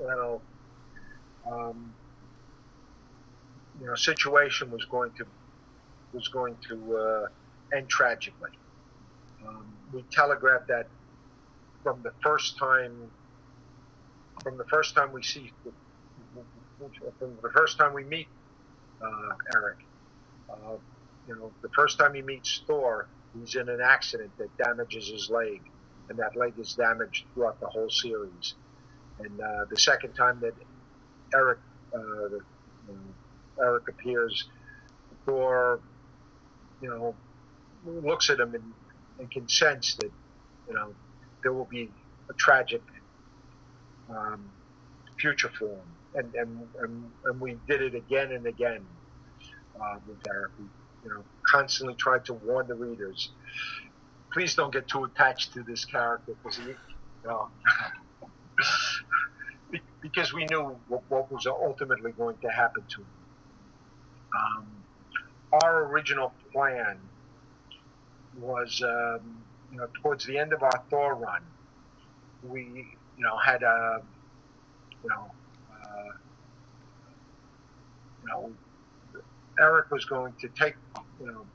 you 0.00 0.06
know, 0.06 0.40
um, 1.50 1.94
you 3.80 3.86
know 3.86 3.94
situation 3.94 4.70
was 4.70 4.84
going 4.86 5.12
to 5.12 5.26
was 6.12 6.28
going 6.28 6.56
to 6.68 6.96
uh, 6.96 7.76
end 7.76 7.88
tragically. 7.88 8.50
Um, 9.46 9.66
we 9.92 10.02
telegraphed 10.10 10.68
that 10.68 10.86
from 11.82 12.02
the 12.02 12.12
first 12.22 12.58
time 12.58 13.10
from 14.42 14.56
the 14.58 14.64
first 14.64 14.94
time 14.94 15.12
we 15.12 15.22
see 15.22 15.52
from 17.18 17.36
the 17.42 17.50
first 17.50 17.78
time 17.78 17.94
we 17.94 18.04
meet 18.04 18.28
uh, 19.02 19.34
Eric. 19.54 19.78
Uh, 20.50 20.76
you 21.28 21.34
know, 21.34 21.50
the 21.62 21.68
first 21.70 21.98
time 21.98 22.14
he 22.14 22.22
meets 22.22 22.62
Thor, 22.66 23.08
he's 23.38 23.54
in 23.56 23.68
an 23.68 23.80
accident 23.80 24.30
that 24.38 24.56
damages 24.58 25.08
his 25.08 25.30
leg, 25.30 25.60
and 26.08 26.18
that 26.18 26.36
leg 26.36 26.54
is 26.58 26.74
damaged 26.74 27.24
throughout 27.34 27.60
the 27.60 27.66
whole 27.66 27.90
series. 27.90 28.54
And 29.18 29.40
uh, 29.40 29.64
the 29.68 29.76
second 29.76 30.14
time 30.14 30.40
that 30.40 30.52
Eric, 31.34 31.58
uh, 31.94 31.98
the, 31.98 32.40
Eric 33.60 33.88
appears, 33.88 34.48
Thor, 35.24 35.80
you 36.80 36.88
know, 36.88 37.14
looks 37.84 38.30
at 38.30 38.40
him 38.40 38.54
and, 38.54 38.72
and 39.18 39.30
can 39.30 39.48
sense 39.48 39.94
that, 39.96 40.10
you 40.68 40.74
know, 40.74 40.94
there 41.42 41.52
will 41.52 41.64
be 41.64 41.90
a 42.28 42.32
tragic 42.34 42.82
um, 44.10 44.50
future 45.18 45.50
for 45.58 45.68
him. 45.68 45.80
And, 46.14 46.34
and, 46.34 46.68
and, 46.80 47.10
and, 47.24 47.40
we 47.40 47.58
did 47.68 47.82
it 47.82 47.94
again 47.94 48.32
and 48.32 48.46
again 48.46 48.86
uh, 49.78 49.96
with. 50.08 50.16
We, 50.58 50.64
you 51.06 51.14
know, 51.14 51.22
constantly 51.44 51.94
tried 51.94 52.24
to 52.24 52.32
warn 52.34 52.66
the 52.66 52.74
readers, 52.74 53.30
please 54.32 54.54
don't 54.54 54.72
get 54.72 54.88
too 54.88 55.04
attached 55.04 55.52
to 55.54 55.62
this 55.62 55.84
character 55.84 56.32
because 56.42 56.58
you 56.58 56.74
know, 57.24 57.48
because 60.02 60.32
we 60.32 60.46
knew 60.46 60.76
what, 60.88 61.02
what 61.08 61.30
was 61.30 61.46
ultimately 61.46 62.10
going 62.12 62.36
to 62.38 62.48
happen 62.48 62.82
to 62.88 63.02
him. 63.02 63.06
Um, 64.36 64.66
our 65.62 65.84
original 65.86 66.32
plan 66.52 66.98
was, 68.38 68.82
um, 68.82 69.42
you 69.72 69.78
know, 69.78 69.88
towards 70.02 70.24
the 70.26 70.38
end 70.38 70.52
of 70.52 70.62
our 70.62 70.84
Thor 70.90 71.14
run, 71.14 71.42
we, 72.42 72.60
you 73.16 73.24
know, 73.24 73.36
had 73.36 73.62
a, 73.62 74.02
you 75.02 75.08
know, 75.08 75.30
uh, 75.72 76.10
you 78.22 78.28
know, 78.28 78.52
Eric 79.58 79.90
was 79.90 80.04
going 80.04 80.34
to 80.40 80.48
take, 80.48 80.74
you 81.20 81.26
know, 81.26 81.46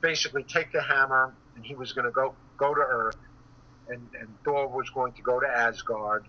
basically 0.00 0.42
take 0.42 0.72
the 0.72 0.82
hammer, 0.82 1.34
and 1.56 1.64
he 1.64 1.74
was 1.74 1.92
going 1.92 2.04
to 2.04 2.10
go 2.10 2.34
go 2.56 2.74
to 2.74 2.80
Earth, 2.80 3.16
and, 3.88 4.06
and 4.18 4.28
Thor 4.44 4.68
was 4.68 4.90
going 4.90 5.12
to 5.14 5.22
go 5.22 5.40
to 5.40 5.46
Asgard, 5.46 6.26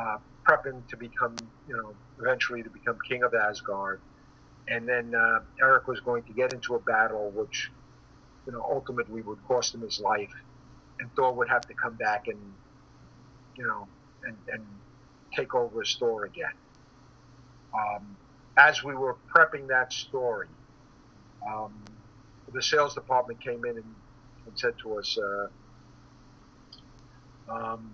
uh, 0.00 0.18
prepping 0.46 0.86
to 0.88 0.96
become, 0.96 1.34
you 1.68 1.76
know, 1.76 1.94
eventually 2.20 2.62
to 2.62 2.70
become 2.70 2.98
king 3.08 3.24
of 3.24 3.34
Asgard. 3.34 4.00
And 4.68 4.88
then 4.88 5.14
uh, 5.14 5.40
Eric 5.60 5.86
was 5.86 6.00
going 6.00 6.22
to 6.24 6.32
get 6.32 6.52
into 6.52 6.74
a 6.74 6.78
battle 6.78 7.30
which, 7.30 7.70
you 8.46 8.52
know, 8.52 8.62
ultimately 8.62 9.22
would 9.22 9.38
cost 9.46 9.74
him 9.74 9.82
his 9.82 10.00
life. 10.00 10.32
And 10.98 11.10
Thor 11.14 11.32
would 11.32 11.48
have 11.48 11.62
to 11.62 11.74
come 11.74 11.94
back 11.94 12.28
and, 12.28 12.38
you 13.56 13.66
know, 13.66 13.86
and, 14.24 14.36
and 14.52 14.64
take 15.36 15.54
over 15.54 15.80
his 15.80 15.94
Thor 15.98 16.24
again. 16.24 16.54
Um, 17.74 18.16
as 18.56 18.82
we 18.84 18.94
were 18.94 19.16
prepping 19.34 19.68
that 19.68 19.92
story, 19.92 20.48
um, 21.46 21.74
the 22.52 22.62
sales 22.62 22.94
department 22.94 23.40
came 23.40 23.64
in 23.64 23.76
and, 23.76 23.94
and 24.46 24.58
said 24.58 24.74
to 24.82 24.98
us, 24.98 25.18
uh, 25.18 25.48
um, 27.48 27.90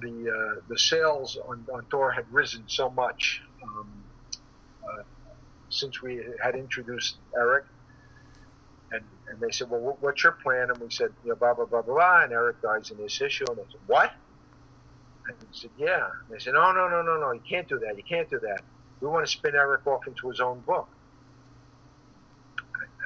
the 0.00 0.30
uh, 0.30 0.60
the 0.68 0.78
sales 0.78 1.38
on, 1.48 1.66
on 1.72 1.84
Thor 1.90 2.10
had 2.10 2.30
risen 2.30 2.64
so 2.66 2.90
much 2.90 3.42
um, 3.62 3.90
uh, 4.84 5.02
since 5.70 6.02
we 6.02 6.24
had 6.42 6.54
introduced 6.54 7.18
Eric, 7.36 7.64
and 8.92 9.02
and 9.28 9.40
they 9.40 9.50
said, 9.50 9.70
well, 9.70 9.96
what's 10.00 10.22
your 10.22 10.32
plan? 10.42 10.70
And 10.70 10.78
we 10.80 10.90
said, 10.90 11.10
you 11.24 11.30
know, 11.30 11.36
blah 11.36 11.54
blah 11.54 11.66
blah 11.66 11.82
blah, 11.82 12.22
and 12.24 12.32
Eric 12.32 12.62
dies 12.62 12.90
in 12.90 12.98
this 12.98 13.20
issue, 13.20 13.44
and 13.48 13.58
they 13.58 13.64
said, 13.70 13.80
what? 13.86 14.12
And 15.28 15.36
we 15.40 15.48
said, 15.52 15.70
yeah. 15.76 16.06
And 16.06 16.30
they 16.34 16.38
said, 16.38 16.54
no 16.54 16.72
no 16.72 16.88
no 16.88 17.02
no 17.02 17.20
no, 17.20 17.32
you 17.32 17.42
can't 17.48 17.68
do 17.68 17.78
that, 17.80 17.96
you 17.96 18.04
can't 18.08 18.30
do 18.30 18.40
that. 18.40 18.62
We 19.00 19.08
want 19.08 19.26
to 19.26 19.32
spin 19.32 19.54
Eric 19.54 19.86
off 19.86 20.06
into 20.06 20.28
his 20.28 20.40
own 20.40 20.60
book. 20.60 20.88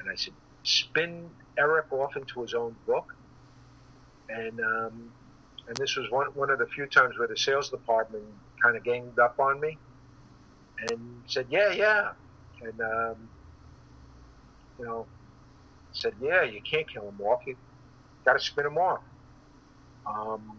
And 0.01 0.11
I 0.11 0.15
said, 0.17 0.35
spin 0.65 1.31
Eric 1.59 1.93
off 1.93 2.17
into 2.17 2.43
his 2.43 2.55
own 2.55 2.77
book, 2.87 3.07
and 4.29 4.61
um, 4.61 5.13
and 5.69 5.77
this 5.77 5.97
was 5.97 6.11
one 6.11 6.29
one 6.35 6.51
of 6.51 6.59
the 6.59 6.67
few 6.67 6.87
times 6.87 7.19
where 7.19 7.29
the 7.29 7.37
sales 7.37 7.71
department 7.71 8.25
kind 8.63 8.77
of 8.77 8.85
ganged 8.85 9.19
up 9.19 9.39
on 9.39 9.61
me 9.61 9.79
and 10.91 11.23
said, 11.27 11.47
"Yeah, 11.51 11.73
yeah," 11.73 12.13
and 12.63 12.81
um, 12.81 13.29
you 14.79 14.85
know, 14.85 15.07
said, 15.93 16.15
"Yeah, 16.21 16.43
you 16.43 16.61
can't 16.63 16.91
kill 16.91 17.09
him 17.09 17.21
off. 17.21 17.41
You 17.47 17.57
got 18.25 18.35
to 18.35 18.41
spin 18.41 18.67
him 18.67 18.79
off." 18.79 19.01
Um, 20.07 20.57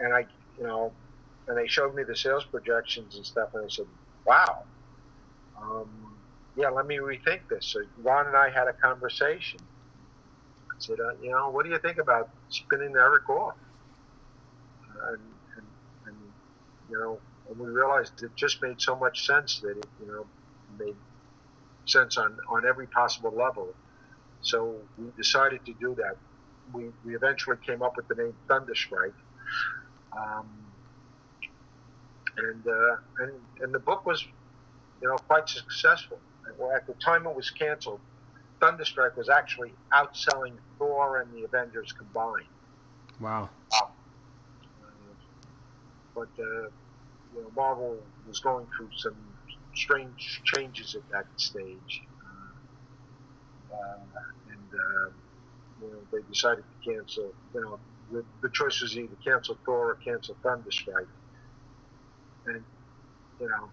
and 0.00 0.14
I, 0.14 0.26
you 0.58 0.64
know, 0.64 0.92
and 1.48 1.56
they 1.56 1.66
showed 1.66 1.94
me 1.94 2.02
the 2.04 2.16
sales 2.16 2.44
projections 2.44 3.16
and 3.16 3.26
stuff, 3.26 3.50
and 3.54 3.64
I 3.64 3.68
said, 3.68 3.86
"Wow." 4.24 4.64
Um, 5.60 6.16
yeah, 6.56 6.68
let 6.68 6.86
me 6.86 6.96
rethink 6.96 7.40
this. 7.48 7.66
So 7.66 7.80
Ron 8.02 8.26
and 8.26 8.36
I 8.36 8.50
had 8.50 8.68
a 8.68 8.72
conversation. 8.72 9.60
I 10.70 10.74
said, 10.78 10.98
uh, 11.00 11.14
you 11.22 11.30
know, 11.30 11.48
what 11.50 11.64
do 11.64 11.70
you 11.70 11.78
think 11.78 11.98
about 11.98 12.28
spinning 12.48 12.94
Eric 12.96 13.28
off? 13.30 13.54
and, 15.08 15.20
and, 15.56 15.66
and 16.06 16.16
you 16.90 16.98
know, 16.98 17.18
and 17.48 17.58
we 17.58 17.68
realized 17.68 18.22
it 18.22 18.34
just 18.36 18.62
made 18.62 18.80
so 18.80 18.96
much 18.96 19.26
sense 19.26 19.60
that 19.60 19.76
it, 19.76 19.86
you 20.00 20.06
know, 20.06 20.26
made 20.84 20.96
sense 21.86 22.16
on, 22.16 22.36
on 22.48 22.66
every 22.66 22.86
possible 22.86 23.30
level. 23.30 23.74
So 24.40 24.76
we 24.98 25.06
decided 25.16 25.64
to 25.66 25.72
do 25.74 25.94
that. 25.96 26.16
We, 26.72 26.90
we 27.04 27.14
eventually 27.14 27.56
came 27.64 27.82
up 27.82 27.96
with 27.96 28.08
the 28.08 28.14
name 28.14 28.34
Thunderstrike. 28.48 29.12
Um, 30.16 30.48
and, 32.36 32.66
uh, 32.66 32.96
and, 33.18 33.32
and 33.60 33.74
the 33.74 33.78
book 33.78 34.06
was, 34.06 34.24
you 35.00 35.08
know, 35.08 35.16
quite 35.16 35.48
successful. 35.48 36.18
At 36.74 36.86
the 36.86 36.94
time 36.94 37.26
it 37.26 37.34
was 37.34 37.50
canceled, 37.50 38.00
Thunderstrike 38.60 39.16
was 39.16 39.28
actually 39.28 39.72
outselling 39.92 40.54
Thor 40.78 41.20
and 41.20 41.32
the 41.32 41.44
Avengers 41.44 41.92
combined. 41.92 42.46
Wow 43.20 43.50
but 46.14 46.28
uh, 46.38 46.68
you 47.34 47.42
know, 47.42 47.50
Marvel 47.56 47.96
was 48.28 48.40
going 48.40 48.66
through 48.76 48.90
some 48.96 49.16
strange 49.74 50.42
changes 50.44 50.94
at 50.94 51.08
that 51.10 51.26
stage, 51.36 52.02
uh, 53.72 53.98
and 54.50 54.80
uh, 54.80 55.10
you 55.80 55.92
know, 55.92 55.98
they 56.12 56.22
decided 56.28 56.64
to 56.64 56.92
cancel. 56.92 57.32
You 57.54 57.60
know, 57.60 57.80
the, 58.10 58.24
the 58.42 58.48
choice 58.50 58.80
was 58.80 58.96
either 58.96 59.16
cancel 59.24 59.58
Thor 59.64 59.90
or 59.90 59.94
cancel 59.96 60.36
Thunderstrike, 60.44 61.06
and 62.46 62.62
you 63.40 63.48
know, 63.48 63.70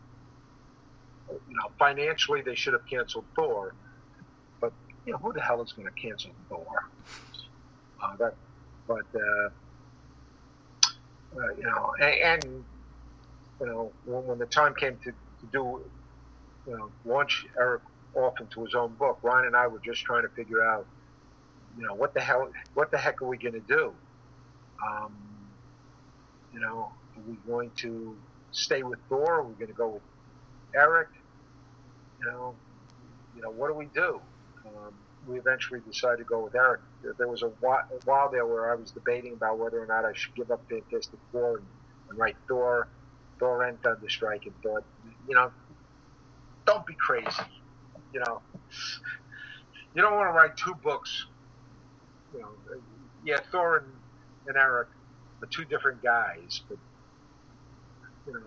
you 1.30 1.56
know, 1.56 1.72
financially 1.78 2.42
they 2.42 2.56
should 2.56 2.74
have 2.74 2.86
canceled 2.86 3.26
Thor, 3.36 3.74
but 4.60 4.74
you 5.06 5.14
know, 5.14 5.20
who 5.20 5.34
the 5.34 5.42
hell 5.42 5.62
is 5.62 5.72
going 5.74 5.88
to 5.88 6.02
cancel 6.02 6.32
Thor? 6.48 6.90
Uh, 8.02 8.16
that, 8.16 8.36
but 8.88 9.06
uh, 9.14 9.50
uh, 11.38 11.54
you 11.58 11.64
know, 11.64 11.94
and, 12.02 12.44
and, 12.44 12.66
you 13.60 13.66
know, 13.66 13.92
when, 14.06 14.26
when 14.26 14.40
the 14.40 14.46
time 14.46 14.74
came 14.74 14.98
to, 15.04 15.14
to 15.42 15.46
do, 15.48 15.82
you 16.68 16.78
know, 16.78 16.92
launch 17.06 17.46
Eric 17.58 17.82
off 18.16 18.40
into 18.40 18.64
his 18.64 18.76
own 18.76 18.94
book, 18.94 19.20
Ryan 19.22 19.48
and 19.48 19.56
I 19.56 19.68
were 19.68 19.80
just 19.80 20.04
trying 20.04 20.24
to 20.24 20.30
figure 20.30 20.64
out, 20.64 20.86
you 21.78 21.86
know, 21.86 21.94
what 21.94 22.14
the 22.14 22.20
hell, 22.20 22.50
what 22.74 22.92
the 22.92 22.98
heck 22.98 23.22
are 23.22 23.28
we 23.28 23.38
going 23.38 23.54
to 23.54 23.60
do? 23.62 23.94
Um, 24.86 25.14
you 26.54 26.60
know, 26.60 26.92
are 27.16 27.22
we 27.28 27.36
going 27.48 27.72
to 27.78 28.18
stay 28.52 28.84
with 28.84 29.00
Thor? 29.08 29.36
Are 29.36 29.44
we 29.44 29.54
going 29.54 29.68
to 29.68 29.74
go 29.74 29.90
with 29.90 30.02
Eric? 30.76 31.10
You 32.20 32.32
know, 32.32 32.56
you 33.36 33.42
know, 33.42 33.52
what 33.52 33.68
do 33.68 33.74
we 33.74 33.86
do? 33.94 34.20
Um, 34.66 34.94
we 35.28 35.38
eventually 35.38 35.80
decided 35.82 36.18
to 36.18 36.24
go 36.24 36.44
with 36.44 36.56
Eric. 36.56 36.82
There 37.18 37.28
was 37.28 37.44
a 37.44 37.52
while 38.06 38.32
there 38.32 38.46
where 38.46 38.72
I 38.72 38.76
was 38.76 38.92
debating 38.92 39.34
about 39.34 39.60
whether 39.60 39.82
or 39.82 39.86
not 39.86 40.06
I 40.06 40.14
should 40.14 40.36
give 40.36 40.52
up 40.52 40.64
Fantastic 40.70 41.20
Four 41.32 41.58
and, 41.58 41.68
and 42.10 42.18
write 42.18 42.36
Thor, 42.48 42.88
Thor 43.40 43.64
and 43.64 43.82
Thunderstrike, 43.82 44.46
and 44.46 44.54
thought, 44.62 44.84
you 45.28 45.36
know, 45.36 45.52
don't 46.66 46.86
be 46.86 46.94
crazy. 46.96 47.44
You 48.14 48.22
know, 48.22 48.42
you 49.96 50.02
don't 50.02 50.16
want 50.16 50.30
to 50.30 50.34
write 50.34 50.58
two 50.58 50.76
books. 50.76 51.26
You 52.34 52.42
know, 52.42 52.50
yeah, 53.26 53.40
Thor 53.52 53.78
and, 53.78 53.88
and 54.48 54.58
Eric 54.58 54.90
are 55.42 55.48
two 55.48 55.66
different 55.66 56.04
guys, 56.04 56.62
but 56.68 56.78
you 58.28 58.34
know, 58.34 58.40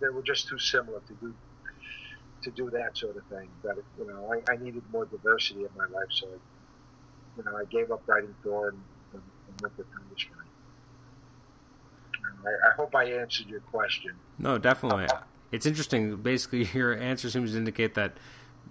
they 0.00 0.08
were 0.08 0.22
just 0.22 0.48
too 0.48 0.58
similar 0.58 1.00
to 1.00 1.12
do 1.14 1.34
to 2.42 2.50
do 2.50 2.70
that 2.70 2.96
sort 2.96 3.16
of 3.16 3.24
thing. 3.26 3.48
But 3.62 3.78
you 3.98 4.06
know, 4.06 4.32
I, 4.32 4.52
I 4.52 4.56
needed 4.56 4.82
more 4.92 5.06
diversity 5.06 5.60
in 5.60 5.70
my 5.76 5.86
life, 5.86 6.10
so 6.10 6.26
I, 6.28 7.38
you 7.38 7.44
know, 7.44 7.56
I 7.56 7.64
gave 7.64 7.90
up 7.90 8.02
writing 8.06 8.34
Thor 8.42 8.68
and, 8.68 8.80
and, 9.12 9.22
and 9.48 9.60
went 9.60 9.76
to 9.76 9.82
Thunderstrike. 9.82 10.43
I, 12.44 12.68
I 12.68 12.74
hope 12.74 12.94
I 12.94 13.04
answered 13.04 13.46
your 13.48 13.60
question. 13.60 14.12
No, 14.38 14.58
definitely. 14.58 15.06
It's 15.52 15.66
interesting. 15.66 16.16
Basically, 16.16 16.64
your 16.74 16.94
answer 16.94 17.30
seems 17.30 17.52
to 17.52 17.58
indicate 17.58 17.94
that 17.94 18.16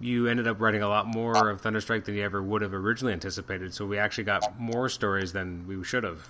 you 0.00 0.26
ended 0.26 0.46
up 0.46 0.60
writing 0.60 0.82
a 0.82 0.88
lot 0.88 1.06
more 1.06 1.48
of 1.48 1.62
Thunderstrike 1.62 2.04
than 2.04 2.14
you 2.14 2.22
ever 2.22 2.42
would 2.42 2.62
have 2.62 2.74
originally 2.74 3.12
anticipated. 3.12 3.72
So 3.74 3.86
we 3.86 3.98
actually 3.98 4.24
got 4.24 4.58
more 4.58 4.88
stories 4.88 5.32
than 5.32 5.66
we 5.66 5.82
should 5.84 6.04
have. 6.04 6.28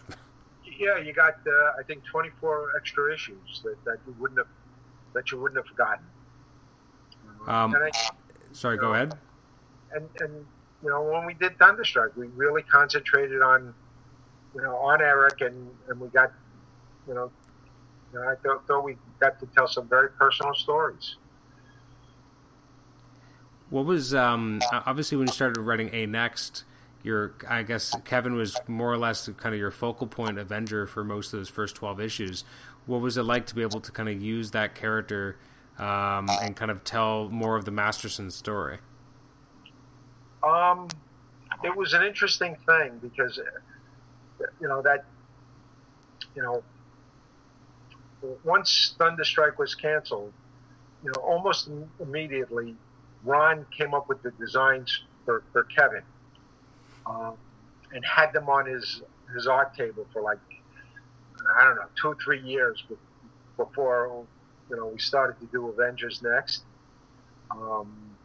Yeah, 0.79 0.99
you 0.99 1.13
got 1.13 1.35
uh, 1.47 1.79
I 1.79 1.83
think 1.87 2.05
24 2.05 2.73
extra 2.77 3.13
issues 3.13 3.63
that, 3.63 3.77
that 3.85 3.99
you 4.07 4.15
wouldn't 4.19 4.39
have 4.39 4.49
that 5.15 5.31
you 5.31 5.41
wouldn't 5.41 5.57
have 5.57 5.67
forgotten. 5.67 6.05
Um, 7.47 7.75
I, 7.75 7.91
sorry, 8.53 8.77
go 8.77 8.89
know, 8.89 8.95
ahead. 8.95 9.19
And 9.93 10.09
and 10.21 10.47
you 10.83 10.91
know 10.91 11.03
when 11.03 11.27
we 11.27 11.35
did 11.35 11.57
Thunderstrike, 11.59 12.17
we 12.17 12.27
really 12.27 12.63
concentrated 12.63 13.41
on 13.41 13.73
you 14.55 14.63
know 14.63 14.77
on 14.77 15.01
Eric, 15.01 15.41
and 15.41 15.71
and 15.89 16.01
we 16.01 16.09
got 16.09 16.33
you 17.07 17.15
know, 17.15 17.31
you 18.13 18.21
know 18.21 18.29
I 18.29 18.35
thought, 18.37 18.67
thought 18.67 18.85
we 18.85 18.97
got 19.21 19.39
to 19.41 19.47
tell 19.47 19.69
some 19.69 19.89
very 19.89 20.11
personal 20.11 20.55
stories. 20.55 21.17
What 23.71 23.87
was 23.87 24.15
um, 24.15 24.61
obviously 24.73 25.17
when 25.17 25.27
you 25.27 25.33
started 25.33 25.61
writing 25.61 25.91
A 25.93 26.07
Next? 26.07 26.65
Your, 27.03 27.35
I 27.47 27.65
guess 27.65 27.95
Kevin 28.07 28.35
was 28.35 28.57
more 28.67 28.91
or 28.91 28.97
less 28.97 29.29
kind 29.37 29.55
of 29.55 29.61
your 29.61 29.71
focal 29.71 30.07
point 30.07 30.39
Avenger 30.39 30.87
for 30.87 31.05
most 31.05 31.35
of 31.35 31.41
those 31.41 31.51
first 31.51 31.77
twelve 31.77 32.01
issues. 32.01 32.45
What 32.87 33.01
was 33.01 33.17
it 33.17 33.25
like 33.25 33.47
to 33.47 33.55
be 33.55 33.63
able 33.63 33.81
to 33.81 33.93
kind 33.93 34.09
of 34.09 34.23
use 34.23 34.53
that 34.53 34.75
character 34.75 35.37
um, 35.79 36.29
and 36.43 36.55
kind 36.57 36.71
of 36.71 36.85
tell 36.85 37.29
more 37.29 37.57
of 37.57 37.65
the 37.65 37.71
Masterson 37.71 38.31
story? 38.31 38.79
Um, 40.43 40.89
it 41.63 41.75
was 41.75 41.95
an 41.95 42.03
interesting 42.03 42.57
thing 42.67 42.99
because, 43.03 43.41
you 44.61 44.69
know, 44.69 44.83
that, 44.83 45.05
you 46.35 46.43
know, 46.43 46.63
once 48.45 48.95
Thunderstrike 48.99 49.59
was 49.59 49.75
canceled, 49.75 50.33
you 51.03 51.11
know, 51.11 51.21
almost 51.23 51.69
immediately, 52.01 52.77
Ron 53.25 53.67
came 53.77 53.95
up 53.95 54.09
with 54.09 54.23
the 54.23 54.31
designs 54.33 55.03
for, 55.25 55.43
for 55.53 55.65
Kevin, 55.65 56.03
um, 57.07 57.35
and 57.93 58.05
had 58.05 58.33
them 58.33 58.49
on 58.49 58.67
his 58.67 59.03
his 59.35 59.47
art 59.47 59.75
table 59.75 60.07
for 60.13 60.23
like 60.23 60.39
I 61.57 61.65
don't 61.65 61.77
know 61.77 61.87
two 62.01 62.09
or 62.09 62.17
three 62.23 62.41
years 62.41 62.83
before 63.57 64.27
you 64.71 64.77
know, 64.77 64.87
we 64.87 64.99
started 64.99 65.39
to 65.41 65.47
do 65.47 65.69
Avengers 65.69 66.23
next. 66.23 66.63
Um, 67.51 68.17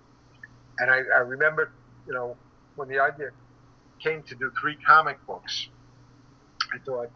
and 0.79 0.89
I, 0.89 1.01
I 1.15 1.19
remember, 1.19 1.71
you 2.07 2.13
know, 2.13 2.37
when 2.75 2.87
the 2.87 2.99
idea 2.99 3.29
came 4.01 4.23
to 4.23 4.35
do 4.35 4.51
three 4.59 4.77
comic 4.85 5.25
books, 5.27 5.67
I 6.73 6.77
thought, 6.79 7.11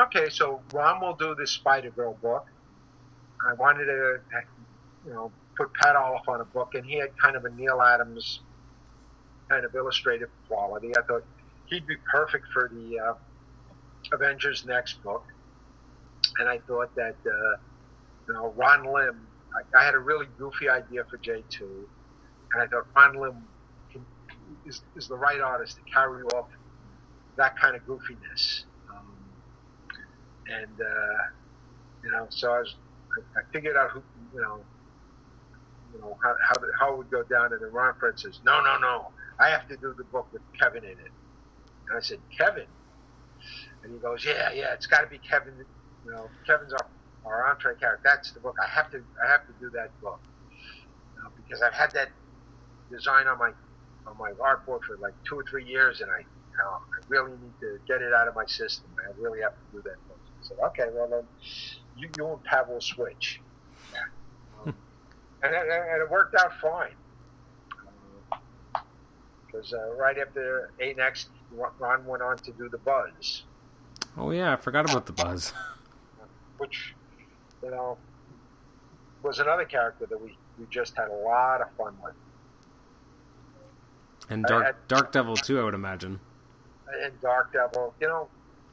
okay, 0.00 0.28
so 0.30 0.60
Ron 0.72 1.00
will 1.00 1.14
do 1.14 1.34
this 1.34 1.50
Spider 1.52 1.90
Girl 1.90 2.14
book. 2.20 2.46
I 3.46 3.54
wanted 3.54 3.86
to, 3.86 4.20
you 5.06 5.12
know, 5.12 5.32
put 5.56 5.72
Pat 5.74 5.96
Olliffe 5.96 6.28
on 6.28 6.40
a 6.40 6.44
book, 6.44 6.74
and 6.74 6.84
he 6.84 6.98
had 6.98 7.16
kind 7.18 7.36
of 7.36 7.44
a 7.44 7.50
Neal 7.50 7.80
Adams 7.80 8.40
kind 9.48 9.64
of 9.64 9.74
illustrative 9.74 10.30
quality. 10.48 10.92
I 10.96 11.02
thought 11.02 11.24
he'd 11.66 11.86
be 11.86 11.96
perfect 12.10 12.46
for 12.52 12.70
the 12.72 12.98
uh, 12.98 13.14
Avengers 14.12 14.64
next 14.66 15.02
book, 15.02 15.24
and 16.38 16.48
I 16.48 16.58
thought 16.58 16.94
that 16.96 17.16
uh, 17.26 17.56
you 18.28 18.34
know 18.34 18.52
Ron 18.56 18.84
Lim. 18.92 19.26
I, 19.52 19.78
I, 19.78 19.84
had 19.84 19.94
a 19.94 19.98
really 19.98 20.26
goofy 20.38 20.68
idea 20.68 21.04
for 21.10 21.16
J 21.16 21.42
two, 21.50 21.88
and 22.54 22.62
I 22.62 22.66
thought 22.66 22.86
Ron 22.94 23.20
Lim 23.20 23.44
can, 23.92 24.04
is 24.64 24.82
is 24.96 25.08
the 25.08 25.16
right 25.16 25.40
artist 25.40 25.76
to 25.76 25.92
carry 25.92 26.22
off 26.24 26.46
that 27.36 27.58
kind 27.58 27.74
of 27.74 27.82
goofiness. 27.86 28.64
And 30.50 30.80
uh, 30.80 31.18
you 32.04 32.10
know, 32.12 32.26
so 32.30 32.52
I 32.52 32.58
was 32.60 32.74
I, 33.18 33.40
I 33.40 33.42
figured 33.52 33.76
out 33.76 33.90
who 33.92 34.04
you 34.32 34.40
know 34.42 34.66
you 35.92 36.00
know 36.00 36.16
how 36.22 36.34
how, 36.48 36.56
how 36.80 36.94
it 36.94 36.98
would 36.98 37.10
go 37.10 37.24
down, 37.24 37.52
and 37.52 37.62
then 37.62 37.72
Ron 37.72 37.94
Frenz 38.00 38.22
says, 38.22 38.40
"No, 38.44 38.60
no, 38.62 38.78
no, 38.78 39.08
I 39.40 39.50
have 39.50 39.66
to 39.68 39.76
do 39.78 39.94
the 39.98 40.04
book 40.12 40.28
with 40.32 40.42
Kevin 40.60 40.84
in 40.84 40.90
it." 40.98 41.14
And 41.88 41.98
I 41.98 42.02
said, 42.02 42.20
"Kevin," 42.38 42.68
and 43.84 43.92
he 43.94 44.00
goes, 44.00 44.24
"Yeah, 44.26 44.50
yeah, 44.54 44.74
it's 44.74 44.86
got 44.86 45.02
to 45.02 45.08
be 45.08 45.20
Kevin. 45.20 45.54
You 46.04 46.12
know, 46.12 46.32
Kevin's 46.46 46.72
our 46.74 46.86
our 47.26 47.50
entree 47.50 47.76
character. 47.80 48.02
That's 48.04 48.32
the 48.32 48.40
book. 48.40 48.56
I 48.62 48.68
have 48.74 48.90
to 48.90 48.98
I 49.24 49.30
have 49.30 49.46
to 49.46 49.54
do 49.60 49.70
that 49.74 49.92
book 50.02 50.20
you 51.16 51.22
know, 51.22 51.30
because 51.36 51.62
I've 51.62 51.74
had 51.74 51.92
that 51.94 52.10
design 52.90 53.28
on 53.28 53.38
my 53.38 53.52
on 54.06 54.16
my 54.18 54.32
artboard 54.42 54.80
for 54.86 54.98
like 55.00 55.14
two 55.28 55.36
or 55.38 55.44
three 55.50 55.64
years, 55.66 56.00
and 56.00 56.10
I 56.10 56.20
I 56.20 57.00
really 57.08 57.32
need 57.38 57.54
to 57.60 57.78
get 57.88 58.02
it 58.02 58.12
out 58.14 58.28
of 58.28 58.34
my 58.34 58.46
system. 58.46 58.90
I 58.98 59.12
really 59.20 59.40
have 59.42 59.52
to 59.58 59.66
do 59.72 59.82
that 59.84 59.96
book." 60.08 60.09
I 60.09 60.09
said, 60.50 60.58
"Okay, 60.64 60.86
well 60.92 61.08
then." 61.08 61.24
You, 62.00 62.08
you 62.16 62.28
and 62.28 62.42
Pat 62.44 62.68
will 62.68 62.80
switch. 62.80 63.40
Um, 65.42 65.54
and, 65.54 65.54
and, 65.54 66.02
it 66.02 66.10
worked 66.10 66.34
out 66.34 66.52
fine. 66.60 66.92
Because 69.46 69.72
uh, 69.72 69.94
right 69.94 70.18
after 70.18 70.70
A 70.80 70.92
Next, 70.92 71.30
Ron 71.78 72.04
went 72.04 72.22
on 72.22 72.36
to 72.36 72.52
do 72.52 72.68
the 72.68 72.76
Buzz. 72.76 73.44
Oh 74.18 74.32
yeah, 74.32 74.52
I 74.52 74.56
forgot 74.56 74.90
about 74.90 75.06
the 75.06 75.14
Buzz. 75.14 75.54
Which, 76.58 76.94
you 77.62 77.70
know, 77.70 77.96
was 79.22 79.38
another 79.38 79.64
character 79.64 80.04
that 80.04 80.20
we, 80.20 80.36
we 80.58 80.66
just 80.68 80.94
had 80.94 81.08
a 81.08 81.14
lot 81.14 81.62
of 81.62 81.68
fun 81.78 81.96
with. 82.04 82.12
And 84.28 84.44
Dark 84.44 84.66
had, 84.66 84.74
Dark 84.88 85.12
Devil 85.12 85.36
too, 85.36 85.58
I 85.58 85.64
would 85.64 85.74
imagine. 85.74 86.20
And 87.02 87.18
Dark 87.22 87.54
Devil, 87.54 87.94
you 87.98 88.08
know, 88.08 88.28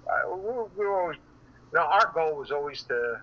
uh, 0.06 0.36
we, 0.36 0.52
we 0.78 0.86
were 0.86 1.02
always, 1.02 1.18
you 1.72 1.80
know, 1.80 1.86
our 1.86 2.12
goal 2.14 2.36
was 2.36 2.52
always 2.52 2.84
to 2.84 3.22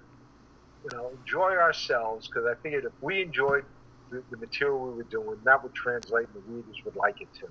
you 0.85 0.97
know, 0.97 1.11
enjoy 1.21 1.53
ourselves 1.57 2.29
because 2.29 2.45
I 2.47 2.61
figured 2.63 2.85
if 2.85 2.93
we 3.01 3.23
enjoyed 3.23 3.65
the, 4.11 4.23
the, 4.31 4.37
material 4.37 4.87
we 4.87 4.95
were 4.95 5.03
doing, 5.05 5.39
that 5.45 5.63
would 5.63 5.75
translate 5.75 6.29
and 6.35 6.45
the 6.45 6.53
readers 6.53 6.77
would 6.85 6.97
like 6.97 7.21
it 7.21 7.29
too. 7.39 7.49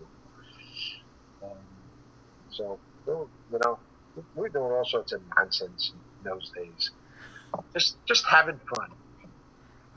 Um, 1.43 1.49
so, 2.51 2.79
you 3.07 3.27
know, 3.63 3.79
we 4.35 4.45
are 4.45 4.49
doing 4.49 4.71
all 4.71 4.85
sorts 4.85 5.11
of 5.13 5.21
nonsense 5.35 5.93
in 5.93 6.29
those 6.29 6.51
days. 6.55 6.91
Just, 7.73 7.97
just 8.05 8.25
having 8.25 8.59
fun. 8.75 8.91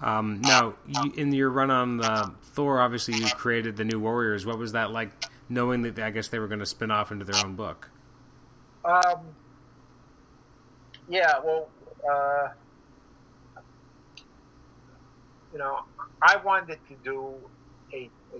Um, 0.02 0.40
now, 0.42 0.74
you, 0.86 1.12
in 1.16 1.32
your 1.32 1.50
run 1.50 1.70
on 1.70 2.02
uh, 2.02 2.30
Thor, 2.42 2.80
obviously 2.80 3.16
you 3.16 3.26
created 3.28 3.76
the 3.76 3.84
New 3.84 4.00
Warriors. 4.00 4.44
What 4.44 4.58
was 4.58 4.72
that 4.72 4.90
like, 4.90 5.10
knowing 5.48 5.82
that 5.82 5.98
I 5.98 6.10
guess 6.10 6.28
they 6.28 6.38
were 6.38 6.48
going 6.48 6.60
to 6.60 6.66
spin 6.66 6.90
off 6.90 7.12
into 7.12 7.24
their 7.24 7.44
own 7.44 7.54
book? 7.54 7.90
Um, 8.84 9.34
yeah, 11.08 11.34
well, 11.44 11.72
uh, 12.10 12.48
you 15.52 15.58
know, 15.58 15.76
I 16.22 16.38
wanted 16.44 16.80
to 16.88 16.96
do 17.04 17.50
a, 17.94 18.12
a 18.34 18.38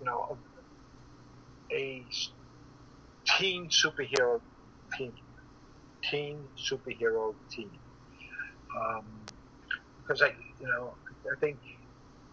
you 0.00 0.06
know, 0.06 0.38
a, 1.72 1.76
a 1.76 2.06
teen 3.38 3.68
superhero 3.70 4.40
team, 4.98 5.14
teen 6.10 6.48
superhero 6.72 7.34
team. 7.52 7.72
Um, 8.78 9.30
because 9.98 10.22
I, 10.22 10.28
you 10.60 10.66
know, 10.68 10.96
I 11.32 11.36
think, 11.40 11.60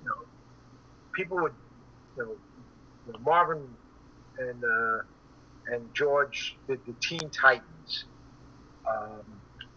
you 0.01 0.07
know, 0.07 0.15
people 1.15 1.37
would, 1.41 1.55
you 2.17 2.23
know 2.23 3.19
Marvin 3.21 3.77
and 4.37 4.63
uh, 4.63 4.99
and 5.67 5.89
George 5.95 6.57
did 6.69 6.79
the 6.85 6.95
Teen 7.01 7.31
Titans. 7.41 7.70
Um, 8.87 9.21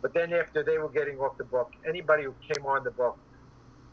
but 0.03 0.13
then 0.15 0.33
after 0.33 0.63
they 0.63 0.79
were 0.79 0.89
getting 0.89 1.19
off 1.19 1.39
the 1.39 1.45
book, 1.45 1.73
anybody 1.87 2.25
who 2.25 2.35
came 2.43 2.67
on 2.67 2.85
the 2.85 2.91
book, 2.91 3.19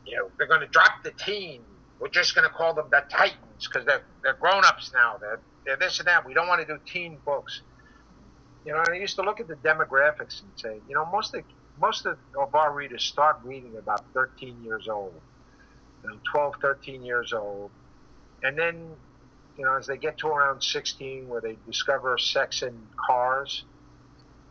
you 0.06 0.18
know, 0.18 0.30
they're 0.38 0.48
going 0.48 0.62
to 0.62 0.68
drop 0.68 1.04
the 1.04 1.12
teen. 1.12 1.62
We're 2.00 2.10
just 2.10 2.36
going 2.36 2.48
to 2.48 2.54
call 2.54 2.74
them 2.74 2.88
the 2.90 3.04
Titans 3.10 3.68
because 3.68 3.86
they're 3.86 4.04
they're 4.24 4.34
grown 4.34 4.66
ups 4.66 4.92
now. 4.94 5.18
They're 5.20 5.40
they're 5.66 5.78
this 5.78 6.00
and 6.00 6.08
that. 6.08 6.26
We 6.26 6.34
don't 6.34 6.48
want 6.48 6.66
to 6.66 6.74
do 6.74 6.80
teen 6.86 7.18
books. 7.26 7.62
You 8.66 8.74
know, 8.74 8.80
and 8.80 8.94
I 8.94 8.98
used 8.98 9.16
to 9.16 9.22
look 9.22 9.40
at 9.40 9.48
the 9.48 9.56
demographics 9.56 10.42
and 10.42 10.52
say, 10.56 10.80
you 10.88 10.96
know, 10.96 11.06
most 11.06 11.34
of 11.34 11.44
most 11.80 12.06
of 12.06 12.18
our 12.54 12.74
readers 12.74 13.04
start 13.04 13.40
reading 13.44 13.78
about 13.78 14.04
13 14.14 14.64
years 14.64 14.88
old, 14.88 15.14
you 16.04 16.10
know, 16.10 16.18
12, 16.32 16.56
13 16.62 17.04
years 17.04 17.34
old, 17.34 17.72
and 18.44 18.58
then, 18.58 18.92
you 19.58 19.66
know, 19.66 19.78
as 19.78 19.88
they 19.88 19.98
get 19.98 20.18
to 20.20 20.28
around 20.28 20.62
16, 20.62 21.28
where 21.28 21.42
they 21.42 21.58
discover 21.66 22.18
sex 22.18 22.62
in 22.62 22.78
cars, 22.98 23.64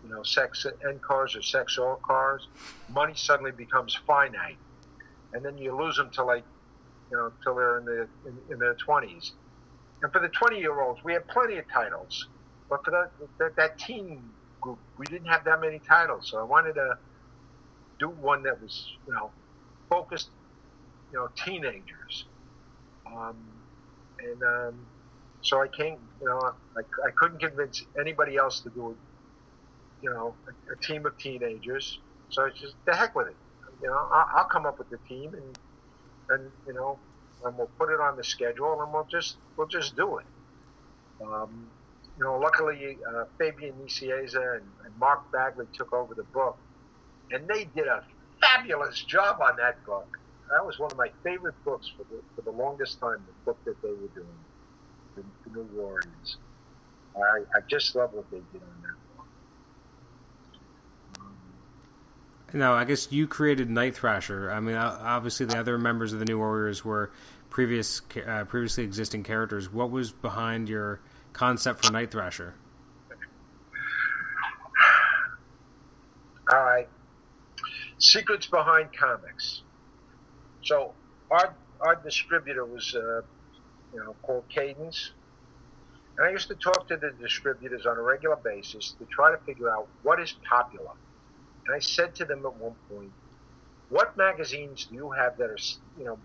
you 0.05 0.11
know, 0.11 0.23
sex 0.23 0.67
and 0.83 1.01
cars 1.03 1.37
or 1.37 1.43
sex 1.43 1.79
or 1.79 1.97
cars, 1.97 2.49
money 2.89 3.15
suddenly 3.15 3.53
becomes 3.53 3.95
finite, 4.07 4.57
and 5.33 5.45
then 5.45 5.59
you 5.59 5.77
lose 5.77 5.97
them 5.97 6.11
to 6.11 6.25
like, 6.25 6.45
you 7.11 7.17
know, 7.17 7.33
till 7.43 7.55
they're 7.55 7.79
in 7.79 7.85
the 7.85 8.09
in, 8.27 8.39
in 8.51 8.59
their 8.59 8.75
twenties. 8.75 9.33
And 10.03 10.13
for 10.13 10.21
the 10.21 10.29
twenty-year-olds, 10.29 11.05
we 11.05 11.13
have 11.13 11.27
plenty 11.29 11.59
of 11.59 11.69
titles, 11.71 12.29
but 12.69 12.85
for 12.85 12.91
that, 12.91 13.11
that 13.39 13.57
that 13.57 13.79
teen 13.79 14.23
group, 14.61 14.79
we 14.97 15.07
didn't 15.07 15.29
have 15.29 15.45
that 15.45 15.61
many 15.61 15.79
titles. 15.81 16.29
So 16.31 16.39
I 16.39 16.43
wanted 16.43 16.75
to 16.75 16.99
do 17.99 18.09
one 18.09 18.43
that 18.45 18.63
was, 18.63 18.93
you 19.07 19.13
know, 19.13 19.31
focused, 19.91 20.31
you 21.13 21.19
know, 21.19 21.29
teenagers. 21.37 22.25
Um, 23.07 23.37
and 24.21 24.43
um, 24.43 24.87
so 25.43 25.61
I 25.61 25.69
came, 25.69 25.97
you 26.21 26.27
know, 26.27 26.55
I, 26.77 26.81
I 26.81 27.11
couldn't 27.11 27.41
convince 27.41 27.85
anybody 27.99 28.37
else 28.37 28.61
to 28.61 28.71
do 28.71 28.91
it 28.91 28.97
you 30.03 30.11
know, 30.11 30.35
a, 30.47 30.73
a 30.73 30.77
team 30.77 31.07
of 31.07 31.17
teenagers. 31.19 31.99
So 32.31 32.45
it's 32.45 32.61
just 32.61 32.75
the 32.87 32.95
heck 32.95 33.15
with 33.15 33.29
it. 33.29 33.37
You 33.83 33.89
know, 33.89 34.09
I'll, 34.13 34.27
I'll 34.37 34.45
come 34.49 34.67
up 34.67 34.79
with 34.79 34.91
the 34.91 34.99
team 35.09 35.35
and 35.35 35.59
and 36.31 36.51
you 36.67 36.73
know, 36.73 36.99
and 37.45 37.57
we'll 37.57 37.71
put 37.79 37.91
it 37.91 38.01
on 38.01 38.17
the 38.17 38.25
schedule 38.25 38.81
and 38.83 38.93
we'll 38.93 39.07
just 39.11 39.37
we'll 39.57 39.67
just 39.67 39.97
do 39.97 40.19
it. 40.19 40.27
Um, 41.23 41.69
you 42.19 42.25
know, 42.25 42.39
luckily 42.39 42.99
uh, 43.09 43.25
Fabian 43.39 43.75
Nicieza 43.83 44.57
and, 44.57 44.67
and 44.85 44.99
Mark 44.99 45.31
Bagley 45.33 45.67
took 45.73 45.93
over 45.93 46.15
the 46.15 46.25
book, 46.25 46.59
and 47.31 47.49
they 47.49 47.65
did 47.65 47.87
a 47.87 48.05
fabulous 48.41 49.03
job 49.03 49.41
on 49.41 49.57
that 49.57 49.85
book. 49.85 50.19
That 50.51 50.67
was 50.67 50.79
one 50.79 50.91
of 50.91 50.99
my 50.99 51.11
favorite 51.23 51.55
books 51.65 51.91
for 51.97 52.05
the, 52.05 52.21
for 52.35 52.43
the 52.43 52.51
longest 52.51 53.01
time. 53.01 53.25
The 53.27 53.45
book 53.45 53.59
that 53.65 53.81
they 53.83 53.89
were 53.89 54.11
doing, 54.15 54.27
the, 55.17 55.23
the 55.45 55.57
New 55.57 55.69
Warriors. 55.75 56.37
I, 57.17 57.41
I 57.57 57.61
just 57.69 57.95
love 57.95 58.13
what 58.13 58.31
they 58.31 58.39
did 58.53 58.63
on 58.63 58.83
that. 58.83 59.00
No, 62.53 62.73
I 62.73 62.85
guess 62.85 63.13
you 63.13 63.29
created 63.29 63.71
Night 63.71 63.95
Thrasher. 63.95 64.51
I 64.51 64.59
mean, 64.61 64.75
obviously 64.75 65.47
the 65.47 65.59
other 65.59 65.79
members 65.79 66.13
of 66.13 66.19
the 66.19 66.25
New 66.25 66.39
Warriors 66.39 66.85
were 66.85 67.13
previous, 67.49 68.03
uh, 68.27 68.45
previously 68.45 68.83
existing 68.83 69.23
characters. 69.23 69.73
What 69.73 69.91
was 69.91 70.11
behind 70.11 70.69
your 70.69 71.01
concept 71.33 71.85
for 71.85 71.93
Night 71.93 72.11
Thrasher? 72.11 72.55
All 76.53 76.59
right, 76.59 76.89
secrets 77.99 78.47
behind 78.47 78.89
comics. 78.97 79.63
So 80.65 80.95
our 81.31 81.55
our 81.81 81.95
distributor 81.95 82.65
was, 82.65 82.95
uh, 82.97 83.23
you 83.95 84.01
know, 84.01 84.17
called 84.23 84.49
Cadence, 84.49 85.13
and 86.19 86.27
I 86.27 86.31
used 86.33 86.49
to 86.49 86.57
talk 86.57 86.89
to 86.89 86.97
the 86.97 87.13
distributors 87.23 87.87
on 87.87 87.97
a 87.97 88.03
regular 88.03 88.35
basis 88.35 88.97
to 88.99 89.07
try 89.07 89.31
to 89.31 89.39
figure 89.45 89.71
out 89.71 89.87
what 90.03 90.19
is 90.21 90.35
popular 90.49 90.91
and 91.71 91.77
I 91.77 91.79
said 91.79 92.17
to 92.17 92.25
them 92.25 92.45
at 92.45 92.57
one 92.57 92.75
point, 92.91 93.13
what 93.91 94.17
magazines 94.17 94.87
do 94.87 94.97
you 94.97 95.13
have 95.13 95.37
that 95.39 95.51
are, 95.51 95.57
you 95.97 96.05
know, 96.05 96.19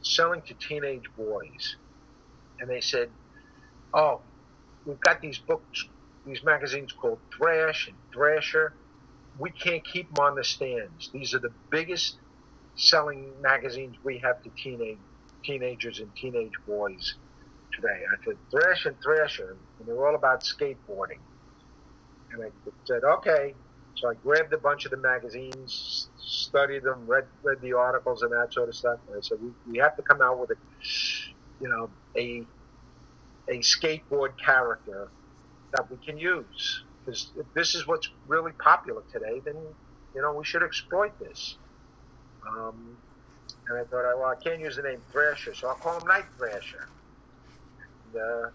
selling 0.00 0.40
to 0.46 0.54
teenage 0.54 1.04
boys? 1.18 1.76
And 2.58 2.70
they 2.70 2.80
said, 2.80 3.10
oh, 3.92 4.22
we've 4.86 5.00
got 5.00 5.20
these 5.20 5.38
books, 5.38 5.86
these 6.24 6.42
magazines 6.44 6.92
called 6.92 7.18
Thrash 7.36 7.88
and 7.88 7.96
Thrasher. 8.14 8.72
We 9.38 9.50
can't 9.50 9.84
keep 9.84 10.14
them 10.14 10.24
on 10.24 10.34
the 10.34 10.44
stands. 10.44 11.10
These 11.12 11.34
are 11.34 11.40
the 11.40 11.52
biggest 11.70 12.16
selling 12.74 13.34
magazines 13.42 13.96
we 14.02 14.18
have 14.24 14.42
to 14.44 14.50
teenage 14.62 14.96
teenagers 15.44 16.00
and 16.00 16.08
teenage 16.16 16.52
boys 16.66 17.16
today. 17.74 17.88
I 17.88 18.24
said 18.24 18.38
Thrash 18.50 18.86
and 18.86 18.96
Thrasher, 19.04 19.58
and 19.78 19.86
they're 19.86 20.06
all 20.06 20.14
about 20.14 20.42
skateboarding. 20.42 21.20
And 22.32 22.44
I 22.44 22.48
said, 22.86 23.04
okay. 23.04 23.54
So 23.96 24.10
I 24.10 24.14
grabbed 24.14 24.52
a 24.52 24.58
bunch 24.58 24.84
of 24.84 24.90
the 24.90 24.96
magazines, 24.96 26.08
studied 26.18 26.82
them, 26.82 27.06
read 27.06 27.26
read 27.42 27.60
the 27.60 27.74
articles 27.74 28.22
and 28.22 28.32
that 28.32 28.52
sort 28.52 28.68
of 28.68 28.74
stuff. 28.74 28.98
And 29.08 29.16
I 29.16 29.20
said, 29.20 29.38
we, 29.40 29.50
we 29.70 29.78
have 29.78 29.96
to 29.96 30.02
come 30.02 30.20
out 30.20 30.38
with 30.38 30.50
a, 30.50 30.56
you 31.60 31.68
know, 31.68 31.88
a 32.16 32.44
a 33.48 33.58
skateboard 33.58 34.36
character 34.38 35.08
that 35.72 35.90
we 35.90 35.96
can 35.98 36.18
use. 36.18 36.82
Because 37.04 37.30
if 37.36 37.46
this 37.54 37.74
is 37.74 37.86
what's 37.86 38.08
really 38.26 38.52
popular 38.52 39.02
today, 39.12 39.40
then 39.44 39.56
you 40.14 40.22
know 40.22 40.32
we 40.32 40.44
should 40.44 40.62
exploit 40.62 41.18
this. 41.20 41.56
Um, 42.48 42.96
and 43.68 43.78
I 43.78 43.84
thought, 43.84 44.04
well, 44.18 44.24
I 44.26 44.34
can't 44.34 44.60
use 44.60 44.76
the 44.76 44.82
name 44.82 45.00
Thrasher, 45.10 45.54
so 45.54 45.68
I'll 45.68 45.74
call 45.74 45.98
him 45.98 46.06
Night 46.06 46.24
Thrasher. 46.36 46.88
And, 48.12 48.22
uh, 48.22 48.48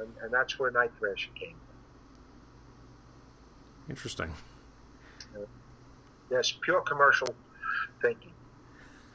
and, 0.00 0.08
and 0.22 0.32
that's 0.32 0.58
where 0.58 0.70
Night 0.70 0.90
Thrasher 0.98 1.30
came 1.38 1.50
from. 1.50 1.76
Interesting. 3.90 4.32
Yes, 6.30 6.52
pure 6.60 6.80
commercial 6.80 7.28
thinking. 8.02 8.32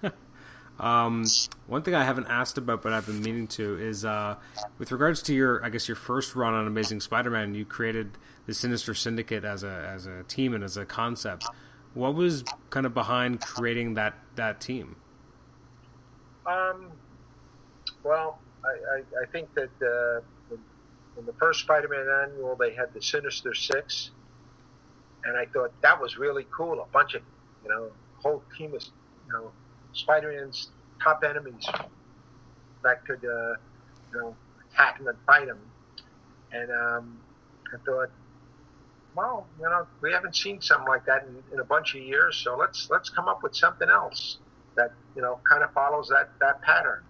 um, 0.80 1.26
one 1.68 1.82
thing 1.84 1.96
I 1.96 2.04
haven't 2.04 2.28
asked 2.28 2.58
about, 2.58 2.82
but 2.82 2.94
I've 2.94 3.06
been 3.06 3.22
meaning 3.22 3.48
to, 3.48 3.78
is 3.78 4.06
uh, 4.06 4.36
with 4.78 4.92
regards 4.92 5.22
to 5.24 5.34
your, 5.34 5.64
I 5.64 5.70
guess, 5.70 5.88
your 5.88 5.96
first 5.96 6.36
run 6.36 6.54
on 6.54 6.68
Amazing 6.68 7.02
Spider-Man, 7.02 7.54
you 7.54 7.66
created 7.66 8.18
the 8.46 8.54
Sinister 8.54 8.94
Syndicate 8.94 9.44
as 9.44 9.64
a 9.64 9.90
as 9.94 10.06
a 10.06 10.24
team 10.24 10.54
and 10.54 10.64
as 10.64 10.78
a 10.78 10.86
concept. 10.86 11.46
What 11.94 12.16
was 12.16 12.44
kind 12.70 12.86
of 12.86 12.94
behind 12.94 13.42
creating 13.42 13.96
that 13.96 14.18
that 14.36 14.62
team? 14.62 14.96
Um, 16.46 16.92
well, 18.04 18.40
I, 18.64 18.68
I, 18.68 19.24
I 19.24 19.26
think 19.32 19.54
that 19.54 19.70
uh, 19.82 20.22
in, 20.54 20.60
in 21.18 21.26
the 21.26 21.34
first 21.34 21.60
Spider-Man 21.62 22.08
annual, 22.24 22.56
they 22.56 22.74
had 22.74 22.94
the 22.94 23.02
Sinister 23.02 23.54
Six 23.54 24.12
and 25.26 25.38
I 25.38 25.46
thought 25.46 25.72
that 25.82 26.00
was 26.02 26.18
really 26.18 26.46
cool. 26.56 26.82
A 26.82 26.86
bunch 26.92 27.14
of, 27.16 27.22
you 27.64 27.70
know, 27.70 27.92
whole 28.18 28.44
team 28.58 28.74
of, 28.74 28.84
you 29.28 29.34
know, 29.34 29.52
Spider-Man's 29.94 30.70
top 31.04 31.24
enemies 31.24 31.68
that 32.84 33.06
could, 33.06 33.24
uh, 33.24 33.56
you 34.12 34.20
know, 34.20 34.36
attack 34.72 35.00
him 35.00 35.08
and 35.08 35.18
fight 35.26 35.48
him. 35.48 35.60
And 36.52 36.72
um, 36.72 37.20
I 37.74 37.78
thought, 37.86 38.10
well, 39.16 39.48
you 39.60 39.66
know, 39.66 39.88
we 40.02 40.12
haven't 40.12 40.36
seen 40.36 40.62
something 40.62 40.88
like 40.88 41.06
that 41.06 41.24
in, 41.24 41.54
in 41.54 41.60
a 41.60 41.64
bunch 41.64 41.96
of 41.96 42.02
years, 42.02 42.38
so 42.38 42.56
let's 42.56 42.88
let's 42.90 43.10
come 43.10 43.28
up 43.28 43.44
with 43.44 43.56
something 43.56 43.90
else 43.90 44.38
that 44.76 44.94
you 45.16 45.22
know 45.22 45.40
kind 45.50 45.64
of 45.64 45.74
follows 45.74 46.08
that 46.10 46.30
that 46.40 46.62
pattern. 46.62 47.04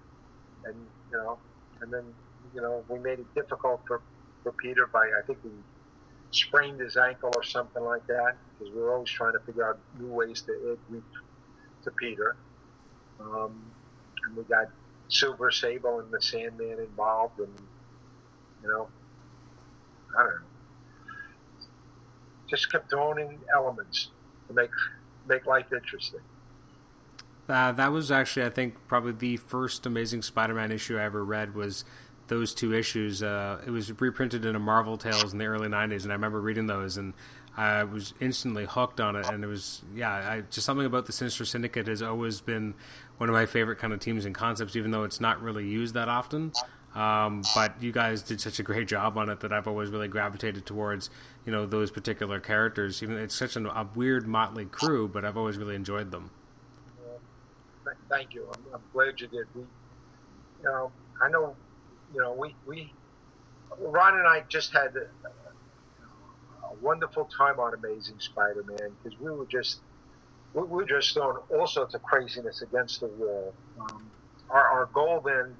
And 0.66 0.76
you 1.12 1.18
know, 1.18 1.38
and 1.82 1.93
then 1.93 2.03
you 2.55 2.62
know, 2.62 2.84
we 2.89 2.97
made 2.99 3.20
it 3.20 3.34
difficult 3.36 3.82
for 3.88 4.01
for 4.43 4.51
Peter 4.51 4.88
by 4.88 5.12
I 5.18 5.26
think 5.26 5.39
we 5.43 5.51
sprained 6.32 6.80
his 6.80 6.98
ankle 6.98 7.32
or 7.36 7.44
something 7.44 7.84
like 7.84 8.06
that 8.08 8.36
because 8.58 8.74
we 8.74 8.82
were 8.82 8.94
always 8.94 9.10
trying 9.10 9.34
to 9.34 9.40
figure 9.40 9.68
out 9.68 9.80
new 10.00 10.08
ways 10.08 10.42
to 10.44 10.78
add 10.92 11.02
to 11.84 11.92
Peter. 11.92 12.36
Um, 13.20 13.62
and 14.26 14.36
we 14.36 14.44
got 14.44 14.68
Silver 15.10 15.52
Sable 15.52 16.00
and 16.00 16.12
the 16.12 16.22
Sandman 16.22 16.80
involved, 16.80 17.40
and 17.40 17.54
you 18.64 18.70
know, 18.70 18.88
I 20.18 20.24
don't 20.24 20.30
know, 20.30 20.38
just 22.50 22.72
kept 22.72 22.90
throwing 22.90 23.20
in 23.20 23.40
elements 23.54 24.10
to 24.48 24.54
make 24.54 24.72
make 25.28 25.46
life 25.46 25.72
interesting. 25.74 26.22
Uh, 27.50 27.72
that 27.74 27.92
was 27.92 28.12
actually, 28.12 28.46
I 28.46 28.50
think, 28.50 28.76
probably 28.88 29.12
the 29.12 29.36
first 29.36 29.86
Amazing 29.86 30.22
Spider-Man 30.22 30.72
issue 30.72 30.98
I 30.98 31.04
ever 31.04 31.24
read 31.24 31.54
was 31.54 31.84
those 32.32 32.54
two 32.54 32.74
issues. 32.74 33.22
Uh, 33.22 33.60
it 33.68 33.72
was 33.72 33.92
reprinted 34.00 34.46
in 34.46 34.56
a 34.56 34.60
Marvel 34.60 34.98
Tales 34.98 35.34
in 35.34 35.38
the 35.38 35.46
early 35.46 35.68
'90s, 35.68 36.04
and 36.04 36.14
I 36.14 36.16
remember 36.16 36.40
reading 36.40 36.66
those, 36.66 36.96
and 36.96 37.14
I 37.58 37.84
was 37.84 38.14
instantly 38.22 38.66
hooked 38.66 39.02
on 39.02 39.18
it. 39.18 39.28
And 39.28 39.44
it 39.44 39.48
was, 39.48 39.82
yeah, 39.94 40.14
I, 40.14 40.42
just 40.50 40.66
something 40.66 40.86
about 40.86 41.08
the 41.08 41.12
Sinister 41.12 41.44
Syndicate 41.44 41.88
has 41.88 42.02
always 42.02 42.40
been 42.40 42.74
one 43.18 43.28
of 43.28 43.34
my 43.34 43.46
favorite 43.46 43.80
kind 43.80 43.92
of 43.92 44.00
teams 44.00 44.24
and 44.24 44.34
concepts, 44.34 44.78
even 44.78 44.92
though 44.92 45.04
it's 45.04 45.20
not 45.20 45.42
really 45.42 45.68
used 45.68 45.94
that 45.96 46.08
often. 46.08 46.54
Um, 46.96 47.44
but 47.54 47.84
you 47.84 47.92
guys 47.92 48.22
did 48.22 48.40
such 48.40 48.60
a 48.60 48.64
great 48.64 48.88
job 48.88 49.18
on 49.18 49.30
it 49.30 49.42
that 49.42 49.52
I've 49.52 49.68
always 49.68 49.90
really 49.90 50.08
gravitated 50.08 50.66
towards, 50.66 51.10
you 51.46 51.52
know, 51.52 51.66
those 51.66 51.92
particular 51.92 52.40
characters. 52.40 53.04
Even 53.04 53.18
it's 53.18 53.36
such 53.36 53.58
an, 53.58 53.66
a 53.66 53.90
weird 53.94 54.26
motley 54.26 54.66
crew, 54.66 55.10
but 55.10 55.26
I've 55.26 55.36
always 55.36 55.58
really 55.58 55.76
enjoyed 55.76 56.12
them. 56.12 56.32
Thank 58.10 58.34
you. 58.34 58.48
I'm, 58.56 58.76
I'm 58.76 58.82
glad 58.94 59.20
you 59.20 59.28
did. 59.28 59.48
We, 59.54 59.62
you 59.64 59.68
know, 60.64 60.94
I 61.22 61.28
know 61.28 61.58
you 62.14 62.22
know, 62.22 62.34
we, 62.34 62.55
we 62.66 62.91
Ron 63.80 64.18
and 64.18 64.28
I 64.28 64.43
just 64.49 64.74
had 64.74 64.95
a, 64.95 65.28
a 66.68 66.74
wonderful 66.82 67.26
time 67.26 67.59
on 67.59 67.74
Amazing 67.74 68.20
Spider-Man 68.20 68.95
because 69.03 69.20
we 69.20 69.32
were 69.32 69.45
just 69.45 69.80
we 70.53 70.64
were 70.64 70.86
just 70.86 71.14
throwing 71.14 71.38
all 71.49 71.68
sorts 71.68 71.93
of 71.93 72.03
craziness 72.03 72.62
against 72.62 72.99
the 72.99 73.07
wall. 73.07 73.53
Um, 73.80 74.12
our, 74.49 74.68
our 74.68 74.86
goal 74.88 75.22
then, 75.22 75.55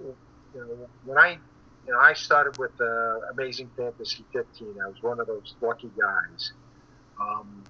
you 0.00 0.14
know, 0.54 0.88
when 1.04 1.16
I 1.16 1.38
you 1.86 1.92
know, 1.92 1.98
I 1.98 2.14
started 2.14 2.56
with 2.58 2.72
uh, 2.80 3.30
Amazing 3.32 3.70
Fantasy 3.76 4.24
15. 4.32 4.76
I 4.82 4.88
was 4.88 5.02
one 5.02 5.20
of 5.20 5.26
those 5.26 5.54
lucky 5.60 5.90
guys. 5.98 6.52
Um, 7.20 7.62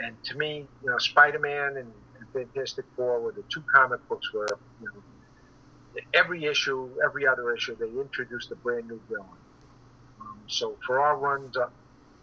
and 0.00 0.16
to 0.24 0.36
me, 0.36 0.66
you 0.82 0.90
know, 0.90 0.98
Spider-Man 0.98 1.76
and, 1.76 1.92
and 2.18 2.28
Fantastic 2.32 2.84
Four 2.96 3.20
were 3.20 3.32
the 3.32 3.44
two 3.48 3.62
comic 3.72 4.06
books 4.08 4.32
where, 4.32 4.48
you 4.80 4.86
know, 4.86 5.02
every 6.12 6.44
issue, 6.44 6.90
every 7.04 7.26
other 7.26 7.54
issue, 7.54 7.76
they 7.76 7.88
introduced 7.88 8.50
a 8.50 8.56
brand 8.56 8.88
new 8.88 9.00
villain. 9.08 9.28
Um, 10.20 10.38
so 10.46 10.76
for 10.86 11.00
our 11.00 11.16
runs, 11.16 11.56
uh, 11.56 11.68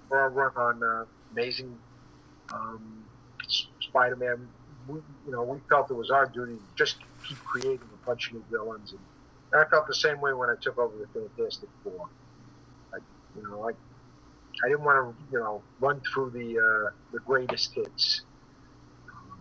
for 0.08 0.20
our 0.20 0.30
run 0.30 0.52
on 0.56 0.84
uh, 0.84 1.06
Amazing 1.32 1.78
um, 2.54 3.06
Spider-Man, 3.80 4.48
we, 4.88 4.96
you 5.26 5.32
know, 5.32 5.44
we 5.44 5.60
felt 5.70 5.90
it 5.90 5.94
was 5.94 6.12
our 6.12 6.26
duty 6.26 6.54
to 6.54 6.62
just 6.76 6.98
keep 7.28 7.38
creating 7.40 7.80
a 7.94 8.06
bunch 8.06 8.28
of 8.28 8.34
new 8.34 8.44
villains, 8.50 8.92
and, 8.92 9.00
I 9.54 9.66
felt 9.66 9.86
the 9.86 9.94
same 9.94 10.22
way 10.22 10.32
when 10.32 10.50
I 10.50 10.56
took 10.62 10.78
over 10.78 10.96
the 10.96 11.08
Fantastic 11.08 11.68
Four. 11.84 12.08
I, 12.94 13.00
you 13.36 13.44
know, 13.44 13.68
I, 13.68 13.72
I 14.66 14.70
didn't 14.70 14.86
want 14.86 15.14
to, 15.14 15.24
you 15.30 15.40
know, 15.40 15.62
run 15.82 16.02
through 16.02 16.30
the 16.30 16.58
uh, 16.58 16.92
the 17.12 17.20
greatest 17.20 17.74
hits. 17.74 18.22
Um, 19.10 19.40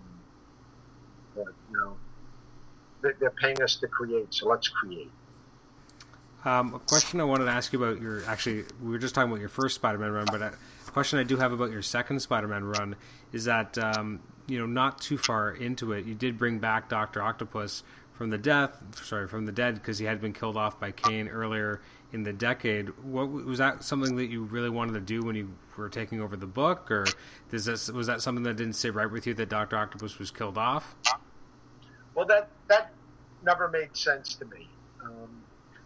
but 1.36 1.54
you 1.70 1.76
know, 1.76 1.96
they're 3.02 3.30
paying 3.30 3.60
us 3.62 3.76
to 3.76 3.88
create, 3.88 4.32
so 4.34 4.48
let's 4.48 4.68
create. 4.68 5.10
Um, 6.44 6.74
a 6.74 6.78
question 6.78 7.20
I 7.20 7.24
wanted 7.24 7.44
to 7.44 7.50
ask 7.50 7.72
you 7.72 7.82
about 7.82 8.00
your 8.00 8.24
actually 8.26 8.64
we 8.82 8.90
were 8.90 8.98
just 8.98 9.14
talking 9.14 9.30
about 9.30 9.40
your 9.40 9.50
first 9.50 9.74
Spider-Man 9.74 10.10
run, 10.10 10.26
but 10.30 10.40
a 10.40 10.52
question 10.90 11.18
I 11.18 11.22
do 11.22 11.36
have 11.36 11.52
about 11.52 11.70
your 11.70 11.82
second 11.82 12.20
Spider-Man 12.20 12.64
run 12.64 12.96
is 13.32 13.44
that 13.44 13.76
um, 13.76 14.20
you 14.46 14.58
know 14.58 14.66
not 14.66 15.00
too 15.00 15.18
far 15.18 15.50
into 15.50 15.92
it, 15.92 16.06
you 16.06 16.14
did 16.14 16.38
bring 16.38 16.58
back 16.58 16.88
Doctor 16.88 17.22
Octopus 17.22 17.82
from 18.12 18.30
the 18.30 18.38
death, 18.38 18.82
sorry, 19.02 19.28
from 19.28 19.46
the 19.46 19.52
dead 19.52 19.74
because 19.74 19.98
he 19.98 20.06
had 20.06 20.20
been 20.20 20.32
killed 20.32 20.56
off 20.56 20.80
by 20.80 20.92
Kaine 20.92 21.28
earlier 21.28 21.80
in 22.12 22.22
the 22.22 22.32
decade. 22.32 22.88
What 23.02 23.30
was 23.30 23.58
that 23.58 23.84
something 23.84 24.16
that 24.16 24.26
you 24.26 24.44
really 24.44 24.70
wanted 24.70 24.92
to 24.94 25.00
do 25.00 25.22
when 25.22 25.36
you 25.36 25.54
were 25.76 25.88
taking 25.88 26.20
over 26.20 26.36
the 26.36 26.46
book, 26.46 26.90
or 26.90 27.06
this, 27.50 27.88
was 27.90 28.06
that 28.08 28.20
something 28.22 28.44
that 28.44 28.56
didn't 28.56 28.74
sit 28.74 28.94
right 28.94 29.10
with 29.10 29.26
you 29.26 29.34
that 29.34 29.48
Doctor 29.48 29.76
Octopus 29.76 30.18
was 30.18 30.30
killed 30.30 30.58
off? 30.58 30.94
Well, 32.14 32.26
that 32.26 32.48
that 32.68 32.92
never 33.42 33.68
made 33.68 33.96
sense 33.96 34.34
to 34.36 34.44
me. 34.46 34.68
Um, 35.04 35.42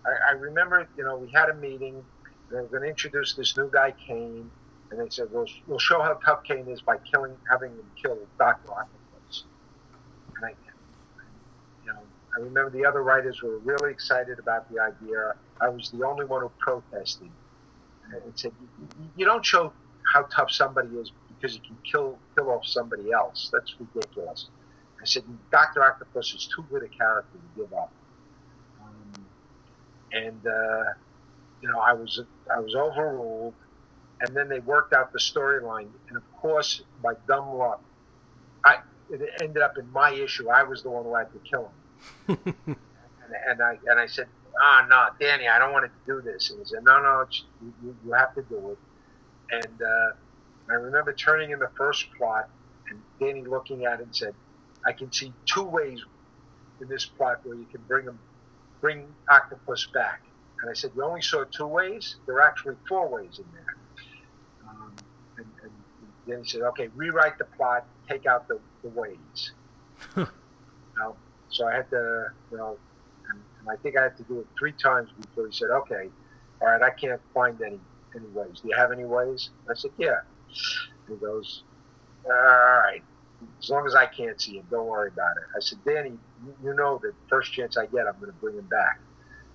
I, 0.07 0.31
I 0.31 0.33
remember, 0.33 0.89
you 0.97 1.05
know, 1.05 1.17
we 1.17 1.31
had 1.31 1.49
a 1.49 1.55
meeting. 1.55 2.05
They 2.51 2.57
were 2.57 2.65
going 2.65 2.83
to 2.83 2.89
introduce 2.89 3.35
this 3.35 3.57
new 3.57 3.71
guy, 3.71 3.95
Kaine, 4.07 4.51
and 4.91 5.01
they 5.01 5.09
said, 5.09 5.29
"We'll 5.33 5.47
we'll 5.67 5.79
show 5.79 6.01
how 6.03 6.15
tough 6.25 6.45
Kaine 6.45 6.69
is 6.69 6.83
by 6.83 6.99
killing, 7.11 7.37
having 7.51 7.71
him 7.73 7.91
kill 8.03 8.19
Doctor 8.39 8.73
Octopus." 8.73 9.45
And 10.37 10.45
I, 10.47 10.49
you 11.85 11.93
know, 11.93 12.01
I 12.37 12.41
remember 12.41 12.71
the 12.71 12.85
other 12.85 13.03
writers 13.03 13.43
were 13.43 13.59
really 13.59 13.91
excited 13.91 14.39
about 14.39 14.71
the 14.73 14.81
idea. 14.81 15.35
I 15.61 15.69
was 15.69 15.91
the 15.91 16.05
only 16.05 16.27
one 16.27 16.43
who 16.43 16.51
protested 16.59 17.31
and 18.13 18.39
said, 18.39 18.53
"You 19.17 19.25
don't 19.25 19.45
show 19.45 19.73
how 20.13 20.23
tough 20.25 20.51
somebody 20.51 20.89
is 20.97 21.11
because 21.29 21.55
he 21.55 21.61
can 21.61 21.79
kill 21.91 22.19
kill 22.37 22.51
off 22.51 22.67
somebody 22.67 23.11
else. 23.13 23.51
That's 23.53 23.75
ridiculous." 23.81 24.49
I 25.05 25.07
said, 25.07 25.23
Dr. 25.53 25.85
Octopus 25.85 26.33
is 26.33 26.47
too 26.47 26.65
good 26.71 26.83
a 26.83 26.89
character 26.89 27.37
to 27.37 27.61
give 27.61 27.75
up. 27.75 27.93
Um, 28.83 29.27
and, 30.13 30.47
uh, 30.47 30.93
you 31.61 31.71
know, 31.71 31.79
I 31.79 31.93
was, 31.93 32.23
I 32.51 32.59
was 32.59 32.75
overruled. 32.75 33.53
And 34.23 34.35
then 34.35 34.49
they 34.49 34.61
worked 34.61 34.95
out 34.95 35.13
the 35.13 35.19
storyline. 35.19 35.89
And 36.09 36.17
of 36.17 36.23
course, 36.37 36.81
by 37.03 37.13
dumb 37.29 37.55
luck, 37.55 37.83
I, 38.65 38.79
it 39.11 39.21
ended 39.43 39.63
up 39.63 39.77
in 39.77 39.91
my 39.93 40.11
issue. 40.11 40.49
I 40.49 40.63
was 40.63 40.83
the 40.83 40.89
one 40.89 41.05
who 41.05 41.15
had 41.15 41.31
to 41.35 41.39
kill 41.41 41.71
him. 42.27 42.39
and, 42.67 42.77
and, 43.47 43.63
I, 43.63 43.79
and 43.87 44.01
I 44.01 44.07
said, 44.07 44.27
ah, 44.59 44.81
oh, 44.83 44.89
no, 44.89 45.07
Danny, 45.21 45.49
I 45.49 45.59
don't 45.59 45.75
want 45.75 45.85
to 45.85 45.91
do 46.07 46.23
this. 46.23 46.49
And 46.49 46.61
he 46.61 46.65
said, 46.65 46.83
no, 46.83 47.03
no, 47.03 47.27
you, 47.61 47.95
you 48.07 48.13
have 48.13 48.35
to 48.37 48.43
do 48.43 48.71
it. 48.71 48.79
And, 49.51 49.83
uh, 49.83 50.13
I 50.71 50.77
remember 50.77 51.13
turning 51.13 51.51
in 51.51 51.59
the 51.59 51.69
first 51.77 52.07
plot 52.17 52.49
and 52.89 53.03
Danny 53.21 53.43
looking 53.43 53.85
at 53.85 54.01
it 54.01 54.05
and 54.05 54.17
said, 54.17 54.35
I 54.87 54.93
can 54.93 55.13
see 55.13 55.33
two 55.47 55.65
ways 55.65 56.01
in 56.81 56.89
this 56.89 57.07
plot 57.07 57.41
where 57.45 57.57
you 57.57 57.67
can 57.71 57.81
bring 57.89 58.07
them, 58.07 58.19
bring 58.81 59.07
octopus 59.31 59.87
back. 59.95 60.23
And 60.61 60.71
I 60.71 60.75
said, 60.75 60.93
you 60.95 61.03
only 61.03 61.23
saw 61.23 61.45
two 61.45 61.67
ways. 61.67 62.17
There 62.27 62.37
are 62.37 62.43
actually 62.43 62.77
four 62.89 63.09
ways 63.09 63.39
in 63.39 63.45
there. 63.53 63.77
Um, 64.69 64.93
and 65.37 65.47
then 66.27 66.43
he 66.43 66.49
said, 66.49 66.63
okay, 66.63 66.89
rewrite 66.95 67.39
the 67.39 67.45
plot, 67.45 67.87
take 68.09 68.27
out 68.27 68.49
the, 68.49 68.59
the 68.83 68.89
ways. 68.91 69.53
you 70.17 70.27
know? 70.99 71.17
So 71.51 71.67
I 71.67 71.75
had 71.75 71.91
to, 71.91 72.27
you 72.51 72.57
know, 72.57 72.79
and, 73.31 73.41
and 73.61 73.69
I 73.69 73.77
think 73.83 73.97
I 73.97 74.03
had 74.03 74.17
to 74.17 74.23
do 74.25 74.41
it 74.41 74.47
three 74.59 74.73
times 74.73 75.11
before 75.21 75.47
he 75.47 75.53
said, 75.53 75.71
okay, 75.71 76.09
all 76.61 76.69
right, 76.69 76.83
I 76.83 76.91
can't 76.91 77.21
find 77.33 77.61
any 77.63 77.79
any 78.17 78.27
ways. 78.29 78.61
Do 78.63 78.69
you 78.69 78.77
have 78.77 78.93
any 78.93 79.05
ways? 79.05 79.51
I 79.69 79.75
said, 79.75 79.91
yeah. 79.99 80.21
He 81.09 81.17
goes, 81.17 81.65
all 82.25 82.33
right, 82.33 83.03
as 83.63 83.71
long 83.71 83.87
as 83.87 83.95
I 83.95 84.07
can't 84.07 84.41
see 84.41 84.57
him, 84.59 84.67
don't 84.71 84.87
worry 84.87 85.09
about 85.09 85.37
it. 85.37 85.45
I 85.57 85.61
said, 85.61 85.79
Danny, 85.85 86.13
you 86.63 86.75
know 86.75 87.01
that 87.03 87.13
first 87.29 87.53
chance 87.53 87.77
I 87.77 87.87
get, 87.87 88.07
I'm 88.07 88.19
going 88.21 88.33
to 88.33 88.39
bring 88.39 88.57
him 88.57 88.67
back. 88.67 89.01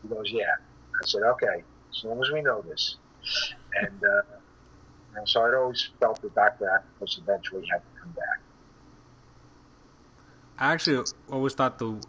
He 0.01 0.07
goes, 0.07 0.31
yeah. 0.31 0.55
I 1.01 1.05
said, 1.05 1.23
okay, 1.23 1.63
as 1.89 2.03
long 2.03 2.21
as 2.23 2.31
we 2.31 2.41
know 2.41 2.61
this. 2.61 2.97
And, 3.75 4.03
uh, 4.03 4.21
and 5.15 5.27
so 5.27 5.41
I'd 5.41 5.53
always 5.53 5.89
felt 5.99 6.21
that 6.21 6.33
Dr. 6.35 6.71
Octopus 6.71 7.19
eventually 7.21 7.65
had 7.71 7.79
to 7.79 8.01
come 8.01 8.11
back. 8.11 8.39
I 10.57 10.73
actually 10.73 11.05
always 11.31 11.53
thought 11.53 11.79
the 11.79 12.01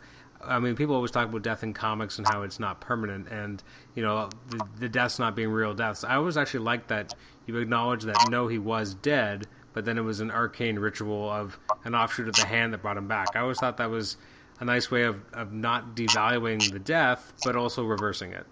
I 0.42 0.58
mean, 0.58 0.74
people 0.74 0.94
always 0.94 1.10
talk 1.10 1.28
about 1.28 1.42
death 1.42 1.62
in 1.62 1.74
comics 1.74 2.18
and 2.18 2.26
how 2.26 2.42
it's 2.42 2.58
not 2.58 2.80
permanent, 2.80 3.28
and 3.28 3.62
you 3.94 4.02
know, 4.02 4.30
the, 4.48 4.66
the 4.78 4.88
deaths 4.88 5.18
not 5.18 5.36
being 5.36 5.50
real 5.50 5.74
deaths. 5.74 6.02
I 6.02 6.16
always 6.16 6.36
actually 6.36 6.64
like 6.64 6.88
that 6.88 7.14
you 7.46 7.56
acknowledge 7.58 8.04
that 8.04 8.28
no, 8.30 8.48
he 8.48 8.58
was 8.58 8.94
dead, 8.94 9.46
but 9.72 9.84
then 9.84 9.98
it 9.98 10.02
was 10.02 10.20
an 10.20 10.30
arcane 10.30 10.78
ritual 10.78 11.30
of 11.30 11.58
an 11.84 11.94
offshoot 11.94 12.28
of 12.28 12.34
the 12.34 12.46
hand 12.46 12.72
that 12.72 12.82
brought 12.82 12.96
him 12.96 13.08
back. 13.08 13.28
I 13.34 13.40
always 13.40 13.58
thought 13.58 13.76
that 13.76 13.90
was 13.90 14.16
a 14.58 14.64
nice 14.64 14.90
way 14.90 15.04
of, 15.04 15.22
of 15.32 15.52
not 15.52 15.94
devaluing 15.94 16.70
the 16.72 16.78
death, 16.78 17.32
but 17.44 17.56
also 17.56 17.84
reversing 17.84 18.32
it. 18.32 18.46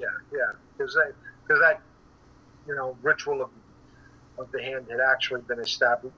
Yeah, 0.00 0.06
yeah, 0.32 0.38
because 0.76 0.94
that, 0.94 1.12
cause 1.48 1.58
that, 1.60 1.80
you 2.66 2.74
know, 2.74 2.96
ritual 3.02 3.42
of, 3.42 3.50
of 4.38 4.50
the 4.52 4.62
hand 4.62 4.86
had 4.90 5.00
actually 5.00 5.42
been 5.42 5.60
established, 5.60 6.16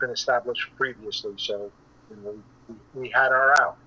been 0.00 0.10
established 0.10 0.68
previously. 0.76 1.34
So, 1.36 1.70
you 2.10 2.16
know, 2.22 2.42
we, 2.68 3.02
we 3.02 3.08
had 3.10 3.32
our 3.32 3.54
out 3.60 3.78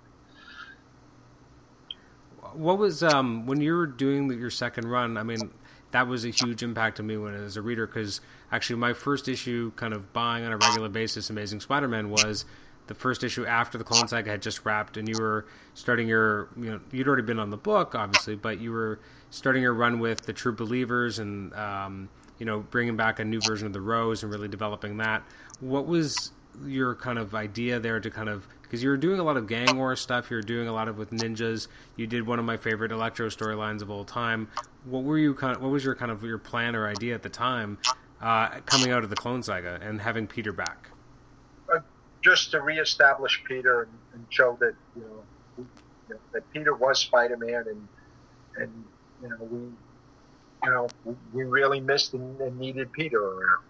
what 2.53 2.77
was 2.77 3.03
um, 3.03 3.45
when 3.45 3.61
you 3.61 3.73
were 3.73 3.85
doing 3.85 4.31
your 4.31 4.49
second 4.49 4.87
run? 4.87 5.17
I 5.17 5.23
mean, 5.23 5.51
that 5.91 6.07
was 6.07 6.25
a 6.25 6.29
huge 6.29 6.61
impact 6.63 6.97
to 6.97 7.03
me 7.03 7.17
when 7.17 7.33
as 7.33 7.57
a 7.57 7.61
reader 7.61 7.87
because 7.87 8.21
actually 8.51 8.77
my 8.77 8.93
first 8.93 9.27
issue, 9.27 9.71
kind 9.75 9.93
of 9.93 10.13
buying 10.13 10.45
on 10.45 10.51
a 10.51 10.57
regular 10.57 10.89
basis, 10.89 11.29
Amazing 11.29 11.61
Spider-Man 11.61 12.09
was 12.09 12.45
the 12.87 12.95
first 12.95 13.23
issue 13.23 13.45
after 13.45 13.77
the 13.77 13.83
Clone 13.83 14.07
Saga 14.07 14.31
had 14.31 14.41
just 14.41 14.65
wrapped, 14.65 14.97
and 14.97 15.07
you 15.07 15.15
were 15.19 15.45
starting 15.73 16.07
your 16.07 16.49
you 16.57 16.71
know 16.71 16.79
you'd 16.91 17.07
already 17.07 17.23
been 17.23 17.39
on 17.39 17.49
the 17.49 17.57
book 17.57 17.95
obviously, 17.95 18.35
but 18.35 18.59
you 18.59 18.71
were 18.71 18.99
starting 19.29 19.61
your 19.61 19.73
run 19.73 19.99
with 19.99 20.21
the 20.21 20.33
True 20.33 20.53
Believers 20.53 21.19
and 21.19 21.53
um, 21.53 22.09
you 22.39 22.45
know 22.45 22.59
bringing 22.59 22.97
back 22.97 23.19
a 23.19 23.25
new 23.25 23.39
version 23.41 23.67
of 23.67 23.73
the 23.73 23.81
Rose 23.81 24.23
and 24.23 24.31
really 24.31 24.47
developing 24.47 24.97
that. 24.97 25.23
What 25.59 25.85
was 25.85 26.31
your 26.65 26.95
kind 26.95 27.19
of 27.19 27.35
idea 27.35 27.79
there 27.79 27.99
to 27.99 28.09
kind 28.09 28.29
of 28.29 28.47
because 28.69 28.83
you 28.83 28.89
were 28.89 28.97
doing 28.97 29.19
a 29.19 29.23
lot 29.23 29.35
of 29.35 29.47
gang 29.47 29.77
war 29.77 29.95
stuff. 29.95 30.29
You 30.29 30.37
were 30.37 30.43
doing 30.43 30.67
a 30.67 30.71
lot 30.71 30.87
of 30.87 30.97
with 30.99 31.09
ninjas. 31.09 31.67
You 31.95 32.05
did 32.05 32.27
one 32.27 32.37
of 32.37 32.45
my 32.45 32.55
favorite 32.55 32.91
Electro 32.91 33.27
storylines 33.27 33.81
of 33.81 33.89
all 33.89 34.05
time. 34.05 34.47
What 34.85 35.03
were 35.03 35.17
you 35.17 35.33
kind 35.33 35.55
of? 35.55 35.63
What 35.63 35.71
was 35.71 35.83
your 35.83 35.95
kind 35.95 36.11
of 36.11 36.23
your 36.23 36.37
plan 36.37 36.75
or 36.75 36.87
idea 36.87 37.15
at 37.15 37.23
the 37.23 37.29
time, 37.29 37.79
uh, 38.21 38.59
coming 38.67 38.91
out 38.91 39.03
of 39.03 39.09
the 39.09 39.15
Clone 39.15 39.41
Saga 39.41 39.79
and 39.81 39.99
having 40.01 40.27
Peter 40.27 40.53
back? 40.53 40.89
Uh, 41.73 41.79
just 42.21 42.51
to 42.51 42.61
reestablish 42.61 43.41
Peter 43.43 43.83
and, 43.83 43.91
and 44.13 44.25
show 44.29 44.55
that 44.59 44.75
you 44.95 45.01
know, 45.01 45.23
we, 45.57 45.63
you 46.09 46.13
know, 46.13 46.19
that 46.33 46.53
Peter 46.53 46.75
was 46.75 46.99
Spider 46.99 47.37
Man 47.37 47.65
and 47.67 47.87
and 48.57 48.83
you 49.23 49.29
know 49.29 49.37
we 49.49 49.59
you 50.63 50.71
know 50.71 50.87
we 51.33 51.43
really 51.43 51.79
missed 51.79 52.13
and, 52.13 52.39
and 52.39 52.59
needed 52.59 52.91
Peter 52.91 53.19
around. 53.19 53.63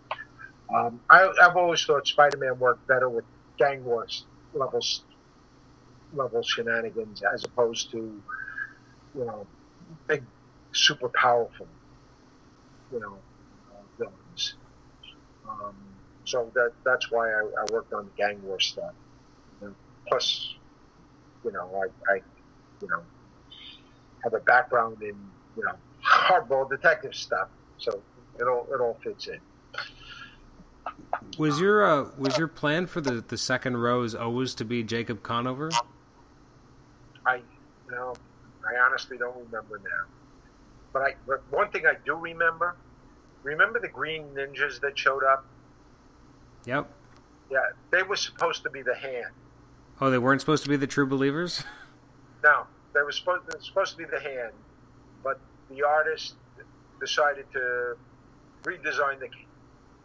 Um, 0.75 0.99
I, 1.09 1.31
have 1.39 1.55
always 1.55 1.83
thought 1.85 2.05
Spider 2.05 2.37
Man 2.37 2.59
worked 2.59 2.85
better 2.85 3.09
with 3.09 3.23
gang 3.57 3.83
wars 3.85 4.25
level 4.53 4.81
level 6.13 6.41
shenanigans 6.41 7.21
as 7.33 7.43
opposed 7.43 7.91
to 7.91 8.21
you 9.15 9.25
know 9.25 9.45
big 10.07 10.23
super 10.71 11.09
powerful 11.09 11.67
you 12.91 12.99
know 12.99 13.17
uh, 13.71 13.81
villains. 13.97 14.55
Um, 15.47 15.75
so 16.25 16.51
that 16.53 16.73
that's 16.83 17.11
why 17.11 17.31
I, 17.31 17.39
I, 17.39 17.71
worked 17.71 17.93
on 17.93 18.05
the 18.05 18.11
gang 18.17 18.41
war 18.43 18.59
stuff. 18.59 18.93
And 19.61 19.73
plus, 20.07 20.55
you 21.43 21.51
know, 21.51 21.69
I, 21.75 22.13
I 22.13 22.21
you 22.81 22.87
know 22.87 23.01
have 24.23 24.33
a 24.33 24.39
background 24.39 25.01
in 25.01 25.15
you 25.57 25.63
know 25.63 25.75
hardball 26.05 26.69
detective 26.69 27.15
stuff, 27.15 27.49
so 27.77 28.01
it 28.39 28.43
all 28.43 28.67
it 28.71 28.79
all 28.79 28.97
fits 29.03 29.27
in. 29.27 29.39
Was 31.39 31.57
your 31.61 31.85
uh, 31.85 32.09
was 32.17 32.37
your 32.37 32.49
plan 32.49 32.85
for 32.85 32.99
the, 32.99 33.23
the 33.25 33.37
second 33.37 33.77
rose 33.77 34.13
always 34.13 34.53
to 34.55 34.65
be 34.65 34.83
Jacob 34.83 35.23
Conover? 35.23 35.71
I 37.25 37.39
know 37.89 38.13
I 38.61 38.77
honestly 38.85 39.17
don't 39.17 39.37
remember 39.45 39.79
now, 39.81 40.05
but 40.91 41.01
I 41.01 41.15
but 41.25 41.41
one 41.49 41.71
thing 41.71 41.85
I 41.85 41.93
do 42.05 42.15
remember. 42.15 42.75
Remember 43.43 43.79
the 43.79 43.87
green 43.87 44.25
ninjas 44.35 44.81
that 44.81 44.99
showed 44.99 45.23
up? 45.23 45.45
Yep. 46.65 46.91
Yeah, 47.49 47.59
they 47.89 48.03
were 48.03 48.17
supposed 48.17 48.63
to 48.63 48.69
be 48.69 48.81
the 48.81 48.95
hand. 48.95 49.31
Oh, 50.01 50.09
they 50.09 50.17
weren't 50.17 50.41
supposed 50.41 50.63
to 50.63 50.69
be 50.69 50.75
the 50.75 50.87
true 50.87 51.07
believers. 51.07 51.63
No, 52.43 52.67
they 52.93 53.01
were 53.01 53.13
supposed 53.13 53.43
they 53.47 53.57
were 53.57 53.63
supposed 53.63 53.91
to 53.93 53.97
be 53.97 54.03
the 54.03 54.19
hand, 54.19 54.51
but 55.23 55.39
the 55.69 55.83
artist 55.83 56.35
decided 56.99 57.45
to 57.53 57.95
redesign 58.63 59.21
the 59.21 59.29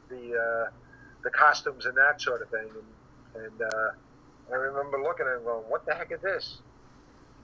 the 0.08 0.38
uh, 0.38 0.70
the 1.24 1.30
costumes 1.30 1.86
and 1.86 1.96
that 1.96 2.20
sort 2.20 2.42
of 2.42 2.50
thing. 2.50 2.68
And, 3.34 3.44
and 3.44 3.62
uh, 3.62 3.90
I 4.52 4.54
remember 4.54 5.02
looking 5.02 5.26
at 5.26 5.38
him 5.38 5.44
going, 5.44 5.64
what 5.68 5.84
the 5.86 5.94
heck 5.94 6.12
is 6.12 6.20
this? 6.20 6.58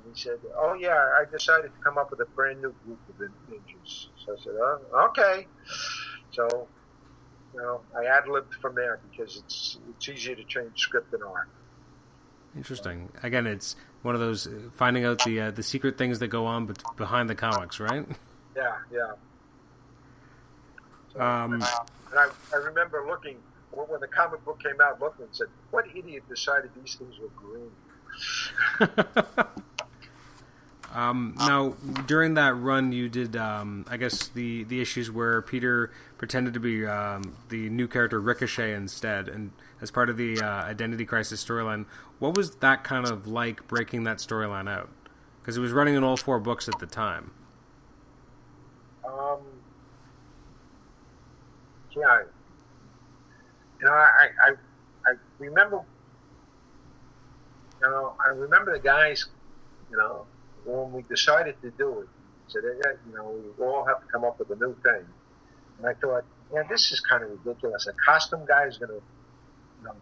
And 0.04 0.14
he 0.14 0.20
said, 0.20 0.38
oh, 0.56 0.74
yeah, 0.74 1.10
I 1.18 1.24
decided 1.30 1.72
to 1.74 1.80
come 1.82 1.98
up 1.98 2.10
with 2.10 2.20
a 2.20 2.26
brand 2.26 2.62
new 2.62 2.72
group 2.84 3.00
of 3.08 3.16
ninjas. 3.50 4.06
So 4.24 4.34
I 4.34 4.42
said, 4.42 4.52
oh, 4.54 5.08
okay. 5.08 5.46
So, 6.30 6.68
you 7.52 7.60
know, 7.60 7.80
I 7.98 8.04
ad-libbed 8.04 8.54
from 8.54 8.76
there 8.76 9.00
because 9.10 9.36
it's, 9.36 9.78
it's 9.88 10.08
easier 10.08 10.36
to 10.36 10.44
change 10.44 10.78
script 10.78 11.10
than 11.10 11.22
art. 11.22 11.48
Interesting. 12.56 13.10
Again, 13.22 13.46
it's 13.46 13.76
one 14.02 14.14
of 14.14 14.20
those 14.20 14.46
uh, 14.46 14.50
finding 14.72 15.04
out 15.04 15.22
the 15.24 15.40
uh, 15.40 15.50
the 15.52 15.62
secret 15.62 15.96
things 15.96 16.18
that 16.18 16.28
go 16.28 16.46
on 16.46 16.74
behind 16.96 17.30
the 17.30 17.34
comics, 17.36 17.78
right? 17.78 18.04
Yeah, 18.56 18.76
yeah. 18.92 19.12
So, 21.12 21.20
um, 21.20 21.52
and 21.52 21.62
I, 21.62 22.28
I 22.52 22.56
remember 22.56 23.04
looking 23.06 23.36
when 23.72 24.00
the 24.00 24.08
comic 24.08 24.44
book 24.44 24.62
came 24.62 24.80
out, 24.80 25.00
and 25.00 25.28
said, 25.32 25.48
"What 25.70 25.86
idiot 25.94 26.24
decided 26.28 26.70
these 26.74 26.94
things 26.94 27.14
were 27.18 27.28
green?" 27.36 27.70
um, 30.94 31.34
now, 31.38 31.70
during 32.06 32.34
that 32.34 32.54
run, 32.56 32.92
you 32.92 33.08
did, 33.08 33.36
um, 33.36 33.84
I 33.88 33.96
guess, 33.96 34.28
the 34.28 34.64
the 34.64 34.80
issues 34.80 35.10
where 35.10 35.42
Peter 35.42 35.90
pretended 36.18 36.54
to 36.54 36.60
be 36.60 36.86
um, 36.86 37.36
the 37.48 37.68
new 37.70 37.88
character 37.88 38.20
Ricochet 38.20 38.74
instead, 38.74 39.28
and 39.28 39.52
as 39.80 39.90
part 39.90 40.10
of 40.10 40.16
the 40.16 40.40
uh, 40.40 40.46
Identity 40.46 41.04
Crisis 41.04 41.42
storyline. 41.44 41.86
What 42.18 42.36
was 42.36 42.56
that 42.56 42.84
kind 42.84 43.06
of 43.06 43.26
like 43.26 43.66
breaking 43.66 44.04
that 44.04 44.18
storyline 44.18 44.68
out? 44.68 44.90
Because 45.40 45.56
it 45.56 45.60
was 45.60 45.72
running 45.72 45.94
in 45.94 46.04
all 46.04 46.16
four 46.16 46.38
books 46.38 46.68
at 46.68 46.78
the 46.78 46.86
time. 46.86 47.30
Um, 49.04 49.40
yeah, 51.96 52.22
you 53.80 53.86
know, 53.86 53.92
I, 53.92 54.28
I, 54.44 54.50
I 55.06 55.14
remember, 55.38 55.82
you 57.80 57.88
know, 57.88 58.14
I 58.24 58.30
remember 58.30 58.72
the 58.72 58.82
guys, 58.82 59.26
you 59.90 59.96
know, 59.96 60.26
when 60.64 60.92
we 60.92 61.02
decided 61.02 61.60
to 61.62 61.70
do 61.72 62.00
it, 62.00 62.08
said, 62.48 62.62
yeah, 62.64 62.92
you 63.08 63.16
know, 63.16 63.40
we 63.58 63.64
all 63.64 63.84
have 63.84 64.00
to 64.00 64.06
come 64.12 64.24
up 64.24 64.38
with 64.38 64.50
a 64.50 64.56
new 64.56 64.74
thing. 64.82 65.04
And 65.78 65.86
I 65.86 65.94
thought, 65.94 66.24
yeah, 66.52 66.64
this 66.68 66.92
is 66.92 67.00
kind 67.00 67.24
of 67.24 67.30
ridiculous. 67.30 67.86
A 67.86 67.92
costume 68.04 68.44
guy 68.46 68.66
is 68.66 68.76
going 68.76 68.90
to, 68.90 69.02
you 69.80 69.84
know, 69.84 69.94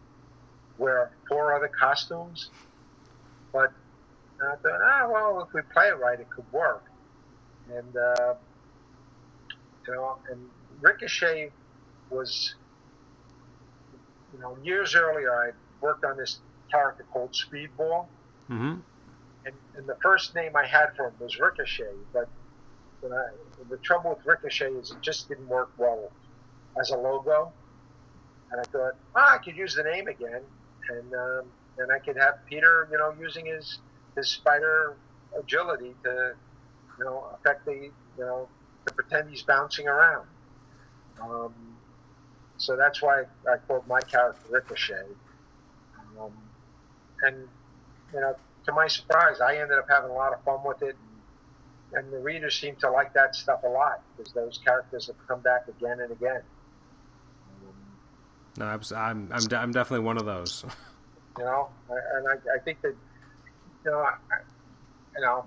wear 0.79 1.11
four 1.29 1.55
other 1.55 1.69
costumes. 1.69 2.51
But 3.53 3.73
I 4.43 4.57
thought, 4.57 4.81
ah, 4.83 5.09
well, 5.11 5.47
if 5.47 5.53
we 5.53 5.61
play 5.73 5.89
it 5.89 5.99
right, 5.99 6.19
it 6.19 6.29
could 6.31 6.51
work. 6.53 6.85
And, 7.73 7.97
uh, 7.97 8.35
you 9.87 9.95
know, 9.95 10.17
and 10.31 10.41
Ricochet 10.81 11.51
was 12.11 12.55
you 14.33 14.41
know, 14.41 14.57
years 14.63 14.95
earlier, 14.95 15.33
I 15.33 15.51
worked 15.81 16.05
on 16.05 16.17
this 16.17 16.39
character 16.71 17.05
called 17.13 17.33
Speedball. 17.33 18.07
Mm-hmm. 18.51 18.81
And, 19.47 19.55
and 19.77 19.87
the 19.87 19.97
first 20.03 20.35
name 20.35 20.57
I 20.57 20.67
had 20.67 20.95
for 20.97 21.07
him 21.09 21.15
was 21.21 21.39
Ricochet, 21.39 21.95
but 22.13 22.29
I, 23.05 23.31
the 23.71 23.77
trouble 23.79 24.11
with 24.11 24.27
Ricochet 24.27 24.73
is 24.73 24.91
it 24.91 25.01
just 25.01 25.29
didn't 25.29 25.49
work 25.49 25.71
well 25.79 26.11
as 26.79 26.91
a 26.91 26.97
logo. 26.97 27.53
And 28.51 28.61
I 28.61 28.65
thought, 28.65 28.95
ah, 29.15 29.35
I 29.35 29.39
could 29.39 29.57
use 29.57 29.75
the 29.75 29.83
name 29.83 30.09
again, 30.09 30.41
and 30.89 31.15
um, 31.15 31.45
and 31.77 31.93
I 31.93 31.99
could 31.99 32.17
have 32.17 32.45
Peter, 32.47 32.89
you 32.91 32.97
know, 32.97 33.15
using 33.21 33.47
his 33.47 33.79
his 34.17 34.29
spider 34.29 34.97
agility 35.39 35.95
to, 36.05 36.35
you 36.99 37.05
know, 37.05 37.27
affect 37.35 37.67
the, 37.67 37.75
you 37.75 37.93
know, 38.25 38.49
to 38.87 38.95
pretend 38.95 39.29
he's 39.29 39.43
bouncing 39.43 39.87
around. 39.87 40.27
Um, 41.21 41.53
so 42.59 42.77
that's 42.77 43.01
why 43.01 43.25
I 43.51 43.57
quote 43.57 43.87
my 43.87 44.01
character 44.01 44.41
Ricochet. 44.51 45.07
Um, 46.21 46.33
and 47.23 47.49
you 48.13 48.21
know, 48.21 48.35
to 48.67 48.73
my 48.73 48.89
surprise, 48.89 49.41
I 49.41 49.57
ended 49.57 49.79
up 49.79 49.87
having 49.89 50.11
a 50.11 50.15
lot 50.15 50.33
of 50.33 50.43
fun 50.43 50.59
with 50.65 50.83
it, 50.83 50.97
and, 51.93 52.05
and 52.05 52.13
the 52.13 52.19
readers 52.19 52.59
seem 52.59 52.77
to 52.77 52.91
like 52.91 53.15
that 53.15 53.35
stuff 53.35 53.63
a 53.65 53.69
lot 53.69 54.03
because 54.17 54.33
those 54.33 54.59
characters 54.65 55.07
have 55.07 55.17
come 55.27 55.41
back 55.41 55.69
again 55.69 56.01
and 56.01 56.11
again. 56.11 56.43
No, 58.59 58.65
I'm 58.67 58.81
I'm 58.95 59.29
I'm, 59.33 59.41
de- 59.41 59.57
I'm 59.57 59.73
definitely 59.73 60.05
one 60.05 60.19
of 60.19 60.27
those. 60.27 60.65
You 61.39 61.45
know, 61.45 61.69
and 61.89 62.27
I, 62.27 62.57
I 62.57 62.59
think 62.59 62.81
that 62.83 62.97
you 63.85 63.91
know, 63.93 63.99
I, 64.01 64.17
you 65.15 65.21
know, 65.23 65.45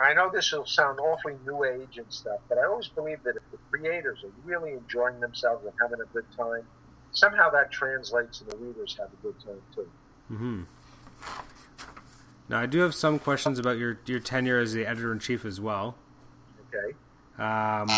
I 0.00 0.14
know 0.14 0.30
this 0.32 0.52
will 0.52 0.66
sound 0.66 1.00
awfully 1.00 1.34
new 1.44 1.64
age 1.64 1.98
and 1.98 2.06
stuff, 2.10 2.40
but 2.48 2.58
I 2.58 2.64
always 2.66 2.88
believe 2.88 3.22
that 3.24 3.36
if 3.36 3.42
the 3.50 3.58
creators 3.70 4.24
are 4.24 4.30
really 4.44 4.72
enjoying 4.72 5.20
themselves 5.20 5.64
and 5.64 5.72
having 5.80 6.00
a 6.00 6.12
good 6.12 6.26
time, 6.36 6.62
somehow 7.12 7.50
that 7.50 7.70
translates 7.70 8.40
and 8.40 8.50
the 8.50 8.56
readers 8.56 8.96
have 8.98 9.08
a 9.12 9.22
good 9.22 9.34
time 9.40 9.62
too. 9.74 9.88
Mm-hmm. 10.32 10.62
Now, 12.48 12.60
I 12.60 12.66
do 12.66 12.80
have 12.80 12.94
some 12.94 13.18
questions 13.18 13.58
about 13.58 13.78
your 13.78 13.98
your 14.06 14.20
tenure 14.20 14.58
as 14.58 14.72
the 14.72 14.86
editor 14.86 15.12
in 15.12 15.18
chief 15.18 15.44
as 15.44 15.60
well. 15.60 15.96
Okay. 16.68 16.92
Um, 17.38 17.88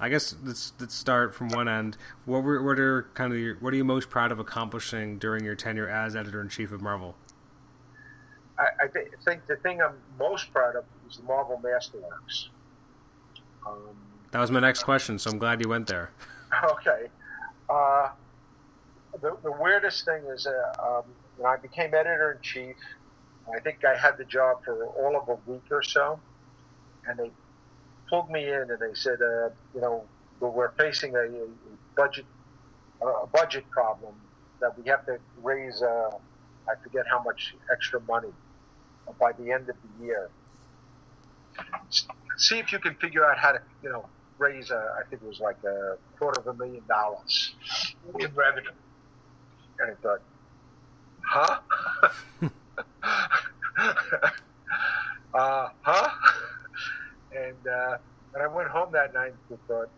I 0.00 0.08
guess 0.08 0.36
let's 0.44 0.72
let's 0.78 0.94
start 0.94 1.34
from 1.34 1.48
one 1.48 1.68
end. 1.68 1.96
What 2.24 2.44
were 2.44 2.62
what 2.62 2.78
are 2.78 3.08
kind 3.14 3.32
of 3.32 3.38
your, 3.38 3.56
what 3.56 3.72
are 3.72 3.76
you 3.76 3.84
most 3.84 4.08
proud 4.10 4.30
of 4.30 4.38
accomplishing 4.38 5.18
during 5.18 5.44
your 5.44 5.56
tenure 5.56 5.88
as 5.88 6.14
editor 6.14 6.40
in 6.40 6.48
chief 6.48 6.70
of 6.70 6.80
Marvel? 6.80 7.16
I, 8.58 8.84
I 8.84 8.86
th- 8.88 9.08
think 9.24 9.46
the 9.46 9.56
thing 9.56 9.80
I'm 9.80 9.94
most 10.18 10.52
proud 10.52 10.76
of 10.76 10.84
is 11.08 11.16
the 11.16 11.22
Marvel 11.22 11.60
Masterworks. 11.64 12.48
Um, 13.66 13.96
that 14.32 14.40
was 14.40 14.50
my 14.50 14.60
next 14.60 14.82
question, 14.82 15.18
so 15.18 15.30
I'm 15.30 15.38
glad 15.38 15.60
you 15.60 15.68
went 15.68 15.86
there. 15.86 16.10
Okay. 16.64 17.08
Uh, 17.68 18.08
the, 19.20 19.36
the 19.42 19.52
weirdest 19.52 20.06
thing 20.06 20.22
is 20.34 20.46
uh, 20.46 20.72
um, 20.82 21.02
when 21.36 21.52
I 21.52 21.56
became 21.56 21.92
editor 21.92 22.32
in 22.32 22.40
chief, 22.40 22.76
I 23.54 23.60
think 23.60 23.84
I 23.84 23.94
had 23.94 24.16
the 24.16 24.24
job 24.24 24.64
for 24.64 24.86
all 24.86 25.14
of 25.14 25.28
a 25.28 25.50
week 25.50 25.64
or 25.70 25.82
so, 25.82 26.18
and 27.06 27.18
they 27.18 27.30
pulled 28.08 28.30
me 28.30 28.48
in 28.48 28.70
and 28.70 28.78
they 28.80 28.94
said, 28.94 29.20
uh, 29.20 29.50
you 29.74 29.82
know, 29.82 30.04
we're 30.40 30.70
facing 30.72 31.14
a, 31.16 31.20
a 31.24 31.46
budget 31.94 32.24
a 33.02 33.26
budget 33.26 33.68
problem 33.70 34.14
that 34.60 34.76
we 34.78 34.88
have 34.88 35.04
to 35.04 35.18
raise. 35.42 35.82
Uh, 35.82 36.10
I 36.66 36.82
forget 36.82 37.04
how 37.10 37.22
much 37.22 37.54
extra 37.70 38.00
money 38.00 38.32
by 39.18 39.32
the 39.32 39.50
end 39.50 39.68
of 39.68 39.76
the 39.82 40.04
year. 40.04 40.30
See 42.36 42.58
if 42.58 42.72
you 42.72 42.78
can 42.78 42.94
figure 42.94 43.24
out 43.24 43.38
how 43.38 43.52
to, 43.52 43.60
you 43.82 43.90
know, 43.90 44.06
raise. 44.38 44.70
A, 44.70 44.94
I 44.98 45.08
think 45.08 45.22
it 45.22 45.28
was 45.28 45.40
like 45.40 45.62
a 45.64 45.96
quarter 46.18 46.40
of 46.40 46.46
a 46.46 46.54
million 46.54 46.82
dollars 46.86 47.54
in 48.18 48.34
revenue. 48.34 48.70
And 49.80 49.92
I 49.92 49.94
thought, 50.02 50.20
huh? 51.22 51.58
uh, 55.34 55.68
huh? 55.82 56.10
And 57.36 57.66
uh, 57.66 57.98
and 58.34 58.42
I 58.42 58.46
went 58.46 58.68
home 58.68 58.92
that 58.92 59.14
night 59.14 59.32
and 59.50 59.58
thought, 59.66 59.90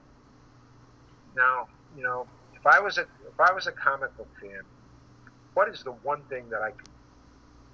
now 1.37 1.69
you 1.97 2.03
know, 2.03 2.27
if 2.55 2.66
I 2.66 2.81
was 2.81 2.99
a 2.99 3.03
if 3.03 3.39
I 3.39 3.53
was 3.53 3.66
a 3.66 3.73
comic 3.73 4.16
book 4.16 4.28
fan, 4.41 4.62
what 5.55 5.69
is 5.69 5.82
the 5.82 5.93
one 5.93 6.23
thing 6.28 6.49
that 6.51 6.62
I 6.62 6.70
could 6.70 6.89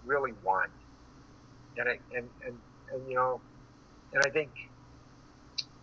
really 0.04 0.32
want? 0.44 0.70
And 1.78 1.88
I, 1.88 1.98
and 2.16 2.28
and 2.44 2.58
and 2.92 3.08
you 3.08 3.14
know, 3.14 3.40
and 4.12 4.22
I 4.24 4.30
think, 4.30 4.50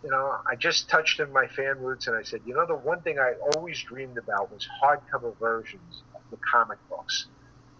you 0.02 0.10
know, 0.10 0.36
I 0.50 0.56
just 0.56 0.88
touched 0.88 1.20
in 1.20 1.32
my 1.32 1.46
fan 1.46 1.78
roots, 1.80 2.06
and 2.06 2.16
I 2.16 2.22
said, 2.22 2.40
you 2.44 2.54
know, 2.54 2.66
the 2.66 2.74
one 2.74 3.00
thing 3.02 3.18
I 3.18 3.34
always 3.54 3.80
dreamed 3.82 4.18
about 4.18 4.52
was 4.52 4.66
hardcover 4.82 5.36
versions 5.38 6.02
of 6.14 6.20
the 6.30 6.38
comic 6.38 6.78
books, 6.88 7.26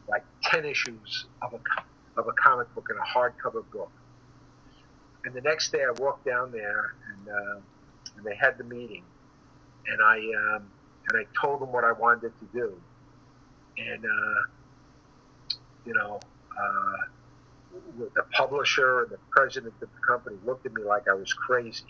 like 0.09 0.25
ten 0.43 0.65
issues 0.65 1.27
of 1.43 1.55
a 1.55 2.21
of 2.21 2.29
a 2.29 2.33
comic 2.33 2.73
book 2.75 2.89
in 2.91 2.97
a 2.97 3.01
hardcover 3.01 3.65
book. 3.73 3.91
And 5.25 5.35
the 5.35 5.41
next 5.41 5.73
day 5.73 5.83
I 5.83 5.91
walked 6.01 6.25
down 6.25 6.53
there 6.53 6.95
and, 7.11 7.29
uh, 7.29 7.61
and 8.17 8.25
they 8.25 8.35
had 8.37 8.59
the 8.59 8.65
meeting. 8.65 9.03
And 9.87 10.01
I, 10.03 10.17
um, 10.17 10.71
and 11.09 11.19
I 11.19 11.25
told 11.41 11.61
them 11.61 11.73
what 11.73 11.85
I 11.85 11.93
wanted 11.93 12.33
to 12.39 12.47
do. 12.53 12.81
And, 13.79 14.05
uh, 14.05 14.43
you 15.85 15.95
know, 15.95 16.21
uh, 16.59 16.97
the 18.15 18.23
publisher 18.33 19.03
and 19.03 19.11
the 19.11 19.19
president 19.31 19.75
of 19.83 19.89
the 19.89 20.07
company 20.07 20.37
looked 20.45 20.67
at 20.67 20.73
me 20.75 20.83
like 20.83 21.09
I 21.09 21.15
was 21.15 21.33
crazy. 21.33 21.85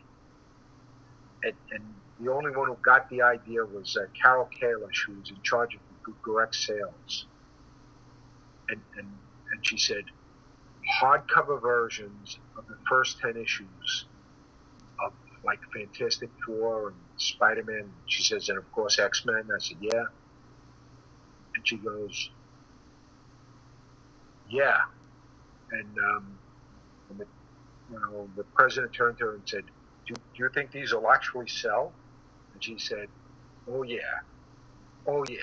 And, 1.42 1.54
and 1.72 1.82
the 2.20 2.32
only 2.32 2.50
one 2.50 2.68
who 2.68 2.76
got 2.82 3.08
the 3.10 3.22
idea 3.22 3.64
was 3.64 3.96
uh, 3.96 4.06
Carol 4.20 4.48
Kalish, 4.60 5.04
who 5.06 5.14
was 5.18 5.30
in 5.30 5.40
charge 5.42 5.74
of 5.74 5.80
direct 6.24 6.54
sales. 6.54 7.26
And, 8.68 8.80
and, 8.96 9.08
and 9.52 9.66
she 9.66 9.78
said, 9.78 10.04
hardcover 11.00 11.60
versions 11.60 12.38
of 12.56 12.66
the 12.66 12.76
first 12.88 13.20
10 13.20 13.36
issues 13.36 14.06
of 15.04 15.12
like 15.44 15.60
Fantastic 15.74 16.30
Four 16.46 16.88
and 16.88 16.96
Spider 17.16 17.64
Man. 17.64 17.90
She 18.06 18.22
says, 18.22 18.48
and 18.48 18.58
of 18.58 18.70
course 18.72 18.98
X 18.98 19.24
Men. 19.24 19.48
I 19.54 19.58
said, 19.58 19.76
yeah. 19.80 20.04
And 21.54 21.66
she 21.66 21.76
goes, 21.76 22.30
yeah. 24.48 24.82
And, 25.72 25.98
um, 25.98 26.38
and 27.10 27.18
the, 27.20 27.26
you 27.90 27.98
know, 27.98 28.28
the 28.36 28.44
president 28.44 28.92
turned 28.92 29.18
to 29.18 29.24
her 29.24 29.34
and 29.34 29.42
said, 29.46 29.64
do, 30.06 30.14
do 30.14 30.42
you 30.42 30.50
think 30.52 30.70
these 30.70 30.92
will 30.92 31.10
actually 31.10 31.48
sell? 31.48 31.92
And 32.52 32.62
she 32.62 32.78
said, 32.78 33.08
oh 33.68 33.82
yeah. 33.82 33.98
Oh 35.06 35.24
yeah. 35.28 35.36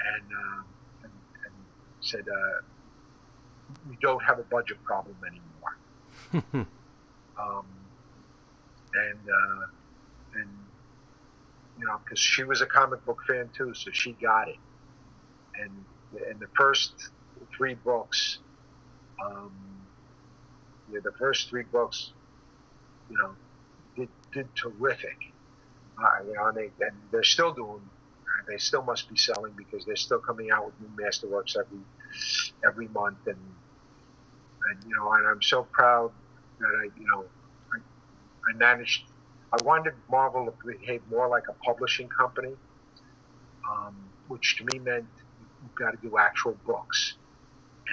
And, 0.00 0.32
um, 0.32 0.64
and, 1.02 1.12
and 1.44 1.54
said, 2.00 2.26
uh, 2.28 2.60
we 3.88 3.96
don't 4.00 4.22
have 4.22 4.38
a 4.38 4.44
budget 4.44 4.82
problem 4.84 5.16
anymore. 5.26 6.66
um, 7.38 7.66
and 8.94 9.18
uh, 9.28 9.66
and 10.34 10.48
you 11.78 11.86
know, 11.86 11.98
because 12.04 12.18
she 12.18 12.44
was 12.44 12.60
a 12.60 12.66
comic 12.66 13.04
book 13.04 13.20
fan 13.26 13.48
too, 13.56 13.72
so 13.74 13.90
she 13.92 14.12
got 14.12 14.48
it. 14.48 14.56
And 15.58 15.84
in 16.30 16.38
the 16.38 16.48
first 16.56 16.92
three 17.56 17.74
books, 17.74 18.38
um, 19.24 19.52
yeah, 20.92 21.00
the 21.02 21.12
first 21.12 21.48
three 21.48 21.64
books, 21.64 22.12
you 23.10 23.16
know, 23.16 23.30
did 23.96 24.08
did 24.32 24.54
terrific. 24.54 25.18
Uh, 25.98 26.24
you 26.26 26.34
know, 26.34 26.46
and 26.46 26.56
they 26.56 26.70
and 26.84 26.96
they're 27.10 27.22
still 27.22 27.52
doing. 27.52 27.82
They 28.48 28.56
still 28.56 28.82
must 28.82 29.08
be 29.08 29.16
selling 29.16 29.52
because 29.56 29.84
they're 29.84 29.96
still 29.96 30.18
coming 30.18 30.50
out 30.50 30.66
with 30.66 30.74
new 30.80 31.04
masterworks 31.04 31.56
every 31.56 31.78
every 32.64 32.88
month, 32.88 33.18
and 33.26 33.36
and 34.70 34.84
you 34.88 34.96
know, 34.96 35.12
and 35.12 35.26
I'm 35.26 35.42
so 35.42 35.64
proud 35.64 36.10
that 36.58 36.66
I, 36.66 36.84
you 36.98 37.06
know, 37.06 37.24
I, 37.72 37.78
I 38.50 38.56
managed. 38.56 39.04
I 39.52 39.62
wanted 39.64 39.94
Marvel 40.10 40.46
to 40.46 40.66
behave 40.66 41.02
more 41.10 41.28
like 41.28 41.48
a 41.48 41.52
publishing 41.64 42.08
company, 42.08 42.54
um, 43.68 43.96
which 44.28 44.56
to 44.58 44.64
me 44.64 44.78
meant 44.78 45.06
you've 45.62 45.74
got 45.74 45.90
to 45.90 45.96
do 46.08 46.16
actual 46.18 46.56
books. 46.64 47.14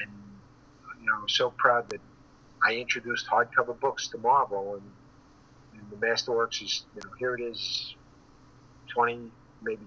And 0.02 0.12
you 1.08 1.14
know, 1.14 1.20
I'm 1.22 1.30
so 1.30 1.52
proud 1.52 1.90
that 1.90 2.02
I 2.66 2.74
introduced 2.74 3.28
hardcover 3.28 3.80
books 3.80 4.10
to 4.10 4.18
Marvel, 4.18 4.76
and, 4.76 5.80
and 5.80 5.90
the 5.90 6.06
Masterworks 6.06 6.62
is, 6.62 6.84
you 6.96 7.02
know, 7.04 7.16
here 7.18 7.36
it 7.36 7.42
is, 7.42 7.96
20, 8.90 9.32
maybe, 9.62 9.86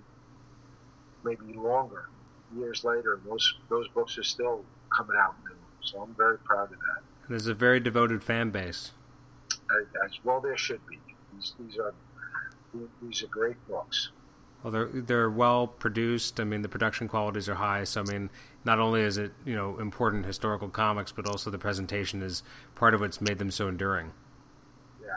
maybe 1.23 1.53
longer 1.53 2.09
years 2.57 2.85
later, 2.85 3.15
and 3.15 3.25
those 3.31 3.55
those 3.69 3.87
books 3.89 4.17
are 4.19 4.25
still 4.25 4.65
coming 4.97 5.17
out 5.17 5.35
new. 5.45 5.57
So 5.83 6.01
I'm 6.01 6.15
very 6.15 6.39
proud 6.39 6.73
of 6.73 6.79
that. 6.79 7.03
There's 7.29 7.47
a 7.47 7.55
very 7.55 7.81
devoted 7.81 8.25
fan 8.25 8.51
base. 8.51 8.93
As 10.05 10.13
well, 10.25 10.41
there 10.41 10.57
should 10.57 10.85
be. 10.87 10.99
These, 11.35 11.53
these 11.61 11.79
are 11.79 11.95
these 13.03 13.23
are 13.23 13.27
great 13.27 13.57
books. 13.69 14.11
Well, 14.63 14.73
they're 14.73 14.89
they're 14.89 15.31
well 15.31 15.67
produced. 15.67 16.41
I 16.41 16.45
mean, 16.45 16.63
the 16.63 16.69
production 16.69 17.09
qualities 17.09 17.49
are 17.49 17.55
high. 17.55 17.85
So, 17.85 18.01
I 18.01 18.05
mean, 18.05 18.31
not 18.65 18.79
only 18.79 19.01
is 19.01 19.17
it 19.17 19.33
you 19.45 19.55
know 19.55 19.79
important 19.79 20.27
historical 20.27 20.69
comics, 20.69 21.13
but 21.13 21.27
also 21.27 21.51
the 21.51 21.59
presentation 21.59 22.23
is 22.23 22.43
part 22.75 22.95
of 22.95 23.01
what's 23.01 23.21
made 23.21 23.39
them 23.39 23.51
so 23.51 23.69
enduring. 23.69 24.13
Yeah, 25.01 25.09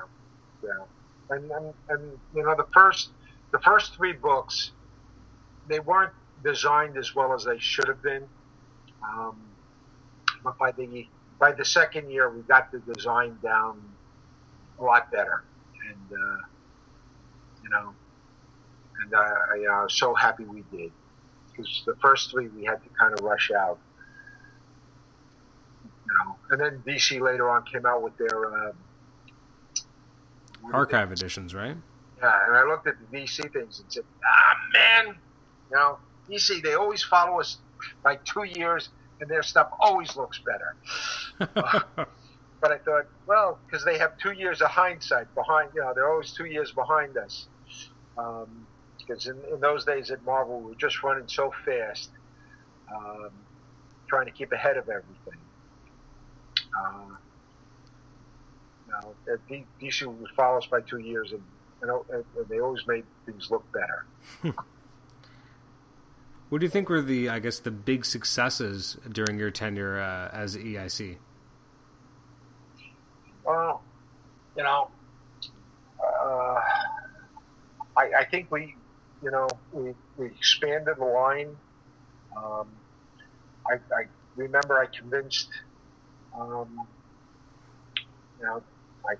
yeah, 0.63 1.35
and 1.35 1.51
and, 1.51 1.73
and 1.89 2.19
you 2.35 2.43
know 2.43 2.55
the 2.55 2.67
first 2.73 3.09
the 3.51 3.59
first 3.59 3.95
three 3.95 4.13
books, 4.13 4.71
they 5.67 5.79
weren't 5.79 6.13
designed 6.43 6.97
as 6.97 7.13
well 7.13 7.33
as 7.33 7.43
they 7.43 7.59
should 7.59 7.87
have 7.87 8.01
been. 8.01 8.23
Um, 9.03 9.37
but 10.43 10.57
by 10.57 10.71
the 10.71 11.07
by 11.39 11.51
the 11.51 11.65
second 11.65 12.09
year, 12.09 12.29
we 12.29 12.41
got 12.43 12.71
the 12.71 12.79
design 12.79 13.37
down 13.43 13.81
a 14.79 14.83
lot 14.83 15.11
better, 15.11 15.43
and 15.89 16.19
uh, 16.19 16.37
you 17.61 17.69
know, 17.69 17.93
and 19.03 19.15
I, 19.15 19.19
I 19.19 19.83
uh, 19.83 19.87
so 19.89 20.13
happy 20.13 20.45
we 20.45 20.63
did 20.71 20.91
because 21.55 21.83
the 21.85 21.95
first 22.01 22.31
three 22.31 22.47
we 22.47 22.65
had 22.65 22.83
to 22.83 22.89
kind 22.99 23.13
of 23.13 23.23
rush 23.23 23.51
out, 23.51 23.79
you 26.05 26.13
know, 26.13 26.35
and 26.51 26.61
then 26.61 26.83
DC 26.85 27.19
later 27.21 27.49
on 27.49 27.63
came 27.65 27.85
out 27.85 28.01
with 28.01 28.17
their 28.17 28.67
uh, 28.67 28.71
archive 30.71 31.11
editions, 31.11 31.53
right? 31.53 31.75
Yeah, 32.21 32.39
and 32.47 32.55
I 32.55 32.63
looked 32.63 32.87
at 32.87 32.95
the 32.99 33.17
DC 33.17 33.51
things 33.51 33.79
and 33.79 33.91
said, 33.91 34.03
ah, 34.25 34.55
man, 34.73 35.15
you 35.69 35.75
know, 35.75 35.97
DC, 36.29 36.61
they 36.63 36.73
always 36.73 37.03
follow 37.03 37.39
us 37.39 37.57
by 38.01 38.15
two 38.17 38.43
years, 38.43 38.89
and 39.19 39.29
their 39.29 39.43
stuff 39.43 39.69
always 39.79 40.15
looks 40.15 40.39
better. 40.39 40.75
but 42.61 42.71
I 42.71 42.77
thought, 42.77 43.07
well, 43.27 43.59
because 43.65 43.83
they 43.83 43.97
have 43.97 44.17
two 44.17 44.31
years 44.31 44.61
of 44.61 44.69
hindsight 44.69 45.33
behind, 45.35 45.71
you 45.75 45.81
know, 45.81 45.93
they're 45.93 46.09
always 46.09 46.31
two 46.31 46.45
years 46.45 46.71
behind 46.71 47.17
us. 47.17 47.47
Because 49.05 49.27
um, 49.27 49.37
in, 49.47 49.53
in, 49.55 49.59
those 49.59 49.85
days 49.85 50.11
at 50.11 50.23
Marvel, 50.23 50.59
we 50.59 50.69
were 50.69 50.75
just 50.75 51.03
running 51.03 51.27
so 51.27 51.53
fast, 51.65 52.09
um, 52.93 53.29
trying 54.07 54.25
to 54.25 54.31
keep 54.31 54.51
ahead 54.51 54.77
of 54.77 54.89
everything. 54.89 55.39
Uh, 56.77 57.15
you 58.87 58.93
know, 58.93 59.15
DC 59.81 60.05
would 60.05 60.31
follow 60.35 60.57
us 60.57 60.65
by 60.67 60.81
two 60.81 60.99
years, 60.99 61.31
and, 61.31 61.41
and, 61.81 61.91
and 62.11 62.47
they 62.49 62.59
always 62.59 62.85
made 62.87 63.05
things 63.25 63.49
look 63.51 63.65
better. 63.71 64.05
what 66.49 66.59
do 66.59 66.65
you 66.65 66.69
think 66.69 66.89
were 66.89 67.01
the, 67.01 67.29
I 67.29 67.39
guess, 67.39 67.59
the 67.59 67.71
big 67.71 68.05
successes 68.05 68.97
during 69.11 69.39
your 69.39 69.51
tenure 69.51 69.99
uh, 69.99 70.29
as 70.31 70.55
EIC? 70.55 71.17
Well, 73.45 73.81
you 74.55 74.63
know, 74.63 74.89
uh, 75.99 76.59
I, 77.97 78.11
I, 78.19 78.25
think 78.29 78.51
we, 78.51 78.75
you 79.23 79.31
know, 79.31 79.47
we, 79.71 79.93
we 80.17 80.27
expanded 80.27 80.97
the 80.97 81.05
line. 81.05 81.55
Um, 82.35 82.67
I, 83.65 83.75
I, 83.95 84.03
remember 84.35 84.77
I 84.77 84.85
convinced, 84.87 85.49
um, 86.37 86.87
you 88.39 88.45
know, 88.45 88.61
I 89.07 89.15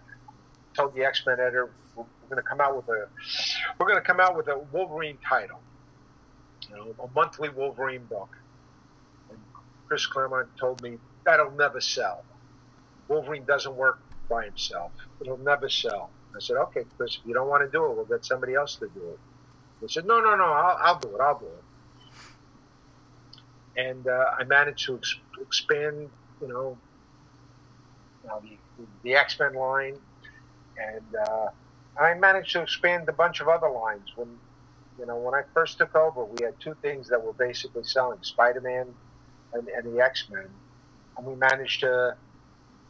told 0.75 0.95
the 0.95 1.05
X 1.05 1.23
Men 1.25 1.39
editor 1.39 1.69
we're, 1.95 2.03
we're 2.03 2.35
going 2.35 2.43
to 2.43 2.49
come 2.49 2.59
out 2.59 2.75
with 2.75 2.87
a, 2.89 3.07
we're 3.79 3.87
going 3.87 3.99
to 3.99 4.05
come 4.05 4.19
out 4.19 4.35
with 4.35 4.47
a 4.47 4.59
Wolverine 4.71 5.17
title, 5.27 5.61
you 6.69 6.75
know, 6.75 6.95
a 7.01 7.07
monthly 7.15 7.49
Wolverine 7.49 8.03
book. 8.05 8.35
And 9.29 9.39
Chris 9.87 10.05
Claremont 10.05 10.49
told 10.57 10.81
me 10.81 10.97
that'll 11.25 11.51
never 11.51 11.79
sell. 11.79 12.25
Wolverine 13.07 13.45
doesn't 13.45 13.75
work 13.75 13.99
by 14.27 14.45
himself. 14.45 14.91
It'll 15.21 15.37
never 15.37 15.69
sell. 15.69 16.09
I 16.35 16.39
said, 16.39 16.57
okay, 16.57 16.83
Chris, 16.97 17.19
if 17.21 17.27
you 17.27 17.33
don't 17.35 17.47
want 17.47 17.63
to 17.63 17.69
do 17.69 17.85
it, 17.85 17.95
we'll 17.95 18.05
get 18.05 18.25
somebody 18.25 18.55
else 18.55 18.75
to 18.77 18.87
do 18.87 19.09
it. 19.11 19.19
He 19.83 19.93
said, 19.93 20.05
no, 20.05 20.19
no, 20.19 20.35
no, 20.35 20.45
I'll, 20.45 20.77
I'll 20.81 20.99
do 20.99 21.09
it. 21.15 21.21
I'll 21.21 21.39
do 21.39 21.45
it. 21.45 21.63
And 23.75 24.07
uh, 24.07 24.25
I 24.39 24.43
managed 24.43 24.85
to 24.85 24.95
ex- 24.95 25.17
expand, 25.41 26.09
you 26.41 26.47
know, 26.47 26.77
know 28.27 28.41
the, 28.41 28.85
the 29.03 29.15
X 29.15 29.39
Men 29.39 29.53
line, 29.53 29.97
and 30.77 31.15
uh, 31.27 31.47
I 31.99 32.13
managed 32.15 32.51
to 32.53 32.61
expand 32.61 33.07
a 33.09 33.13
bunch 33.13 33.41
of 33.41 33.47
other 33.47 33.69
lines. 33.69 34.11
When 34.15 34.29
you 34.99 35.05
know, 35.05 35.17
when 35.17 35.33
I 35.33 35.41
first 35.53 35.77
took 35.77 35.95
over, 35.95 36.23
we 36.23 36.45
had 36.45 36.59
two 36.59 36.75
things 36.81 37.09
that 37.09 37.23
were 37.23 37.33
basically 37.33 37.83
selling: 37.83 38.19
Spider 38.21 38.61
Man 38.61 38.93
and, 39.53 39.67
and 39.67 39.93
the 39.93 40.01
X 40.01 40.27
Men, 40.31 40.47
and 41.17 41.25
we 41.25 41.35
managed 41.35 41.81
to 41.81 42.15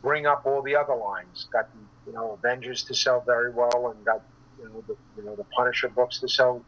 bring 0.02 0.26
up 0.26 0.46
all 0.46 0.62
the 0.62 0.76
other 0.76 0.96
lines. 0.96 1.48
Got 1.52 1.70
you 2.06 2.14
know 2.14 2.32
Avengers 2.34 2.84
to 2.86 2.94
sell 2.94 3.22
very 3.22 3.52
well, 3.52 3.94
and 3.96 4.06
got 4.06 4.22
you 4.64 4.70
know 4.70 4.84
the 4.88 4.96
you 5.18 5.24
know 5.24 5.36
the 5.36 5.44
Punisher 5.56 5.90
books 5.90 6.20
to 6.20 6.28
sell 6.28 6.64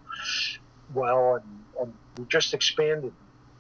well, 0.94 1.36
and, 1.36 1.64
and 1.82 1.94
we 2.18 2.26
just 2.26 2.54
expanded, 2.54 3.14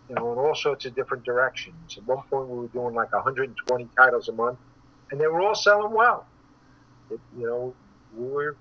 you 0.09 0.15
know, 0.15 0.33
in 0.33 0.37
all 0.37 0.55
sorts 0.55 0.85
of 0.85 0.95
different 0.95 1.23
directions. 1.23 1.97
At 1.97 2.05
one 2.05 2.21
point, 2.29 2.49
we 2.49 2.59
were 2.59 2.67
doing 2.67 2.93
like 2.93 3.11
120 3.13 3.87
titles 3.97 4.29
a 4.29 4.33
month, 4.33 4.59
and 5.11 5.19
they 5.19 5.27
were 5.27 5.41
all 5.41 5.55
selling 5.55 5.93
well. 5.93 6.27
It, 7.09 7.19
you 7.37 7.47
know, 7.47 7.73
we 8.15 8.27
were, 8.27 8.55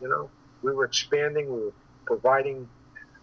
you 0.00 0.08
know, 0.08 0.30
we 0.62 0.72
were 0.72 0.84
expanding. 0.84 1.46
We 1.46 1.64
were 1.64 1.72
providing 2.06 2.68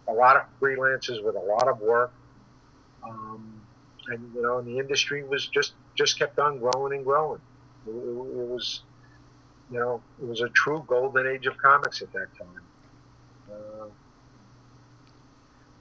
a 0.07 0.13
lot 0.13 0.35
of 0.35 0.43
freelancers 0.61 1.23
with 1.23 1.35
a 1.35 1.39
lot 1.39 1.67
of 1.67 1.79
work. 1.79 2.13
Um, 3.03 3.61
and 4.07 4.31
you 4.35 4.41
know, 4.41 4.59
and 4.59 4.67
the 4.67 4.79
industry 4.79 5.23
was 5.23 5.47
just 5.47 5.73
just 5.95 6.19
kept 6.19 6.39
on 6.39 6.59
growing 6.59 6.93
and 6.93 7.05
growing. 7.05 7.41
It, 7.87 7.91
it, 7.91 7.93
it, 7.93 8.47
was, 8.49 8.81
you 9.71 9.79
know, 9.79 10.01
it 10.21 10.27
was 10.27 10.41
a 10.41 10.49
true 10.49 10.83
golden 10.87 11.27
age 11.27 11.45
of 11.45 11.57
comics 11.57 12.01
at 12.01 12.11
that 12.13 12.27
time. 12.37 12.61
Uh, 13.51 13.85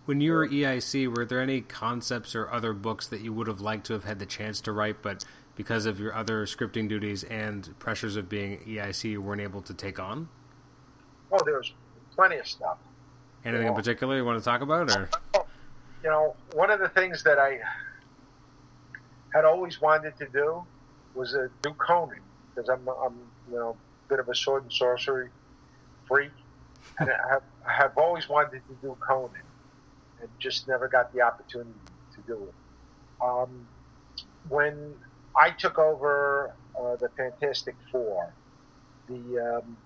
when 0.04 0.20
you 0.20 0.32
were 0.32 0.48
EIC, 0.48 1.14
were 1.14 1.24
there 1.24 1.40
any 1.40 1.60
concepts 1.60 2.34
or 2.34 2.50
other 2.50 2.72
books 2.72 3.06
that 3.08 3.20
you 3.20 3.32
would 3.32 3.46
have 3.46 3.60
liked 3.60 3.86
to 3.86 3.92
have 3.92 4.04
had 4.04 4.18
the 4.18 4.26
chance 4.26 4.60
to 4.62 4.72
write, 4.72 5.02
but 5.02 5.24
because 5.54 5.86
of 5.86 6.00
your 6.00 6.14
other 6.14 6.46
scripting 6.46 6.88
duties 6.88 7.24
and 7.24 7.78
pressures 7.78 8.16
of 8.16 8.28
being 8.28 8.58
EIC, 8.66 9.10
you 9.10 9.22
weren't 9.22 9.40
able 9.40 9.62
to 9.62 9.74
take 9.74 9.98
on? 9.98 10.28
Oh, 11.30 11.38
there 11.44 11.56
was 11.56 11.72
plenty 12.14 12.36
of 12.36 12.46
stuff. 12.46 12.78
Anything 13.44 13.62
you 13.62 13.68
know, 13.68 13.74
in 13.74 13.76
particular 13.76 14.16
you 14.16 14.24
want 14.24 14.38
to 14.38 14.44
talk 14.44 14.60
about, 14.60 14.90
or? 14.90 15.08
You 16.02 16.10
know, 16.10 16.36
one 16.54 16.70
of 16.70 16.80
the 16.80 16.88
things 16.88 17.22
that 17.24 17.38
I 17.38 17.60
had 19.32 19.44
always 19.44 19.80
wanted 19.80 20.16
to 20.18 20.26
do 20.28 20.64
was 21.14 21.34
uh, 21.34 21.48
do 21.62 21.72
Conan 21.74 22.20
because 22.54 22.68
I'm, 22.68 22.86
I'm, 22.88 23.18
you 23.52 23.58
know, 23.58 23.76
a 24.06 24.08
bit 24.08 24.18
of 24.18 24.28
a 24.28 24.34
sword 24.34 24.62
and 24.62 24.72
sorcery 24.72 25.28
freak, 26.08 26.30
and 26.98 27.10
I 27.10 27.28
have, 27.28 27.42
I 27.68 27.72
have 27.72 27.98
always 27.98 28.28
wanted 28.28 28.62
to 28.68 28.74
do 28.80 28.96
Conan, 28.98 29.30
and 30.20 30.28
just 30.38 30.66
never 30.66 30.88
got 30.88 31.12
the 31.12 31.20
opportunity 31.20 31.70
to 32.14 32.20
do 32.26 32.42
it. 32.44 32.54
Um, 33.22 33.68
when 34.48 34.94
I 35.36 35.50
took 35.50 35.78
over 35.78 36.52
uh, 36.78 36.96
the 36.96 37.10
Fantastic 37.10 37.76
Four, 37.90 38.32
the 39.06 39.58
um, 39.58 39.76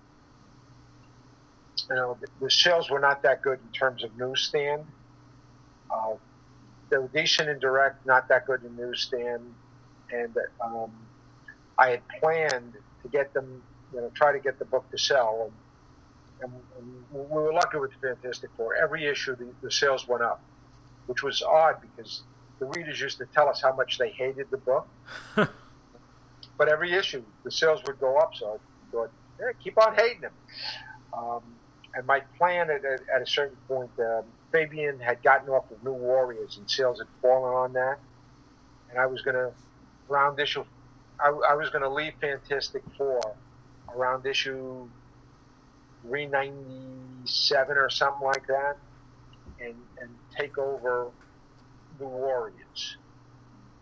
you 1.89 1.95
know 1.95 2.17
the, 2.19 2.27
the, 2.39 2.49
sales 2.49 2.89
were 2.89 2.99
not 2.99 3.21
that 3.23 3.41
good 3.41 3.59
in 3.65 3.71
terms 3.73 4.03
of 4.03 4.17
newsstand. 4.17 4.85
Uh, 5.91 6.13
they 6.89 6.97
were 6.97 7.09
decent 7.09 7.49
in 7.49 7.59
direct, 7.59 8.05
not 8.05 8.29
that 8.29 8.47
good 8.47 8.63
in 8.63 8.75
newsstand, 8.75 9.53
and 10.11 10.35
um, 10.63 10.91
I 11.77 11.89
had 11.91 12.01
planned 12.19 12.73
to 13.09 13.17
get 13.17 13.33
them, 13.33 13.61
you 13.93 14.01
know, 14.01 14.11
try 14.13 14.31
to 14.31 14.39
get 14.39 14.59
the 14.59 14.65
book 14.65 14.89
to 14.91 14.97
sell, 14.97 15.51
and, 16.41 16.51
and, 16.51 16.93
we 17.11 17.21
were 17.21 17.53
lucky 17.53 17.77
with 17.77 17.91
the 17.99 18.07
Fantastic 18.07 18.49
Four. 18.57 18.75
Every 18.75 19.05
issue, 19.05 19.35
the, 19.35 19.47
the 19.61 19.71
sales 19.71 20.07
went 20.07 20.23
up, 20.23 20.41
which 21.07 21.23
was 21.23 21.41
odd 21.41 21.77
because 21.81 22.21
the 22.59 22.65
readers 22.65 22.99
used 22.99 23.17
to 23.19 23.25
tell 23.33 23.49
us 23.49 23.61
how 23.61 23.73
much 23.75 23.97
they 23.97 24.09
hated 24.09 24.47
the 24.51 24.57
book. 24.57 24.87
but 25.35 26.69
every 26.69 26.93
issue, 26.93 27.23
the 27.43 27.51
sales 27.51 27.81
would 27.87 27.99
go 27.99 28.17
up, 28.17 28.35
so 28.35 28.59
I 28.59 28.91
thought, 28.91 29.11
yeah, 29.39 29.51
keep 29.63 29.81
on 29.81 29.95
hating 29.95 30.21
them. 30.21 30.33
Um, 31.13 31.41
and 31.95 32.05
my 32.05 32.19
plan 32.37 32.69
at, 32.69 32.85
at, 32.85 33.01
at 33.13 33.21
a 33.21 33.27
certain 33.27 33.57
point, 33.67 33.89
um, 33.99 34.23
Fabian 34.51 34.99
had 34.99 35.21
gotten 35.23 35.49
off 35.49 35.69
of 35.71 35.83
New 35.83 35.93
Warriors 35.93 36.57
and 36.57 36.69
sales 36.69 36.99
had 36.99 37.07
fallen 37.21 37.53
on 37.53 37.73
that. 37.73 37.99
And 38.89 38.99
I 38.99 39.05
was 39.05 39.21
going 39.21 39.35
to, 39.35 39.51
around 40.09 40.39
issue, 40.39 40.63
I, 41.19 41.29
I 41.29 41.55
was 41.55 41.69
going 41.69 41.81
to 41.81 41.89
leave 41.89 42.13
Fantastic 42.21 42.83
Four 42.97 43.21
around 43.95 44.25
issue 44.25 44.87
397 46.03 47.77
or 47.77 47.89
something 47.89 48.25
like 48.25 48.45
that 48.47 48.77
and, 49.59 49.75
and 49.99 50.09
take 50.37 50.57
over 50.57 51.07
the 51.99 52.05
Warriors 52.05 52.97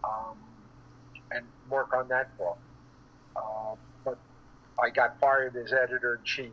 um, 0.04 0.38
and 1.32 1.46
work 1.70 1.94
on 1.94 2.08
that 2.08 2.38
book. 2.38 2.58
Uh, 3.36 3.76
but 4.04 4.18
I 4.82 4.90
got 4.90 5.20
fired 5.20 5.56
as 5.56 5.74
editor 5.74 6.16
in 6.16 6.24
chief, 6.24 6.52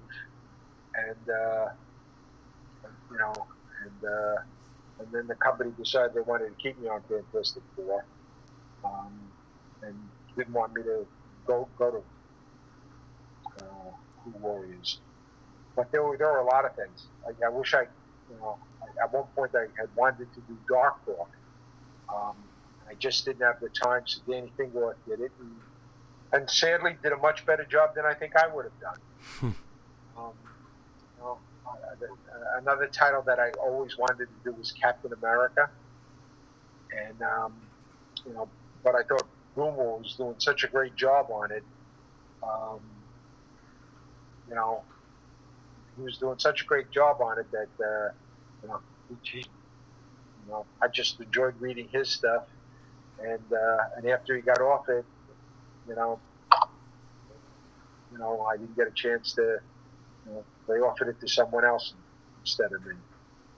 and 0.96 1.34
uh, 1.34 1.68
you 3.10 3.18
know, 3.18 3.32
and 3.84 4.10
uh, 4.10 4.42
and 4.98 5.12
then 5.12 5.26
the 5.28 5.36
company 5.36 5.70
decided 5.78 6.14
they 6.14 6.20
wanted 6.20 6.56
to 6.56 6.62
keep 6.62 6.80
me 6.80 6.88
on 6.88 7.02
Fantastic 7.08 7.62
Four, 7.76 8.04
um, 8.84 9.12
and 9.82 9.96
didn't 10.36 10.52
want 10.52 10.74
me 10.74 10.82
to 10.82 11.06
go 11.46 11.68
go 11.78 11.90
to 11.90 13.64
uh, 13.64 14.38
Warriors. 14.40 15.00
But 15.76 15.90
there 15.92 16.02
were 16.02 16.16
there 16.16 16.28
were 16.32 16.38
a 16.38 16.44
lot 16.44 16.64
of 16.64 16.74
things. 16.76 17.06
Like 17.24 17.36
I 17.44 17.48
wish 17.48 17.74
I, 17.74 17.82
you 17.82 18.36
know, 18.40 18.58
at 19.02 19.12
one 19.12 19.24
point 19.34 19.52
I 19.54 19.66
had 19.78 19.88
wanted 19.96 20.32
to 20.34 20.40
do 20.40 20.56
Darkhawk. 20.70 21.28
Um, 22.08 22.36
I 22.88 22.94
just 22.98 23.24
didn't 23.24 23.42
have 23.42 23.60
the 23.60 23.70
time, 23.70 24.02
so 24.04 24.20
Danny 24.28 24.52
Fingeroth 24.58 24.96
did 25.08 25.20
it, 25.20 25.32
and, 25.40 25.56
and 26.32 26.50
sadly 26.50 26.96
did 27.02 27.12
a 27.12 27.16
much 27.16 27.46
better 27.46 27.64
job 27.64 27.94
than 27.94 28.04
I 28.04 28.12
think 28.12 28.36
I 28.36 28.48
would 28.48 28.66
have 28.66 28.80
done. 28.80 29.54
um, 30.18 30.32
you 31.16 31.22
know, 31.22 31.38
another 32.58 32.86
title 32.86 33.22
that 33.22 33.38
I 33.38 33.50
always 33.52 33.96
wanted 33.96 34.26
to 34.26 34.26
do 34.44 34.52
was 34.52 34.72
Captain 34.72 35.12
America, 35.12 35.70
and 36.94 37.22
um, 37.22 37.54
you 38.26 38.34
know, 38.34 38.48
but 38.84 38.94
I 38.94 39.02
thought 39.04 39.26
Gruenwald 39.56 40.02
was 40.02 40.14
doing 40.16 40.36
such 40.38 40.64
a 40.64 40.68
great 40.68 40.96
job 40.96 41.30
on 41.30 41.52
it. 41.52 41.64
Um, 42.42 42.80
you 44.48 44.54
know, 44.54 44.82
he 45.96 46.02
was 46.02 46.18
doing 46.18 46.38
such 46.38 46.62
a 46.62 46.64
great 46.64 46.90
job 46.90 47.20
on 47.20 47.38
it 47.38 47.46
that 47.52 47.84
uh, 47.84 48.10
you 48.62 48.68
know, 48.68 48.80
he, 49.22 49.38
you 49.38 49.44
know, 50.48 50.66
I 50.82 50.88
just 50.88 51.20
enjoyed 51.20 51.54
reading 51.60 51.88
his 51.92 52.10
stuff, 52.10 52.44
and 53.18 53.52
uh, 53.52 53.78
and 53.96 54.08
after 54.10 54.36
he 54.36 54.42
got 54.42 54.60
off 54.60 54.88
it, 54.88 55.04
you 55.88 55.94
know, 55.94 56.20
you 58.12 58.18
know, 58.18 58.42
I 58.52 58.56
didn't 58.56 58.76
get 58.76 58.88
a 58.88 58.92
chance 58.94 59.34
to 59.34 59.58
you 60.26 60.32
know, 60.32 60.44
they 60.68 60.74
offered 60.74 61.08
it 61.08 61.20
to 61.20 61.28
someone 61.28 61.64
else 61.64 61.94
instead 62.40 62.72
of 62.72 62.84
me. 62.84 62.94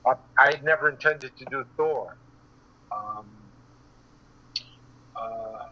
I, 0.07 0.15
I 0.39 0.47
had 0.53 0.65
never 0.65 0.91
intended 0.91 1.37
to 1.39 1.45
do 1.47 1.65
Thor. 1.77 2.19
Um, 2.93 3.44
uh, 5.17 5.67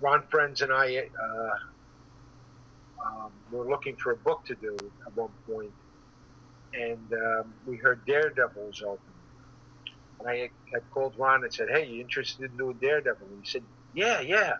Ron 0.00 0.22
Frenz 0.30 0.62
and 0.62 0.72
I 0.72 1.08
uh, 1.20 1.50
um, 3.04 3.32
were 3.50 3.68
looking 3.68 3.96
for 3.96 4.12
a 4.12 4.16
book 4.16 4.44
to 4.46 4.54
do 4.54 4.76
at 5.06 5.16
one 5.16 5.30
point, 5.46 5.72
and 6.74 7.12
um, 7.12 7.54
we 7.66 7.76
heard 7.76 8.04
Daredevil 8.06 8.66
was 8.66 8.82
open. 8.82 9.00
And 10.20 10.28
I 10.28 10.50
had 10.72 10.82
called 10.90 11.14
Ron 11.16 11.44
and 11.44 11.52
said, 11.52 11.68
"Hey, 11.70 11.86
you 11.86 12.00
interested 12.00 12.50
in 12.50 12.56
doing 12.56 12.76
Daredevil?" 12.80 13.26
And 13.26 13.44
he 13.44 13.48
said, 13.48 13.62
"Yeah, 13.94 14.20
yeah." 14.20 14.54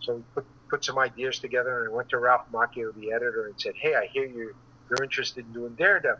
So 0.00 0.14
we 0.16 0.22
put 0.34 0.46
put 0.68 0.84
some 0.84 0.98
ideas 0.98 1.38
together, 1.38 1.84
and 1.84 1.92
I 1.92 1.96
went 1.96 2.10
to 2.10 2.18
Ralph 2.18 2.46
Macchio, 2.52 2.94
the 2.94 3.12
editor, 3.12 3.46
and 3.46 3.60
said, 3.60 3.74
"Hey, 3.76 3.94
I 3.94 4.06
hear 4.06 4.26
you 4.26 4.54
you're 4.90 5.04
interested 5.04 5.46
in 5.46 5.52
doing 5.52 5.74
Daredevil. 5.74 6.18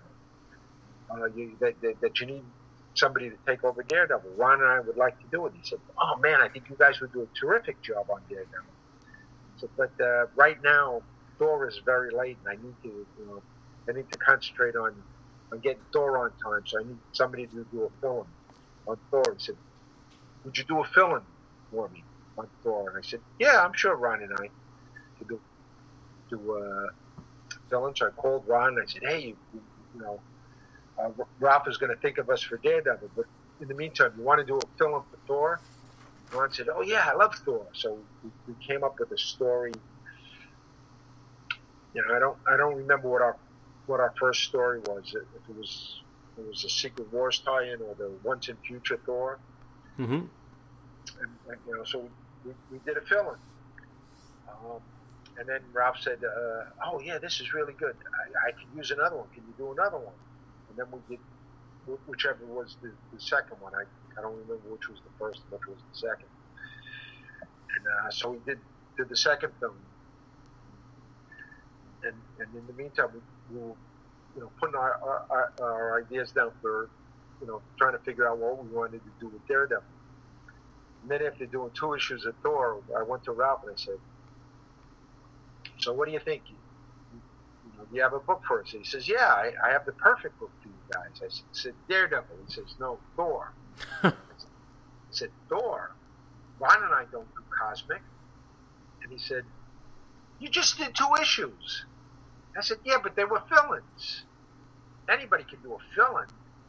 Uh, 1.11 1.25
you, 1.35 1.57
that, 1.59 1.75
that, 1.83 2.01
that 2.01 2.21
you 2.21 2.27
need 2.27 2.45
somebody 2.97 3.31
to 3.31 3.37
take 3.49 3.65
over 3.65 3.83
Daredevil. 3.85 4.35
Ron 4.39 4.63
and 4.63 4.71
I 4.71 4.81
would 4.81 4.97
like 4.99 5.19
to 5.21 5.29
do 5.29 5.47
it." 5.47 5.55
He 5.55 5.63
said, 5.65 5.81
"Oh 6.03 6.17
man, 6.21 6.41
I 6.43 6.49
think 6.49 6.67
you 6.71 6.77
guys 6.79 7.01
would 7.01 7.13
do 7.13 7.23
a 7.23 7.29
terrific 7.47 7.83
job 7.83 8.07
on 8.11 8.23
Daredevil." 8.29 8.75
So, 9.57 9.69
but 9.77 9.93
uh, 10.05 10.27
right 10.37 10.59
now, 10.63 11.03
Thor 11.39 11.69
is 11.69 11.81
very 11.87 12.11
late, 12.13 12.39
and 12.45 12.49
I 12.59 12.63
need 12.63 12.77
to, 12.85 13.07
you 13.17 13.27
know, 13.27 13.45
I 13.89 13.95
need 13.95 14.09
to 14.11 14.19
concentrate 14.19 14.77
on 14.77 15.05
on 15.53 15.61
getting 15.61 15.85
Thor 15.93 16.19
on 16.19 16.31
time. 16.45 16.63
So 16.67 16.81
I 16.81 16.85
need 16.85 17.01
somebody 17.13 17.47
to 17.49 17.65
do 17.71 17.85
a 17.85 17.89
fill-in 18.01 18.33
on 18.89 18.99
Thor. 19.11 19.35
He 19.35 19.39
said, 19.41 19.57
"Would 20.45 20.59
you 20.59 20.65
do 20.65 20.81
a 20.81 20.85
fill-in 20.85 21.27
for 21.71 21.89
me 21.91 22.07
on 22.39 22.51
Thor?" 22.63 22.91
And 22.91 22.99
I 22.99 23.03
said, 23.03 23.23
"Yeah, 23.39 23.65
I'm 23.65 23.75
sure 23.75 23.97
Ron 23.97 24.23
and 24.23 24.35
I 24.35 24.51
could 25.19 25.29
do 25.29 25.43
do 26.31 26.53
uh, 26.57 26.89
villain." 27.71 27.95
So 27.97 28.09
I 28.09 28.11
called 28.11 28.47
Ron 28.49 28.71
and 28.71 28.83
I 28.83 28.87
said, 28.87 29.03
"Hey, 29.05 29.21
you, 29.27 29.39
you 29.53 30.01
know, 30.01 30.23
uh, 30.99 31.11
Ralph 31.39 31.69
is 31.69 31.77
going 31.77 31.95
to 31.95 32.01
think 32.01 32.19
of 32.19 32.31
us 32.31 32.43
for 32.43 32.57
Daredevil, 32.59 33.11
but 33.17 33.27
in 33.61 33.69
the 33.69 33.75
meantime, 33.75 34.13
you 34.17 34.23
want 34.23 34.41
to 34.41 34.47
do 34.47 34.59
a 34.59 34.61
fill-in 34.79 35.03
for 35.03 35.19
Thor?" 35.27 35.61
Ron 36.33 36.53
said, 36.53 36.69
"Oh 36.73 36.83
yeah, 36.83 37.09
I 37.11 37.15
love 37.15 37.35
Thor." 37.35 37.67
So 37.73 37.99
we, 38.23 38.31
we 38.47 38.55
came 38.65 38.85
up 38.85 38.99
with 38.99 39.11
a 39.13 39.19
story 39.19 39.73
you 41.95 42.03
know, 42.07 42.15
I 42.15 42.19
don't 42.19 42.39
I 42.49 42.57
don't 42.57 42.77
remember 42.77 43.09
what 43.09 43.23
our 43.23 43.37
what 43.87 44.01
our 44.01 44.15
first 44.19 44.45
story 44.45 44.81
was. 44.81 45.15
If 45.15 45.51
it 45.51 45.57
was 45.57 46.03
it 46.39 46.47
was 46.47 46.65
a 46.65 46.69
Secret 46.69 47.13
Wars 47.13 47.41
tie-in 47.41 47.81
or 47.83 47.95
the 47.95 48.11
Once 48.23 48.49
and 48.49 48.59
Future 48.61 48.99
Thor. 49.05 49.39
Mm-hmm. 49.99 50.13
And, 50.13 51.31
and, 51.49 51.59
you 51.67 51.77
know, 51.77 51.85
so 51.85 52.09
we, 52.45 52.53
we 52.71 52.79
did 52.87 52.97
a 52.97 53.03
fill-in. 53.03 53.37
Um, 54.49 54.81
and 55.39 55.49
then 55.49 55.61
Ralph 55.73 55.99
said, 56.01 56.19
uh, 56.25 56.65
"Oh 56.85 57.01
yeah, 57.01 57.19
this 57.19 57.41
is 57.41 57.53
really 57.53 57.73
good. 57.73 57.97
I, 58.45 58.49
I 58.49 58.53
can 58.53 58.69
use 58.77 58.91
another 58.91 59.17
one. 59.17 59.27
Can 59.35 59.43
you 59.47 59.55
do 59.59 59.73
another 59.73 59.99
one?" 59.99 60.15
And 60.71 60.79
then 60.79 60.87
we 60.91 61.17
did 61.17 61.21
whichever 62.07 62.47
was 62.47 62.77
the, 62.83 62.93
the 63.13 63.21
second 63.21 63.61
one. 63.61 63.73
I, 63.75 63.83
I 64.19 64.23
don't 64.23 64.33
remember 64.33 64.69
which 64.71 64.89
was 64.89 64.99
the 65.05 65.11
first, 65.19 65.41
which 65.51 65.67
was 65.67 65.79
the 65.93 65.99
second. 65.99 66.29
And 67.77 67.87
uh, 67.87 68.11
so 68.11 68.31
we 68.31 68.39
did 68.47 68.59
did 68.97 69.09
the 69.09 69.17
second 69.17 69.53
fill-in 69.61 69.77
and, 72.05 72.15
and 72.39 72.49
in 72.55 72.67
the 72.67 72.73
meantime, 72.73 73.09
we, 73.51 73.59
will 73.59 73.77
you 74.35 74.43
know, 74.43 74.51
putting 74.61 74.77
our, 74.77 75.27
our, 75.31 75.53
our, 75.61 76.03
ideas 76.03 76.31
down 76.33 76.53
for, 76.63 76.89
you 77.41 77.47
know, 77.47 77.61
trying 77.79 77.93
to 77.93 77.99
figure 77.99 78.29
out 78.29 78.39
what 78.39 78.65
we 78.65 78.71
wanted 78.71 79.01
to 79.01 79.11
do 79.19 79.29
with 79.29 79.47
Daredevil. 79.49 79.83
And 81.03 81.11
then 81.11 81.23
after 81.23 81.47
doing 81.47 81.71
two 81.75 81.95
issues 81.95 82.27
of 82.27 82.35
Thor, 82.43 82.81
I 82.97 83.03
went 83.03 83.25
to 83.25 83.33
Ralph 83.33 83.63
and 83.65 83.73
I 83.73 83.77
said, 83.77 83.99
"So 85.79 85.93
what 85.93 86.07
do 86.07 86.13
you 86.13 86.21
think? 86.21 86.43
You, 87.81 87.87
you, 87.87 87.87
know, 87.87 87.91
do 87.91 87.97
you 87.97 88.03
have 88.03 88.13
a 88.13 88.21
book 88.21 88.43
for 88.47 88.63
us?" 88.63 88.71
He 88.71 88.85
says, 88.85 89.09
"Yeah, 89.09 89.27
I, 89.27 89.53
I 89.65 89.71
have 89.71 89.85
the 89.87 89.93
perfect 89.93 90.39
book 90.39 90.51
for 90.63 90.69
you 90.69 90.75
guys." 90.93 91.21
I 91.23 91.29
said, 91.53 91.75
"Daredevil." 91.89 92.37
He 92.47 92.53
says, 92.53 92.75
"No, 92.79 92.99
Thor." 93.17 93.53
I 94.03 94.13
said, 95.11 95.31
"Thor." 95.49 95.93
Ron 96.59 96.85
and 96.85 96.95
I 96.95 97.05
don't 97.11 97.35
do 97.35 97.43
cosmic. 97.59 98.03
And 99.03 99.11
he 99.11 99.19
said, 99.19 99.45
"You 100.39 100.49
just 100.49 100.79
did 100.79 100.95
two 100.95 101.09
issues." 101.21 101.85
I 102.57 102.63
said, 102.63 102.79
yeah, 102.85 102.97
but 103.03 103.17
they 103.17 103.25
were 103.25 103.43
fill-ins. 103.49 104.25
Anybody 105.09 105.45
can 105.45 105.61
do 105.63 105.75
a 105.75 105.79
fill-in. 105.95 106.27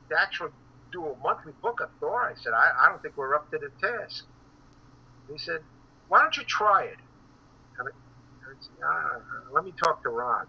To 0.09 0.19
actually 0.19 0.51
do 0.91 1.05
a 1.05 1.17
monthly 1.23 1.53
book 1.61 1.79
of 1.79 1.89
Thor, 1.99 2.21
I 2.21 2.41
said, 2.41 2.53
I, 2.53 2.71
I 2.81 2.89
don't 2.89 3.01
think 3.01 3.15
we're 3.15 3.33
up 3.33 3.49
to 3.51 3.57
the 3.57 3.71
task. 3.85 4.25
He 5.31 5.37
said, 5.37 5.61
why 6.09 6.21
don't 6.21 6.35
you 6.35 6.43
try 6.43 6.83
it? 6.83 6.97
And 7.79 7.87
I, 7.87 7.91
I 7.91 8.53
said, 8.59 8.71
ah, 8.85 9.19
let 9.51 9.63
me 9.63 9.73
talk 9.81 10.03
to 10.03 10.09
Ron. 10.09 10.47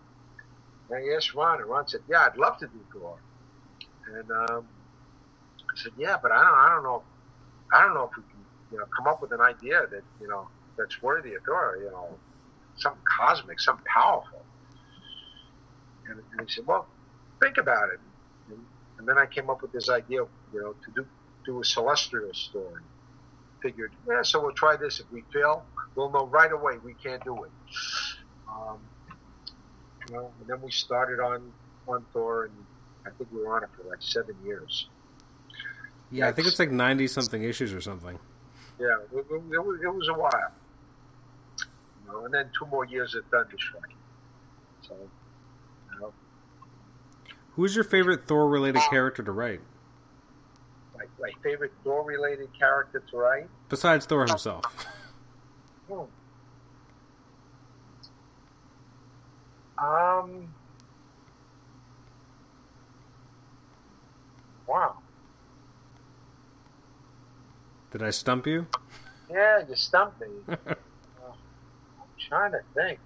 And 0.91 0.99
I 0.99 1.17
asked 1.17 1.35
Ron, 1.35 1.61
and 1.61 1.69
Ron 1.69 1.87
said, 1.89 2.01
yeah, 2.09 2.27
I'd 2.31 2.37
love 2.37 2.59
to 2.59 2.67
do 2.67 2.81
Thor. 2.93 3.19
And 4.15 4.31
um, 4.31 4.69
I 5.71 5.77
said, 5.77 5.93
yeah, 5.97 6.17
but 6.21 6.33
I 6.33 6.43
don't, 6.43 6.55
I 6.55 6.69
don't 6.75 6.83
know, 6.83 7.03
I 7.73 7.83
don't 7.83 7.95
know 7.95 8.05
if 8.05 8.17
we 8.17 8.23
can, 8.23 8.41
you 8.73 8.79
know, 8.79 8.85
come 8.97 9.07
up 9.07 9.23
with 9.23 9.33
an 9.33 9.41
idea 9.41 9.87
that, 9.91 10.03
you 10.21 10.29
know, 10.29 10.49
that's 10.77 11.01
worthy 11.03 11.35
of 11.35 11.43
Thor, 11.45 11.79
you 11.83 11.91
know, 11.91 12.09
something 12.77 13.03
cosmic, 13.05 13.61
something 13.61 13.85
powerful. 13.87 14.43
And, 16.09 16.21
and 16.33 16.49
he 16.49 16.53
said, 16.53 16.67
well, 16.67 16.87
think 17.41 17.59
about 17.59 17.89
it. 17.91 18.01
And, 18.51 18.65
and, 18.99 19.09
then 19.09 19.19
I 19.19 19.27
came 19.27 19.51
up 19.51 19.63
with 19.63 19.73
this 19.73 19.89
idea, 19.89 20.25
you 20.53 20.61
know, 20.61 20.75
to 20.85 20.91
do, 20.95 21.07
do 21.45 21.61
a 21.61 21.65
celestial 21.65 22.33
story. 22.33 22.83
Figured, 23.63 23.93
yeah, 24.09 24.23
so 24.23 24.43
we'll 24.43 24.53
try 24.53 24.77
this. 24.77 24.99
If 24.99 25.11
we 25.13 25.23
fail, 25.33 25.65
we'll 25.95 26.11
know 26.11 26.27
right 26.27 26.51
away 26.51 26.79
we 26.85 26.95
can't 26.95 27.23
do 27.23 27.45
it. 27.45 27.51
Um, 28.49 28.79
you 30.13 30.19
know, 30.19 30.31
and 30.41 30.49
then 30.49 30.61
we 30.61 30.71
started 30.71 31.21
on, 31.21 31.53
on 31.89 32.05
Thor, 32.13 32.45
and 32.45 32.53
I 33.07 33.11
think 33.17 33.33
we 33.33 33.41
were 33.41 33.57
on 33.57 33.63
it 33.63 33.71
for 33.75 33.89
like 33.89 34.03
seven 34.03 34.37
years. 34.45 34.89
Yeah, 36.11 36.29
I 36.29 36.33
think 36.33 36.47
it's 36.47 36.59
like 36.59 36.71
90 36.71 37.07
something 37.07 37.43
issues 37.43 37.73
or 37.73 37.81
something. 37.81 38.19
Yeah, 38.79 38.89
it, 39.13 39.19
it, 39.31 39.43
it, 39.53 39.65
was, 39.65 39.81
it 39.83 39.95
was 39.95 40.09
a 40.09 40.15
while. 40.15 40.53
You 41.59 42.13
know, 42.13 42.25
and 42.27 42.35
then 42.35 42.51
two 42.59 42.67
more 42.67 42.85
years 42.85 43.15
at 43.15 43.29
Thunderstrike. 43.31 43.95
So 44.87 44.97
Who's 47.57 47.75
your 47.75 47.85
favorite 47.85 48.27
Thor 48.27 48.49
related 48.49 48.81
character 48.89 49.23
to 49.23 49.31
write? 49.31 49.61
My, 50.97 51.05
my 51.21 51.31
favorite 51.43 51.73
Thor 51.85 52.03
related 52.03 52.49
character 52.59 53.03
to 53.11 53.17
write? 53.17 53.47
Besides 53.69 54.07
Thor 54.07 54.27
himself. 54.27 54.65
Hmm. 55.91 56.05
Um. 59.83 60.55
Wow. 64.69 64.99
Did 67.91 68.03
I 68.03 68.11
stump 68.11 68.47
you? 68.47 68.67
Yeah, 69.29 69.65
you 69.69 69.75
stumped 69.75 70.21
me. 70.21 70.29
uh, 70.49 70.55
I'm 70.67 71.35
trying 72.29 72.53
to 72.53 72.61
think. 72.75 73.01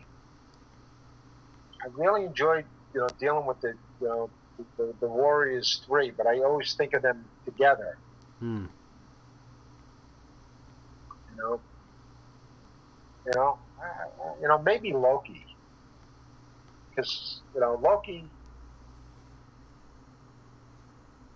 I 1.83 1.89
really 1.95 2.25
enjoyed, 2.25 2.67
you 2.93 3.01
know, 3.01 3.09
dealing 3.19 3.47
with 3.47 3.61
the 3.63 3.75
you 4.01 4.09
know, 4.09 4.31
the, 4.77 4.93
the 5.01 5.09
Warriors 5.09 5.81
three, 5.87 6.11
but 6.11 6.27
I 6.27 6.41
always 6.41 6.75
think 6.75 6.93
of 6.93 7.01
them 7.03 7.25
together. 7.47 7.97
Hmm. 8.39 8.67
You 11.31 11.43
know, 11.43 11.61
you 13.25 13.33
know, 13.35 13.59
you 14.43 14.49
know, 14.49 14.59
maybe 14.59 14.93
Loki, 14.93 15.46
because 16.97 17.41
you 17.55 17.61
know 17.61 17.79
Loki. 17.83 18.25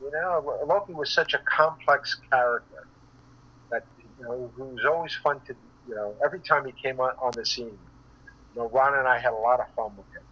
You 0.03 0.11
know, 0.13 0.65
Loki 0.67 0.95
was 0.95 1.13
such 1.13 1.35
a 1.35 1.39
complex 1.39 2.17
character 2.31 2.87
that 3.71 3.85
you 4.19 4.25
know 4.25 4.51
who 4.57 4.65
was 4.65 4.85
always 4.87 5.15
fun 5.15 5.41
to 5.47 5.55
you 5.89 5.95
know. 5.95 6.15
Every 6.25 6.41
time 6.41 6.65
he 6.65 6.73
came 6.73 7.01
on, 7.01 7.13
on 7.21 7.33
the 7.37 7.45
scene, 7.45 7.67
you 7.67 7.77
know, 8.57 8.69
Ron 8.69 8.99
and 8.99 9.07
I 9.07 9.19
had 9.19 9.33
a 9.33 9.37
lot 9.37 9.61
of 9.61 9.67
fun 9.77 9.95
with 9.97 10.07
him 10.17 10.23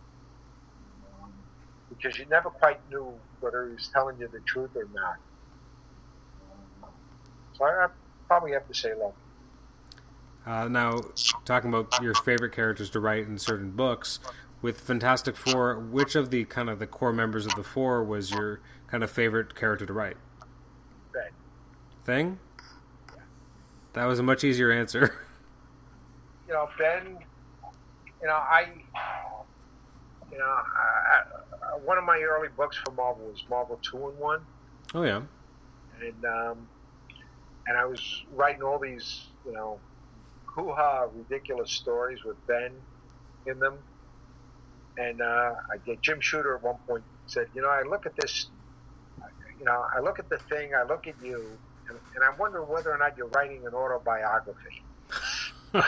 because 1.91 2.19
you 2.19 2.25
never 2.31 2.49
quite 2.49 2.81
knew 2.91 3.13
whether 3.41 3.67
he 3.67 3.75
was 3.75 3.89
telling 3.89 4.19
you 4.19 4.29
the 4.29 4.41
truth 4.41 4.71
or 4.75 4.89
not. 4.95 5.17
So 7.59 7.65
I, 7.65 7.85
I 7.85 7.89
probably 8.27 8.53
have 8.53 8.67
to 8.69 8.75
say 8.75 8.95
Loki. 8.95 9.15
Uh, 10.47 10.67
now, 10.67 10.99
talking 11.45 11.69
about 11.69 12.01
your 12.01 12.15
favorite 12.15 12.53
characters 12.53 12.89
to 12.89 13.01
write 13.01 13.27
in 13.27 13.37
certain 13.37 13.71
books, 13.71 14.19
with 14.61 14.81
Fantastic 14.81 15.37
Four, 15.37 15.79
which 15.79 16.15
of 16.15 16.31
the 16.31 16.45
kind 16.45 16.69
of 16.69 16.79
the 16.79 16.87
core 16.87 17.13
members 17.13 17.47
of 17.47 17.55
the 17.55 17.63
four 17.63 18.03
was 18.03 18.31
your 18.31 18.61
kind 18.89 19.05
of 19.05 19.11
favorite 19.11 19.55
character 19.55 19.87
to 19.87 19.93
write? 19.93 20.17
Ben. 21.13 21.31
Thing? 22.05 22.39
That 23.93 24.05
was 24.07 24.19
a 24.19 24.23
much 24.23 24.45
easier 24.45 24.71
answer. 24.71 25.15
You 26.49 26.55
know, 26.55 26.67
Ben. 26.79 27.19
You 28.23 28.27
know, 28.27 28.33
I. 28.33 28.69
You 30.33 30.39
know, 30.39 30.47
I, 30.47 31.23
one 31.85 31.99
of 31.99 32.05
my 32.05 32.19
early 32.21 32.49
books 32.57 32.75
for 32.77 32.91
Marvel 32.93 33.27
was 33.27 33.45
Marvel 33.51 33.79
Two 33.83 34.09
in 34.09 34.19
One. 34.19 34.41
Oh 34.95 35.03
yeah. 35.03 35.21
And 36.01 36.25
um, 36.25 36.69
and 37.67 37.77
I 37.77 37.85
was 37.85 38.25
writing 38.33 38.63
all 38.63 38.79
these, 38.79 39.27
you 39.45 39.53
know, 39.53 39.79
hoo 40.47 40.73
ha 40.73 41.07
ridiculous 41.15 41.71
stories 41.71 42.25
with 42.25 42.37
Ben 42.47 42.73
in 43.47 43.59
them. 43.59 43.79
And 44.99 45.21
uh, 45.23 45.55
I 45.73 45.97
Jim 46.03 46.21
Shooter 46.21 46.57
at 46.57 46.63
one 46.63 46.77
point 46.87 47.05
said, 47.27 47.47
you 47.55 47.63
know, 47.63 47.69
I 47.69 47.83
look 47.83 48.05
at 48.05 48.17
this, 48.17 48.49
you 49.59 49.65
know, 49.65 49.85
I 49.97 50.01
look 50.01 50.19
at 50.19 50.29
the 50.29 50.39
thing, 50.39 50.73
I 50.75 50.83
look 50.83 51.07
at 51.07 51.15
you, 51.23 51.57
and, 51.89 51.99
and 52.17 52.25
I 52.25 52.37
wonder 52.37 52.65
whether 52.65 52.91
or 52.91 52.99
not 52.99 53.17
you're 53.17 53.29
writing 53.29 53.65
an 53.65 53.75
autobiography. 53.75 54.83
and 55.73 55.85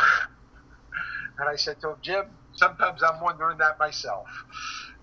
I 1.49 1.57
said 1.57 1.81
to 1.81 1.91
him, 1.91 1.97
Jim, 2.03 2.24
sometimes 2.53 3.03
I'm 3.03 3.20
wondering 3.20 3.59
that 3.59 3.81
myself. 3.81 4.28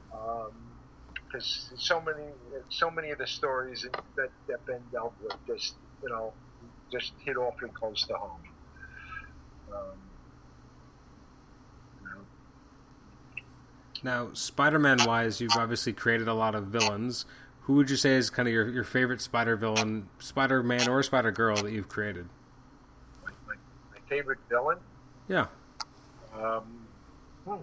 because 0.09 1.69
um, 1.71 1.77
so 1.77 1.99
many, 1.99 2.29
so 2.69 2.89
many 2.89 3.11
of 3.11 3.17
the 3.17 3.27
stories 3.27 3.85
that 4.15 4.29
that 4.47 4.65
been 4.65 4.83
dealt 4.91 5.15
with 5.21 5.35
just, 5.45 5.75
you 6.01 6.09
know, 6.09 6.31
just 6.89 7.11
hit 7.25 7.35
awfully 7.35 7.71
close 7.77 8.05
to 8.07 8.13
home. 8.13 8.41
Um, 9.73 10.06
Now, 14.03 14.29
Spider-Man 14.33 14.99
wise, 15.05 15.41
you've 15.41 15.55
obviously 15.57 15.93
created 15.93 16.27
a 16.27 16.33
lot 16.33 16.55
of 16.55 16.65
villains. 16.65 17.25
Who 17.61 17.73
would 17.73 17.89
you 17.89 17.97
say 17.97 18.11
is 18.15 18.29
kind 18.29 18.47
of 18.47 18.53
your, 18.53 18.69
your 18.69 18.83
favorite 18.83 19.21
Spider 19.21 19.55
villain, 19.55 20.07
Spider-Man 20.19 20.87
or 20.87 21.03
Spider-Girl 21.03 21.57
that 21.63 21.71
you've 21.71 21.89
created? 21.89 22.29
My, 23.25 23.31
my, 23.47 23.55
my 23.91 23.99
favorite 24.07 24.39
villain? 24.49 24.77
Yeah. 25.27 25.47
Um, 26.33 26.87
hmm. 27.43 27.55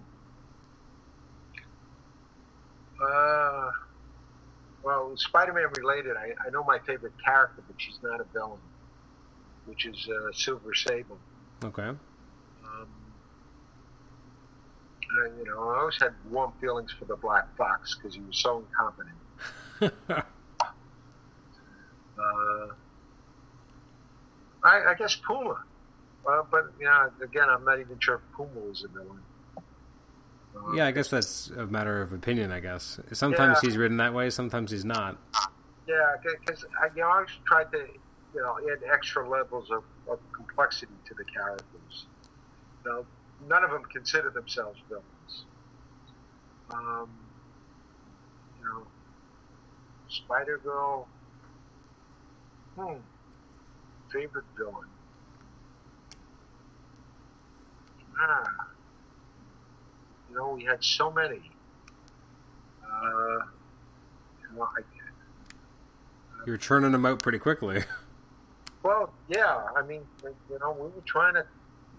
Uh, 3.02 3.70
well, 4.82 5.16
Spider-Man 5.16 5.68
related, 5.78 6.16
I, 6.16 6.34
I 6.46 6.50
know 6.50 6.64
my 6.64 6.78
favorite 6.80 7.14
character, 7.24 7.62
but 7.66 7.80
she's 7.80 7.98
not 8.02 8.20
a 8.20 8.24
villain, 8.24 8.60
which 9.66 9.86
is 9.86 10.08
uh, 10.08 10.32
Silver 10.32 10.74
Sable. 10.74 11.18
Okay. 11.64 11.92
uh, 12.64 12.84
you 15.38 15.44
know, 15.46 15.70
I 15.70 15.80
always 15.80 16.00
had 16.00 16.14
warm 16.30 16.52
feelings 16.60 16.92
for 16.92 17.04
the 17.04 17.16
Black 17.16 17.56
Fox 17.56 17.96
because 17.96 18.14
he 18.14 18.20
was 18.20 18.38
so 18.38 18.64
incompetent. 18.64 19.16
uh, 22.18 22.68
I, 24.62 24.90
I, 24.90 24.94
guess 24.98 25.16
Puma. 25.16 25.62
Uh, 26.26 26.42
but 26.50 26.72
yeah, 26.80 27.08
again, 27.22 27.48
I'm 27.48 27.64
not 27.64 27.80
even 27.80 27.98
sure 28.00 28.16
if 28.16 28.20
Puma 28.36 28.60
was 28.60 28.84
a 28.84 28.88
villain. 28.88 29.20
Yeah, 30.74 30.86
I 30.86 30.92
guess 30.92 31.08
that's 31.08 31.50
a 31.50 31.66
matter 31.66 32.00
of 32.00 32.12
opinion. 32.12 32.52
I 32.52 32.60
guess 32.60 33.00
sometimes 33.12 33.58
yeah. 33.62 33.68
he's 33.68 33.76
written 33.76 33.96
that 33.98 34.14
way, 34.14 34.30
sometimes 34.30 34.70
he's 34.70 34.84
not. 34.84 35.18
Yeah, 35.86 36.14
because 36.22 36.64
I, 36.80 36.86
you 36.94 37.02
know, 37.02 37.08
I 37.08 37.14
always 37.16 37.30
tried 37.44 37.70
to, 37.72 37.86
you 38.34 38.40
know, 38.40 38.58
add 38.72 38.78
extra 38.90 39.28
levels 39.28 39.70
of, 39.70 39.82
of 40.08 40.20
complexity 40.32 40.94
to 41.06 41.14
the 41.14 41.24
characters. 41.24 42.06
You 42.84 42.90
know, 42.90 43.06
none 43.48 43.64
of 43.64 43.70
them 43.70 43.82
consider 43.92 44.30
themselves 44.30 44.78
villains. 44.88 45.44
Um, 46.70 47.08
you 48.58 48.64
know, 48.64 48.82
Spider 50.08 50.58
Girl. 50.58 51.06
Hmm. 52.76 52.94
Favorite 54.12 54.44
villain. 54.56 54.88
Ah. 58.20 58.66
You 60.30 60.36
know, 60.36 60.54
we 60.54 60.64
had 60.64 60.82
so 60.82 61.10
many. 61.10 61.50
Uh, 62.84 63.44
you 64.42 64.56
know, 64.56 64.62
I, 64.62 64.80
uh, 64.80 66.44
You're 66.46 66.56
churning 66.56 66.92
them 66.92 67.06
out 67.06 67.20
pretty 67.20 67.38
quickly. 67.38 67.84
Well, 68.82 69.12
yeah. 69.28 69.62
I 69.74 69.82
mean, 69.82 70.02
you 70.22 70.58
know, 70.60 70.72
we 70.72 70.88
were 70.88 71.02
trying 71.06 71.34
to, 71.34 71.46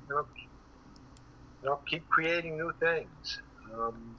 you 0.07 0.15
know, 0.15 0.25
you 1.65 1.71
know, 1.71 1.79
keep 1.89 2.07
creating 2.09 2.57
new 2.57 2.71
things. 2.79 3.39
Um, 3.73 4.15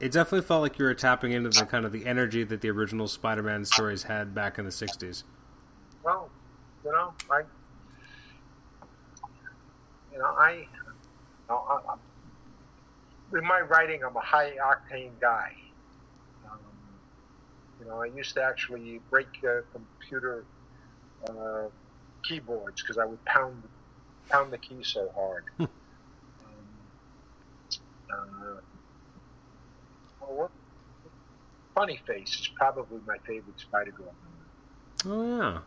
it 0.00 0.12
definitely 0.12 0.46
felt 0.46 0.60
like 0.60 0.78
you 0.78 0.84
were 0.84 0.92
tapping 0.92 1.32
into 1.32 1.48
the 1.48 1.64
kind 1.64 1.86
of 1.86 1.92
the 1.92 2.04
energy 2.04 2.44
that 2.44 2.60
the 2.60 2.68
original 2.68 3.08
Spider-Man 3.08 3.64
stories 3.64 4.02
had 4.02 4.34
back 4.34 4.58
in 4.58 4.66
the 4.66 4.70
'60s. 4.70 5.24
Well, 6.02 6.28
you 6.84 6.92
know, 6.92 7.14
I, 7.30 7.38
you 10.12 10.18
know, 10.18 10.26
I, 10.26 10.52
you 10.52 10.66
know, 11.48 11.56
I, 11.56 13.38
in 13.38 13.46
my 13.46 13.60
writing, 13.60 14.02
I'm 14.04 14.14
a 14.16 14.20
high 14.20 14.52
octane 14.62 15.18
guy. 15.22 15.54
Um, 16.44 16.58
you 17.80 17.86
know, 17.86 18.02
I 18.02 18.06
used 18.06 18.34
to 18.34 18.42
actually 18.42 19.00
break 19.08 19.28
uh, 19.42 19.62
computer 19.72 20.44
uh, 21.30 21.68
keyboards 22.22 22.82
because 22.82 22.98
I 22.98 23.06
would 23.06 23.24
pound 23.24 23.62
pound 24.28 24.52
the 24.52 24.58
keys 24.58 24.88
so 24.88 25.10
hard. 25.14 25.44
Uh, 28.12 28.60
well, 30.20 30.50
Funny 31.74 32.00
Face 32.06 32.40
is 32.40 32.48
probably 32.56 33.00
my 33.06 33.18
favorite 33.26 33.58
Spider 33.58 33.92
Girl 33.92 34.14
Oh 35.06 35.38
yeah, 35.38 35.58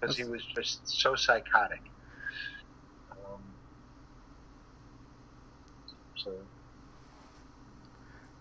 because 0.00 0.16
he 0.16 0.24
was 0.24 0.44
just 0.54 0.86
so 0.86 1.14
psychotic. 1.14 1.80
Um, 3.10 3.40
so, 6.14 6.32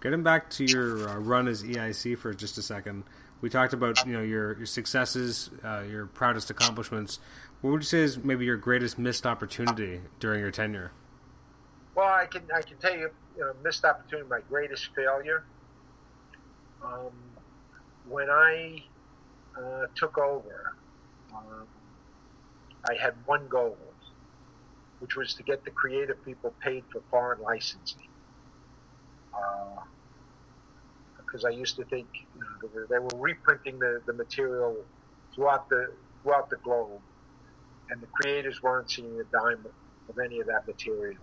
getting 0.02 0.24
back 0.24 0.50
to 0.52 0.66
your 0.66 1.08
uh, 1.08 1.18
run 1.20 1.48
as 1.48 1.64
EIC 1.64 2.18
for 2.18 2.34
just 2.34 2.58
a 2.58 2.62
second, 2.62 3.04
we 3.40 3.50
talked 3.50 3.72
about 3.72 4.06
you 4.06 4.12
know 4.12 4.22
your 4.22 4.58
your 4.58 4.66
successes, 4.66 5.52
uh, 5.64 5.84
your 5.90 6.08
proudest 6.08 6.50
accomplishments. 6.50 7.20
What 7.62 7.72
would 7.72 7.82
you 7.84 7.88
say 7.88 8.00
is 8.00 8.18
maybe 8.18 8.44
your 8.44 8.58
greatest 8.58 9.00
missed 9.00 9.26
opportunity 9.26 10.02
during 10.20 10.42
your 10.42 10.52
tenure? 10.52 10.92
Well, 11.96 12.08
I 12.08 12.26
can 12.26 12.44
I 12.56 12.62
can 12.62 12.78
tell 12.78 12.96
you 12.96 13.10
you 13.36 13.42
know, 13.42 13.54
missed 13.64 13.84
opportunity, 13.86 14.28
my 14.30 14.42
greatest 14.50 14.90
failure. 14.96 15.44
Um, 16.84 17.12
when 18.08 18.30
I 18.30 18.84
uh, 19.58 19.86
took 19.96 20.18
over, 20.18 20.76
um, 21.34 21.68
I 22.90 22.96
had 22.96 23.14
one 23.26 23.48
goal, 23.48 23.78
which 25.00 25.16
was 25.16 25.34
to 25.36 25.44
get 25.44 25.64
the 25.66 25.72
creative 25.72 26.24
people 26.26 26.54
paid 26.62 26.84
for 26.92 27.02
foreign 27.10 27.42
licensing. 27.42 28.08
Because 31.18 31.46
uh, 31.46 31.50
I 31.50 31.52
used 31.52 31.76
to 31.76 31.86
think 31.86 32.08
you 32.36 32.42
know, 32.42 32.86
they 32.90 33.00
were 33.00 33.22
reprinting 33.22 33.80
the, 33.80 34.02
the 34.06 34.14
material 34.14 34.78
throughout 35.36 35.70
the 35.70 35.92
throughout 36.24 36.50
the 36.50 36.58
globe, 36.58 37.02
and 37.90 38.02
the 38.02 38.08
creators 38.08 38.62
weren't 38.64 38.90
seeing 38.90 39.20
a 39.20 39.24
dime 39.26 39.66
of 40.10 40.20
any 40.20 40.40
of 40.40 40.48
that 40.48 40.68
material. 40.68 41.22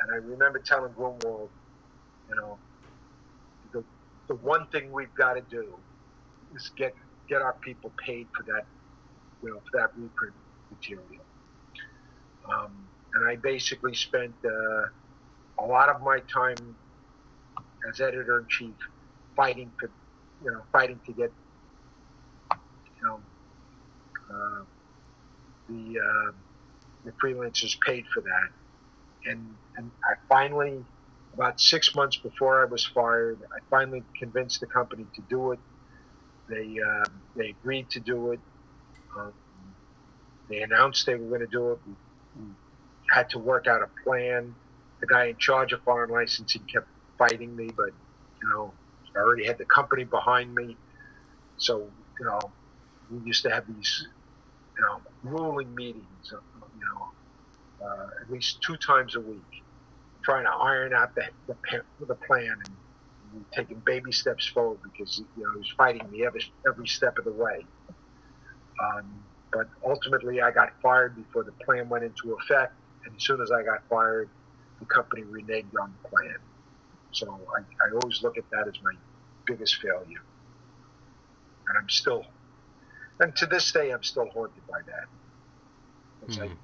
And 0.00 0.10
I 0.12 0.16
remember 0.16 0.58
telling 0.60 0.92
Gruenwald, 0.92 1.48
you 2.28 2.36
know, 2.36 2.58
the, 3.72 3.84
the 4.28 4.34
one 4.36 4.66
thing 4.68 4.92
we've 4.92 5.14
got 5.14 5.34
to 5.34 5.42
do 5.42 5.74
is 6.54 6.70
get 6.76 6.94
get 7.28 7.42
our 7.42 7.54
people 7.60 7.92
paid 8.04 8.26
for 8.36 8.42
that, 8.44 8.64
you 9.42 9.50
know, 9.50 9.60
for 9.70 9.78
that 9.78 9.90
reprint 9.96 10.34
material. 10.70 11.24
Um, 12.50 12.72
and 13.14 13.28
I 13.28 13.36
basically 13.36 13.94
spent 13.94 14.34
uh, 14.44 15.62
a 15.62 15.66
lot 15.66 15.88
of 15.88 16.00
my 16.00 16.20
time 16.32 16.76
as 17.88 18.00
editor 18.00 18.40
in 18.40 18.46
chief 18.48 18.74
fighting 19.36 19.70
for, 19.78 19.90
you 20.44 20.52
know, 20.52 20.62
fighting 20.72 21.00
to 21.06 21.12
get, 21.12 21.32
you 22.52 23.06
know, 23.06 23.20
uh, 24.32 24.62
the 25.68 25.98
uh, 25.98 26.32
the 27.04 27.12
freelancers 27.22 27.78
paid 27.80 28.04
for 28.14 28.22
that 28.22 28.48
and 29.26 29.54
and 29.76 29.90
I 30.04 30.14
finally, 30.28 30.84
about 31.34 31.60
six 31.60 31.94
months 31.94 32.16
before 32.16 32.62
I 32.62 32.64
was 32.64 32.84
fired, 32.84 33.38
I 33.52 33.58
finally 33.70 34.02
convinced 34.18 34.60
the 34.60 34.66
company 34.66 35.06
to 35.14 35.22
do 35.22 35.52
it. 35.52 35.58
They 36.48 36.78
uh, 36.80 37.04
they 37.36 37.50
agreed 37.50 37.90
to 37.90 38.00
do 38.00 38.32
it. 38.32 38.40
Um, 39.16 39.32
they 40.48 40.62
announced 40.62 41.06
they 41.06 41.14
were 41.14 41.28
going 41.28 41.40
to 41.40 41.46
do 41.46 41.72
it. 41.72 41.78
We, 41.86 41.94
had 43.10 43.30
to 43.30 43.38
work 43.38 43.66
out 43.66 43.80
a 43.82 43.88
plan. 44.04 44.54
The 45.00 45.06
guy 45.06 45.26
in 45.26 45.36
charge 45.38 45.72
of 45.72 45.82
foreign 45.82 46.10
licensing 46.10 46.62
kept 46.70 46.86
fighting 47.16 47.56
me, 47.56 47.70
but 47.74 47.90
you 48.42 48.48
know, 48.50 48.72
I 49.16 49.20
already 49.20 49.46
had 49.46 49.56
the 49.56 49.64
company 49.64 50.04
behind 50.04 50.54
me. 50.54 50.76
So 51.56 51.90
you 52.20 52.26
know, 52.26 52.38
we 53.10 53.26
used 53.26 53.42
to 53.44 53.50
have 53.50 53.66
these 53.66 54.06
you 54.76 54.82
know 54.82 55.00
ruling 55.22 55.74
meetings. 55.74 56.04
You 56.30 56.38
know, 56.80 57.08
uh, 57.82 58.06
at 58.22 58.30
least 58.30 58.60
two 58.62 58.76
times 58.76 59.16
a 59.16 59.20
week, 59.20 59.62
trying 60.24 60.44
to 60.44 60.50
iron 60.50 60.92
out 60.92 61.14
the 61.14 61.24
the, 61.46 61.56
the 62.06 62.14
plan 62.14 62.56
and, 62.64 62.76
taking 63.54 63.78
baby 63.84 64.10
steps 64.10 64.46
forward 64.46 64.78
because 64.82 65.18
you 65.18 65.42
know 65.42 65.52
he 65.52 65.58
was 65.58 65.70
fighting 65.76 66.10
me 66.10 66.24
every 66.24 66.42
every 66.66 66.88
step 66.88 67.18
of 67.18 67.24
the 67.24 67.32
way. 67.32 67.64
Um, 68.82 69.22
but 69.52 69.68
ultimately, 69.86 70.40
I 70.40 70.50
got 70.50 70.72
fired 70.82 71.14
before 71.14 71.44
the 71.44 71.52
plan 71.64 71.88
went 71.88 72.04
into 72.04 72.36
effect, 72.40 72.72
and 73.04 73.14
as 73.14 73.22
soon 73.22 73.40
as 73.42 73.50
I 73.50 73.62
got 73.62 73.86
fired, 73.88 74.30
the 74.80 74.86
company 74.86 75.22
reneged 75.22 75.78
on 75.80 75.94
the 76.02 76.08
plan. 76.08 76.36
So 77.12 77.26
I, 77.56 77.60
I 77.60 77.90
always 78.00 78.22
look 78.22 78.38
at 78.38 78.44
that 78.50 78.66
as 78.66 78.74
my 78.82 78.92
biggest 79.46 79.76
failure, 79.76 80.22
and 81.68 81.78
I'm 81.78 81.88
still, 81.88 82.24
and 83.20 83.36
to 83.36 83.46
this 83.46 83.70
day, 83.72 83.90
I'm 83.90 84.02
still 84.02 84.28
haunted 84.32 84.66
by 84.66 84.80
that. 84.86 86.32
Mm-hmm 86.32 86.54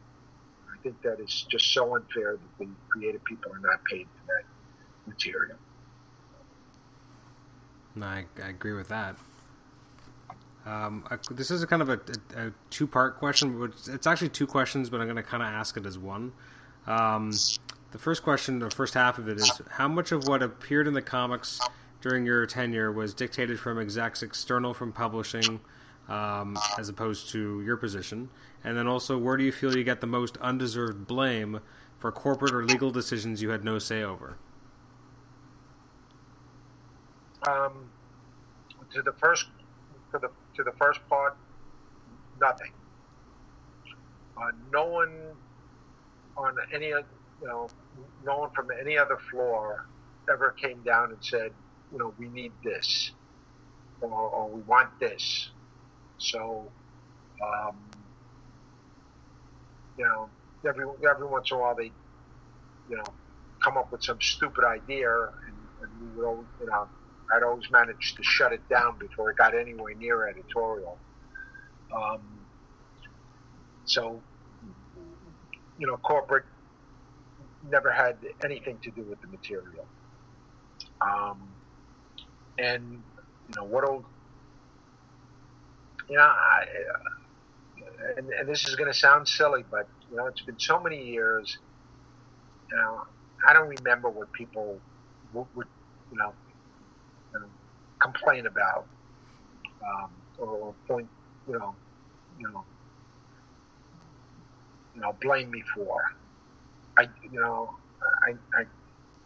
think 0.84 1.02
that 1.02 1.18
is 1.18 1.46
just 1.50 1.72
so 1.72 1.96
unfair 1.96 2.32
that 2.32 2.58
the 2.58 2.68
creative 2.88 3.24
people 3.24 3.50
are 3.52 3.58
not 3.58 3.82
paid 3.84 4.06
for 4.06 4.32
that 4.32 4.44
material. 5.10 5.56
No, 7.96 8.06
I, 8.06 8.24
I 8.42 8.48
agree 8.48 8.74
with 8.74 8.88
that. 8.88 9.16
Um, 10.66 11.04
I, 11.10 11.18
this 11.30 11.50
is 11.50 11.62
a 11.62 11.66
kind 11.66 11.82
of 11.82 11.88
a, 11.88 12.00
a, 12.36 12.46
a 12.48 12.52
two 12.70 12.86
part 12.86 13.18
question. 13.18 13.72
It's 13.88 14.06
actually 14.06 14.28
two 14.28 14.46
questions, 14.46 14.90
but 14.90 15.00
I'm 15.00 15.06
going 15.06 15.16
to 15.16 15.22
kind 15.22 15.42
of 15.42 15.48
ask 15.48 15.76
it 15.76 15.86
as 15.86 15.98
one. 15.98 16.32
Um, 16.86 17.32
the 17.92 17.98
first 17.98 18.22
question, 18.22 18.58
the 18.58 18.70
first 18.70 18.94
half 18.94 19.18
of 19.18 19.28
it 19.28 19.38
is 19.38 19.62
how 19.70 19.88
much 19.88 20.12
of 20.12 20.26
what 20.28 20.42
appeared 20.42 20.86
in 20.86 20.94
the 20.94 21.02
comics 21.02 21.60
during 22.00 22.26
your 22.26 22.44
tenure 22.46 22.92
was 22.92 23.14
dictated 23.14 23.58
from 23.58 23.78
execs 23.78 24.22
external 24.22 24.74
from 24.74 24.92
publishing 24.92 25.60
um, 26.08 26.56
as 26.78 26.88
opposed 26.88 27.30
to 27.30 27.62
your 27.62 27.76
position? 27.76 28.30
And 28.62 28.76
then 28.76 28.86
also, 28.86 29.18
where 29.18 29.36
do 29.36 29.44
you 29.44 29.52
feel 29.52 29.76
you 29.76 29.84
get 29.84 30.00
the 30.00 30.06
most 30.06 30.36
undeserved 30.38 31.06
blame 31.06 31.60
for 31.98 32.10
corporate 32.12 32.52
or 32.54 32.64
legal 32.64 32.90
decisions 32.90 33.42
you 33.42 33.50
had 33.50 33.64
no 33.64 33.78
say 33.78 34.02
over? 34.02 34.36
Um, 37.46 37.90
to 38.92 39.02
the 39.02 39.12
first, 39.12 39.46
to 40.12 40.18
the 40.18 40.30
to 40.56 40.62
the 40.62 40.72
first 40.72 41.00
part, 41.08 41.36
nothing. 42.40 42.72
Uh, 44.36 44.50
no 44.72 44.86
one 44.86 45.12
on 46.36 46.56
any, 46.72 46.88
you 46.88 47.04
know, 47.42 47.68
no 48.24 48.38
one 48.38 48.50
from 48.50 48.68
any 48.80 48.98
other 48.98 49.18
floor 49.30 49.86
ever 50.30 50.52
came 50.52 50.82
down 50.82 51.10
and 51.10 51.18
said, 51.20 51.52
you 51.92 51.98
know, 51.98 52.14
we 52.18 52.28
need 52.28 52.52
this, 52.64 53.12
or, 54.00 54.10
or 54.10 54.48
we 54.48 54.62
want 54.62 54.88
this. 54.98 55.50
So, 56.18 56.70
um, 57.42 57.76
you 59.98 60.04
know, 60.04 60.28
every 60.66 60.86
every 61.08 61.26
once 61.26 61.50
in 61.50 61.56
a 61.56 61.60
while 61.60 61.74
they, 61.74 61.92
you 62.88 62.96
know, 62.96 63.04
come 63.62 63.76
up 63.76 63.92
with 63.92 64.02
some 64.02 64.20
stupid 64.20 64.64
idea, 64.64 65.10
and, 65.10 65.56
and 65.82 66.00
we 66.00 66.16
would, 66.16 66.26
always, 66.26 66.46
you 66.60 66.66
know, 66.66 66.88
I'd 67.34 67.42
always 67.42 67.70
manage 67.70 68.14
to 68.16 68.22
shut 68.22 68.52
it 68.52 68.66
down 68.68 68.98
before 68.98 69.30
it 69.30 69.36
got 69.36 69.54
anywhere 69.54 69.94
near 69.94 70.28
editorial. 70.28 70.98
Um, 71.94 72.20
so, 73.84 74.20
you 75.78 75.86
know, 75.86 75.96
corporate 75.98 76.44
never 77.70 77.90
had 77.90 78.16
anything 78.44 78.78
to 78.82 78.90
do 78.90 79.02
with 79.02 79.20
the 79.20 79.26
material. 79.26 79.86
Um, 81.00 81.48
and 82.58 83.02
you 83.48 83.54
know 83.56 83.64
what 83.64 83.84
old, 83.84 84.04
you 86.08 86.16
know, 86.16 86.22
I, 86.24 86.62
uh, 86.62 88.14
and, 88.18 88.30
and 88.40 88.48
this 88.48 88.68
is 88.68 88.76
going 88.76 88.90
to 88.92 88.98
sound 88.98 89.28
silly, 89.28 89.64
but 89.70 89.88
you 90.10 90.16
know, 90.16 90.26
it's 90.26 90.42
been 90.42 90.58
so 90.58 90.80
many 90.80 91.04
years. 91.04 91.58
You 92.70 92.78
know, 92.78 93.02
I 93.48 93.52
don't 93.54 93.68
remember 93.68 94.10
what 94.10 94.32
people 94.32 94.80
would, 95.32 95.46
would 95.54 95.66
you 96.10 96.18
know, 96.18 96.34
complain 98.02 98.46
about 98.46 98.88
um, 99.86 100.10
or 100.38 100.76
point, 100.88 101.08
you 101.46 101.58
know, 101.58 101.76
you 102.38 102.48
know, 102.52 102.64
you 104.94 105.00
know, 105.02 105.16
blame 105.22 105.50
me 105.50 105.62
for. 105.74 106.02
I, 106.98 107.04
you 107.22 107.40
know, 107.40 107.70
I, 108.28 108.32
I, 108.58 108.62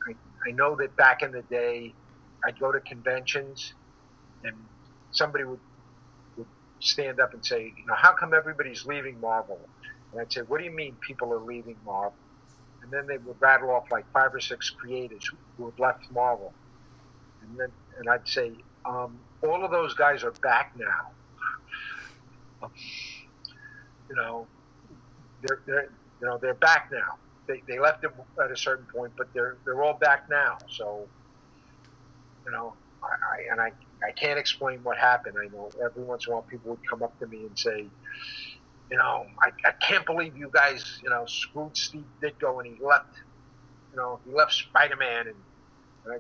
I, 0.09 0.13
I 0.49 0.53
know 0.53 0.77
that 0.77 0.97
back 0.97 1.23
in 1.23 1.33
the 1.33 1.43
day, 1.43 1.97
I'd 2.47 2.59
go 2.61 2.73
to 2.73 2.81
conventions, 2.81 3.75
and 4.45 4.57
somebody 5.13 5.45
would 5.45 5.61
stand 6.81 7.21
up 7.21 7.35
and 7.35 7.45
say, 7.45 7.75
you 7.77 7.87
know, 7.87 7.95
how 7.97 8.13
come 8.13 8.35
everybody's 8.35 8.85
leaving 8.87 9.21
Marvel? 9.21 9.61
And 10.13 10.21
I'd 10.21 10.33
say, 10.33 10.43
what 10.43 10.59
do 10.59 10.65
you 10.65 10.71
mean 10.71 10.97
people 11.07 11.33
are 11.33 11.41
leaving 11.41 11.77
Marvel? 11.85 12.15
And 12.83 12.91
then 12.91 13.07
they 13.07 13.19
would 13.19 13.41
rattle 13.41 13.71
off 13.71 13.91
like 13.91 14.11
five 14.13 14.35
or 14.35 14.41
six 14.41 14.71
creators 14.71 15.31
who, 15.57 15.67
had 15.67 15.79
left 15.79 16.11
Marvel, 16.13 16.55
and 17.43 17.59
then 17.59 17.69
and 17.99 18.09
I'd 18.09 18.27
say, 18.27 18.53
um, 18.85 19.19
all 19.43 19.65
of 19.65 19.71
those 19.71 19.95
guys 19.95 20.25
are 20.25 20.31
back 20.43 20.73
now. 20.77 22.69
You 24.09 24.17
know, 24.17 24.47
they're, 25.43 25.61
they're 25.67 25.93
you 26.21 26.27
know 26.27 26.39
they're 26.39 26.55
back 26.55 26.91
now. 26.93 27.19
They, 27.47 27.63
they 27.69 27.79
left 27.79 28.05
it 28.05 28.11
at 28.43 28.51
a 28.51 28.57
certain 28.57 28.87
point, 28.87 29.13
but 29.19 29.29
they're 29.35 29.59
they're 29.65 29.83
all 29.83 29.95
back 29.95 30.31
now. 30.31 30.59
So, 30.71 31.09
you 32.47 32.53
know, 32.53 32.75
I, 33.03 33.07
I 33.07 33.53
and 33.53 33.61
I 33.61 33.73
I 34.07 34.12
can't 34.12 34.39
explain 34.39 34.81
what 34.83 34.97
happened. 34.97 35.37
I 35.43 35.49
know 35.55 35.70
every 35.85 36.03
once 36.03 36.27
in 36.27 36.33
a 36.33 36.37
while 36.37 36.43
people 36.43 36.70
would 36.70 36.89
come 36.89 37.03
up 37.03 37.19
to 37.20 37.27
me 37.27 37.39
and 37.39 37.59
say, 37.59 37.87
you 38.91 38.97
know, 38.97 39.27
I, 39.43 39.51
I 39.66 39.73
can't 39.73 40.07
believe 40.07 40.37
you 40.37 40.51
guys, 40.53 41.01
you 41.03 41.11
know, 41.11 41.27
screwed 41.27 41.77
Steve 41.77 42.05
Ditko 42.23 42.65
and 42.65 42.75
he 42.75 42.85
left, 42.85 43.15
you 43.91 43.97
know, 43.97 44.20
he 44.25 44.33
left 44.33 44.53
Spider 44.53 44.97
Man 44.97 45.27
and, 45.27 45.37
and 46.05 46.15
I 46.15 46.19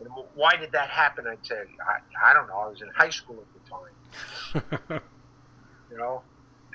and 0.00 0.08
why 0.34 0.56
did 0.56 0.72
that 0.72 0.90
happen? 0.90 1.26
I'd 1.26 1.44
say, 1.44 1.56
I, 1.56 2.30
I 2.30 2.34
don't 2.34 2.46
know. 2.46 2.56
I 2.56 2.68
was 2.68 2.82
in 2.82 2.88
high 2.88 3.10
school 3.10 3.42
at 3.42 4.62
the 4.62 4.90
time. 4.90 5.00
you 5.90 5.96
know? 5.96 6.22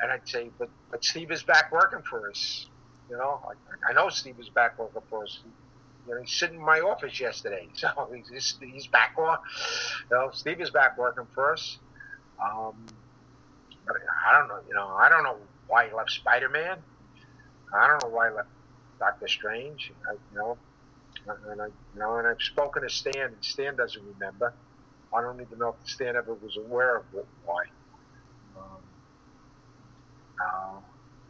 And 0.01 0.11
I'd 0.11 0.27
say, 0.27 0.49
but, 0.57 0.69
but 0.91 1.03
Steve 1.03 1.31
is 1.31 1.43
back 1.43 1.71
working 1.71 2.01
for 2.01 2.29
us. 2.29 2.67
You 3.09 3.17
know, 3.17 3.39
I, 3.47 3.91
I 3.91 3.93
know 3.93 4.09
Steve 4.09 4.35
is 4.39 4.49
back 4.49 4.77
working 4.77 5.01
for 5.09 5.23
us. 5.23 5.39
You 6.07 6.15
know, 6.15 6.21
he's 6.21 6.31
sitting 6.33 6.57
in 6.57 6.65
my 6.65 6.79
office 6.79 7.19
yesterday. 7.19 7.67
So 7.75 8.09
he's, 8.13 8.57
he's 8.59 8.87
back 8.87 9.15
on. 9.17 9.37
You 10.09 10.17
know, 10.17 10.29
Steve 10.33 10.61
is 10.61 10.69
back 10.69 10.97
working 10.97 11.25
for 11.33 11.53
us. 11.53 11.77
Um, 12.43 12.75
but 13.85 13.97
I 14.27 14.37
don't 14.37 14.47
know, 14.47 14.59
you 14.67 14.73
know, 14.73 14.87
I 14.87 15.09
don't 15.09 15.23
know 15.23 15.37
why 15.67 15.87
he 15.87 15.93
left 15.93 16.11
Spider 16.11 16.49
Man. 16.49 16.77
I 17.73 17.87
don't 17.87 18.03
know 18.03 18.09
why 18.09 18.29
he 18.29 18.35
left 18.35 18.49
Doctor 18.99 19.27
Strange. 19.27 19.91
I, 20.09 20.13
you 20.13 20.37
know, 20.37 20.57
and 21.49 21.61
I, 21.61 21.65
you 21.67 21.99
know, 21.99 22.17
and 22.17 22.27
I've 22.27 22.41
spoken 22.41 22.83
to 22.83 22.89
Stan, 22.89 23.27
and 23.27 23.35
Stan 23.41 23.75
doesn't 23.75 24.03
remember. 24.13 24.53
I 25.13 25.21
don't 25.21 25.39
even 25.41 25.59
know 25.59 25.75
if 25.81 25.89
Stan 25.89 26.15
ever 26.15 26.33
was 26.33 26.57
aware 26.57 26.97
of 26.97 27.05
it, 27.15 27.25
why. 27.45 27.63
Um, 28.57 28.81
uh, 30.43 30.79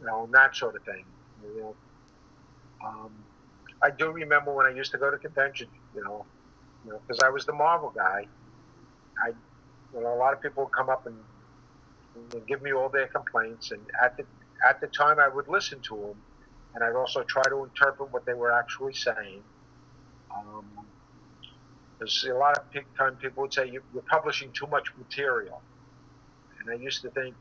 you 0.00 0.06
know, 0.06 0.28
that 0.32 0.56
sort 0.56 0.76
of 0.76 0.82
thing. 0.84 1.04
You 1.42 1.60
know, 1.60 1.74
um, 2.86 3.23
I 3.82 3.90
do 3.90 4.10
remember 4.10 4.52
when 4.52 4.66
I 4.66 4.70
used 4.70 4.92
to 4.92 4.98
go 4.98 5.10
to 5.10 5.18
conventions. 5.18 5.70
You 5.94 6.04
know, 6.04 6.24
you 6.84 6.92
know, 6.92 7.00
because 7.06 7.20
I 7.22 7.30
was 7.30 7.46
the 7.46 7.52
Marvel 7.52 7.92
guy. 7.94 8.26
I, 9.24 9.28
you 9.28 10.00
know, 10.00 10.14
a 10.14 10.16
lot 10.16 10.32
of 10.32 10.42
people 10.42 10.64
would 10.64 10.72
come 10.72 10.88
up 10.88 11.06
and, 11.06 11.16
and 12.32 12.46
give 12.46 12.62
me 12.62 12.72
all 12.72 12.88
their 12.88 13.06
complaints, 13.06 13.70
and 13.70 13.80
at 14.02 14.16
the 14.16 14.24
at 14.66 14.80
the 14.80 14.86
time 14.88 15.18
I 15.18 15.28
would 15.28 15.48
listen 15.48 15.80
to 15.82 15.96
them, 15.96 16.16
and 16.74 16.82
I'd 16.82 16.96
also 16.96 17.22
try 17.22 17.44
to 17.44 17.64
interpret 17.64 18.12
what 18.12 18.24
they 18.26 18.34
were 18.34 18.52
actually 18.52 18.94
saying 18.94 19.42
um, 20.34 20.64
there's 21.98 22.26
a 22.28 22.34
lot 22.34 22.58
of 22.58 22.64
time 22.98 23.16
people 23.16 23.42
would 23.42 23.54
say 23.54 23.70
you're 23.70 24.02
publishing 24.08 24.50
too 24.52 24.66
much 24.66 24.88
material, 24.96 25.62
and 26.60 26.70
I 26.70 26.74
used 26.74 27.02
to 27.02 27.10
think 27.10 27.34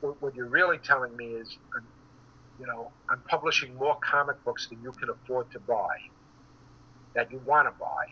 what 0.00 0.34
you're 0.34 0.46
really 0.46 0.78
telling 0.78 1.16
me 1.16 1.26
is, 1.26 1.58
you 2.60 2.66
know, 2.66 2.90
I'm 3.10 3.20
publishing 3.28 3.74
more 3.76 3.96
comic 3.96 4.42
books 4.44 4.68
than 4.68 4.82
you 4.82 4.92
can 4.92 5.10
afford 5.10 5.50
to 5.52 5.60
buy, 5.60 5.96
that 7.14 7.30
you 7.30 7.40
want 7.46 7.68
to 7.68 7.78
buy, 7.78 8.06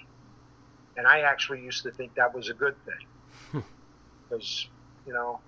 and 0.97 1.07
I 1.07 1.21
actually 1.21 1.63
used 1.63 1.83
to 1.85 1.91
think 1.91 2.15
that 2.15 2.35
was 2.35 2.49
a 2.49 2.55
good 2.55 2.77
thing, 2.85 3.63
because 4.29 4.69
you 5.07 5.13
know, 5.13 5.41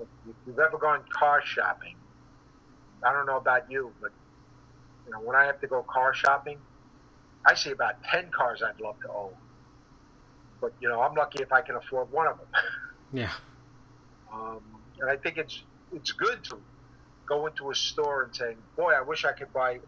if 0.00 0.06
you've 0.46 0.58
ever 0.58 0.78
gone 0.78 1.02
car 1.10 1.42
shopping, 1.44 1.96
I 3.02 3.12
don't 3.12 3.26
know 3.26 3.36
about 3.36 3.70
you, 3.70 3.92
but 4.00 4.10
you 5.06 5.12
know, 5.12 5.20
when 5.20 5.36
I 5.36 5.44
have 5.44 5.60
to 5.60 5.66
go 5.66 5.82
car 5.82 6.14
shopping, 6.14 6.58
I 7.46 7.54
see 7.54 7.70
about 7.70 8.02
10 8.04 8.30
cars 8.30 8.62
I'd 8.62 8.80
love 8.80 8.96
to 9.02 9.10
own. 9.10 9.32
But, 10.60 10.72
you 10.80 10.88
know, 10.88 11.00
I'm 11.00 11.14
lucky 11.14 11.42
if 11.42 11.52
I 11.52 11.60
can 11.60 11.76
afford 11.76 12.10
one 12.10 12.26
of 12.26 12.38
them. 12.38 12.46
Yeah. 13.12 13.30
Um, 14.32 14.62
and 14.98 15.08
I 15.08 15.16
think 15.16 15.36
it's 15.36 15.62
it's 15.92 16.10
good 16.10 16.42
to 16.46 16.58
go 17.26 17.46
into 17.46 17.70
a 17.70 17.74
store 17.74 18.24
and 18.24 18.34
saying, 18.34 18.56
boy, 18.76 18.92
I 18.92 19.02
wish 19.02 19.24
I 19.24 19.32
could 19.32 19.52
buy, 19.52 19.78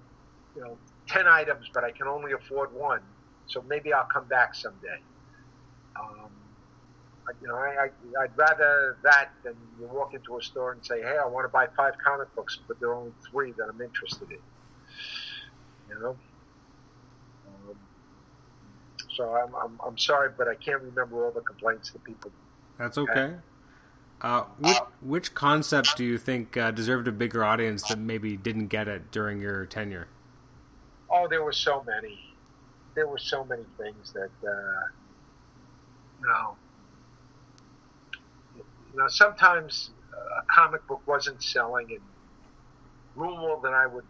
you 0.55 0.63
know, 0.63 0.77
10 1.09 1.27
items, 1.27 1.67
but 1.73 1.85
I 1.85 1.91
can 1.91 2.09
only 2.09 2.33
afford 2.33 2.73
one. 2.73 3.01
So 3.47 3.63
maybe 3.69 3.93
I'll 3.93 4.09
come 4.13 4.27
back 4.27 4.55
someday. 4.55 5.01
Um, 5.99 6.31
you 7.41 7.49
know, 7.49 7.57
I, 7.57 7.89
I, 8.21 8.23
would 8.23 8.37
rather 8.37 8.97
that 9.03 9.31
than 9.43 9.55
you 9.81 9.87
walk 9.87 10.15
into 10.15 10.37
a 10.37 10.43
store 10.43 10.73
and 10.73 10.85
say, 10.85 11.03
hey, 11.03 11.17
I 11.23 11.27
want 11.27 11.45
to 11.45 11.49
buy 11.49 11.67
five 11.77 11.95
comic 12.05 12.35
books, 12.35 12.59
but 12.67 12.79
there 12.81 12.91
are 12.91 12.95
only 12.95 13.13
three 13.31 13.53
that 13.53 13.69
I'm 13.69 13.81
interested 13.81 14.31
in. 14.31 14.39
You 15.89 16.01
know? 16.01 16.17
So 19.17 19.35
I'm, 19.35 19.55
I'm, 19.55 19.81
I'm 19.85 19.99
sorry, 19.99 20.31
but 20.37 20.47
I 20.47 20.55
can't 20.55 20.83
remember 20.83 21.25
all 21.25 21.33
the 21.33 21.41
complaints 21.41 21.91
that 21.91 22.05
people. 22.05 22.31
That's 22.79 22.99
okay. 22.99 23.33
Uh, 24.23 24.45
which, 25.03 25.35
concept 25.35 25.97
do 25.97 26.05
you 26.05 26.17
think 26.17 26.57
uh, 26.57 26.71
deserved 26.71 27.07
a 27.07 27.13
bigger 27.13 27.45
audience 27.45 27.83
that 27.85 27.99
maybe 27.99 28.37
didn't 28.37 28.69
get 28.69 28.89
it 28.89 29.11
during 29.11 29.41
your 29.41 29.67
tenure? 29.67 30.09
Oh, 31.11 31.29
there 31.29 31.45
were 31.45 31.53
so 31.53 31.85
many. 31.87 32.19
There 32.95 33.07
were 33.07 33.19
so 33.19 33.45
many 33.45 33.65
things 33.77 34.13
that, 34.13 34.31
uh, 34.43 34.87
you 36.21 36.29
know, 36.29 36.57
you 38.57 38.99
know, 38.99 39.09
sometimes 39.09 39.91
a 40.15 40.43
comic 40.51 40.87
book 40.87 41.03
wasn't 41.07 41.43
selling, 41.43 41.91
and 41.91 42.01
Gruenwald 43.17 43.65
and 43.65 43.75
I 43.75 43.87
would 43.87 44.07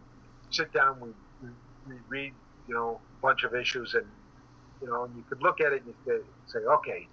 sit 0.51 0.73
down, 0.73 1.01
we 1.01 1.49
we 1.89 1.95
read, 2.09 2.33
you 2.69 2.75
know, 2.75 3.01
a 3.19 3.23
bunch 3.23 3.43
of 3.43 3.55
issues, 3.55 3.95
and 3.95 4.07
you 4.81 4.87
know, 4.87 5.05
and 5.05 5.17
you 5.17 5.25
could 5.29 5.43
look 5.43 5.61
at 5.61 5.73
it 5.73 5.83
and 5.83 5.87
you 5.89 5.95
could 6.05 6.25
say, 6.47 6.61
okay, 6.61 7.09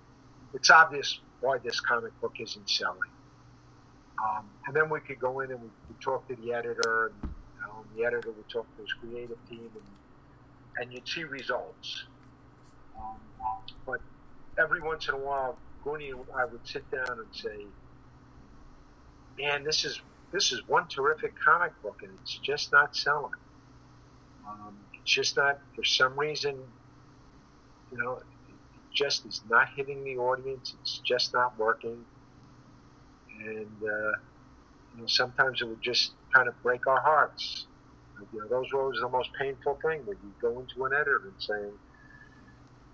it's 0.53 0.69
obvious 0.69 1.19
why 1.43 1.57
this 1.57 1.79
comic 1.81 2.19
book 2.21 2.33
isn't 2.39 2.69
selling. 2.69 3.11
Um, 4.23 4.49
and 4.65 4.75
then 4.75 4.89
we 4.89 5.01
could 5.01 5.19
go 5.19 5.41
in 5.41 5.51
and 5.51 5.61
we 5.61 5.69
could 5.87 6.01
talk 6.01 6.25
to 6.29 6.35
the 6.35 6.53
editor, 6.53 7.07
and 7.07 7.15
the 7.97 8.05
editor 8.05 8.31
would 8.31 8.49
talk 8.49 8.65
to 8.75 8.81
his 8.81 8.93
creative 8.93 9.37
team, 9.49 9.69
and, 9.75 9.83
and 10.77 10.93
you'd 10.93 11.07
see 11.07 11.25
results. 11.25 12.05
Um, 12.97 13.19
but 13.85 13.99
every 14.57 14.81
once 14.81 15.09
in 15.09 15.15
a 15.15 15.17
while, 15.17 15.57
Goonie 15.85 16.11
and 16.11 16.23
I 16.35 16.45
would 16.45 16.65
sit 16.65 16.89
down 16.89 17.19
and 17.19 17.27
say, 17.33 17.65
"Man, 19.37 19.63
this 19.63 19.83
is 19.83 20.01
this 20.31 20.51
is 20.53 20.61
one 20.67 20.87
terrific 20.87 21.33
comic 21.43 21.73
book, 21.81 22.01
and 22.03 22.11
it's 22.21 22.37
just 22.37 22.71
not 22.71 22.95
selling. 22.95 23.31
Um, 24.47 24.77
it's 24.93 25.11
just 25.11 25.35
not 25.35 25.59
for 25.75 25.83
some 25.83 26.17
reason, 26.17 26.55
you 27.91 27.97
know, 27.97 28.19
just 28.95 29.25
is 29.25 29.41
not 29.49 29.69
hitting 29.75 30.03
the 30.03 30.17
audience. 30.17 30.75
It's 30.81 31.01
just 31.05 31.33
not 31.33 31.57
working, 31.57 32.05
and 33.41 33.77
uh, 33.83 34.11
you 34.93 35.01
know, 35.01 35.07
sometimes 35.07 35.61
it 35.61 35.65
would 35.67 35.81
just 35.83 36.13
kind 36.35 36.47
of 36.47 36.55
break 36.63 36.87
our 36.87 37.01
hearts. 37.01 37.67
You 38.31 38.41
know, 38.41 38.47
those 38.49 38.71
were 38.73 38.81
always 38.83 38.99
the 39.01 39.09
most 39.09 39.29
painful 39.39 39.79
thing 39.85 40.05
when 40.05 40.17
you 40.23 40.33
go 40.41 40.59
into 40.59 40.85
an 40.85 40.93
editor 40.93 41.21
and 41.25 41.35
saying, 41.39 41.73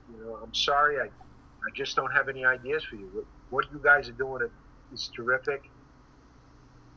you 0.10 0.18
know, 0.24 0.36
I'm 0.44 0.54
sorry, 0.54 0.98
I, 1.00 1.06
I 1.06 1.70
just 1.76 1.96
don't 1.96 2.12
have 2.14 2.30
any 2.30 2.46
ideas 2.46 2.86
for 2.90 2.96
you. 2.96 3.10
What, 3.14 3.26
what 3.50 3.66
you 3.72 3.80
guys 3.84 4.10
are 4.10 4.14
doing 4.14 4.48
is 4.92 5.12
terrific. 5.16 5.62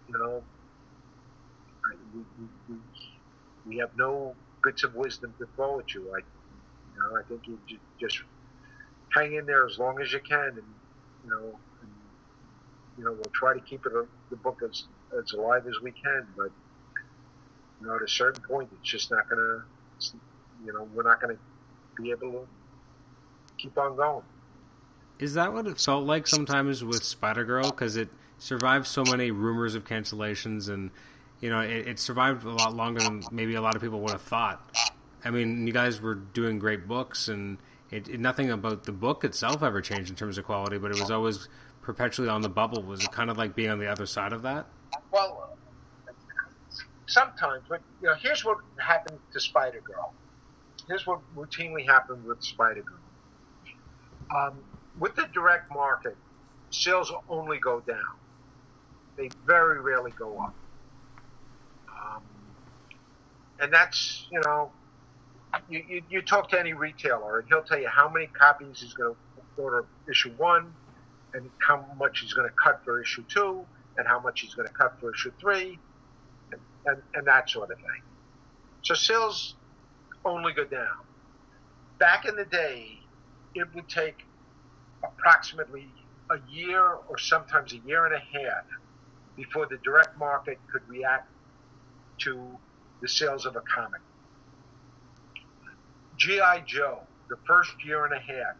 You 0.08 0.18
know, 0.18 0.44
we, 2.14 2.22
we, 2.68 2.76
we 3.66 3.78
have 3.78 3.90
no 3.96 4.36
bits 4.64 4.84
of 4.84 4.94
wisdom 4.94 5.34
to 5.38 5.46
throw 5.56 5.80
at 5.80 5.94
you. 5.94 6.12
I, 6.14 6.20
you 6.20 6.94
know, 6.98 7.18
I 7.18 7.22
think 7.28 7.42
you 7.46 7.58
just 8.00 8.18
hang 9.14 9.34
in 9.34 9.46
there 9.46 9.66
as 9.66 9.78
long 9.78 10.00
as 10.00 10.12
you 10.12 10.20
can, 10.20 10.48
and 10.48 10.62
you 11.24 11.30
know, 11.30 11.58
and, 11.80 11.90
you 12.98 13.04
know, 13.04 13.12
we'll 13.12 13.32
try 13.32 13.54
to 13.54 13.60
keep 13.60 13.86
it 13.86 13.92
the 14.30 14.36
book 14.36 14.60
as 14.68 14.84
as 15.18 15.32
alive 15.32 15.66
as 15.66 15.80
we 15.82 15.92
can. 15.92 16.26
But 16.36 16.50
you 17.80 17.86
know, 17.86 17.96
at 17.96 18.02
a 18.02 18.08
certain 18.08 18.42
point, 18.42 18.70
it's 18.80 18.88
just 18.88 19.10
not 19.10 19.28
gonna, 19.28 19.64
you 20.64 20.72
know, 20.72 20.88
we're 20.94 21.02
not 21.02 21.20
gonna 21.20 21.38
be 21.96 22.10
able 22.10 22.32
to 22.32 22.46
keep 23.58 23.76
on 23.78 23.96
going. 23.96 24.24
Is 25.18 25.34
that 25.34 25.52
what 25.52 25.66
it 25.66 25.80
felt 25.80 26.04
like 26.04 26.26
sometimes 26.26 26.82
with 26.82 27.04
Spider 27.04 27.44
Girl? 27.44 27.70
Because 27.70 27.96
it 27.96 28.08
survived 28.38 28.86
so 28.86 29.04
many 29.04 29.30
rumors 29.30 29.74
of 29.74 29.84
cancellations, 29.84 30.68
and 30.68 30.90
you 31.40 31.50
know 31.50 31.60
it, 31.60 31.86
it, 31.86 31.98
survived 31.98 32.44
a 32.44 32.50
lot 32.50 32.74
longer 32.74 33.00
than 33.00 33.22
maybe 33.30 33.54
a 33.54 33.62
lot 33.62 33.76
of 33.76 33.82
people 33.82 34.00
would 34.00 34.10
have 34.10 34.22
thought. 34.22 34.68
I 35.24 35.30
mean, 35.30 35.66
you 35.66 35.72
guys 35.72 36.00
were 36.00 36.16
doing 36.16 36.58
great 36.58 36.88
books, 36.88 37.28
and 37.28 37.58
it, 37.92 38.08
it, 38.08 38.18
nothing 38.18 38.50
about 38.50 38.84
the 38.84 38.92
book 38.92 39.22
itself 39.22 39.62
ever 39.62 39.80
changed 39.80 40.10
in 40.10 40.16
terms 40.16 40.38
of 40.38 40.44
quality, 40.44 40.78
but 40.78 40.90
it 40.90 40.98
was 40.98 41.10
always 41.10 41.48
perpetually 41.82 42.28
on 42.28 42.40
the 42.40 42.48
bubble. 42.48 42.82
Was 42.82 43.04
it 43.04 43.12
kind 43.12 43.30
of 43.30 43.36
like 43.36 43.54
being 43.54 43.70
on 43.70 43.78
the 43.78 43.86
other 43.86 44.06
side 44.06 44.32
of 44.32 44.42
that? 44.42 44.66
Well, 45.12 45.56
sometimes, 47.06 47.64
but 47.68 47.82
you 48.00 48.08
know, 48.08 48.14
here's 48.14 48.44
what 48.44 48.58
happened 48.78 49.18
to 49.32 49.40
Spider 49.40 49.80
Girl. 49.80 50.14
Here's 50.88 51.06
what 51.06 51.20
routinely 51.36 51.86
happened 51.86 52.24
with 52.24 52.42
Spider 52.42 52.82
Girl. 52.82 52.98
Um, 54.34 54.58
with 54.98 55.14
the 55.14 55.28
direct 55.32 55.70
market, 55.70 56.16
sales 56.70 57.12
only 57.28 57.58
go 57.58 57.80
down. 57.80 58.16
They 59.16 59.28
very 59.46 59.80
rarely 59.80 60.12
go 60.12 60.38
up. 60.38 60.54
Um, 61.88 62.22
and 63.60 63.72
that's, 63.72 64.26
you 64.30 64.40
know, 64.46 64.72
you, 65.68 65.84
you, 65.88 66.02
you, 66.08 66.22
talk 66.22 66.48
to 66.50 66.58
any 66.58 66.72
retailer 66.72 67.40
and 67.40 67.48
he'll 67.48 67.62
tell 67.62 67.78
you 67.78 67.88
how 67.88 68.08
many 68.08 68.26
copies 68.26 68.80
he's 68.80 68.94
going 68.94 69.14
to 69.14 69.62
order 69.62 69.84
issue 70.08 70.32
one 70.36 70.72
and 71.34 71.50
how 71.58 71.84
much 71.98 72.20
he's 72.20 72.32
going 72.32 72.48
to 72.48 72.54
cut 72.54 72.82
for 72.84 73.00
issue 73.00 73.24
two 73.28 73.64
and 73.96 74.06
how 74.06 74.18
much 74.20 74.40
he's 74.40 74.54
going 74.54 74.66
to 74.66 74.74
cut 74.74 74.98
for 75.00 75.12
issue 75.12 75.32
three 75.40 75.78
and, 76.50 76.60
and, 76.86 77.02
and 77.14 77.26
that 77.26 77.48
sort 77.48 77.70
of 77.70 77.76
thing. 77.78 78.02
So 78.82 78.94
sales 78.94 79.54
only 80.24 80.52
go 80.52 80.64
down. 80.64 81.04
Back 81.98 82.26
in 82.26 82.36
the 82.36 82.44
day, 82.44 82.98
it 83.54 83.68
would 83.74 83.88
take 83.88 84.24
approximately 85.04 85.88
a 86.30 86.38
year 86.50 86.82
or 87.08 87.18
sometimes 87.18 87.72
a 87.72 87.78
year 87.86 88.06
and 88.06 88.14
a 88.14 88.18
half 88.18 88.64
before 89.36 89.66
the 89.66 89.78
direct 89.78 90.18
market 90.18 90.58
could 90.70 90.86
react 90.88 91.30
to 92.18 92.58
the 93.00 93.08
sales 93.08 93.46
of 93.46 93.56
a 93.56 93.60
comic. 93.60 94.00
G.I. 96.22 96.62
Joe, 96.68 97.00
the 97.28 97.36
first 97.48 97.72
year 97.84 98.04
and 98.04 98.14
a 98.14 98.20
half, 98.20 98.54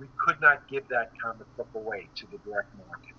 we 0.00 0.06
could 0.24 0.40
not 0.40 0.66
give 0.70 0.88
that 0.88 1.10
comic 1.22 1.46
book 1.58 1.68
away 1.74 2.08
to 2.16 2.26
the 2.26 2.38
direct 2.38 2.74
market. 2.74 3.16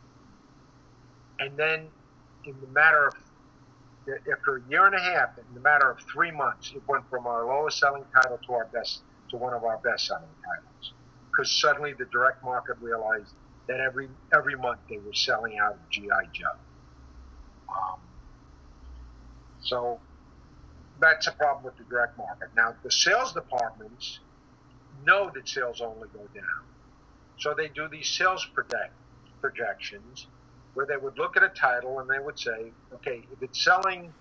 And 1.39 1.57
then, 1.57 1.89
in 2.45 2.55
the 2.59 2.67
matter 2.67 3.07
of 3.07 3.13
after 4.31 4.57
a 4.57 4.61
year 4.69 4.87
and 4.87 4.95
a 4.95 4.99
half, 4.99 5.37
in 5.37 5.53
the 5.53 5.61
matter 5.61 5.91
of 5.91 5.97
three 6.11 6.31
months, 6.31 6.71
it 6.75 6.81
went 6.87 7.03
from 7.09 7.27
our 7.27 7.45
lowest 7.45 7.77
selling 7.77 8.03
title 8.15 8.39
to 8.47 8.53
our 8.53 8.67
best 8.73 9.03
to 9.29 9.37
one 9.37 9.53
of 9.53 9.63
our 9.63 9.79
best 9.83 10.07
selling 10.07 10.23
titles 10.23 10.93
because 11.31 11.51
suddenly 11.61 11.93
the 11.93 12.05
direct 12.11 12.43
market 12.43 12.77
realized 12.81 13.33
that 13.67 13.79
every 13.79 14.09
every 14.35 14.55
month 14.55 14.79
they 14.89 14.97
were 14.97 15.13
selling 15.13 15.57
out 15.61 15.73
of 15.73 15.79
GI 15.91 16.09
Joe. 16.33 16.57
Um, 17.69 17.99
so 19.59 20.01
that's 20.99 21.27
a 21.27 21.31
problem 21.31 21.65
with 21.65 21.77
the 21.77 21.83
direct 21.83 22.17
market. 22.17 22.49
Now 22.55 22.75
the 22.83 22.91
sales 22.91 23.33
departments 23.33 24.19
know 25.05 25.31
that 25.33 25.47
sales 25.47 25.81
only 25.81 26.07
go 26.13 26.27
down, 26.33 26.63
so 27.37 27.53
they 27.53 27.67
do 27.67 27.87
these 27.89 28.07
sales 28.07 28.45
project, 28.45 28.93
projections 29.41 30.27
where 30.73 30.85
they 30.85 30.97
would 30.97 31.17
look 31.17 31.37
at 31.37 31.43
a 31.43 31.49
title 31.49 31.99
and 31.99 32.09
they 32.09 32.19
would 32.19 32.39
say, 32.39 32.71
okay, 32.93 33.21
if 33.31 33.43
it's 33.43 33.63
selling 33.63 34.11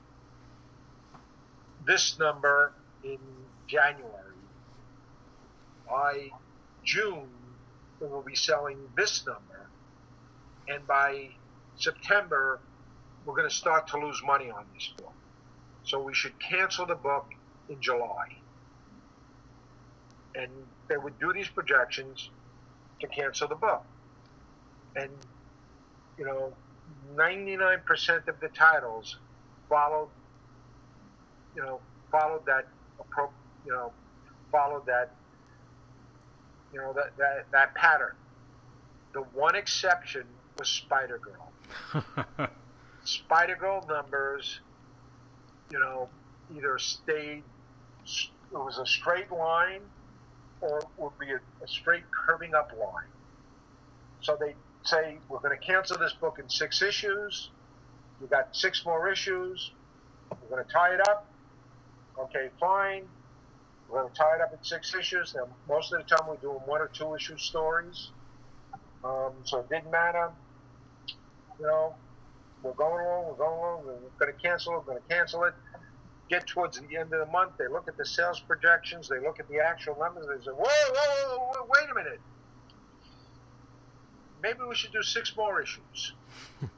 this 1.87 2.19
number 2.19 2.73
in 3.03 3.19
January, 3.67 4.09
by 5.89 6.31
June, 6.85 7.29
we 8.01 8.07
will 8.09 8.23
be 8.23 8.35
selling 8.35 8.79
this 8.97 9.25
number. 9.27 9.69
And 10.69 10.87
by 10.87 11.31
September, 11.77 12.61
we're 13.25 13.35
going 13.35 13.49
to 13.49 13.55
start 13.55 13.89
to 13.89 13.99
lose 13.99 14.21
money 14.25 14.51
on 14.51 14.65
this 14.75 14.93
book. 14.97 15.13
So 15.85 16.01
we 16.01 16.15
should 16.15 16.39
cancel 16.39 16.87
the 16.87 16.95
book 16.95 17.27
in 17.69 17.81
July. 17.81 18.37
And 20.35 20.51
they 20.89 20.97
would 20.97 21.19
do 21.19 21.33
these 21.33 21.49
projections 21.49 22.31
to 23.01 23.07
cancel 23.07 23.49
the 23.49 23.55
book. 23.55 23.85
And, 24.97 25.11
you 26.19 26.25
know, 26.25 26.53
99% 27.15 28.29
of 28.29 28.41
the 28.41 28.49
titles 28.49 29.19
followed, 29.69 30.09
you 31.57 31.63
know, 31.63 31.81
followed 32.11 32.47
that, 32.47 32.69
you 33.67 33.73
know, 33.73 33.93
followed 34.53 34.87
that 34.87 35.11
you 36.73 36.81
know 36.81 36.93
that 36.93 37.17
that, 37.19 37.47
that 37.53 37.75
pattern. 37.75 38.15
The 39.13 39.21
one 39.21 39.55
exception 39.55 40.25
was 40.59 40.69
Spider 40.69 41.19
Girl. 41.19 42.49
Spider 43.05 43.57
Girl 43.57 43.85
numbers, 43.89 44.61
you 45.73 45.81
know, 45.81 46.09
either 46.55 46.79
stayed 46.79 47.43
it 48.05 48.59
was 48.59 48.79
a 48.79 48.85
straight 48.85 49.33
line 49.33 49.81
or 50.61 50.79
it 50.79 50.85
would 50.99 51.19
be 51.19 51.31
a, 51.31 51.41
a 51.65 51.67
straight 51.67 52.05
curving 52.11 52.55
up 52.55 52.71
line. 52.79 53.09
So 54.21 54.37
they 54.39 54.55
say 54.85 55.19
we're 55.29 55.41
going 55.41 55.59
to 55.59 55.65
cancel 55.65 55.99
this 55.99 56.13
book 56.13 56.39
in 56.39 56.49
six 56.49 56.83
issues. 56.83 57.51
We 58.21 58.29
got 58.29 58.55
six 58.55 58.85
more 58.85 59.11
issues. 59.11 59.73
We're 60.31 60.57
going 60.57 60.65
to 60.65 60.73
tie 60.73 60.95
it 60.95 61.01
up. 61.09 61.27
Okay, 62.19 62.51
fine. 62.61 63.05
We're 63.89 64.03
going 64.03 64.13
to 64.13 64.19
tie 64.19 64.37
it 64.37 64.41
up 64.43 64.53
in 64.53 64.63
six 64.63 64.95
issues. 64.95 65.35
Now, 65.35 65.49
most 65.69 65.93
of 65.93 65.99
the 65.99 66.05
time, 66.05 66.29
we're 66.29 66.37
doing 66.37 66.61
one 66.67 66.81
or 66.81 66.89
two 66.89 67.15
issue 67.15 67.39
stories. 67.39 68.11
Um, 69.03 69.33
so 69.45 69.61
it 69.61 69.69
didn't 69.69 69.91
matter. 69.91 70.31
You 71.59 71.67
know, 71.67 71.95
we're 72.63 72.73
going 72.73 73.05
along, 73.05 73.27
we're 73.27 73.35
going 73.35 73.59
along, 73.59 73.87
we're 73.87 74.27
going 74.27 74.33
to 74.33 74.43
cancel 74.43 74.75
it, 74.75 74.77
we're 74.79 74.95
going 74.95 75.03
to 75.03 75.15
cancel 75.15 75.45
it. 75.45 75.55
Get 76.29 76.47
towards 76.47 76.81
the 76.81 76.97
end 76.97 77.13
of 77.13 77.21
the 77.21 77.31
month, 77.33 77.53
they 77.59 77.69
look 77.69 77.89
at 77.89 77.97
the 77.97 78.07
sales 78.07 78.41
projections, 78.41 79.09
they 79.09 79.21
look 79.21 79.39
at 79.39 79.49
the 79.49 79.59
actual 79.59 79.97
numbers, 79.99 80.27
they 80.27 80.45
say, 80.45 80.51
whoa, 80.51 80.65
whoa, 80.65 81.37
whoa, 81.37 81.39
whoa 81.39 81.69
wait 81.69 81.91
a 81.91 81.95
minute. 81.95 82.21
Maybe 84.43 84.61
we 84.69 84.75
should 84.75 84.93
do 84.93 85.03
six 85.03 85.37
more 85.37 85.61
issues. 85.61 86.15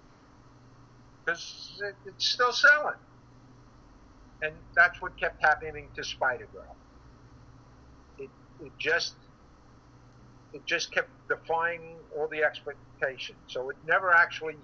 Because 1.24 1.81
it, 1.82 1.94
it's 2.05 2.27
still 2.27 2.52
selling. 2.52 2.98
And 4.43 4.52
that's 4.77 5.01
what 5.01 5.16
kept 5.16 5.43
happening 5.43 5.89
to 5.94 6.05
Spider 6.05 6.47
Girl 6.52 6.77
it 8.65 8.73
just 8.78 9.15
it 10.52 10.65
just 10.66 10.93
kept 10.93 11.11
defying 11.28 11.97
all 12.16 12.28
the 12.28 12.44
expectations. 12.44 13.39
So 13.48 13.70
it 13.70 13.77
never 13.89 14.12
actually, 14.12 14.55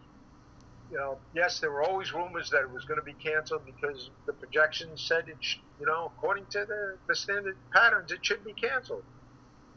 you 0.91 0.97
know, 0.97 1.19
yes, 1.35 1.61
there 1.61 1.71
were 1.71 1.83
always 1.83 2.13
rumors 2.13 2.51
that 2.51 2.63
it 2.63 2.71
was 2.71 2.85
going 2.85 2.99
to 2.99 3.05
be 3.05 3.13
canceled 3.13 3.63
because 3.65 4.11
the 4.27 4.33
projections 4.33 5.01
said 5.01 5.29
it, 5.29 5.37
sh- 5.41 5.59
you 5.79 5.87
know, 5.87 6.11
according 6.17 6.47
to 6.47 6.65
the, 6.67 6.97
the 7.07 7.15
standard 7.15 7.57
patterns, 7.73 8.11
it 8.11 8.19
should 8.23 8.45
be 8.45 8.53
canceled. 8.53 9.05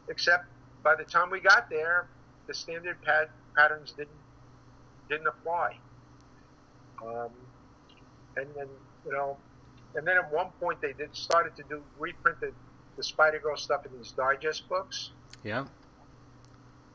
Except 0.08 0.46
by 0.82 0.94
the 0.96 1.04
time 1.04 1.30
we 1.30 1.40
got 1.40 1.70
there, 1.70 2.08
the 2.46 2.54
standard 2.54 3.00
pad, 3.02 3.28
patterns 3.56 3.92
didn't 3.92 4.10
didn't 5.08 5.26
apply. 5.26 5.76
Um, 7.02 7.30
and 8.36 8.46
then 8.56 8.66
you 9.06 9.12
know, 9.12 9.36
and 9.94 10.06
then 10.06 10.16
at 10.16 10.32
one 10.32 10.48
point 10.60 10.80
they 10.80 10.92
did 10.92 11.14
started 11.14 11.56
to 11.56 11.62
do 11.68 11.82
reprint 11.98 12.40
the, 12.40 12.52
the 12.96 13.02
Spider 13.02 13.38
Girl 13.38 13.56
stuff 13.56 13.86
in 13.86 13.96
these 13.96 14.12
digest 14.12 14.68
books. 14.68 15.10
Yeah. 15.42 15.66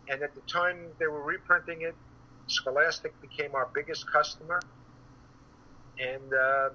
And 0.07 0.21
at 0.21 0.35
the 0.35 0.41
time 0.41 0.87
they 0.99 1.07
were 1.07 1.21
reprinting 1.21 1.81
it, 1.81 1.95
Scholastic 2.49 3.19
became 3.21 3.55
our 3.55 3.69
biggest 3.73 4.11
customer, 4.11 4.59
and 5.99 6.33
uh, 6.33 6.69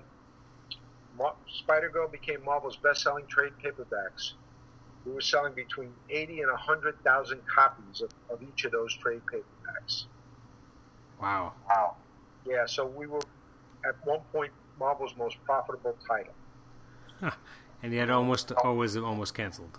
Spider 1.58 1.90
Girl 1.90 2.08
became 2.08 2.44
Marvel's 2.44 2.76
best-selling 2.76 3.26
trade 3.26 3.52
paperbacks. 3.62 4.32
We 5.04 5.12
were 5.12 5.20
selling 5.20 5.52
between 5.52 5.92
80 6.08 6.40
and 6.42 6.50
100,000 6.50 7.40
copies 7.46 8.00
of, 8.00 8.10
of 8.30 8.42
each 8.42 8.64
of 8.64 8.72
those 8.72 8.94
trade 8.96 9.20
paperbacks. 9.30 10.04
Wow. 11.20 11.52
Wow. 11.68 11.96
Yeah, 12.46 12.66
so 12.66 12.86
we 12.86 13.06
were 13.06 13.20
at 13.86 13.94
one 14.04 14.20
point 14.32 14.52
Marvel's 14.78 15.14
most 15.16 15.36
profitable 15.44 15.96
title. 16.06 16.34
and 17.82 17.92
yet 17.92 18.10
almost 18.10 18.52
always 18.52 18.96
almost 18.96 19.34
canceled. 19.34 19.78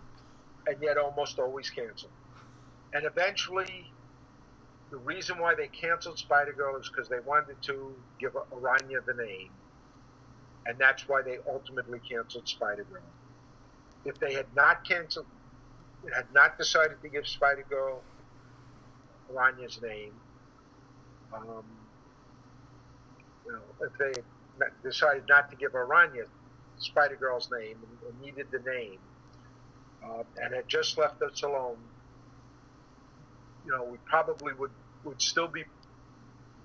And 0.67 0.77
yet 0.81 0.97
almost 0.97 1.39
always 1.39 1.69
canceled. 1.69 2.11
And 2.93 3.05
eventually, 3.05 3.91
the 4.91 4.97
reason 4.97 5.39
why 5.39 5.55
they 5.55 5.67
canceled 5.67 6.19
Spider 6.19 6.53
Girl 6.53 6.77
is 6.77 6.89
because 6.89 7.09
they 7.09 7.19
wanted 7.19 7.61
to 7.63 7.93
give 8.19 8.33
Araña 8.33 9.05
the 9.05 9.13
name. 9.13 9.49
And 10.65 10.77
that's 10.77 11.07
why 11.07 11.21
they 11.21 11.37
ultimately 11.47 11.99
canceled 11.99 12.47
Spider 12.47 12.85
Girl. 12.91 13.01
If 14.03 14.19
they 14.19 14.33
had 14.33 14.47
not 14.55 14.87
canceled, 14.87 15.25
had 16.13 16.31
not 16.33 16.57
decided 16.57 17.01
to 17.01 17.09
give 17.09 17.27
Spider 17.27 17.65
Girl 17.69 18.01
Araña's 19.31 19.81
name, 19.81 20.13
um, 21.33 21.65
you 23.45 23.51
know, 23.51 23.59
if 23.81 23.97
they 23.97 24.21
decided 24.83 25.23
not 25.27 25.49
to 25.49 25.55
give 25.55 25.73
Araña 25.73 26.25
Spider 26.77 27.15
Girl's 27.15 27.49
name 27.51 27.77
and, 28.07 28.21
needed 28.21 28.47
the 28.51 28.59
name, 28.59 28.99
uh, 30.03 30.23
and 30.41 30.53
had 30.53 30.67
just 30.67 30.97
left 30.97 31.21
us 31.21 31.41
alone, 31.43 31.77
you 33.65 33.71
know, 33.71 33.83
we 33.83 33.97
probably 34.05 34.53
would 34.53 34.71
would 35.03 35.21
still 35.21 35.47
be 35.47 35.63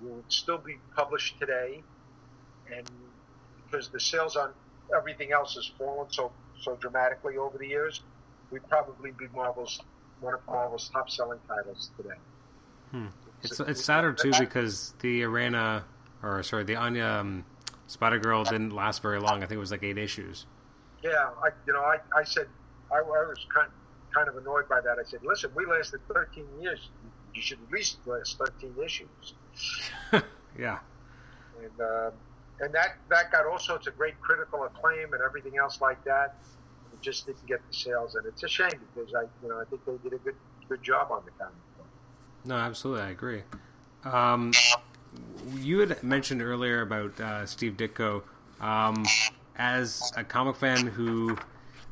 would 0.01 0.23
still 0.29 0.57
be 0.57 0.77
published 0.95 1.39
today, 1.39 1.83
and 2.73 2.89
because 3.65 3.89
the 3.89 3.99
sales 3.99 4.35
on 4.35 4.51
everything 4.95 5.31
else 5.31 5.55
has 5.55 5.69
fallen 5.77 6.07
so 6.09 6.31
so 6.59 6.75
dramatically 6.75 7.37
over 7.37 7.57
the 7.57 7.67
years, 7.67 8.01
we'd 8.51 8.67
probably 8.69 9.11
be 9.11 9.27
Marvel's 9.33 9.81
one 10.19 10.33
of 10.33 10.41
Marvel's 10.47 10.89
top 10.89 11.09
selling 11.09 11.39
titles 11.47 11.91
today. 11.97 12.15
Hmm. 12.91 13.07
It's 13.43 13.59
it's 13.59 13.83
sadder 13.83 14.13
too 14.13 14.31
because 14.37 14.93
the 14.99 15.23
Arena 15.23 15.85
or 16.21 16.43
sorry 16.43 16.63
the 16.63 16.75
Anya 16.75 17.05
um, 17.05 17.45
Spider 17.87 18.19
Girl 18.19 18.43
didn't 18.43 18.71
last 18.71 19.01
very 19.01 19.19
long. 19.19 19.37
I 19.37 19.47
think 19.47 19.53
it 19.53 19.57
was 19.57 19.71
like 19.71 19.83
eight 19.83 19.97
issues. 19.97 20.45
Yeah, 21.03 21.29
I 21.43 21.49
you 21.65 21.73
know 21.73 21.81
I, 21.81 21.97
I 22.15 22.23
said 22.23 22.47
I, 22.91 22.97
I 22.97 23.01
was 23.01 23.45
kind 23.53 23.69
kind 24.13 24.27
of 24.27 24.37
annoyed 24.37 24.67
by 24.69 24.81
that. 24.81 24.97
I 24.99 25.03
said, 25.09 25.21
listen, 25.23 25.51
we 25.55 25.65
lasted 25.65 26.01
13 26.13 26.45
years. 26.61 26.89
You 27.33 27.41
should 27.41 27.59
at 27.65 27.71
least 27.71 27.97
last 28.05 28.37
13 28.37 28.75
issues. 28.83 29.33
yeah. 30.57 30.79
And 31.61 31.81
uh, 31.81 32.11
and 32.59 32.73
that 32.73 32.97
that 33.09 33.31
got 33.31 33.45
all 33.45 33.59
sorts 33.59 33.87
of 33.87 33.97
great 33.97 34.19
critical 34.21 34.63
acclaim 34.63 35.13
and 35.13 35.21
everything 35.21 35.57
else 35.57 35.81
like 35.81 36.03
that. 36.05 36.35
It 36.93 37.01
just 37.01 37.25
didn't 37.25 37.45
get 37.47 37.59
the 37.67 37.73
sales, 37.73 38.15
and 38.15 38.25
it's 38.25 38.43
a 38.43 38.47
shame 38.47 38.69
because 38.93 39.13
I 39.13 39.23
you 39.43 39.49
know 39.49 39.59
I 39.59 39.65
think 39.65 39.85
they 39.85 39.97
did 40.03 40.13
a 40.13 40.17
good 40.23 40.35
good 40.67 40.83
job 40.83 41.11
on 41.11 41.23
the 41.25 41.31
comic. 41.31 41.53
book. 41.77 41.87
No, 42.45 42.55
absolutely, 42.55 43.03
I 43.03 43.09
agree. 43.09 43.43
Um, 44.03 44.51
you 45.57 45.79
had 45.79 46.01
mentioned 46.03 46.41
earlier 46.41 46.81
about 46.81 47.19
uh, 47.19 47.45
Steve 47.45 47.77
Ditko. 47.77 48.23
Um, 48.59 49.05
as 49.55 50.11
a 50.15 50.23
comic 50.23 50.55
fan 50.55 50.87
who, 50.87 51.37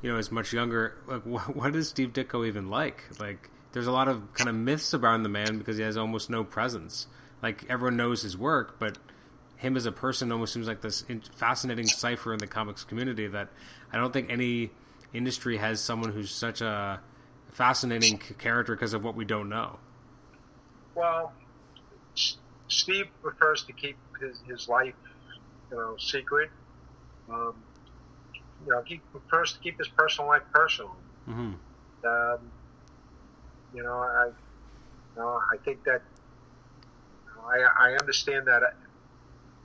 you 0.01 0.11
know, 0.11 0.17
is 0.17 0.31
much 0.31 0.53
younger, 0.53 0.95
like, 1.07 1.23
wh- 1.23 1.49
what 1.55 1.75
is 1.75 1.89
Steve 1.89 2.13
Ditko 2.13 2.47
even 2.47 2.69
like? 2.69 3.03
Like, 3.19 3.49
there's 3.71 3.87
a 3.87 3.91
lot 3.91 4.07
of 4.07 4.33
kind 4.33 4.49
of 4.49 4.55
myths 4.55 4.93
around 4.93 5.23
the 5.23 5.29
man 5.29 5.57
because 5.57 5.77
he 5.77 5.83
has 5.83 5.97
almost 5.97 6.29
no 6.29 6.43
presence. 6.43 7.07
Like, 7.41 7.65
everyone 7.69 7.97
knows 7.97 8.21
his 8.21 8.37
work, 8.37 8.79
but 8.79 8.97
him 9.57 9.75
as 9.75 9.85
a 9.85 9.91
person 9.91 10.31
almost 10.31 10.53
seems 10.53 10.67
like 10.67 10.81
this 10.81 11.03
fascinating 11.35 11.85
cipher 11.85 12.33
in 12.33 12.39
the 12.39 12.47
comics 12.47 12.83
community 12.83 13.27
that 13.27 13.49
I 13.91 13.97
don't 13.97 14.13
think 14.13 14.29
any 14.29 14.71
industry 15.13 15.57
has 15.57 15.81
someone 15.81 16.11
who's 16.11 16.31
such 16.31 16.61
a 16.61 17.01
fascinating 17.51 18.17
character 18.17 18.73
because 18.75 18.93
of 18.93 19.03
what 19.03 19.15
we 19.15 19.25
don't 19.25 19.49
know. 19.49 19.79
Well, 20.95 21.33
Steve 22.69 23.07
prefers 23.21 23.63
to 23.63 23.73
keep 23.73 23.97
his, 24.21 24.39
his 24.47 24.69
life, 24.69 24.95
you 25.71 25.77
know, 25.77 25.95
secret. 25.97 26.51
Um, 27.29 27.55
you 28.65 28.71
know, 28.71 28.81
he 28.85 29.01
prefers 29.11 29.53
to 29.53 29.59
keep 29.59 29.77
his 29.77 29.87
personal 29.87 30.29
life 30.29 30.43
personal. 30.53 30.95
Mm-hmm. 31.27 31.53
Um, 32.05 32.39
you 33.73 33.83
know, 33.83 33.93
I, 33.93 34.27
you 34.27 35.21
know, 35.21 35.39
I 35.51 35.57
think 35.63 35.83
that 35.85 36.01
you 37.25 37.35
know, 37.35 37.47
I, 37.47 37.89
I 37.89 37.97
understand 37.99 38.47
that, 38.47 38.61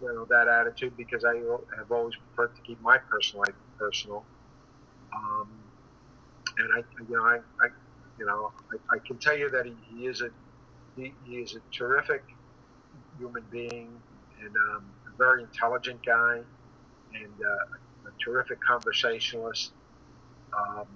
you 0.00 0.08
know, 0.08 0.24
that 0.26 0.48
attitude 0.48 0.96
because 0.96 1.24
I 1.24 1.36
have 1.76 1.90
always 1.90 2.14
preferred 2.16 2.54
to 2.56 2.62
keep 2.62 2.80
my 2.82 2.98
personal 2.98 3.44
life 3.46 3.54
personal. 3.78 4.24
Um, 5.14 5.48
and 6.58 6.68
I, 6.76 7.02
you 7.08 7.16
know, 7.16 7.24
I, 7.24 7.38
I 7.60 7.68
you 8.18 8.26
know, 8.26 8.52
I, 8.72 8.96
I, 8.96 8.98
can 8.98 9.16
tell 9.18 9.36
you 9.36 9.50
that 9.50 9.66
he, 9.66 9.74
he 9.90 10.06
is 10.06 10.20
a 10.20 10.30
he, 10.96 11.12
he 11.24 11.36
is 11.36 11.56
a 11.56 11.60
terrific 11.76 12.22
human 13.18 13.44
being 13.50 13.88
and 14.40 14.54
um, 14.70 14.84
a 15.12 15.16
very 15.16 15.42
intelligent 15.42 16.04
guy 16.04 16.40
and 17.14 17.32
uh, 17.40 17.76
terrific 18.22 18.60
conversationalist. 18.60 19.72
Um, 20.56 20.86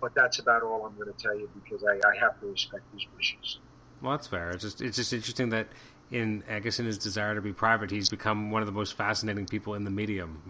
but 0.00 0.14
that's 0.14 0.40
about 0.40 0.62
all 0.62 0.84
I'm 0.84 0.96
going 0.96 1.12
to 1.12 1.18
tell 1.22 1.36
you 1.38 1.48
because 1.54 1.84
I, 1.84 1.94
I, 2.06 2.16
have 2.18 2.38
to 2.40 2.46
respect 2.46 2.82
his 2.92 3.06
wishes. 3.16 3.58
Well, 4.00 4.12
that's 4.12 4.26
fair. 4.26 4.50
It's 4.50 4.62
just 4.62 4.80
it's 4.80 4.96
just 4.96 5.12
interesting 5.12 5.50
that 5.50 5.68
in 6.10 6.42
I 6.50 6.58
guess 6.58 6.80
in 6.80 6.86
his 6.86 6.98
desire 6.98 7.34
to 7.34 7.40
be 7.40 7.52
private, 7.52 7.90
he's 7.90 8.08
become 8.08 8.50
one 8.50 8.62
of 8.62 8.66
the 8.66 8.72
most 8.72 8.94
fascinating 8.94 9.46
people 9.46 9.74
in 9.74 9.84
the 9.84 9.90
medium. 9.90 10.42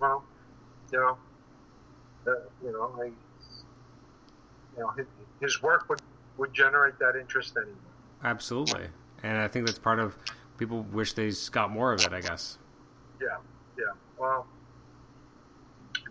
Well, 0.00 0.24
you 0.92 0.98
know, 0.98 1.18
uh, 2.26 2.30
you 2.62 2.72
know, 2.72 2.90
I, 3.00 3.04
you 3.06 4.78
know, 4.78 4.88
his, 4.90 5.06
his 5.40 5.62
work 5.62 5.88
would 5.88 6.00
would 6.38 6.54
generate 6.54 6.98
that 7.00 7.16
interest 7.16 7.56
anyway. 7.56 7.76
Absolutely, 8.22 8.86
and 9.22 9.38
I 9.38 9.48
think 9.48 9.66
that's 9.66 9.78
part 9.78 9.98
of 9.98 10.16
people 10.56 10.82
wish 10.92 11.12
they 11.14 11.32
got 11.50 11.70
more 11.70 11.92
of 11.92 12.00
it. 12.00 12.12
I 12.12 12.20
guess. 12.20 12.58
Yeah, 13.20 13.38
yeah. 13.76 13.92
Well, 14.18 14.46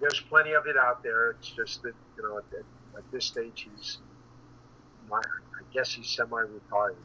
there's 0.01 0.19
plenty 0.19 0.53
of 0.53 0.65
it 0.65 0.75
out 0.75 1.03
there. 1.03 1.31
It's 1.31 1.49
just 1.49 1.83
that 1.83 1.93
you 2.17 2.23
know, 2.23 2.37
at, 2.39 2.43
at 2.97 3.11
this 3.11 3.25
stage, 3.25 3.67
he's, 3.71 3.99
my, 5.09 5.19
I 5.19 5.73
guess 5.73 5.93
he's 5.93 6.09
semi-retired. 6.09 6.95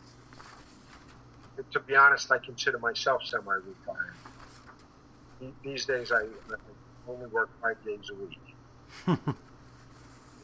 To 1.71 1.81
be 1.81 1.95
honest, 1.95 2.33
I 2.33 2.39
consider 2.39 2.79
myself 2.79 3.23
semi-retired. 3.25 4.15
These 5.63 5.85
days, 5.85 6.11
I, 6.11 6.23
I 6.23 6.57
only 7.09 7.27
work 7.27 7.51
five 7.63 7.77
days 7.85 8.11
a 8.11 8.15
week, 8.15 8.39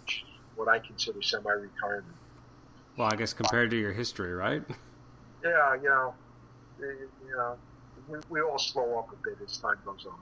which 0.00 0.24
is 0.24 0.30
what 0.54 0.68
I 0.68 0.78
consider 0.78 1.22
semi-retirement. 1.22 2.16
Well, 2.96 3.08
I 3.10 3.16
guess 3.16 3.32
compared 3.32 3.70
to 3.70 3.76
your 3.76 3.92
history, 3.92 4.34
right? 4.34 4.62
Yeah, 5.42 5.74
you 5.76 5.88
know, 5.88 6.14
you 6.78 7.08
know, 7.36 7.56
we, 8.08 8.18
we 8.28 8.40
all 8.42 8.58
slow 8.58 8.98
up 8.98 9.10
a 9.12 9.16
bit 9.28 9.38
as 9.44 9.56
time 9.56 9.78
goes 9.84 10.04
on. 10.06 10.18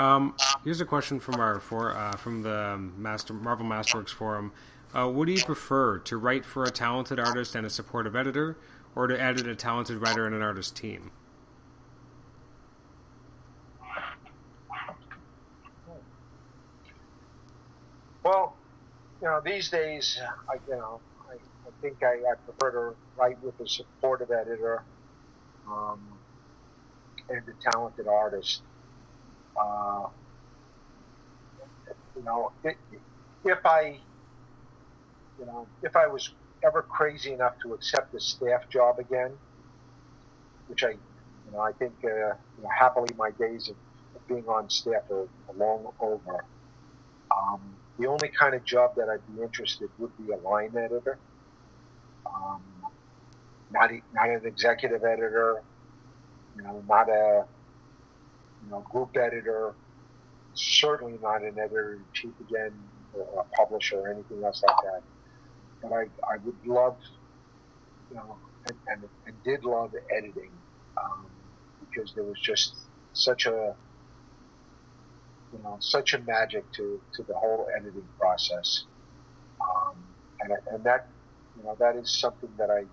Um, 0.00 0.34
here's 0.64 0.80
a 0.80 0.86
question 0.86 1.20
from 1.20 1.38
our 1.40 1.60
for 1.60 1.94
uh, 1.94 2.12
from 2.12 2.40
the 2.40 2.78
Master 2.96 3.34
Marvel 3.34 3.66
Masterworks 3.66 4.08
forum. 4.08 4.50
Uh, 4.94 5.06
what 5.10 5.26
do 5.26 5.32
you 5.32 5.44
prefer 5.44 5.98
to 5.98 6.16
write 6.16 6.46
for 6.46 6.64
a 6.64 6.70
talented 6.70 7.20
artist 7.20 7.54
and 7.54 7.66
a 7.66 7.70
supportive 7.70 8.16
editor, 8.16 8.56
or 8.96 9.08
to 9.08 9.20
edit 9.20 9.46
a 9.46 9.54
talented 9.54 9.98
writer 9.98 10.24
and 10.24 10.34
an 10.34 10.40
artist 10.40 10.74
team? 10.74 11.10
Well, 18.24 18.56
you 19.20 19.28
know, 19.28 19.42
these 19.44 19.68
days, 19.68 20.18
I, 20.48 20.54
you 20.66 20.76
know, 20.76 21.00
I 21.30 21.36
think 21.82 22.02
I, 22.02 22.14
I 22.14 22.36
prefer 22.46 22.70
to 22.70 22.96
write 23.18 23.42
with 23.42 23.60
a 23.60 23.68
supportive 23.68 24.30
editor 24.30 24.82
um, 25.68 26.00
and 27.28 27.42
a 27.46 27.70
talented 27.70 28.08
artist. 28.08 28.62
Uh, 29.56 30.08
you 32.16 32.24
know, 32.24 32.52
if 33.44 33.66
I, 33.66 34.00
you 35.38 35.46
know, 35.46 35.68
if 35.82 35.96
I 35.96 36.08
was 36.08 36.34
ever 36.64 36.82
crazy 36.82 37.32
enough 37.32 37.54
to 37.62 37.74
accept 37.74 38.14
a 38.14 38.20
staff 38.20 38.68
job 38.70 38.98
again, 38.98 39.38
which 40.68 40.84
I, 40.84 40.90
you 40.90 41.52
know, 41.52 41.60
I 41.60 41.72
think 41.72 41.94
uh, 42.04 42.08
you 42.08 42.62
know, 42.62 42.70
happily 42.78 43.14
my 43.16 43.30
days 43.32 43.68
of, 43.68 43.76
of 44.16 44.26
being 44.28 44.46
on 44.48 44.70
staff 44.70 45.02
are, 45.10 45.28
are 45.48 45.54
long 45.56 45.92
over. 46.00 46.44
Um, 47.36 47.78
the 47.98 48.06
only 48.08 48.30
kind 48.30 48.54
of 48.54 48.64
job 48.64 48.92
that 48.96 49.08
I'd 49.08 49.26
be 49.26 49.42
interested 49.42 49.90
would 49.98 50.16
be 50.18 50.32
a 50.32 50.38
line 50.38 50.76
editor 50.76 51.18
Um, 52.26 52.62
not 53.70 53.90
not 54.14 54.30
an 54.30 54.46
executive 54.46 55.04
editor, 55.04 55.62
you 56.56 56.62
know, 56.62 56.84
not 56.88 57.08
a 57.10 57.46
you 58.64 58.70
know 58.70 58.80
group 58.90 59.16
editor, 59.16 59.74
certainly 60.54 61.18
not 61.22 61.42
an 61.42 61.58
editor 61.58 61.94
in 61.94 62.04
chief 62.12 62.32
again, 62.40 62.72
or 63.14 63.40
a 63.40 63.56
publisher 63.56 63.98
or 64.00 64.08
anything 64.08 64.42
else 64.44 64.62
like 64.66 64.76
that. 64.84 65.02
But 65.82 65.92
I 65.92 66.02
I 66.32 66.36
would 66.44 66.66
love, 66.66 66.98
you 68.10 68.16
know, 68.16 68.36
and, 68.68 68.76
and, 68.88 69.08
and 69.26 69.42
did 69.44 69.64
love 69.64 69.94
editing 70.16 70.50
um, 71.02 71.26
because 71.80 72.12
there 72.14 72.24
was 72.24 72.38
just 72.40 72.74
such 73.12 73.46
a 73.46 73.74
you 75.52 75.58
know 75.62 75.76
such 75.80 76.14
a 76.14 76.18
magic 76.20 76.70
to 76.72 77.00
to 77.14 77.22
the 77.24 77.34
whole 77.34 77.66
editing 77.76 78.08
process, 78.18 78.84
um, 79.60 79.96
and 80.40 80.52
and 80.72 80.84
that 80.84 81.08
you 81.56 81.64
know 81.64 81.76
that 81.78 81.96
is 81.96 82.20
something 82.20 82.50
that 82.58 82.70
I 82.70 82.84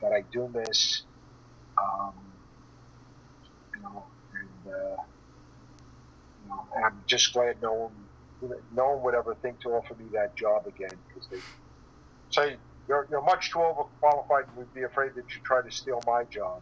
that 0.00 0.12
I 0.12 0.22
do 0.32 0.50
miss. 0.52 1.02
Um, 1.78 2.12
you 3.74 3.82
know, 3.82 4.04
uh, 4.68 4.96
I'm 6.84 7.02
just 7.06 7.32
glad 7.32 7.60
no 7.62 7.72
one 7.72 7.92
no 8.74 8.94
one 8.94 9.02
would 9.04 9.14
ever 9.14 9.36
think 9.36 9.60
to 9.60 9.68
offer 9.70 9.94
me 9.94 10.06
that 10.12 10.34
job 10.34 10.66
again 10.66 10.90
because 11.08 11.28
they 11.28 11.38
say 12.30 12.56
you're, 12.88 13.06
you're 13.10 13.22
much 13.22 13.50
too 13.50 13.58
overqualified 13.58 14.48
and 14.48 14.56
would 14.56 14.74
be 14.74 14.82
afraid 14.82 15.14
that 15.14 15.24
you 15.34 15.40
try 15.44 15.62
to 15.62 15.70
steal 15.70 16.02
my 16.06 16.24
job. 16.24 16.60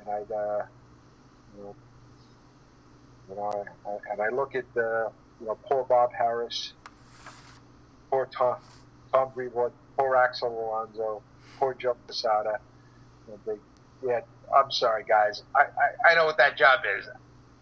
And 0.00 0.08
I'd, 0.08 0.32
uh, 0.32 0.62
you 1.58 1.74
know, 3.36 3.42
I, 3.42 3.88
I, 3.88 4.12
and 4.12 4.22
I 4.22 4.28
look 4.30 4.54
at, 4.54 4.64
uh, 4.76 5.10
you 5.40 5.46
know, 5.46 5.58
poor 5.68 5.84
Bob 5.84 6.10
Harras, 6.18 6.72
poor 8.10 8.26
Tom, 8.26 8.56
Tom 9.12 9.30
Brevoort, 9.34 9.72
poor 9.98 10.16
Axel 10.16 10.48
Alonso, 10.48 11.22
poor 11.58 11.74
Joe 11.74 11.96
Quesada. 12.06 12.60
You 13.26 13.34
know, 13.34 13.40
they, 13.46 14.08
yeah, 14.08 14.20
I'm 14.54 14.70
sorry, 14.70 15.04
guys. 15.08 15.42
I, 15.54 15.60
I, 15.60 16.10
I 16.10 16.14
know 16.14 16.26
what 16.26 16.36
that 16.38 16.56
job 16.56 16.80
is. 16.98 17.06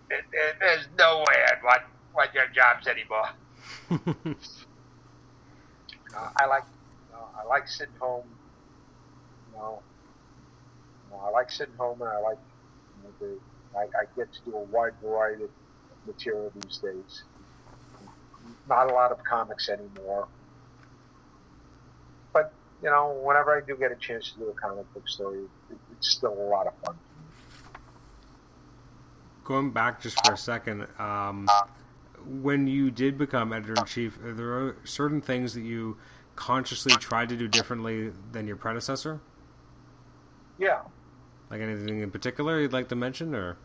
There's 0.09 0.87
no 0.99 1.19
way 1.19 1.45
I'd 1.51 1.63
want, 1.63 1.83
want 2.15 2.33
your 2.33 2.47
jobs 2.47 2.87
anymore. 2.87 3.29
uh, 6.17 6.31
I 6.37 6.47
like 6.47 6.65
I 7.39 7.45
like 7.45 7.69
sitting 7.69 7.95
home. 7.99 8.27
You 9.53 9.59
know, 9.59 9.83
you 11.07 11.17
know, 11.17 11.23
I 11.25 11.31
like 11.31 11.51
sitting 11.51 11.75
home, 11.77 12.01
and 12.01 12.11
I 12.11 12.19
like 12.21 12.39
you 12.97 13.27
know, 13.29 13.39
the, 13.75 13.79
I, 13.79 13.83
I 13.83 14.05
get 14.17 14.33
to 14.33 14.41
do 14.45 14.57
a 14.57 14.63
wide 14.63 14.95
variety 15.03 15.45
of 15.45 15.51
material 16.07 16.53
these 16.61 16.79
days. 16.79 17.23
Not 18.69 18.91
a 18.91 18.95
lot 18.95 19.13
of 19.13 19.23
comics 19.25 19.69
anymore, 19.69 20.29
you 22.83 22.91
know, 22.91 23.19
whenever 23.23 23.57
I 23.57 23.61
do 23.65 23.77
get 23.77 23.93
a 23.93 23.97
chance 23.97 24.33
to 24.33 24.39
do 24.39 24.49
a 24.49 24.53
comic 24.53 24.93
book 24.95 25.09
story, 25.09 25.41
it, 25.71 25.79
it's 25.93 26.11
still 26.11 26.33
a 26.33 26.49
lot 26.49 26.67
of 26.67 26.75
fun. 26.85 26.97
Going 29.45 29.71
back 29.71 30.01
just 30.01 30.25
for 30.25 30.35
a 30.35 30.37
second, 30.37 30.87
um, 30.99 31.49
when 32.27 32.67
you 32.67 32.91
did 32.91 33.17
become 33.17 33.53
editor 33.53 33.75
in 33.77 33.85
chief, 33.87 34.23
are 34.23 34.35
there 34.35 34.77
certain 34.85 35.21
things 35.21 35.55
that 35.55 35.63
you 35.63 35.97
consciously 36.37 36.93
tried 36.93 37.29
to 37.31 37.37
do 37.37 37.49
differently 37.49 38.13
than 38.33 38.47
your 38.47 38.57
predecessor? 38.57 39.21
Yeah. 40.59 40.83
Like 41.51 41.63
anything 41.63 42.01
in 42.01 42.11
particular 42.11 42.61
you'd 42.61 42.73
like 42.73 42.89
to 42.91 42.97
mention, 42.97 43.35
or? 43.35 43.57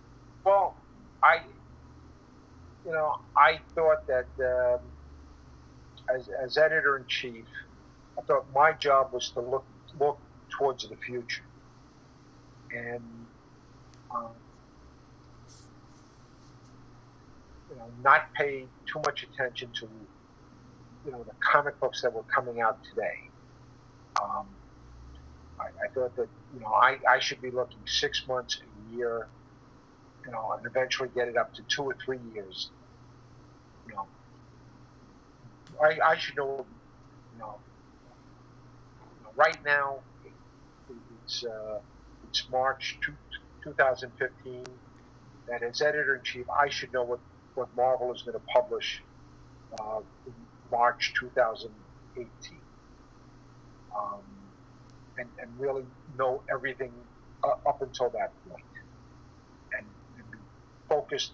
Well, 0.45 0.75
I, 1.21 1.41
you 2.85 2.91
know, 2.91 3.19
I 3.35 3.59
thought 3.75 4.07
that 4.07 4.25
um, 4.39 4.79
as 6.15 6.29
as 6.29 6.57
editor 6.57 6.97
in 6.97 7.05
chief, 7.07 7.45
I 8.17 8.21
thought 8.21 8.45
my 8.53 8.73
job 8.73 9.13
was 9.13 9.29
to 9.31 9.41
look 9.41 9.65
look 9.99 10.19
towards 10.49 10.87
the 10.87 10.95
future, 10.95 11.43
and 12.71 13.03
um, 14.13 14.29
you 17.69 17.75
know, 17.77 17.89
not 18.03 18.33
pay 18.33 18.65
too 18.85 19.01
much 19.05 19.23
attention 19.23 19.69
to 19.79 19.87
you 21.05 21.11
know 21.11 21.23
the 21.23 21.33
comic 21.39 21.79
books 21.79 22.01
that 22.01 22.13
were 22.13 22.23
coming 22.23 22.61
out 22.61 22.83
today. 22.83 23.29
Um, 24.21 24.47
I, 25.59 25.65
I, 25.65 25.87
thought 25.93 26.15
that 26.15 26.29
you 26.53 26.59
know 26.59 26.67
I, 26.67 26.99
I 27.09 27.19
should 27.19 27.41
be 27.41 27.51
looking 27.51 27.79
six 27.85 28.27
months, 28.27 28.61
a 28.61 28.95
year, 28.95 29.27
you 30.25 30.31
know, 30.31 30.53
and 30.57 30.65
eventually 30.65 31.09
get 31.15 31.27
it 31.27 31.37
up 31.37 31.53
to 31.55 31.63
two 31.63 31.83
or 31.83 31.95
three 32.05 32.19
years. 32.33 32.69
You 33.87 33.95
know, 33.95 34.07
I, 35.81 36.11
I 36.11 36.17
should 36.17 36.37
know, 36.37 36.65
you 37.33 37.39
know, 37.39 37.55
right 39.35 39.57
now 39.65 39.99
it's 41.23 41.43
uh, 41.45 41.79
it's 42.29 42.49
March 42.49 42.97
two, 43.03 43.13
2015. 43.63 44.63
That 45.47 45.61
as 45.61 45.81
editor 45.81 46.15
in 46.15 46.23
chief, 46.23 46.45
I 46.49 46.69
should 46.69 46.93
know 46.93 47.03
what, 47.03 47.19
what 47.55 47.67
Marvel 47.75 48.13
is 48.13 48.21
going 48.21 48.33
to 48.33 48.45
publish 48.53 49.01
uh, 49.79 49.99
March 50.71 51.13
2018. 51.19 52.57
Um, 53.95 54.19
and, 55.17 55.27
and 55.39 55.51
really 55.59 55.85
know 56.17 56.41
everything 56.49 56.91
up 57.43 57.81
until 57.81 58.09
that. 58.11 58.31
And, 59.77 59.85
and 60.17 60.31
be 60.31 60.37
focused, 60.87 61.33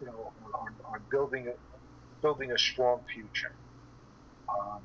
you 0.00 0.06
know, 0.06 0.32
on, 0.54 0.74
on 0.86 1.00
building 1.10 1.48
a, 1.48 1.52
building 2.22 2.52
a 2.52 2.58
strong 2.58 3.00
future. 3.12 3.52
Um, 4.48 4.80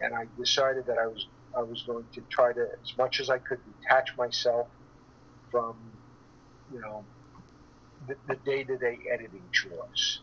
and 0.00 0.12
I 0.12 0.26
decided 0.36 0.86
that 0.86 0.98
I 0.98 1.06
was 1.06 1.28
I 1.56 1.62
was 1.62 1.82
going 1.82 2.04
to 2.12 2.20
try 2.28 2.52
to, 2.52 2.68
as 2.82 2.96
much 2.98 3.20
as 3.20 3.30
I 3.30 3.38
could, 3.38 3.58
detach 3.80 4.16
myself 4.16 4.68
from, 5.50 5.76
you 6.72 6.80
know, 6.80 7.04
the, 8.08 8.16
the 8.28 8.36
day-to-day 8.44 8.98
editing 9.10 9.42
chores. 9.52 10.20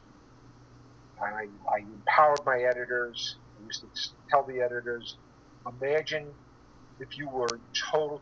I, 1.21 1.47
I 1.71 1.79
empowered 1.79 2.41
my 2.45 2.59
editors. 2.59 3.37
I 3.59 3.65
used 3.65 3.81
to 3.81 3.87
tell 4.29 4.43
the 4.43 4.61
editors, 4.61 5.17
imagine 5.65 6.27
if 6.99 7.17
you 7.17 7.29
were 7.29 7.59
total, 7.73 8.21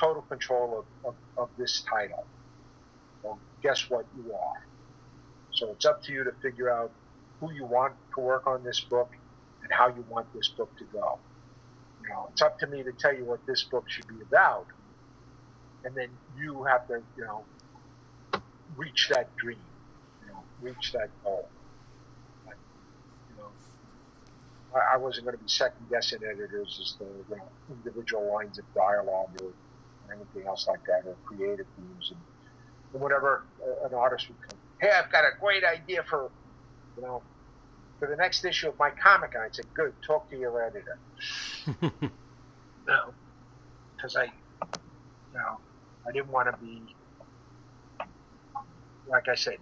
total 0.00 0.22
control 0.22 0.84
of, 1.04 1.08
of, 1.08 1.14
of 1.36 1.48
this 1.58 1.82
title. 1.88 2.24
Well, 3.22 3.38
guess 3.62 3.90
what? 3.90 4.06
You 4.16 4.32
are. 4.32 4.66
So 5.52 5.70
it's 5.72 5.84
up 5.84 6.02
to 6.04 6.12
you 6.12 6.24
to 6.24 6.32
figure 6.40 6.70
out 6.70 6.92
who 7.40 7.52
you 7.52 7.64
want 7.64 7.94
to 8.14 8.20
work 8.20 8.46
on 8.46 8.62
this 8.64 8.80
book 8.80 9.10
and 9.62 9.72
how 9.72 9.88
you 9.88 10.04
want 10.08 10.32
this 10.34 10.48
book 10.48 10.76
to 10.78 10.84
go. 10.84 11.18
Know, 12.08 12.28
it's 12.32 12.42
up 12.42 12.58
to 12.60 12.66
me 12.66 12.82
to 12.82 12.92
tell 12.92 13.14
you 13.14 13.24
what 13.24 13.44
this 13.46 13.64
book 13.64 13.84
should 13.88 14.08
be 14.08 14.20
about, 14.22 14.66
and 15.84 15.94
then 15.94 16.08
you 16.38 16.64
have 16.64 16.86
to, 16.88 17.02
you 17.16 17.24
know, 17.24 17.44
reach 18.76 19.08
that 19.10 19.34
dream, 19.36 19.58
you 20.22 20.32
know, 20.32 20.42
reach 20.60 20.92
that 20.92 21.10
goal. 21.22 21.48
You 22.46 23.36
know, 23.36 24.80
I, 24.92 24.96
wasn't 24.96 25.26
going 25.26 25.36
to 25.36 25.42
be 25.42 25.48
second 25.48 25.88
guessing 25.90 26.20
editors 26.24 26.78
as 26.80 26.94
you 27.00 27.36
know, 27.36 27.42
individual 27.70 28.32
lines 28.32 28.58
of 28.58 28.64
dialogue 28.74 29.30
or, 29.42 29.48
or, 29.48 30.14
anything 30.14 30.48
else 30.48 30.66
like 30.66 30.84
that, 30.86 31.06
or 31.06 31.14
creative 31.24 31.66
themes. 31.76 32.12
And, 32.12 32.20
and 32.94 33.02
whenever 33.02 33.42
uh, 33.62 33.86
an 33.86 33.94
artist 33.94 34.28
would 34.28 34.40
come, 34.48 34.58
hey, 34.80 34.90
I've 34.90 35.10
got 35.12 35.24
a 35.24 35.38
great 35.40 35.64
idea 35.64 36.02
for, 36.04 36.30
you 36.96 37.02
know, 37.02 37.22
for 37.98 38.06
the 38.08 38.16
next 38.16 38.44
issue 38.44 38.68
of 38.68 38.78
my 38.78 38.90
comic, 38.90 39.34
and 39.34 39.42
I'd 39.42 39.54
say, 39.54 39.62
good, 39.74 39.92
talk 40.06 40.30
to 40.30 40.38
your 40.38 40.62
editor. 40.62 40.98
no, 42.86 43.12
because 43.96 44.16
I, 44.16 44.24
you 44.24 44.30
know, 45.34 45.58
I 46.06 46.12
didn't 46.12 46.28
want 46.28 46.50
to 46.50 46.56
be, 46.64 46.82
like 49.08 49.28
I 49.28 49.34
said, 49.34 49.58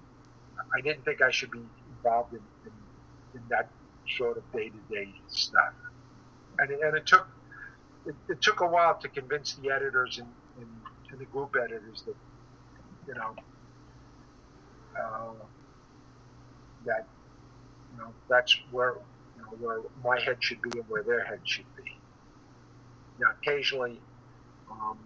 I 0.76 0.80
didn't 0.80 1.04
think 1.04 1.22
I 1.22 1.30
should 1.30 1.50
be 1.50 1.62
involved 1.96 2.34
in, 2.34 2.42
in, 2.64 2.72
in 3.34 3.42
that 3.48 3.70
sort 4.16 4.36
of 4.36 4.52
day 4.52 4.68
to 4.68 4.94
day 4.94 5.12
stuff. 5.28 5.72
And, 6.58 6.70
and 6.70 6.96
it 6.96 7.06
took 7.06 7.26
it, 8.06 8.14
it, 8.28 8.40
took 8.40 8.60
a 8.60 8.66
while 8.66 8.94
to 8.98 9.08
convince 9.08 9.54
the 9.54 9.70
editors 9.70 10.18
and, 10.18 10.28
and, 10.58 10.68
and 11.10 11.18
the 11.18 11.24
group 11.26 11.54
editors 11.60 12.02
that 12.06 12.14
you 13.06 13.14
know 13.14 13.34
uh, 14.98 15.44
that 16.84 17.06
you 17.96 18.02
know 18.02 18.12
that's 18.28 18.58
where 18.70 18.94
you 19.36 19.42
know 19.42 19.66
where 19.66 19.80
my 20.04 20.20
head 20.20 20.36
should 20.40 20.60
be 20.62 20.78
and 20.78 20.88
where 20.88 21.02
their 21.02 21.24
head 21.24 21.40
should 21.44 21.66
be. 21.76 21.96
Now, 23.18 23.28
occasionally, 23.40 24.00
um, 24.70 24.98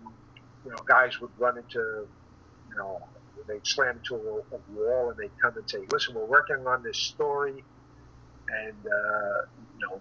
you 0.65 0.71
know, 0.71 0.77
guys 0.85 1.21
would 1.21 1.31
run 1.39 1.59
into 1.59 2.07
you 2.71 2.77
know 2.77 3.01
they'd 3.49 3.67
slam 3.67 3.99
into 3.99 4.17
a, 4.17 4.57
a 4.57 4.61
wall 4.75 5.11
and 5.11 5.19
they'd 5.19 5.39
come 5.41 5.57
and 5.57 5.69
say, 5.71 5.79
"Listen, 5.93 6.15
we're 6.15 6.25
working 6.25 6.67
on 6.67 6.83
this 6.83 6.99
story." 6.99 7.65
and 8.51 8.87
uh, 8.87 9.43
you 9.79 9.87
know 9.87 10.01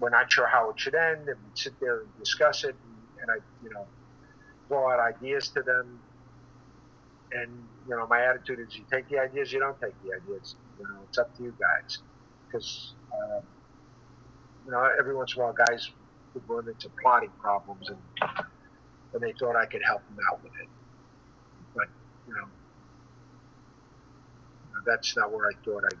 we're 0.00 0.10
not 0.10 0.30
sure 0.30 0.46
how 0.46 0.70
it 0.70 0.78
should 0.78 0.94
end, 0.94 1.28
and 1.28 1.36
we'd 1.44 1.58
sit 1.58 1.78
there 1.80 2.00
and 2.00 2.08
discuss 2.18 2.64
it, 2.64 2.74
and, 2.84 3.22
and 3.22 3.30
I 3.30 3.34
you 3.64 3.70
know 3.70 3.86
throw 4.68 4.90
out 4.90 5.00
ideas 5.00 5.48
to 5.50 5.62
them, 5.62 6.00
and 7.32 7.50
you 7.88 7.96
know 7.96 8.06
my 8.06 8.22
attitude 8.24 8.60
is 8.60 8.76
you 8.76 8.84
take 8.90 9.08
the 9.08 9.18
ideas, 9.18 9.52
you 9.52 9.60
don't 9.60 9.80
take 9.80 9.94
the 10.04 10.14
ideas. 10.14 10.56
You 10.78 10.84
know 10.84 11.00
it's 11.08 11.18
up 11.18 11.36
to 11.36 11.42
you 11.42 11.54
guys, 11.58 11.98
because 12.48 12.94
uh, 13.12 13.40
you 14.64 14.72
know 14.72 14.88
every 14.98 15.14
once 15.14 15.34
in 15.36 15.42
a 15.42 15.44
while 15.44 15.54
guys 15.68 15.88
would 16.34 16.44
run 16.48 16.68
into 16.68 16.90
plotting 17.02 17.32
problems, 17.40 17.88
and 17.88 17.98
and 19.14 19.22
they 19.22 19.32
thought 19.38 19.56
I 19.56 19.66
could 19.66 19.82
help 19.86 20.02
them 20.08 20.18
out 20.30 20.42
with 20.42 20.52
it. 20.62 20.68
But 21.74 21.88
you 22.26 22.34
know, 22.34 22.48
that's 24.86 25.16
not 25.16 25.32
where 25.32 25.46
I 25.46 25.54
thought 25.64 25.84
I. 25.84 25.96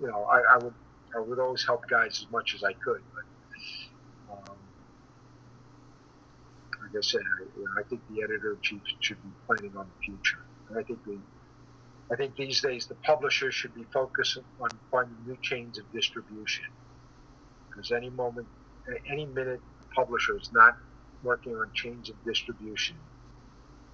You 0.00 0.08
know, 0.08 0.24
I, 0.24 0.54
I 0.54 0.58
would 0.58 0.74
I 1.16 1.20
would 1.20 1.38
always 1.38 1.64
help 1.66 1.88
guys 1.88 2.22
as 2.24 2.30
much 2.30 2.54
as 2.54 2.64
I 2.64 2.72
could, 2.74 3.02
but 3.14 4.34
um, 4.34 4.58
like 6.82 6.96
I 6.96 7.00
said, 7.02 7.20
I, 7.20 7.44
you 7.56 7.64
know, 7.64 7.72
I 7.78 7.84
think 7.88 8.02
the 8.08 8.22
editor 8.22 8.54
in 8.54 8.60
chief 8.62 8.82
should 9.00 9.22
be 9.22 9.30
planning 9.46 9.76
on 9.76 9.86
the 9.86 10.04
future. 10.04 10.40
And 10.68 10.78
I 10.78 10.82
think 10.82 11.00
we, 11.06 11.20
I 12.12 12.16
think 12.16 12.36
these 12.36 12.60
days 12.60 12.86
the 12.86 12.96
publisher 13.06 13.50
should 13.50 13.74
be 13.74 13.84
focusing 13.92 14.44
on 14.60 14.68
finding 14.90 15.16
new 15.26 15.36
chains 15.40 15.78
of 15.78 15.90
distribution. 15.92 16.64
Because 17.70 17.90
any 17.90 18.10
moment, 18.10 18.46
any 19.10 19.24
minute, 19.24 19.60
the 19.80 19.86
publisher 19.96 20.36
is 20.36 20.50
not 20.52 20.76
working 21.22 21.54
on 21.54 21.70
chains 21.74 22.10
of 22.10 22.16
distribution, 22.26 22.96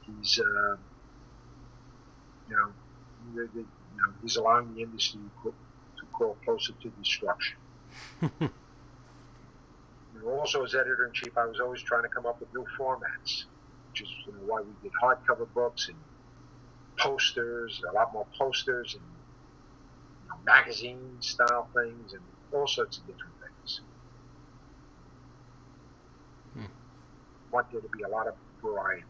he's, 0.00 0.40
uh, 0.40 0.76
you 2.48 2.56
know, 2.56 2.72
the, 3.34 3.48
the, 3.54 3.60
you 3.60 3.96
know, 3.96 4.12
he's 4.22 4.36
allowing 4.36 4.74
the 4.74 4.82
industry 4.82 5.20
to 5.44 5.54
grow 6.12 6.36
closer 6.44 6.72
to 6.82 6.88
destruction. 6.90 7.58
also, 10.26 10.64
as 10.64 10.74
editor 10.74 11.06
in 11.06 11.12
chief, 11.12 11.36
I 11.36 11.44
was 11.44 11.60
always 11.60 11.82
trying 11.82 12.02
to 12.02 12.08
come 12.08 12.26
up 12.26 12.40
with 12.40 12.52
new 12.52 12.64
formats, 12.78 13.44
which 13.90 14.02
is 14.02 14.08
you 14.26 14.32
know, 14.32 14.40
why 14.46 14.60
we 14.62 14.72
did 14.82 14.92
hardcover 15.02 15.46
books 15.54 15.88
and 15.88 15.96
posters, 16.98 17.82
a 17.88 17.92
lot 17.92 18.12
more 18.12 18.26
posters 18.38 18.94
and 18.94 19.02
you 20.24 20.28
know, 20.28 20.36
magazine 20.44 21.16
style 21.20 21.68
things, 21.74 22.12
and 22.12 22.22
all 22.52 22.66
sorts 22.66 22.98
of 22.98 23.06
different 23.06 23.34
things. 23.40 23.80
Hmm. 26.54 26.64
Want 27.52 27.70
there 27.72 27.80
to 27.80 27.88
be 27.88 28.02
a 28.02 28.08
lot 28.08 28.26
of 28.26 28.34
variety. 28.62 29.04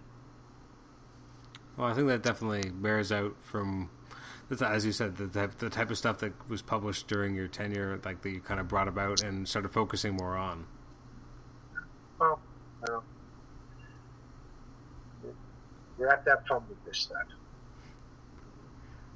Well, 1.76 1.88
I 1.88 1.94
think 1.94 2.08
that 2.08 2.22
definitely 2.22 2.70
bears 2.70 3.12
out 3.12 3.36
from 3.40 3.90
as 4.60 4.86
you 4.86 4.92
said, 4.92 5.16
the 5.16 5.28
type, 5.28 5.58
the 5.58 5.68
type 5.68 5.90
of 5.90 5.98
stuff 5.98 6.18
that 6.18 6.32
was 6.48 6.62
published 6.62 7.06
during 7.06 7.34
your 7.34 7.48
tenure, 7.48 8.00
like 8.04 8.22
that 8.22 8.30
you 8.30 8.40
kind 8.40 8.58
of 8.58 8.66
brought 8.66 8.88
about 8.88 9.22
and 9.22 9.46
started 9.46 9.68
focusing 9.68 10.16
more 10.16 10.36
on. 10.36 10.66
Well, 12.18 12.40
well 12.88 13.04
we're 15.98 16.08
at 16.08 16.24
that 16.24 16.46
point 16.46 16.62
with 16.68 16.82
this 16.84 16.98
stuff. 16.98 17.26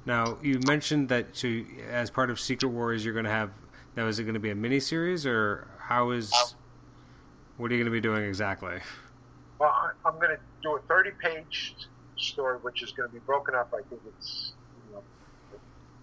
Now, 0.05 0.37
you 0.41 0.59
mentioned 0.67 1.09
that 1.09 1.33
to, 1.35 1.65
as 1.89 2.09
part 2.09 2.29
of 2.29 2.39
Secret 2.39 2.69
Wars, 2.69 3.05
you're 3.05 3.13
going 3.13 3.25
to 3.25 3.31
have. 3.31 3.51
Now, 3.95 4.07
is 4.07 4.19
it 4.19 4.23
going 4.23 4.33
to 4.33 4.39
be 4.39 4.49
a 4.49 4.55
mini 4.55 4.79
series, 4.79 5.25
or 5.25 5.67
how 5.79 6.11
is? 6.11 6.31
What 7.57 7.71
are 7.71 7.75
you 7.75 7.83
going 7.83 7.91
to 7.91 7.95
be 7.95 8.01
doing 8.01 8.23
exactly? 8.23 8.79
Well, 9.59 9.91
I'm 10.05 10.15
going 10.15 10.31
to 10.31 10.39
do 10.61 10.75
a 10.75 10.79
30 10.81 11.11
page 11.21 11.75
story, 12.17 12.57
which 12.61 12.83
is 12.83 12.91
going 12.91 13.07
to 13.07 13.13
be 13.13 13.19
broken 13.19 13.55
up. 13.55 13.73
I 13.73 13.81
think 13.87 14.01
it's 14.17 14.53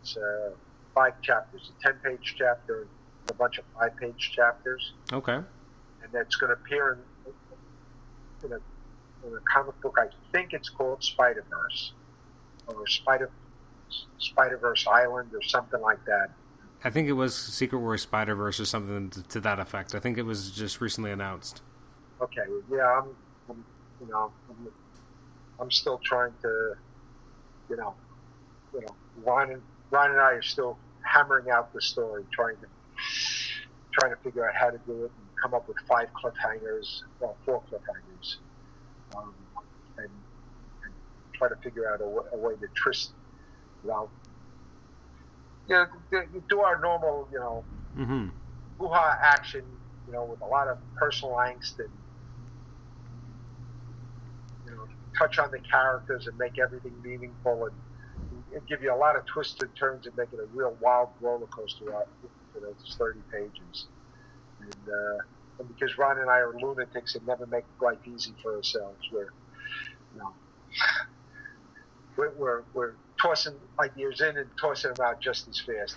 it's 0.03 0.17
uh, 0.17 0.51
five 0.95 1.21
chapters, 1.21 1.71
a 1.79 1.83
ten-page 1.83 2.37
chapter, 2.39 2.83
and 2.83 3.31
a 3.31 3.35
bunch 3.35 3.59
of 3.59 3.65
five-page 3.79 4.33
chapters. 4.35 4.93
Okay. 5.13 5.35
And 5.35 6.13
that's 6.13 6.37
going 6.37 6.49
to 6.49 6.55
appear 6.55 6.99
in, 7.27 8.49
in, 8.49 8.53
a, 8.53 9.27
in 9.27 9.37
a 9.37 9.41
comic 9.53 9.79
book. 9.83 9.99
I 10.01 10.07
think 10.33 10.53
it's 10.53 10.69
called 10.69 11.05
Spider 11.05 11.45
Verse 11.51 11.93
or 12.67 12.87
Spider 12.87 13.31
Spider 14.19 14.57
Verse 14.57 14.87
Island 14.87 15.31
or 15.35 15.43
something 15.43 15.81
like 15.81 16.05
that. 16.07 16.31
I 16.83 16.91
think 16.91 17.09
it 17.09 17.13
was 17.13 17.35
Secret 17.35 17.79
Wars 17.79 18.03
Spider 18.03 18.35
Verse 18.35 18.59
or 18.59 18.65
something 18.65 19.11
to, 19.11 19.23
to, 19.29 19.41
that 19.41 19.59
effect. 19.59 19.95
I 19.95 20.01
think 20.01 20.17
it 20.17 20.23
was 20.23 20.51
just 20.51 20.81
recently 20.81 21.11
announced. 21.11 21.61
Okay, 22.23 22.43
yeah, 22.71 23.01
I'm, 23.01 23.09
I'm 23.51 23.65
you 24.01 24.09
know, 24.09 24.33
I'm, 24.49 24.69
I'm, 25.61 25.71
still 25.71 26.01
trying 26.03 26.33
to, 26.43 26.75
you 27.69 27.77
know, 27.77 27.95
you 28.73 28.81
know, 28.81 28.97
Ron 29.25 29.51
and 29.51 30.21
I 30.21 30.33
are 30.33 30.43
still 30.43 30.79
hammering 31.03 31.51
out 31.51 31.73
the 31.75 31.83
story, 31.83 32.25
trying 32.33 32.57
to 32.57 32.67
trying 33.93 34.15
to 34.15 34.23
figure 34.23 34.49
out 34.49 34.55
how 34.55 34.71
to 34.71 34.79
do 34.87 35.05
it 35.05 35.11
and 35.19 35.37
come 35.43 35.55
up 35.55 35.69
with 35.69 35.77
five 35.89 36.09
cliffhangers, 36.13 37.03
well, 37.19 37.37
four 37.45 37.63
cliffhangers, 37.71 38.37
um, 39.17 39.35
and, 39.99 40.09
and, 40.85 40.93
try 41.33 41.49
to 41.49 41.57
figure 41.57 41.93
out 41.93 42.01
a, 42.01 42.35
a 42.35 42.39
way 42.39 42.55
to 42.55 42.69
twist 42.75 43.13
without, 43.83 44.11
you 45.69 45.75
know, 45.75 45.87
do 46.49 46.61
our 46.61 46.81
normal, 46.81 47.29
you 47.33 47.39
know, 47.39 47.65
mm-hmm. 47.97 48.29
hoo-ha 48.79 49.19
action, 49.23 49.65
you 50.07 50.13
know, 50.13 50.25
with 50.25 50.41
a 50.41 50.47
lot 50.47 50.69
of 50.69 50.79
personal 50.97 51.35
angst 51.37 51.79
and, 51.79 51.91
you 54.67 54.73
know, 54.73 54.87
touch 55.19 55.39
on 55.39 55.51
the 55.51 55.59
characters 55.59 56.27
and 56.27 56.37
make 56.39 56.59
everything 56.59 56.93
meaningful 57.03 57.67
and 57.67 57.75
and 58.55 58.67
give 58.67 58.83
you 58.83 58.93
a 58.93 58.97
lot 58.97 59.17
of 59.17 59.25
twists 59.27 59.61
and 59.63 59.75
turns 59.77 60.07
and 60.07 60.17
make 60.17 60.29
it 60.33 60.41
a 60.41 60.47
real 60.55 60.77
wild 60.81 61.09
roller 61.21 61.47
coaster 61.47 61.93
for 62.53 62.61
those 62.61 62.97
30 62.99 63.21
pages. 63.31 63.87
And, 64.61 64.89
uh, 64.89 65.23
and 65.59 65.69
because 65.69 65.97
Ron 65.99 66.19
and 66.19 66.29
I 66.29 66.39
are 66.39 66.55
lunatics 66.55 67.15
and 67.15 67.27
never 67.27 67.47
make 67.47 67.65
life 67.81 67.99
easy 68.07 68.35
for 68.43 68.57
ourselves, 68.57 69.09
we're, 69.13 69.31
you 70.15 70.21
know, 70.21 70.33
we're, 72.17 72.33
we're, 72.33 72.63
we're 72.75 72.95
tossing 73.21 73.55
ideas 73.79 74.21
in 74.21 74.37
and 74.37 74.49
tossing 74.61 74.93
them 74.95 75.07
out 75.07 75.21
just 75.21 75.49
as 75.49 75.61
fast. 75.61 75.97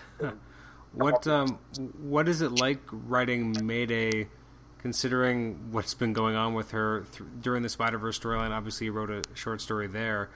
What 0.93 1.25
um, 1.27 1.57
what 2.01 2.27
is 2.27 2.41
it 2.41 2.51
like 2.51 2.81
writing 2.91 3.65
Mayday, 3.65 4.27
considering 4.79 5.71
what's 5.71 5.93
been 5.93 6.13
going 6.13 6.35
on 6.35 6.53
with 6.53 6.71
her 6.71 7.05
th- 7.11 7.29
during 7.41 7.63
the 7.63 7.69
Spider 7.69 7.97
Verse 7.97 8.19
storyline? 8.19 8.51
Obviously, 8.51 8.85
you 8.85 8.91
wrote 8.91 9.09
a 9.09 9.23
short 9.33 9.61
story 9.61 9.87
there. 9.87 10.29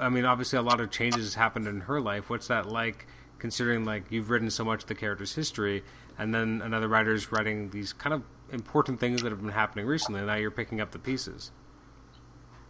I 0.00 0.08
mean, 0.08 0.24
obviously, 0.24 0.58
a 0.58 0.62
lot 0.62 0.80
of 0.80 0.90
changes 0.90 1.34
happened 1.34 1.66
in 1.66 1.82
her 1.82 2.00
life. 2.00 2.28
What's 2.28 2.48
that 2.48 2.66
like, 2.66 3.06
considering 3.38 3.84
like 3.84 4.04
you've 4.10 4.28
written 4.30 4.50
so 4.50 4.64
much 4.64 4.82
of 4.82 4.88
the 4.88 4.94
character's 4.94 5.34
history, 5.34 5.84
and 6.18 6.34
then 6.34 6.60
another 6.62 6.88
writer's 6.88 7.32
writing 7.32 7.70
these 7.70 7.92
kind 7.92 8.12
of 8.12 8.22
important 8.52 9.00
things 9.00 9.22
that 9.22 9.30
have 9.30 9.40
been 9.40 9.52
happening 9.52 9.86
recently, 9.86 10.20
and 10.20 10.26
now 10.26 10.36
you're 10.36 10.50
picking 10.50 10.80
up 10.80 10.90
the 10.90 10.98
pieces. 10.98 11.50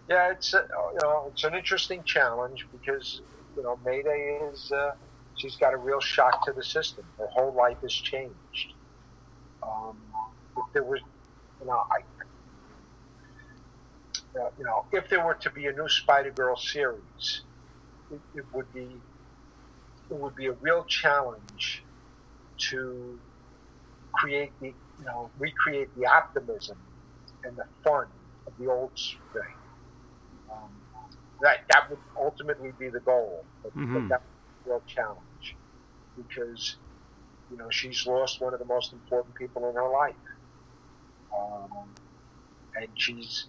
Yeah, 0.08 0.30
it's 0.30 0.54
a, 0.54 0.68
you 0.92 0.98
know 1.02 1.30
it's 1.32 1.44
an 1.44 1.54
interesting 1.54 2.02
challenge 2.04 2.66
because 2.70 3.22
you 3.56 3.62
know 3.62 3.78
Mayday 3.84 4.40
is 4.52 4.72
uh, 4.72 4.92
she's 5.36 5.56
got 5.56 5.74
a 5.74 5.76
real 5.76 6.00
shock 6.00 6.44
to 6.46 6.52
the 6.52 6.62
system. 6.62 7.04
Her 7.18 7.28
whole 7.28 7.52
life 7.52 7.78
has 7.82 7.92
changed. 7.92 8.74
Um, 9.62 9.96
if 10.56 10.72
there 10.72 10.84
was, 10.84 11.00
you 11.60 11.66
know, 11.66 11.82
I 11.90 12.00
uh, 14.40 14.50
you 14.58 14.64
know, 14.64 14.84
if 14.92 15.08
there 15.08 15.24
were 15.24 15.34
to 15.34 15.50
be 15.50 15.66
a 15.66 15.72
new 15.72 15.88
Spider 15.88 16.30
Girl 16.30 16.56
series, 16.56 17.42
it, 18.10 18.20
it, 18.34 18.44
would 18.52 18.72
be 18.72 19.00
it 20.10 20.16
would 20.16 20.34
be 20.34 20.46
a 20.46 20.52
real 20.52 20.84
challenge 20.84 21.84
to 22.70 23.18
create 24.14 24.52
the 24.60 24.68
you 24.98 25.04
know 25.04 25.30
recreate 25.38 25.88
the 25.96 26.06
optimism 26.06 26.76
and 27.44 27.56
the 27.56 27.64
fun 27.84 28.06
of 28.46 28.52
the 28.58 28.70
old 28.70 28.90
spring. 28.94 29.54
That 31.44 31.64
that 31.72 31.90
would 31.90 31.98
ultimately 32.16 32.72
be 32.78 32.88
the 32.88 33.00
goal, 33.00 33.44
but, 33.62 33.76
mm-hmm. 33.76 33.94
but 33.94 34.08
that's 34.08 34.24
a 34.66 34.68
real 34.68 34.82
challenge 34.86 35.56
because 36.16 36.76
you 37.50 37.56
know 37.56 37.70
she's 37.70 38.06
lost 38.06 38.40
one 38.40 38.52
of 38.52 38.58
the 38.58 38.66
most 38.66 38.92
important 38.92 39.34
people 39.36 39.68
in 39.68 39.74
her 39.76 39.88
life, 39.88 40.14
um, 41.32 41.88
and 42.74 42.88
she's 42.94 43.46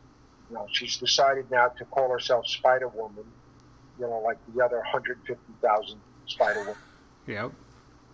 you 0.49 0.55
know, 0.55 0.67
she's 0.72 0.97
decided 0.97 1.49
now 1.49 1.67
to 1.69 1.85
call 1.85 2.09
herself 2.09 2.47
Spider 2.47 2.88
Woman, 2.88 3.26
you 3.99 4.05
know, 4.05 4.22
like 4.23 4.38
the 4.53 4.63
other 4.63 4.77
150,000 4.77 5.99
Spider 6.27 6.59
Woman. 6.59 6.76
Yep. 7.27 7.51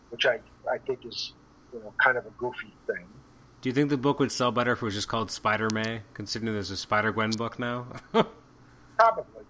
Which 0.10 0.26
I, 0.26 0.40
I 0.72 0.78
think 0.78 1.06
is, 1.06 1.34
you 1.74 1.80
know, 1.80 1.94
kind 2.04 2.18
of 2.18 2.26
a 2.26 2.30
goofy 2.38 2.74
thing. 2.88 3.06
Do 3.62 3.70
you 3.70 3.74
think 3.74 3.90
the 3.90 3.98
book 3.98 4.20
would 4.20 4.32
sell 4.32 4.52
better 4.52 4.72
if 4.72 4.82
it 4.82 4.86
was 4.86 4.96
just 4.96 5.08
called 5.08 5.30
Spider 5.30 5.68
May, 5.74 6.02
considering 6.14 6.54
there's 6.54 6.72
a 6.72 6.78
Spider 6.78 7.12
Gwen 7.12 7.32
book 7.32 7.60
now? 7.60 7.88
Probably. 8.98 9.41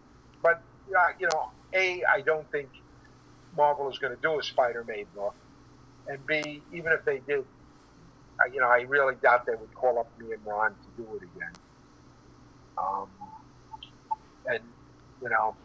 But, 0.41 0.61
uh, 0.97 1.07
you 1.19 1.27
know, 1.33 1.51
A, 1.73 2.03
I 2.03 2.21
don't 2.21 2.49
think 2.51 2.69
Marvel 3.55 3.89
is 3.89 3.97
going 3.97 4.15
to 4.15 4.21
do 4.21 4.39
a 4.39 4.43
Spider 4.43 4.83
Man 4.83 5.05
book. 5.15 5.35
And 6.07 6.25
B, 6.25 6.61
even 6.73 6.91
if 6.91 7.05
they 7.05 7.19
did, 7.19 7.45
you 8.51 8.59
know, 8.59 8.67
I 8.67 8.81
really 8.81 9.15
doubt 9.21 9.45
they 9.45 9.55
would 9.55 9.73
call 9.75 9.99
up 9.99 10.07
me 10.19 10.33
and 10.33 10.45
Ron 10.45 10.71
to 10.71 11.03
do 11.03 11.07
it 11.15 11.23
again. 11.23 11.51
Um, 12.77 13.07
and 14.47 14.63
you 15.21 15.29
know, 15.29 15.55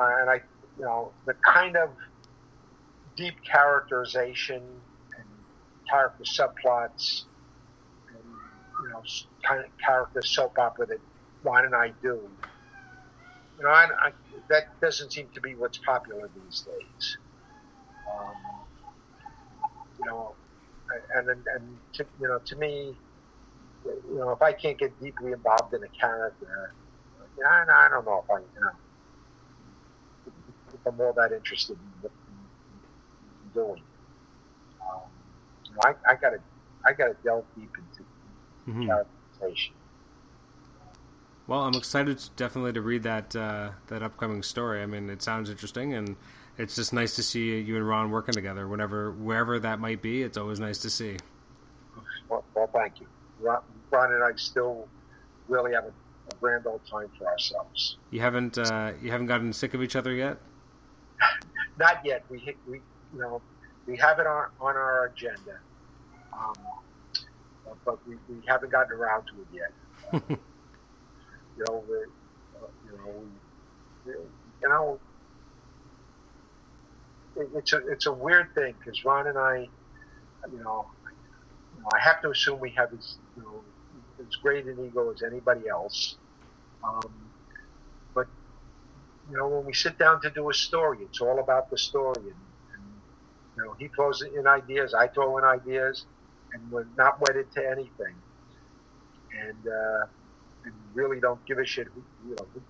and 0.00 0.28
I, 0.28 0.42
you 0.78 0.84
know, 0.84 1.12
the 1.24 1.34
kind 1.34 1.76
of 1.76 1.90
deep 3.16 3.34
characterization 3.42 4.62
and 5.16 5.26
character 5.88 6.24
subplots 6.24 7.24
and 8.08 8.24
you 8.82 8.88
know, 8.90 9.02
kind 9.42 9.64
of 9.64 9.66
character 9.78 10.22
soap 10.22 10.58
opera 10.58 10.86
that 10.86 11.00
Ron 11.42 11.64
and 11.64 11.74
I 11.74 11.92
do. 12.02 12.20
You 13.62 13.68
know, 13.68 13.74
I, 13.74 13.84
I, 13.84 14.12
that 14.48 14.80
doesn't 14.80 15.12
seem 15.12 15.28
to 15.34 15.40
be 15.40 15.54
what's 15.54 15.78
popular 15.78 16.28
these 16.34 16.62
days. 16.62 17.16
Um, 18.10 18.34
you 20.00 20.04
know, 20.06 20.34
and 21.14 21.28
and, 21.28 21.46
and 21.46 21.78
to, 21.92 22.06
you 22.20 22.26
know, 22.26 22.40
to 22.40 22.56
me, 22.56 22.96
you 23.84 24.16
know, 24.16 24.30
if 24.30 24.42
I 24.42 24.52
can't 24.52 24.76
get 24.76 25.00
deeply 25.00 25.30
involved 25.30 25.72
in 25.74 25.84
a 25.84 25.88
character, 25.88 26.74
you 27.36 27.44
know, 27.44 27.48
I, 27.48 27.62
I 27.62 27.88
don't 27.88 28.04
know 28.04 28.24
if 28.24 28.30
I, 28.30 28.38
you 28.40 28.60
know, 28.62 28.70
if 30.74 30.80
I'm 30.84 31.00
all 31.00 31.12
that 31.12 31.30
interested 31.30 31.78
in, 32.02 32.10
in 32.10 33.52
doing. 33.54 33.82
Um, 34.80 35.02
you 35.66 35.70
know, 35.70 35.80
I, 35.84 35.94
I 36.10 36.14
gotta, 36.16 36.40
I 36.84 36.94
gotta 36.94 37.14
delve 37.22 37.44
deep 37.56 37.70
into 37.78 38.02
mm-hmm. 38.68 38.86
characterization. 38.88 39.74
Well, 41.46 41.60
I'm 41.60 41.74
excited 41.74 42.22
definitely 42.36 42.72
to 42.74 42.80
read 42.80 43.02
that 43.02 43.34
uh, 43.34 43.70
that 43.88 44.02
upcoming 44.02 44.42
story. 44.42 44.82
I 44.82 44.86
mean, 44.86 45.10
it 45.10 45.22
sounds 45.22 45.50
interesting, 45.50 45.92
and 45.92 46.16
it's 46.56 46.76
just 46.76 46.92
nice 46.92 47.16
to 47.16 47.22
see 47.22 47.60
you 47.60 47.76
and 47.76 47.86
Ron 47.86 48.10
working 48.10 48.34
together. 48.34 48.68
Whenever, 48.68 49.10
wherever 49.10 49.58
that 49.58 49.80
might 49.80 50.02
be, 50.02 50.22
it's 50.22 50.36
always 50.36 50.60
nice 50.60 50.78
to 50.78 50.90
see. 50.90 51.16
Well, 52.28 52.44
well 52.54 52.68
thank 52.72 53.00
you. 53.00 53.06
Ron, 53.40 53.62
Ron, 53.90 54.12
and 54.12 54.22
I 54.22 54.32
still 54.36 54.86
really 55.48 55.72
have 55.74 55.84
a, 55.84 55.88
a, 55.88 56.36
grand 56.40 56.66
old 56.66 56.80
time 56.86 57.08
for 57.18 57.26
ourselves. 57.26 57.96
You 58.10 58.20
haven't 58.20 58.58
uh, 58.58 58.92
you 59.02 59.10
haven't 59.10 59.26
gotten 59.26 59.52
sick 59.52 59.74
of 59.74 59.82
each 59.82 59.96
other 59.96 60.12
yet? 60.12 60.38
Not 61.78 62.04
yet. 62.04 62.24
We 62.30 62.54
we 62.68 62.80
you 63.12 63.20
know 63.20 63.42
we 63.86 63.96
have 63.96 64.20
it 64.20 64.26
on 64.26 64.46
on 64.60 64.76
our 64.76 65.06
agenda, 65.06 65.58
um, 66.32 66.54
but 67.84 68.06
we, 68.06 68.14
we 68.28 68.42
haven't 68.46 68.70
gotten 68.70 68.92
around 68.92 69.24
to 69.26 69.32
it 69.40 69.48
yet. 69.52 70.30
Uh, 70.30 70.36
you 71.56 71.64
know, 71.68 71.84
we, 71.88 71.96
uh, 72.60 72.68
you 74.62 74.68
know, 74.68 75.00
it, 77.36 77.48
it's 77.54 77.72
a 77.72 77.78
it's 77.88 78.06
a 78.06 78.12
weird 78.12 78.54
thing 78.54 78.74
because 78.78 79.04
Ron 79.04 79.26
and 79.26 79.38
I, 79.38 79.68
you 80.50 80.58
know, 80.58 80.86
you 81.76 81.82
know, 81.82 81.88
I 81.94 82.00
have 82.00 82.20
to 82.22 82.30
assume 82.30 82.60
we 82.60 82.70
have 82.70 82.92
as 82.92 83.16
you 83.36 83.42
know 83.42 83.64
as 84.20 84.36
great 84.36 84.66
an 84.66 84.78
ego 84.84 85.12
as 85.12 85.22
anybody 85.22 85.68
else. 85.68 86.16
Um, 86.84 87.30
but 88.14 88.26
you 89.30 89.36
know, 89.36 89.48
when 89.48 89.64
we 89.66 89.72
sit 89.72 89.98
down 89.98 90.20
to 90.22 90.30
do 90.30 90.50
a 90.50 90.54
story, 90.54 90.98
it's 91.02 91.20
all 91.20 91.38
about 91.40 91.70
the 91.70 91.78
story, 91.78 92.22
and, 92.22 92.36
you 93.56 93.64
know, 93.64 93.74
he 93.78 93.88
throws 93.88 94.22
in 94.22 94.46
ideas, 94.46 94.94
I 94.94 95.08
throw 95.08 95.38
in 95.38 95.44
ideas, 95.44 96.06
and 96.52 96.70
we're 96.70 96.86
not 96.96 97.20
wedded 97.20 97.50
to 97.52 97.66
anything. 97.66 98.14
And 99.40 99.66
uh, 99.66 100.06
really 100.94 101.20
don't 101.20 101.44
give 101.46 101.58
a 101.58 101.66
shit 101.66 101.88
who 101.94 102.02
you 102.28 102.36
know 102.36 102.46
who, 102.54 102.60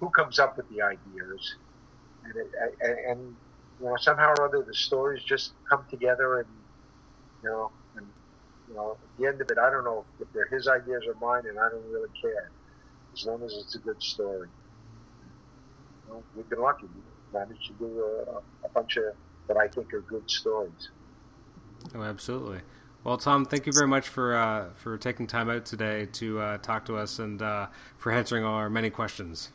who 0.00 0.10
comes 0.10 0.38
up 0.38 0.56
with 0.56 0.68
the 0.68 0.82
ideas, 0.82 1.56
and, 2.24 2.36
it, 2.36 2.50
and, 2.80 2.98
and 3.10 3.36
you 3.80 3.86
know 3.86 3.96
somehow 3.96 4.34
or 4.38 4.46
other 4.46 4.62
the 4.62 4.74
stories 4.74 5.22
just 5.24 5.52
come 5.68 5.84
together, 5.90 6.40
and 6.40 6.48
you 7.42 7.48
know, 7.48 7.70
and 7.96 8.06
you 8.68 8.74
know 8.74 8.92
at 8.92 9.20
the 9.20 9.26
end 9.26 9.40
of 9.40 9.50
it, 9.50 9.58
I 9.58 9.70
don't 9.70 9.84
know 9.84 10.04
if 10.20 10.28
they're 10.32 10.46
his 10.46 10.68
ideas 10.68 11.04
or 11.06 11.14
mine, 11.20 11.48
and 11.48 11.58
I 11.58 11.68
don't 11.68 11.90
really 11.90 12.10
care 12.20 12.50
as 13.12 13.24
long 13.24 13.42
as 13.42 13.52
it's 13.52 13.74
a 13.74 13.78
good 13.78 14.02
story. 14.02 14.48
You 16.06 16.14
know, 16.14 16.22
we've 16.36 16.48
been 16.48 16.60
lucky; 16.60 16.86
we 16.86 17.38
managed 17.38 17.66
to 17.68 17.72
do 17.74 18.02
a, 18.02 18.66
a 18.66 18.70
bunch 18.74 18.96
of 18.96 19.04
what 19.46 19.58
I 19.58 19.68
think 19.68 19.92
are 19.94 20.02
good 20.02 20.30
stories. 20.30 20.90
Oh, 21.94 22.02
absolutely. 22.02 22.60
Well, 23.04 23.16
Tom, 23.16 23.44
thank 23.44 23.66
you 23.66 23.72
very 23.72 23.86
much 23.86 24.08
for 24.08 24.36
uh, 24.36 24.70
for 24.74 24.98
taking 24.98 25.26
time 25.26 25.48
out 25.48 25.64
today 25.64 26.06
to 26.12 26.40
uh, 26.40 26.58
talk 26.58 26.84
to 26.86 26.96
us 26.96 27.18
and 27.18 27.40
uh, 27.40 27.68
for 27.96 28.12
answering 28.12 28.44
our 28.44 28.68
many 28.68 28.90
questions. 28.90 29.50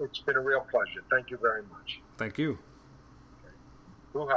It's 0.00 0.20
been 0.20 0.36
a 0.36 0.40
real 0.40 0.66
pleasure. 0.70 1.02
Thank 1.10 1.30
you 1.30 1.38
very 1.38 1.62
much. 1.62 2.00
Thank 2.16 2.38
you. 2.38 2.58
Okay. 4.14 4.34